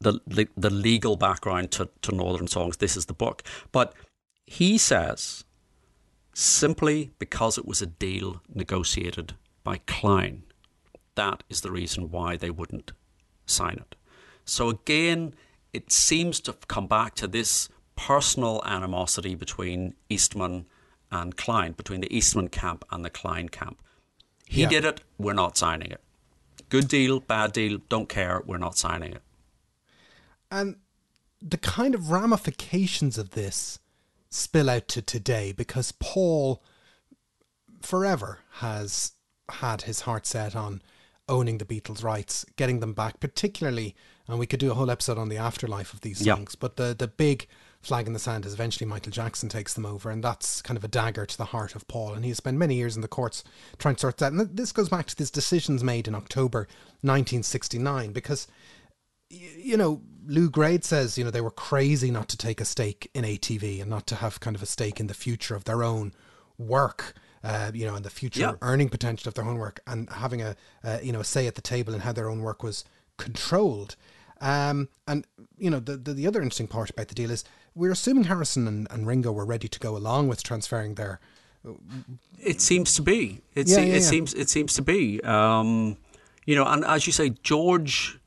the 0.00 0.48
the, 0.56 0.70
legal 0.70 1.16
background 1.16 1.70
to, 1.72 1.88
to 2.02 2.14
Northern 2.14 2.46
Songs, 2.46 2.76
this 2.76 2.96
is 2.96 3.06
the 3.06 3.14
book. 3.14 3.42
But 3.72 3.94
he 4.46 4.76
says 4.76 5.44
simply 6.34 7.10
because 7.18 7.56
it 7.56 7.64
was 7.64 7.80
a 7.80 7.86
deal 7.86 8.42
negotiated 8.52 9.34
by 9.62 9.78
Klein, 9.86 10.42
that 11.14 11.42
is 11.48 11.62
the 11.62 11.70
reason 11.70 12.10
why 12.10 12.36
they 12.36 12.50
wouldn't 12.50 12.92
sign 13.46 13.78
it. 13.78 13.94
So 14.44 14.68
again, 14.68 15.34
it 15.72 15.90
seems 15.90 16.40
to 16.40 16.52
come 16.68 16.86
back 16.86 17.14
to 17.14 17.26
this 17.26 17.68
personal 17.96 18.62
animosity 18.64 19.34
between 19.34 19.94
Eastman 20.08 20.66
and 21.10 21.36
Klein, 21.36 21.72
between 21.72 22.00
the 22.00 22.14
Eastman 22.16 22.48
camp 22.48 22.84
and 22.90 23.04
the 23.04 23.10
Klein 23.10 23.48
camp. 23.48 23.80
He 24.46 24.62
Yeah. 24.62 24.68
did 24.68 24.84
it, 24.84 25.00
we're 25.18 25.32
not 25.32 25.56
signing 25.56 25.90
it. 25.90 26.00
Good 26.68 26.88
deal, 26.88 27.20
bad 27.20 27.52
deal, 27.52 27.78
don't 27.88 28.08
care, 28.08 28.42
we're 28.44 28.58
not 28.58 28.76
signing 28.76 29.12
it. 29.12 29.22
And 30.50 30.76
the 31.40 31.58
kind 31.58 31.94
of 31.94 32.10
ramifications 32.10 33.18
of 33.18 33.30
this 33.30 33.78
spill 34.30 34.68
out 34.70 34.88
to 34.88 35.02
today 35.02 35.52
because 35.52 35.92
Paul 35.92 36.62
forever 37.80 38.40
has 38.54 39.12
had 39.50 39.82
his 39.82 40.00
heart 40.00 40.26
set 40.26 40.56
on 40.56 40.82
owning 41.28 41.58
the 41.58 41.64
Beatles' 41.64 42.02
rights, 42.02 42.44
getting 42.56 42.80
them 42.80 42.92
back, 42.92 43.20
particularly, 43.20 43.94
and 44.26 44.38
we 44.38 44.46
could 44.46 44.60
do 44.60 44.70
a 44.70 44.74
whole 44.74 44.90
episode 44.90 45.18
on 45.18 45.28
the 45.28 45.36
afterlife 45.38 45.92
of 45.94 46.00
these 46.00 46.20
Yeah. 46.22 46.34
songs, 46.34 46.54
but 46.54 46.76
the, 46.76 46.94
the 46.98 47.08
big 47.08 47.46
flag 47.84 48.06
in 48.06 48.12
the 48.12 48.18
sand 48.18 48.46
is 48.46 48.54
eventually 48.54 48.88
Michael 48.88 49.12
Jackson 49.12 49.48
takes 49.48 49.74
them 49.74 49.86
over, 49.86 50.10
and 50.10 50.22
that's 50.24 50.62
kind 50.62 50.76
of 50.76 50.84
a 50.84 50.88
dagger 50.88 51.26
to 51.26 51.36
the 51.38 51.46
heart 51.46 51.74
of 51.74 51.86
Paul. 51.88 52.14
And 52.14 52.24
he 52.24 52.30
has 52.30 52.38
spent 52.38 52.56
many 52.58 52.74
years 52.74 52.96
in 52.96 53.02
the 53.02 53.08
courts 53.08 53.44
trying 53.78 53.94
to 53.96 54.00
sort 54.00 54.18
that. 54.18 54.32
And 54.32 54.56
this 54.56 54.72
goes 54.72 54.88
back 54.88 55.06
to 55.06 55.16
these 55.16 55.30
decisions 55.30 55.84
made 55.84 56.08
in 56.08 56.14
October 56.14 56.66
1969, 57.02 58.12
because 58.12 58.46
you 59.30 59.76
know, 59.76 60.00
Lew 60.26 60.48
Grade 60.50 60.84
says, 60.84 61.18
you 61.18 61.24
know, 61.24 61.30
they 61.30 61.40
were 61.40 61.50
crazy 61.50 62.10
not 62.10 62.28
to 62.28 62.36
take 62.36 62.60
a 62.60 62.64
stake 62.64 63.10
in 63.14 63.24
ATV 63.24 63.80
and 63.80 63.90
not 63.90 64.06
to 64.08 64.16
have 64.16 64.38
kind 64.40 64.54
of 64.54 64.62
a 64.62 64.66
stake 64.66 65.00
in 65.00 65.06
the 65.08 65.14
future 65.14 65.54
of 65.56 65.64
their 65.64 65.82
own 65.82 66.12
work, 66.58 67.14
uh, 67.42 67.70
you 67.74 67.84
know, 67.86 67.94
and 67.94 68.04
the 68.04 68.10
future 68.10 68.40
Yeah. 68.40 68.52
earning 68.62 68.88
potential 68.88 69.28
of 69.28 69.34
their 69.34 69.44
own 69.44 69.58
work 69.58 69.80
and 69.86 70.08
having 70.10 70.40
a, 70.40 70.56
uh, 70.84 70.98
you 71.02 71.10
know, 71.12 71.20
a 71.20 71.24
say 71.24 71.46
at 71.46 71.56
the 71.56 71.62
table 71.62 71.92
and 71.94 72.02
how 72.02 72.12
their 72.12 72.28
own 72.28 72.42
work 72.42 72.62
was 72.62 72.84
controlled. 73.16 73.96
Um, 74.44 74.88
and, 75.08 75.26
you 75.56 75.70
know, 75.70 75.80
the, 75.80 75.96
the, 75.96 76.12
the 76.12 76.26
other 76.26 76.42
interesting 76.42 76.68
part 76.68 76.90
about 76.90 77.08
the 77.08 77.14
deal 77.14 77.30
is 77.30 77.44
we're 77.74 77.90
assuming 77.92 78.24
Harrison 78.24 78.68
and, 78.68 78.86
and 78.90 79.06
Ringo 79.06 79.32
were 79.32 79.46
ready 79.46 79.68
to 79.68 79.78
go 79.80 79.96
along 79.96 80.28
with 80.28 80.42
transferring 80.42 80.96
their, 80.96 81.18
It 82.38 82.60
seems 82.60 82.94
to 82.96 83.02
be. 83.02 83.40
It, 83.54 83.68
Yeah, 83.68 83.76
se- 83.76 83.88
yeah, 83.88 83.94
it 83.94 84.02
seems. 84.02 84.34
It 84.34 84.48
seems 84.50 84.74
to 84.74 84.82
be. 84.82 85.20
Um, 85.22 85.96
you 86.44 86.54
know, 86.56 86.64
and 86.66 86.84
as 86.84 87.06
you 87.06 87.12
say, 87.12 87.30
George 87.42 88.18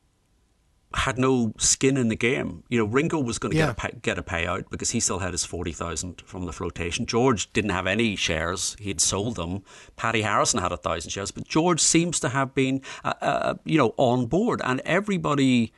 had 0.94 1.18
no 1.18 1.52
skin 1.58 1.96
in 1.96 2.08
the 2.08 2.16
game. 2.16 2.64
You 2.68 2.78
know, 2.78 2.86
Ringo 2.86 3.20
was 3.20 3.38
going 3.38 3.52
to 3.52 3.58
Yeah. 3.58 3.66
get 3.66 3.70
a 3.70 3.74
pay, 3.80 3.98
get 4.02 4.18
a 4.18 4.22
payout 4.22 4.70
because 4.70 4.90
he 4.90 5.00
still 5.00 5.20
had 5.20 5.32
his 5.32 5.44
forty 5.44 5.72
thousand 5.72 6.22
from 6.22 6.46
the 6.46 6.52
flotation. 6.52 7.06
George 7.06 7.52
didn't 7.52 7.70
have 7.70 7.86
any 7.86 8.16
shares; 8.16 8.74
he'd 8.80 9.00
sold 9.00 9.36
them. 9.36 9.62
Pattie 9.96 10.22
Harrison 10.22 10.60
had 10.60 10.72
a 10.72 10.76
thousand 10.76 11.10
shares, 11.10 11.30
but 11.30 11.46
George 11.46 11.80
seems 11.80 12.18
to 12.20 12.30
have 12.30 12.54
been, 12.54 12.82
uh, 13.04 13.12
uh, 13.20 13.54
you 13.64 13.78
know, 13.78 13.94
on 13.98 14.26
board, 14.26 14.60
and 14.64 14.80
everybody 14.84 15.72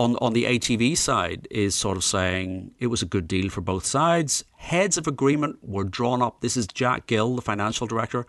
on 0.00 0.16
on 0.16 0.32
the 0.32 0.44
ATV 0.44 0.96
side 0.96 1.46
is 1.50 1.74
sort 1.74 1.98
of 1.98 2.02
saying 2.02 2.72
it 2.78 2.86
was 2.86 3.02
a 3.02 3.06
good 3.06 3.28
deal 3.28 3.50
for 3.50 3.60
both 3.60 3.84
sides. 3.84 4.44
Heads 4.56 4.96
of 4.96 5.06
agreement 5.06 5.58
were 5.62 5.84
drawn 5.84 6.22
up. 6.22 6.40
This 6.40 6.56
is 6.56 6.66
Jack 6.66 7.06
Gill, 7.06 7.36
the 7.36 7.42
financial 7.42 7.86
director. 7.86 8.26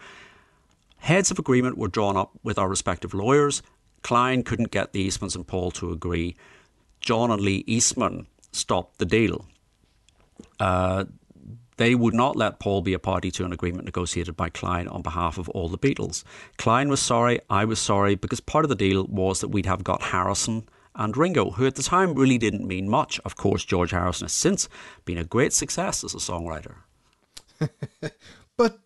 Heads 0.97 1.31
of 1.31 1.39
agreement 1.39 1.77
were 1.77 1.87
drawn 1.87 2.17
up 2.17 2.31
with 2.43 2.59
our 2.59 2.67
respective 2.67 3.13
lawyers. 3.13 3.63
Klein 4.03 4.43
couldn't 4.43 4.71
get 4.71 4.91
the 4.91 5.07
Eastmans 5.07 5.35
and 5.35 5.47
Paul 5.47 5.71
to 5.71 5.91
agree. 5.91 6.35
John 6.99 7.31
and 7.31 7.41
Lee 7.41 7.63
Eastman 7.65 8.27
stopped 8.51 8.99
the 8.99 9.05
deal. 9.05 9.45
Uh, 10.59 11.05
they 11.77 11.95
would 11.95 12.13
not 12.13 12.35
let 12.35 12.59
Paul 12.59 12.81
be 12.81 12.93
a 12.93 12.99
party 12.99 13.31
to 13.31 13.45
an 13.45 13.53
agreement 13.53 13.85
negotiated 13.85 14.35
by 14.35 14.49
Klein 14.49 14.89
on 14.89 15.01
behalf 15.01 15.37
of 15.37 15.47
all 15.49 15.69
the 15.69 15.77
Beatles. 15.77 16.23
Klein 16.57 16.89
was 16.89 16.99
sorry, 16.99 17.39
I 17.49 17.63
was 17.63 17.79
sorry, 17.79 18.15
because 18.15 18.41
part 18.41 18.65
of 18.65 18.69
the 18.69 18.75
deal 18.75 19.05
was 19.05 19.39
that 19.39 19.47
we'd 19.47 19.65
have 19.65 19.83
got 19.83 20.01
Harrison 20.01 20.67
and 20.95 21.15
Ringo, 21.15 21.51
who 21.51 21.65
at 21.65 21.75
the 21.75 21.83
time 21.83 22.13
really 22.13 22.37
didn't 22.37 22.67
mean 22.67 22.89
much. 22.89 23.19
Of 23.25 23.35
course, 23.35 23.63
George 23.63 23.91
Harrison 23.91 24.25
has 24.25 24.33
since 24.33 24.67
been 25.05 25.17
a 25.17 25.23
great 25.23 25.53
success 25.53 26.03
as 26.03 26.13
a 26.13 26.17
songwriter. 26.17 26.75
But 28.57 28.79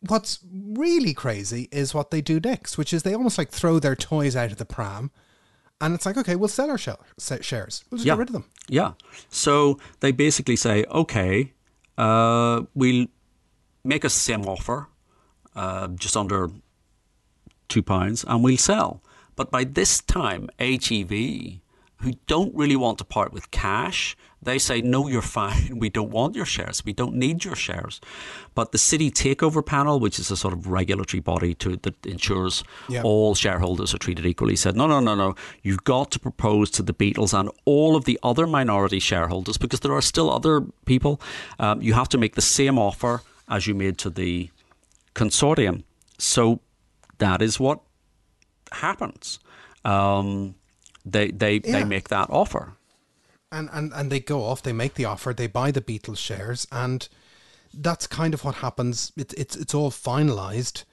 what's 0.00 0.38
really 0.50 1.12
crazy 1.12 1.68
is 1.70 1.92
what 1.92 2.10
they 2.10 2.22
do 2.22 2.40
next, 2.40 2.78
which 2.78 2.92
is 2.92 3.02
they 3.02 3.14
almost 3.14 3.36
like 3.36 3.50
throw 3.50 3.78
their 3.78 3.96
toys 3.96 4.34
out 4.34 4.52
of 4.52 4.56
the 4.56 4.64
pram, 4.64 5.10
and 5.80 5.94
it's 5.94 6.06
like, 6.06 6.16
okay, 6.16 6.36
we'll 6.36 6.48
sell 6.48 6.70
our 6.70 6.78
shares. 6.78 7.84
We'll 7.90 7.98
just 7.98 8.04
get 8.04 8.16
rid 8.16 8.28
of 8.28 8.32
them. 8.32 8.46
Yeah. 8.68 8.92
So 9.28 9.78
they 10.00 10.12
basically 10.12 10.56
say, 10.56 10.84
okay, 10.84 11.52
uh, 11.98 12.62
we'll 12.74 13.06
make 13.84 14.04
a 14.04 14.08
sim 14.08 14.46
offer, 14.46 14.88
uh, 15.54 15.88
just 15.88 16.16
under 16.16 16.48
two 17.68 17.82
pounds, 17.82 18.24
and 18.26 18.42
we'll 18.42 18.56
sell. 18.56 19.02
But 19.36 19.50
by 19.50 19.64
this 19.64 20.00
time, 20.00 20.48
ATV, 20.58 21.60
who 21.98 22.12
don't 22.26 22.54
really 22.54 22.76
want 22.76 22.98
to 22.98 23.04
part 23.04 23.32
with 23.32 23.50
cash, 23.50 24.16
they 24.42 24.58
say, 24.58 24.80
no, 24.82 25.08
you're 25.08 25.22
fine. 25.22 25.78
We 25.84 25.88
don't 25.88 26.10
want 26.10 26.36
your 26.36 26.44
shares. 26.44 26.84
We 26.84 26.92
don't 26.92 27.14
need 27.14 27.44
your 27.44 27.56
shares. 27.56 28.00
But 28.54 28.72
the 28.72 28.78
city 28.78 29.10
takeover 29.10 29.64
panel, 29.64 29.98
which 29.98 30.18
is 30.18 30.30
a 30.30 30.36
sort 30.36 30.52
of 30.54 30.66
regulatory 30.66 31.20
body 31.20 31.54
to 31.54 31.76
that 31.76 32.04
ensures 32.06 32.62
Yeah. 32.88 33.02
all 33.02 33.34
shareholders 33.34 33.94
are 33.94 33.98
treated 33.98 34.26
equally, 34.26 34.56
said, 34.56 34.76
no, 34.76 34.86
no, 34.86 35.00
no, 35.00 35.14
no. 35.14 35.34
You've 35.62 35.84
got 35.84 36.10
to 36.12 36.18
propose 36.18 36.70
to 36.72 36.82
the 36.82 36.92
Beatles 36.94 37.32
and 37.38 37.50
all 37.64 37.96
of 37.96 38.04
the 38.04 38.18
other 38.22 38.46
minority 38.46 39.00
shareholders, 39.00 39.56
because 39.58 39.80
there 39.80 39.94
are 39.94 40.02
still 40.02 40.30
other 40.30 40.62
people, 40.84 41.20
um, 41.58 41.80
you 41.82 41.94
have 41.94 42.08
to 42.10 42.18
make 42.18 42.34
the 42.34 42.42
same 42.42 42.78
offer 42.78 43.22
as 43.48 43.66
you 43.66 43.74
made 43.74 43.96
to 43.98 44.10
the 44.10 44.50
consortium. 45.14 45.82
So 46.18 46.60
that 47.18 47.40
is 47.42 47.58
what 47.58 47.80
happens. 48.72 49.38
Um, 49.84 50.54
they 51.04 51.30
they, 51.30 51.60
Yeah. 51.64 51.72
they 51.72 51.84
make 51.84 52.08
that 52.08 52.28
offer. 52.30 52.72
And, 53.52 53.68
and 53.72 53.92
and 53.92 54.10
they 54.10 54.20
go 54.20 54.42
off, 54.44 54.62
they 54.62 54.72
make 54.72 54.94
the 54.94 55.04
offer, 55.04 55.32
they 55.32 55.46
buy 55.46 55.70
the 55.70 55.80
Beatles 55.80 56.18
shares, 56.18 56.66
and 56.72 57.08
that's 57.72 58.06
kind 58.06 58.34
of 58.34 58.44
what 58.44 58.56
happens. 58.56 59.12
It, 59.16 59.32
it's 59.36 59.54
it's 59.56 59.74
all 59.74 59.90
finalized 59.90 60.84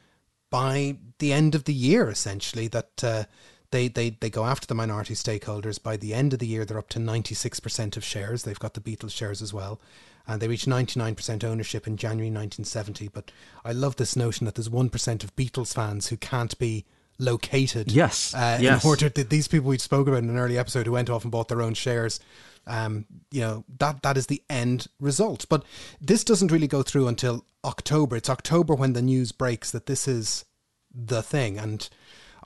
by 0.52 0.98
the 1.18 1.34
end 1.34 1.56
of 1.56 1.64
the 1.64 1.74
year, 1.74 2.10
essentially. 2.10 2.68
That 2.68 3.04
uh, 3.04 3.24
they, 3.72 3.88
they 3.88 4.12
they 4.12 4.30
go 4.30 4.46
after 4.46 4.68
the 4.68 4.76
minority 4.76 5.16
stakeholders. 5.16 5.82
By 5.82 5.98
the 5.98 6.14
end 6.14 6.32
of 6.34 6.40
the 6.40 6.46
year, 6.46 6.64
they're 6.64 6.78
up 6.78 6.90
to 6.90 7.00
ninety 7.00 7.34
six 7.34 7.60
percent 7.60 7.98
of 7.98 8.04
shares. 8.04 8.44
They've 8.44 8.60
got 8.60 8.76
the 8.76 8.82
Beatles 8.82 9.12
shares 9.12 9.42
as 9.42 9.52
well, 9.52 9.82
and 10.28 10.40
they 10.40 10.48
reach 10.48 10.68
ninety 10.68 11.00
nine 11.00 11.16
percent 11.16 11.44
ownership 11.44 11.88
in 11.88 11.98
January 11.98 12.30
nineteen 12.30 12.66
seventy. 12.66 13.08
But 13.08 13.32
I 13.66 13.72
love 13.72 13.96
this 13.96 14.16
notion 14.16 14.46
that 14.46 14.54
there's 14.56 14.70
one 14.70 14.90
percent 14.92 15.24
of 15.24 15.36
Beatles 15.36 15.74
fans 15.74 16.10
who 16.10 16.18
can't 16.18 16.56
be 16.60 16.86
located. 17.20 17.92
Yes, 17.92 18.34
uh, 18.34 18.58
yes. 18.62 18.84
in 18.84 18.90
order 18.90 19.10
that 19.10 19.30
these 19.30 19.48
people 19.48 19.70
we 19.70 19.78
spoke 19.78 20.08
about 20.08 20.24
in 20.24 20.30
an 20.30 20.38
early 20.38 20.58
episode 20.58 20.86
who 20.86 20.94
went 20.94 21.10
off 21.10 21.24
and 21.24 21.32
bought 21.32 21.48
their 21.48 21.62
own 21.62 21.74
shares 21.74 22.20
um 22.66 23.06
you 23.30 23.42
know 23.42 23.66
that 23.78 24.02
that 24.04 24.16
is 24.16 24.28
the 24.28 24.42
end 24.50 24.88
result 25.00 25.46
but 25.50 25.66
this 26.00 26.24
doesn't 26.24 26.50
really 26.50 26.66
go 26.66 26.82
through 26.82 27.10
until 27.10 27.44
october 27.66 28.16
it's 28.16 28.30
october 28.30 28.74
when 28.74 28.94
the 28.94 29.02
news 29.02 29.34
breaks 29.34 29.70
that 29.70 29.86
this 29.86 30.08
is 30.08 30.46
the 30.94 31.22
thing 31.22 31.58
and 31.58 31.90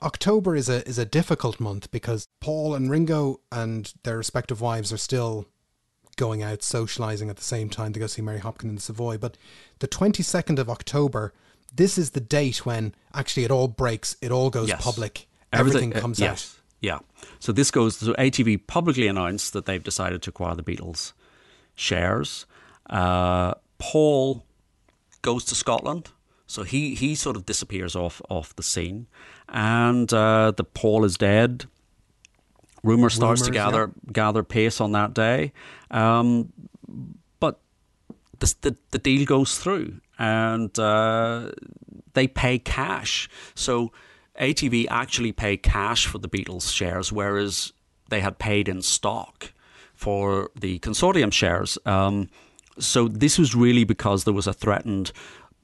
october 0.02 0.56
is 0.56 0.68
a 0.68 0.86
is 0.88 0.98
a 0.98 1.04
difficult 1.04 1.60
month 1.60 1.88
because 1.92 2.26
paul 2.40 2.74
and 2.74 2.90
ringo 2.90 3.38
and 3.52 3.94
their 4.02 4.16
respective 4.16 4.60
wives 4.60 4.92
are 4.92 4.98
still 4.98 5.46
going 6.18 6.42
out 6.42 6.62
socializing 6.62 7.30
at 7.30 7.36
the 7.36 7.42
same 7.42 7.70
time 7.70 7.94
to 7.94 8.00
go 8.00 8.06
see 8.06 8.20
Mary 8.20 8.40
Hopkin 8.40 8.64
in 8.64 8.74
the 8.74 8.80
Savoy. 8.80 9.16
But 9.16 9.38
the 9.78 9.88
22nd 9.88 10.58
of 10.58 10.68
October, 10.68 11.32
this 11.74 11.98
is 11.98 12.10
the 12.10 12.20
date 12.20 12.64
when 12.66 12.94
actually 13.14 13.44
it 13.44 13.50
all 13.50 13.68
breaks, 13.68 14.16
it 14.20 14.30
all 14.32 14.50
goes 14.50 14.68
Yes. 14.68 14.82
public, 14.82 15.26
everything, 15.52 15.94
uh, 15.96 16.00
comes 16.00 16.20
out. 16.20 16.24
yes. 16.24 16.54
Yeah. 16.80 16.98
So 17.40 17.52
this 17.52 17.70
goes. 17.70 17.96
So 17.96 18.12
ATV 18.14 18.66
publicly 18.66 19.08
announced 19.08 19.52
that 19.52 19.66
they've 19.66 19.82
decided 19.82 20.22
to 20.22 20.30
acquire 20.30 20.54
the 20.54 20.62
Beatles 20.62 21.12
shares. 21.74 22.46
Uh, 22.88 23.54
Paul 23.78 24.44
goes 25.22 25.44
to 25.46 25.54
Scotland 25.54 26.10
So 26.46 26.62
he, 26.62 26.94
he 26.94 27.14
sort 27.14 27.36
of 27.36 27.44
disappears 27.46 27.94
off 27.96 28.22
off 28.30 28.54
the 28.56 28.62
scene, 28.62 29.06
and 29.48 30.10
uh, 30.12 30.52
the 30.56 30.64
Paul 30.64 31.04
is 31.04 31.16
dead. 31.18 31.66
Rumor 32.84 33.10
starts 33.10 33.42
to 33.42 33.50
Rumours, 33.50 33.64
gather 33.72 33.90
gather 34.12 34.42
pace 34.44 34.80
on 34.80 34.92
that 34.92 35.12
day, 35.14 35.52
um, 35.90 36.52
but 37.40 37.58
the, 38.38 38.54
the 38.60 38.76
the 38.92 38.98
deal 38.98 39.26
goes 39.26 39.58
through, 39.58 40.00
and 40.18 40.76
uh, 40.78 41.50
they 42.14 42.26
pay 42.26 42.58
cash. 42.58 43.28
So 43.54 43.92
ATV 44.40 44.86
actually 44.90 45.32
pay 45.32 45.56
cash 45.56 46.06
for 46.06 46.18
the 46.18 46.28
Beatles 46.28 46.72
shares, 46.72 47.12
whereas 47.12 47.72
they 48.08 48.20
had 48.20 48.38
paid 48.38 48.68
in 48.68 48.82
stock 48.82 49.52
for 49.94 50.50
the 50.58 50.78
consortium 50.78 51.32
shares. 51.32 51.78
Um, 51.84 52.28
so 52.78 53.08
this 53.08 53.38
was 53.38 53.54
really 53.54 53.84
because 53.84 54.24
there 54.24 54.34
was 54.34 54.46
a 54.46 54.52
threatened 54.52 55.12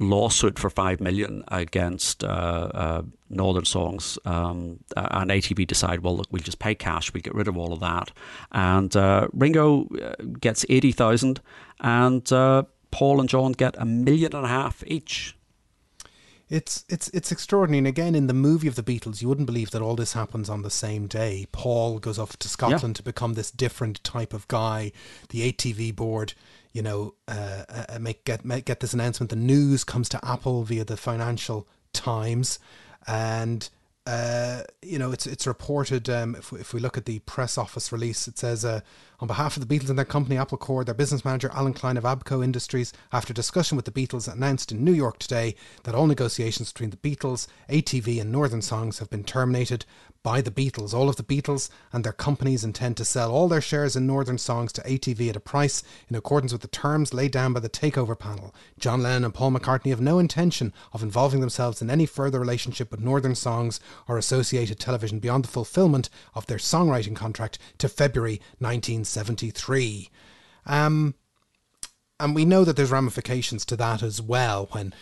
lawsuit 0.01 0.59
for 0.59 0.71
five 0.71 1.01
million 1.01 1.45
against 1.49 2.25
uh, 2.25 2.27
uh, 2.27 3.03
Northern 3.31 3.65
Songs, 3.65 4.19
um, 4.25 4.81
and 4.97 5.31
ATV 5.31 5.67
decide, 5.67 6.01
well, 6.01 6.17
look, 6.17 6.27
we'll 6.31 6.43
just 6.43 6.59
pay 6.59 6.75
cash, 6.75 7.13
we 7.13 7.21
get 7.21 7.35
rid 7.35 7.49
of 7.49 7.57
all 7.57 7.73
of 7.73 7.81
that, 7.81 8.11
and 8.51 8.95
uh, 8.97 9.29
Ringo 9.33 9.87
uh, 10.03 10.15
gets 10.41 10.67
eighty 10.69 10.91
thousand, 10.93 11.41
and 11.81 12.31
uh, 12.33 12.65
Paul 12.95 13.19
and 13.19 13.29
John 13.29 13.51
get 13.53 13.75
a 13.77 13.85
million 13.85 14.37
and 14.37 14.45
a 14.45 14.49
half 14.49 14.85
each. 14.87 15.37
It's 16.49 16.85
it's 16.89 17.09
it's 17.09 17.33
extraordinary. 17.33 17.79
And 17.79 17.87
again, 17.89 18.15
in 18.15 18.29
the 18.29 18.35
movie 18.35 18.69
of 18.69 18.77
the 18.77 18.85
Beatles, 18.85 19.21
you 19.21 19.29
wouldn't 19.29 19.47
believe 19.47 19.73
that 19.73 19.83
all 19.83 19.97
this 19.97 20.13
happens 20.13 20.49
on 20.49 20.63
the 20.63 20.71
same 20.71 21.09
day. 21.09 21.47
Paul 21.51 21.99
goes 21.99 22.21
off 22.21 22.37
to 22.39 22.49
Scotland 22.49 22.95
Yeah. 22.95 22.99
to 22.99 23.03
become 23.03 23.35
this 23.35 23.51
different 23.51 24.05
type 24.05 24.33
of 24.33 24.47
guy. 24.47 24.93
The 25.31 25.41
ATV 25.53 25.91
board, 25.97 26.35
you 26.73 26.83
know, 26.83 27.15
uh, 27.27 27.65
uh, 27.89 27.99
make 27.99 28.25
get 28.25 28.45
make, 28.45 28.67
get 28.67 28.79
this 28.79 28.95
announcement. 28.95 29.31
The 29.31 29.37
news 29.37 29.83
comes 29.83 30.09
to 30.11 30.25
Apple 30.25 30.63
via 30.63 30.85
the 30.85 30.97
Financial 30.97 31.67
Times, 31.93 32.61
and 33.09 33.69
uh, 34.07 34.63
you 34.83 34.99
know, 35.01 35.11
it's 35.13 35.27
it's 35.27 35.47
reported. 35.49 36.09
Um, 36.09 36.37
if 36.37 36.53
we, 36.53 36.61
if 36.61 36.73
we 36.75 36.79
look 36.79 36.97
at 36.99 37.07
the 37.07 37.19
press 37.21 37.57
office 37.59 37.91
release, 37.91 38.29
it 38.29 38.39
says, 38.39 38.65
uh, 38.65 38.83
on 39.25 39.29
behalf 39.29 39.57
of 39.57 39.67
the 39.67 39.75
Beatles 39.75 39.89
and 39.89 39.97
their 39.97 40.05
company, 40.05 40.37
Apple 40.37 40.59
Corps, 40.59 40.85
their 40.85 40.93
business 40.93 41.25
manager 41.25 41.51
Allen 41.55 41.73
Klein 41.73 41.97
of 41.97 42.05
ABKCO 42.05 42.45
Industries, 42.45 42.93
after 43.11 43.33
discussion 43.33 43.75
with 43.75 43.87
the 43.87 43.91
Beatles, 43.91 44.31
announced 44.31 44.71
in 44.71 44.85
New 44.85 44.93
York 44.93 45.19
today 45.19 45.55
that 45.85 45.95
all 45.95 46.07
negotiations 46.07 46.71
between 46.71 46.91
the 46.91 46.99
Beatles, 46.99 47.47
ATV, 47.71 48.21
and 48.21 48.31
Northern 48.31 48.61
Songs 48.61 48.99
have 48.99 49.09
been 49.09 49.25
terminated 49.25 49.87
by 50.23 50.41
the 50.41 50.51
Beatles. 50.51 50.95
All 50.95 51.11
of 51.11 51.17
the 51.17 51.23
Beatles 51.23 51.69
and 51.93 52.03
their 52.03 52.13
companies 52.13 52.65
intend 52.65 52.97
to 52.97 53.05
sell 53.05 53.31
all 53.31 53.47
their 53.47 53.61
shares 53.61 53.95
in 53.95 54.07
Northern 54.07 54.39
Songs 54.39 54.73
to 54.73 54.83
ATV 54.83 55.29
at 55.29 55.37
a 55.37 55.41
price 55.41 55.83
in 56.09 56.17
accordance 56.17 56.51
with 56.51 56.63
the 56.63 56.69
terms 56.69 57.13
laid 57.13 57.31
down 57.31 57.53
by 57.53 57.61
the 57.61 57.69
takeover 57.69 58.19
panel. 58.19 58.55
John 58.79 59.03
Lennon 59.03 59.25
and 59.25 59.35
Paul 59.35 59.53
McCartney 59.53 59.91
have 59.91 60.01
no 60.01 60.19
intention 60.19 60.73
of 60.95 61.03
involving 61.03 61.41
themselves 61.41 61.83
in 61.83 61.91
any 61.91 62.07
further 62.07 62.41
relationship 62.41 62.91
with 62.91 63.01
Northern 63.01 63.35
Songs 63.35 63.81
or 64.09 64.17
associated 64.17 64.81
television 64.81 65.19
beyond 65.19 65.45
the 65.45 65.49
fulfillment 65.49 66.09
of 66.35 66.47
their 66.47 66.59
songwriting 66.59 67.15
contract 67.15 67.59
to 67.77 67.89
February 67.89 68.41
1973. 69.17 70.11
Um, 70.67 71.15
and 72.21 72.35
we 72.35 72.45
know 72.45 72.65
that 72.65 72.77
there's 72.77 72.91
ramifications 72.91 73.65
to 73.67 73.77
that 73.77 74.03
as 74.03 74.21
well 74.21 74.69
when 74.73 74.95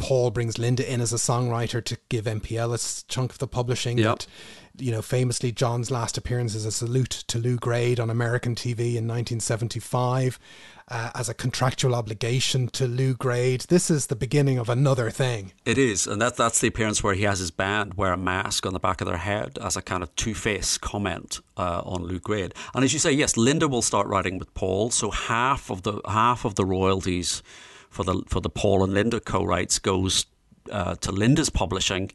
Paul 0.00 0.30
brings 0.30 0.58
Linda 0.58 0.90
in 0.90 1.00
as 1.00 1.12
a 1.12 1.16
songwriter 1.16 1.84
to 1.84 1.98
give 2.08 2.24
MPL 2.24 2.74
a 2.74 3.04
chunk 3.08 3.32
of 3.32 3.38
the 3.38 3.46
publishing. 3.46 3.98
Yep. 3.98 4.18
That, 4.18 4.26
you 4.78 4.90
know, 4.90 5.02
famously, 5.02 5.52
John's 5.52 5.90
last 5.90 6.16
appearance 6.16 6.54
is 6.54 6.64
a 6.64 6.72
salute 6.72 7.24
to 7.28 7.38
Lew 7.38 7.56
Grade 7.56 8.00
on 8.00 8.08
American 8.08 8.54
TV 8.54 8.96
in 8.96 9.06
1975 9.06 10.38
uh, 10.88 11.10
as 11.14 11.28
a 11.28 11.34
contractual 11.34 11.94
obligation 11.94 12.68
to 12.68 12.86
Lew 12.86 13.14
Grade. 13.14 13.62
This 13.68 13.90
is 13.90 14.06
the 14.06 14.16
beginning 14.16 14.58
of 14.58 14.68
another 14.68 15.10
thing. 15.10 15.52
It 15.64 15.76
is, 15.76 16.06
and 16.06 16.20
that 16.22 16.36
that's 16.36 16.60
the 16.60 16.68
appearance 16.68 17.02
where 17.02 17.14
he 17.14 17.24
has 17.24 17.38
his 17.38 17.50
band 17.50 17.94
wear 17.94 18.12
a 18.12 18.16
mask 18.16 18.64
on 18.64 18.72
the 18.72 18.80
back 18.80 19.00
of 19.00 19.06
their 19.06 19.18
head 19.18 19.58
as 19.62 19.76
a 19.76 19.82
kind 19.82 20.02
of 20.02 20.14
two 20.16 20.34
face 20.34 20.78
comment 20.78 21.40
uh, 21.56 21.82
on 21.84 22.04
Lew 22.04 22.18
Grade. 22.18 22.54
And 22.74 22.84
as 22.84 22.92
you 22.92 22.98
say, 22.98 23.12
yes, 23.12 23.36
Linda 23.36 23.68
will 23.68 23.82
start 23.82 24.06
writing 24.06 24.38
with 24.38 24.52
Paul, 24.54 24.90
so 24.90 25.10
half 25.10 25.70
of 25.70 25.82
the 25.82 26.00
half 26.08 26.44
of 26.44 26.54
the 26.54 26.64
royalties 26.64 27.42
for 27.90 28.04
the 28.04 28.22
for 28.28 28.40
the 28.40 28.50
Paul 28.50 28.82
and 28.84 28.94
Linda 28.94 29.20
co-writes 29.20 29.78
goes 29.78 30.26
uh, 30.70 30.94
to 30.96 31.12
Linda's 31.12 31.50
publishing 31.50 32.10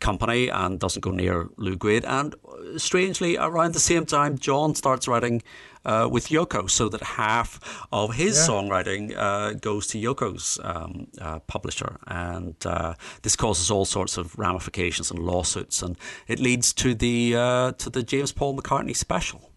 company 0.00 0.48
and 0.48 0.78
doesn't 0.78 1.00
go 1.00 1.10
near 1.10 1.48
Lew 1.56 1.76
Grade. 1.76 2.04
And 2.04 2.34
uh, 2.34 2.78
strangely, 2.78 3.36
around 3.38 3.72
the 3.74 3.80
same 3.80 4.04
time, 4.04 4.36
John 4.38 4.74
starts 4.74 5.08
writing 5.08 5.42
uh, 5.84 6.08
with 6.10 6.28
Yoko, 6.28 6.68
so 6.68 6.88
that 6.88 7.02
half 7.02 7.60
of 7.92 8.14
his 8.14 8.36
Yeah. 8.36 8.46
songwriting 8.48 9.16
uh, 9.16 9.52
goes 9.52 9.86
to 9.88 9.98
Yoko's 9.98 10.58
um, 10.62 11.06
uh, 11.20 11.38
publisher, 11.40 11.96
and 12.06 12.54
uh, 12.66 12.94
this 13.22 13.36
causes 13.36 13.70
all 13.70 13.84
sorts 13.84 14.18
of 14.18 14.38
ramifications 14.38 15.10
and 15.10 15.20
lawsuits, 15.20 15.82
and 15.82 15.96
it 16.26 16.38
leads 16.40 16.72
to 16.74 16.94
the 16.94 17.36
uh, 17.36 17.72
to 17.72 17.90
the 17.90 18.02
James 18.02 18.32
Paul 18.32 18.56
McCartney 18.56 18.96
special. 18.96 19.50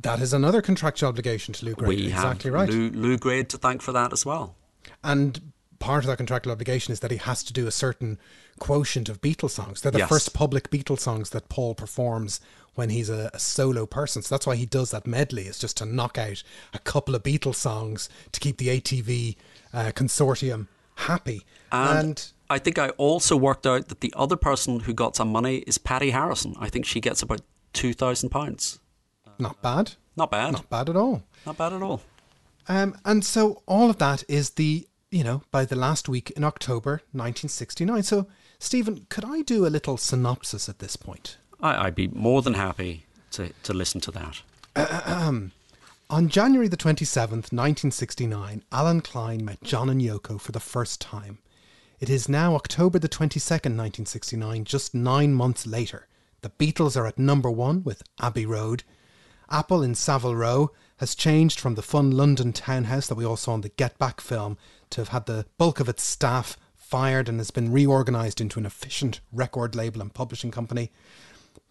That 0.00 0.20
is 0.20 0.32
another 0.32 0.62
contractual 0.62 1.08
obligation 1.08 1.54
to 1.54 1.64
Lew 1.64 1.74
Grade. 1.74 1.88
we 1.88 2.06
exactly 2.08 2.50
right. 2.50 2.68
Lew, 2.68 2.90
Lew 2.90 3.16
Grade 3.18 3.48
to 3.50 3.58
thank 3.58 3.82
for 3.82 3.92
that 3.92 4.12
as 4.12 4.24
well. 4.26 4.54
And 5.04 5.52
part 5.78 6.04
of 6.04 6.08
that 6.08 6.16
contractual 6.16 6.52
obligation 6.52 6.92
is 6.92 7.00
that 7.00 7.10
he 7.10 7.16
has 7.18 7.42
to 7.44 7.52
do 7.52 7.66
a 7.66 7.70
certain 7.70 8.18
quotient 8.58 9.08
of 9.08 9.20
Beatles 9.20 9.50
songs. 9.50 9.80
They're 9.80 9.92
the 9.92 9.98
Yes. 9.98 10.08
first 10.08 10.34
public 10.34 10.70
Beatles 10.70 11.00
songs 11.00 11.30
that 11.30 11.48
Paul 11.48 11.74
performs 11.74 12.40
when 12.74 12.90
he's 12.90 13.08
a, 13.08 13.30
a 13.34 13.38
solo 13.38 13.86
person. 13.86 14.22
So 14.22 14.34
that's 14.34 14.46
why 14.46 14.56
he 14.56 14.66
does 14.66 14.90
that 14.90 15.06
medley, 15.06 15.44
is 15.46 15.58
just 15.58 15.76
to 15.78 15.84
knock 15.86 16.18
out 16.18 16.42
a 16.74 16.78
couple 16.78 17.14
of 17.14 17.22
Beatles 17.22 17.56
songs 17.56 18.08
to 18.32 18.40
keep 18.40 18.58
the 18.58 18.68
ATV 18.68 19.36
uh, 19.72 19.92
consortium 19.94 20.66
happy. 20.96 21.44
And, 21.72 22.24
I 22.50 22.58
think 22.58 22.78
I 22.78 22.88
also 22.90 23.36
worked 23.36 23.66
out 23.66 23.88
that 23.88 24.00
the 24.00 24.12
other 24.16 24.36
person 24.36 24.80
who 24.80 24.94
got 24.94 25.14
some 25.14 25.28
money 25.28 25.58
is 25.66 25.76
Pattie 25.76 26.10
Harrison. 26.12 26.54
I 26.58 26.70
think 26.70 26.86
she 26.86 26.98
gets 26.98 27.20
about 27.20 27.42
two 27.74 27.92
thousand 27.92 28.30
pounds. 28.30 28.80
not 29.38 29.60
bad. 29.60 29.92
Not 30.16 30.30
bad. 30.30 30.52
Not 30.54 30.70
bad 30.70 30.88
at 30.88 30.96
all. 30.96 31.22
Not 31.44 31.58
bad 31.58 31.74
at 31.74 31.82
all. 31.82 32.00
Um, 32.66 32.96
and 33.04 33.22
so 33.24 33.62
all 33.66 33.90
of 33.90 33.98
that 33.98 34.24
is 34.28 34.50
the, 34.50 34.87
you 35.10 35.24
know, 35.24 35.42
by 35.50 35.64
the 35.64 35.76
last 35.76 36.08
week 36.08 36.30
in 36.32 36.44
October 36.44 37.02
1969. 37.12 38.02
So, 38.02 38.26
Stephen, 38.58 39.06
could 39.08 39.24
I 39.24 39.42
do 39.42 39.66
a 39.66 39.68
little 39.68 39.96
synopsis 39.96 40.68
at 40.68 40.78
this 40.78 40.96
point? 40.96 41.38
I, 41.60 41.86
I'd 41.86 41.94
be 41.94 42.08
more 42.08 42.42
than 42.42 42.54
happy 42.54 43.06
to, 43.32 43.50
to 43.62 43.72
listen 43.72 44.00
to 44.02 44.10
that. 44.12 44.42
On 46.10 46.28
January 46.28 46.68
the 46.68 46.76
27th, 46.76 47.52
1969, 47.52 48.62
Allen 48.72 49.00
Klein 49.02 49.44
met 49.44 49.62
John 49.62 49.90
and 49.90 50.00
Yoko 50.00 50.40
for 50.40 50.52
the 50.52 50.60
first 50.60 51.00
time. 51.00 51.38
It 52.00 52.08
is 52.08 52.28
now 52.28 52.54
October 52.54 52.98
the 52.98 53.08
22nd, 53.08 53.76
1969, 53.76 54.64
just 54.64 54.94
nine 54.94 55.34
months 55.34 55.66
later. 55.66 56.06
The 56.40 56.50
Beatles 56.50 56.96
are 56.96 57.06
at 57.06 57.18
number 57.18 57.50
one 57.50 57.82
with 57.82 58.02
Abbey 58.22 58.46
Road. 58.46 58.84
Apple 59.50 59.82
in 59.82 59.94
Savile 59.94 60.36
Row 60.36 60.70
has 60.98 61.14
changed 61.14 61.58
from 61.58 61.74
the 61.74 61.82
fun 61.82 62.10
London 62.10 62.52
townhouse 62.52 63.06
that 63.08 63.16
we 63.16 63.24
all 63.24 63.36
saw 63.36 63.54
in 63.54 63.62
the 63.62 63.68
Get 63.70 63.98
Back 63.98 64.20
film 64.20 64.56
to 64.90 65.00
have 65.00 65.08
had 65.08 65.26
the 65.26 65.46
bulk 65.56 65.80
of 65.80 65.88
its 65.88 66.02
staff 66.02 66.56
fired 66.76 67.28
and 67.28 67.38
has 67.38 67.50
been 67.50 67.70
reorganised 67.70 68.40
into 68.40 68.58
an 68.58 68.66
efficient 68.66 69.20
record 69.32 69.74
label 69.74 70.00
and 70.00 70.14
publishing 70.14 70.50
company. 70.50 70.90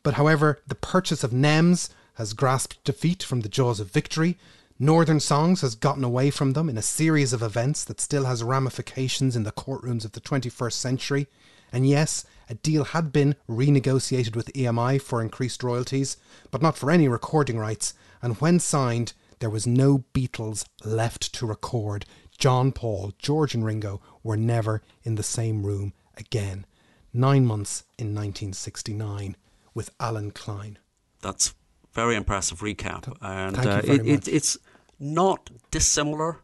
But 0.04 0.14
however, 0.14 0.62
the 0.68 0.76
purchase 0.76 1.24
of 1.24 1.32
NEMS 1.32 1.90
has 2.16 2.34
grasped 2.34 2.84
defeat 2.84 3.24
from 3.24 3.42
the 3.42 3.50
jaws 3.50 3.80
of 3.80 3.92
victory. 3.92 4.38
Northern 4.80 5.20
Songs 5.20 5.62
has 5.62 5.76
gotten 5.76 6.04
away 6.04 6.30
from 6.30 6.54
them 6.54 6.70
in 6.70 6.78
a 6.78 6.84
series 6.84 7.34
of 7.34 7.42
events 7.42 7.84
that 7.86 8.00
still 8.00 8.26
has 8.26 8.44
ramifications 8.44 9.36
in 9.36 9.44
the 9.44 9.52
courtrooms 9.52 10.06
of 10.06 10.12
the 10.12 10.22
21st 10.22 10.74
century. 10.74 11.28
And 11.74 11.88
yes, 11.88 12.26
a 12.50 12.54
deal 12.54 12.84
had 12.84 13.12
been 13.12 13.36
renegotiated 13.50 14.36
with 14.36 14.54
EMI 14.54 15.02
for 15.02 15.22
increased 15.22 15.64
royalties, 15.64 16.18
but 16.52 16.62
not 16.62 16.78
for 16.78 16.92
any 16.92 17.08
recording 17.08 17.58
rights. 17.58 17.94
And 18.22 18.38
when 18.38 18.60
signed, 18.60 19.14
there 19.40 19.50
was 19.50 19.68
no 19.68 20.06
Beatles 20.14 20.66
left 20.84 21.34
to 21.34 21.46
record. 21.46 22.06
John 22.38 22.72
Paul, 22.72 23.14
George, 23.18 23.56
and 23.56 23.66
Ringo 23.66 24.02
were 24.24 24.38
never 24.38 24.82
in 25.04 25.16
the 25.16 25.24
same 25.24 25.66
room 25.66 25.94
again. 26.18 26.66
Nine 27.14 27.46
months 27.46 27.84
in 27.98 28.08
1969 28.08 29.36
with 29.74 29.90
Allen 30.00 30.32
Klein. 30.32 30.78
That's 31.22 31.56
very 31.94 32.16
impressive 32.16 32.60
recap, 32.60 33.12
and 33.22 33.56
thank 33.56 33.66
you 33.66 33.92
uh, 33.92 33.96
it, 33.96 34.06
much. 34.06 34.28
it, 34.28 34.34
it's 34.34 34.58
not 35.00 35.50
dissimilar 35.72 36.42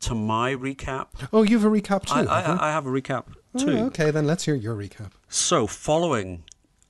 to 0.00 0.14
my 0.14 0.54
recap. 0.54 1.08
Oh, 1.32 1.42
you 1.42 1.58
have 1.58 1.64
a 1.66 1.70
recap 1.74 2.06
too. 2.06 2.28
I, 2.30 2.40
have? 2.40 2.60
I, 2.60 2.68
I 2.68 2.70
have 2.70 2.86
a 2.86 2.90
recap 2.90 3.24
Oh, 3.54 3.58
too. 3.58 3.76
okay, 3.86 4.10
then 4.10 4.26
let's 4.26 4.44
hear 4.44 4.54
your 4.54 4.74
recap. 4.74 5.12
So, 5.28 5.66
following 5.66 6.44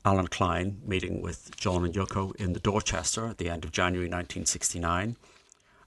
Allen 0.05 0.29
Klein 0.29 0.81
meeting 0.85 1.21
with 1.21 1.55
John 1.57 1.85
and 1.85 1.93
Yoko 1.95 2.35
in 2.37 2.53
the 2.55 2.61
Dorchester 2.61 3.27
at 3.27 3.39
the 3.39 3.51
end 3.51 3.65
of 3.65 3.73
January 3.73 4.07
1969, 4.07 5.17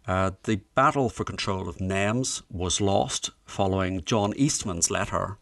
uh, 0.08 0.32
the 0.44 0.62
battle 0.74 1.10
for 1.10 1.24
control 1.24 1.68
of 1.68 1.78
NEMS 1.78 2.42
was 2.50 2.80
lost 2.80 3.32
following 3.46 4.02
John 4.06 4.34
Eastman's 4.38 4.90
letter 4.90 5.38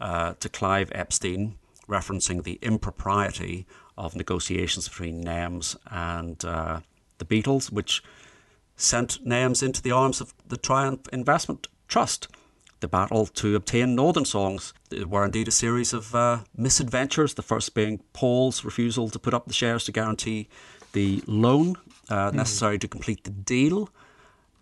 uh, 0.00 0.34
to 0.40 0.48
Clive 0.48 0.90
Epstein 0.94 1.56
referencing 1.88 2.44
the 2.44 2.58
impropriety 2.62 3.66
of 3.96 4.14
negotiations 4.14 4.88
between 4.88 5.24
NEMS 5.24 5.76
and 5.90 6.44
uh, 6.44 6.80
the 7.18 7.24
Beatles, 7.24 7.72
which 7.72 8.02
sent 8.76 9.24
NEMS 9.26 9.62
into 9.62 9.82
the 9.82 9.90
arms 9.90 10.20
of 10.20 10.34
the 10.46 10.56
Triumph 10.56 11.08
Investment 11.12 11.66
Trust. 11.88 12.28
The 12.80 12.88
battle 12.88 13.26
to 13.26 13.56
obtain 13.56 13.96
Northern 13.96 14.24
songs 14.24 14.72
were 15.06 15.24
indeed 15.24 15.48
a 15.48 15.52
series 15.52 15.92
of 15.92 16.14
uh, 16.14 16.40
misadventures, 16.56 17.34
the 17.34 17.42
first 17.42 17.74
being 17.74 18.00
Paul's 18.12 18.64
refusal 18.64 19.10
to 19.10 19.18
put 19.18 19.34
up 19.34 19.46
the 19.46 19.52
shares 19.52 19.84
to 19.84 19.92
guarantee 19.92 20.48
the 20.92 21.22
loan 21.26 21.76
uh, 22.08 22.30
mm. 22.30 22.34
necessary 22.34 22.78
to 22.78 22.88
complete 22.88 23.24
the 23.24 23.30
deal, 23.30 23.88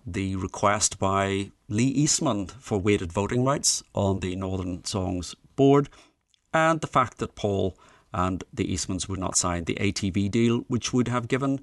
the 0.07 0.37
request 0.37 0.99
by 0.99 1.51
Lee 1.69 1.89
Eastman 1.89 2.47
for 2.47 2.79
weighted 2.79 3.13
voting 3.13 3.45
rights 3.45 3.83
on 3.95 4.21
the 4.21 4.37
Northern 4.37 4.85
Songs 4.85 5.35
board, 5.57 5.89
and 6.53 6.81
the 6.81 6.87
fact 6.87 7.19
that 7.19 7.35
Paul 7.35 7.77
and 8.13 8.45
the 8.53 8.73
Eastmans 8.73 9.09
would 9.09 9.19
not 9.19 9.37
sign 9.37 9.65
the 9.65 9.75
ATV 9.75 10.31
deal, 10.31 10.65
which 10.69 10.93
would 10.93 11.09
have 11.09 11.29
given 11.29 11.61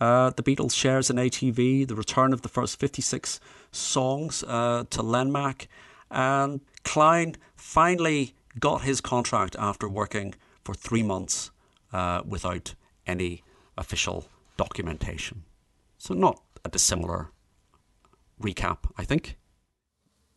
uh, 0.00 0.30
the 0.30 0.42
Beatles 0.42 0.74
shares 0.74 1.10
in 1.10 1.16
ATV, 1.16 1.86
the 1.86 1.94
return 1.94 2.32
of 2.32 2.42
the 2.42 2.48
first 2.48 2.80
56 2.80 3.38
songs 3.70 4.42
uh, 4.44 4.84
to 4.90 5.02
Lenmac, 5.02 5.66
and 6.10 6.60
Klein 6.84 7.36
finally 7.54 8.34
got 8.58 8.82
his 8.82 9.00
contract 9.00 9.54
after 9.58 9.88
working 9.88 10.34
for 10.64 10.74
three 10.74 11.02
months 11.02 11.50
uh, 11.92 12.22
without 12.26 12.74
any 13.06 13.42
official 13.76 14.26
documentation. 14.60 15.44
So, 15.96 16.12
not 16.12 16.38
a 16.66 16.68
dissimilar 16.68 17.30
recap, 18.38 18.90
I 18.98 19.04
think. 19.04 19.38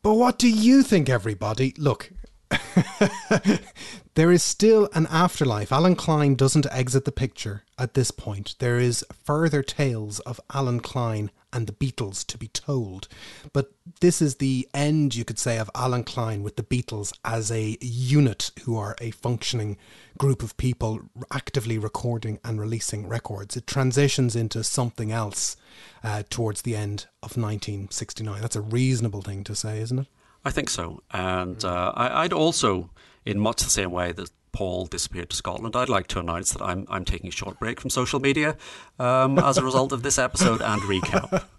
But 0.01 0.13
what 0.13 0.39
do 0.39 0.49
you 0.49 0.81
think, 0.81 1.09
everybody? 1.09 1.73
Look, 1.77 2.09
there 4.15 4.31
is 4.31 4.41
still 4.41 4.87
an 4.93 5.07
afterlife. 5.07 5.73
Allen 5.73 5.97
Klein 5.97 6.35
doesn't 6.35 6.67
exit 6.71 7.03
the 7.03 7.11
picture 7.11 7.65
at 7.77 7.95
this 7.95 8.11
point. 8.11 8.55
There 8.59 8.79
is 8.79 9.05
further 9.25 9.61
tales 9.61 10.21
of 10.21 10.39
Allen 10.53 10.79
Klein 10.79 11.29
and 11.53 11.67
the 11.67 11.73
Beatles 11.73 12.25
to 12.27 12.37
be 12.37 12.47
told. 12.47 13.07
But 13.53 13.71
this 14.01 14.21
is 14.21 14.35
the 14.35 14.67
end, 14.73 15.15
you 15.15 15.23
could 15.23 15.39
say, 15.39 15.57
of 15.57 15.69
Allen 15.75 16.03
Klein 16.03 16.43
with 16.43 16.55
the 16.55 16.63
Beatles 16.63 17.13
as 17.23 17.51
a 17.51 17.77
unit 17.79 18.51
who 18.63 18.77
are 18.77 18.95
a 18.99 19.11
functioning 19.11 19.77
group 20.17 20.43
of 20.43 20.57
people 20.57 21.01
actively 21.31 21.77
recording 21.77 22.39
and 22.43 22.59
releasing 22.59 23.07
records. 23.07 23.55
It 23.55 23.67
transitions 23.67 24.35
into 24.35 24.63
something 24.63 25.11
else 25.11 25.55
uh, 26.03 26.23
towards 26.29 26.63
the 26.63 26.75
end 26.75 27.07
of 27.21 27.37
1969. 27.37 28.41
That's 28.41 28.55
a 28.55 28.61
reasonable 28.61 29.21
thing 29.21 29.43
to 29.45 29.55
say, 29.55 29.79
isn't 29.79 29.99
it? 29.99 30.07
I 30.45 30.51
think 30.51 30.69
so. 30.69 31.01
And 31.11 31.63
uh, 31.63 31.93
I, 31.95 32.23
I'd 32.23 32.33
also, 32.33 32.89
in 33.25 33.39
much 33.39 33.63
the 33.63 33.69
same 33.69 33.91
way 33.91 34.11
that 34.11 34.29
Paul 34.51 34.85
disappeared 34.85 35.29
to 35.31 35.35
Scotland, 35.35 35.75
I'd 35.75 35.89
like 35.89 36.07
to 36.07 36.19
announce 36.19 36.53
that 36.53 36.61
I'm 36.61 36.85
I'm 36.89 37.05
taking 37.05 37.29
a 37.29 37.31
short 37.31 37.59
break 37.59 37.79
from 37.81 37.89
social 37.89 38.19
media 38.19 38.55
um, 38.99 39.39
as 39.39 39.57
a 39.57 39.63
result 39.63 39.91
of 39.91 40.03
this 40.03 40.19
episode 40.19 40.61
and 40.61 40.81
recap. 40.83 41.45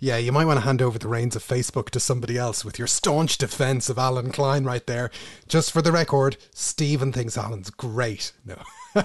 Yeah, 0.00 0.18
you 0.18 0.32
might 0.32 0.44
want 0.44 0.58
to 0.58 0.64
hand 0.66 0.82
over 0.82 0.98
the 0.98 1.08
reins 1.08 1.36
of 1.36 1.42
Facebook 1.42 1.90
to 1.90 2.00
somebody 2.00 2.36
else 2.36 2.64
with 2.64 2.78
your 2.78 2.86
staunch 2.86 3.38
defense 3.38 3.88
of 3.88 3.98
Allen 3.98 4.30
Klein 4.30 4.64
right 4.64 4.86
there. 4.86 5.10
Just 5.48 5.72
for 5.72 5.82
the 5.82 5.92
record, 5.92 6.36
Stephen 6.52 7.12
thinks 7.12 7.38
Allen's 7.38 7.70
great. 7.70 8.32
No. 8.44 8.56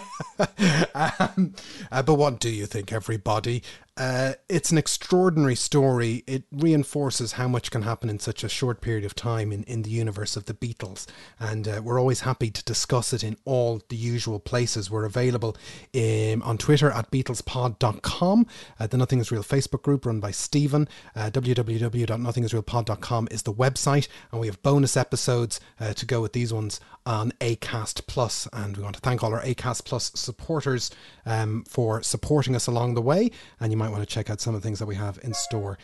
um, 0.93 1.55
uh, 1.91 2.03
but 2.03 2.15
what 2.15 2.39
do 2.39 2.49
you 2.49 2.65
think, 2.65 2.91
everybody? 2.91 3.63
Uh, 3.97 4.33
it's 4.47 4.71
an 4.71 4.77
extraordinary 4.77 5.55
story. 5.55 6.23
It 6.25 6.43
reinforces 6.51 7.33
how 7.33 7.47
much 7.47 7.69
can 7.69 7.81
happen 7.81 8.09
in 8.09 8.19
such 8.19 8.43
a 8.43 8.49
short 8.49 8.79
period 8.79 9.03
of 9.03 9.13
time 9.13 9.51
in, 9.51 9.63
in 9.63 9.81
the 9.81 9.89
universe 9.89 10.37
of 10.37 10.45
the 10.45 10.53
Beatles. 10.53 11.05
And 11.39 11.67
uh, 11.67 11.81
we're 11.83 11.99
always 11.99 12.21
happy 12.21 12.49
to 12.49 12.63
discuss 12.63 13.11
it 13.11 13.23
in 13.23 13.35
all 13.43 13.81
the 13.89 13.97
usual 13.97 14.39
places. 14.39 14.89
We're 14.89 15.05
available 15.05 15.57
in, 15.91 16.41
on 16.43 16.57
Twitter 16.57 16.89
at 16.91 17.11
BeatlesPod.com, 17.11 18.47
uh, 18.79 18.87
the 18.87 18.97
Nothing 18.97 19.19
Is 19.19 19.31
Real 19.31 19.43
Facebook 19.43 19.81
group 19.81 20.05
run 20.05 20.21
by 20.21 20.31
Stephen. 20.31 20.87
Uh, 21.15 21.29
www.nothingisrealpod.com 21.29 23.27
is 23.31 23.43
the 23.43 23.53
website. 23.53 24.07
And 24.31 24.39
we 24.39 24.47
have 24.47 24.61
bonus 24.63 24.95
episodes 24.95 25.59
uh, 25.79 25.93
to 25.93 26.05
go 26.05 26.21
with 26.21 26.33
these 26.33 26.53
ones 26.53 26.79
on 27.05 27.31
ACAST 27.41 28.07
Plus. 28.07 28.47
And 28.53 28.77
we 28.77 28.83
want 28.83 28.95
to 28.95 29.01
thank 29.01 29.23
all 29.23 29.33
our 29.33 29.41
ACAST 29.41 29.83
Plus 29.83 30.11
supporters 30.15 30.91
um, 31.25 31.63
for 31.67 32.01
supporting 32.03 32.55
us 32.55 32.67
along 32.67 32.93
the 32.93 33.01
way. 33.01 33.31
And 33.59 33.71
you 33.71 33.77
might 33.77 33.88
want 33.91 34.07
to 34.07 34.13
check 34.13 34.29
out 34.29 34.41
some 34.41 34.55
of 34.55 34.61
the 34.61 34.65
things 34.65 34.79
that 34.79 34.85
we 34.85 34.95
have 34.95 35.19
in 35.23 35.33
store 35.33 35.77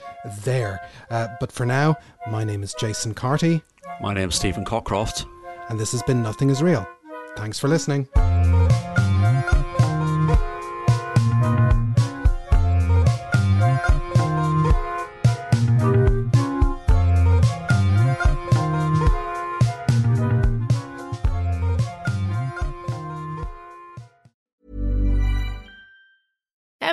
there. 0.43 0.87
Uh, 1.09 1.27
but 1.39 1.51
for 1.51 1.65
now, 1.65 1.95
my 2.29 2.43
name 2.43 2.63
is 2.63 2.73
Jason 2.79 3.13
Carty. 3.13 3.61
My 4.01 4.13
name 4.13 4.29
is 4.29 4.35
Stephen 4.35 4.65
Cockcroft. 4.65 5.25
And 5.69 5.79
this 5.79 5.91
has 5.91 6.03
been 6.03 6.21
Nothing 6.21 6.49
is 6.49 6.61
Real. 6.61 6.87
Thanks 7.35 7.59
for 7.59 7.67
listening. 7.67 8.07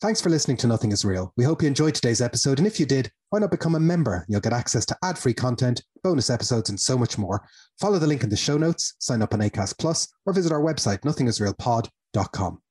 Thanks 0.00 0.22
for 0.22 0.30
listening 0.30 0.56
to 0.58 0.66
Nothing 0.66 0.92
is 0.92 1.04
Real. 1.04 1.30
We 1.36 1.44
hope 1.44 1.60
you 1.60 1.68
enjoyed 1.68 1.94
today's 1.94 2.22
episode. 2.22 2.56
And 2.56 2.66
if 2.66 2.80
you 2.80 2.86
did, 2.86 3.12
why 3.28 3.38
not 3.38 3.50
become 3.50 3.74
a 3.74 3.80
member? 3.80 4.24
You'll 4.30 4.40
get 4.40 4.54
access 4.54 4.86
to 4.86 4.96
ad 5.02 5.18
free 5.18 5.34
content, 5.34 5.82
bonus 6.02 6.30
episodes, 6.30 6.70
and 6.70 6.80
so 6.80 6.96
much 6.96 7.18
more. 7.18 7.46
Follow 7.78 7.98
the 7.98 8.06
link 8.06 8.22
in 8.22 8.30
the 8.30 8.36
show 8.36 8.56
notes, 8.56 8.94
sign 8.98 9.20
up 9.20 9.34
on 9.34 9.40
ACAST 9.40 9.78
Plus, 9.78 10.08
or 10.24 10.32
visit 10.32 10.52
our 10.52 10.62
website, 10.62 11.00
nothingisrealpod.com. 11.00 12.62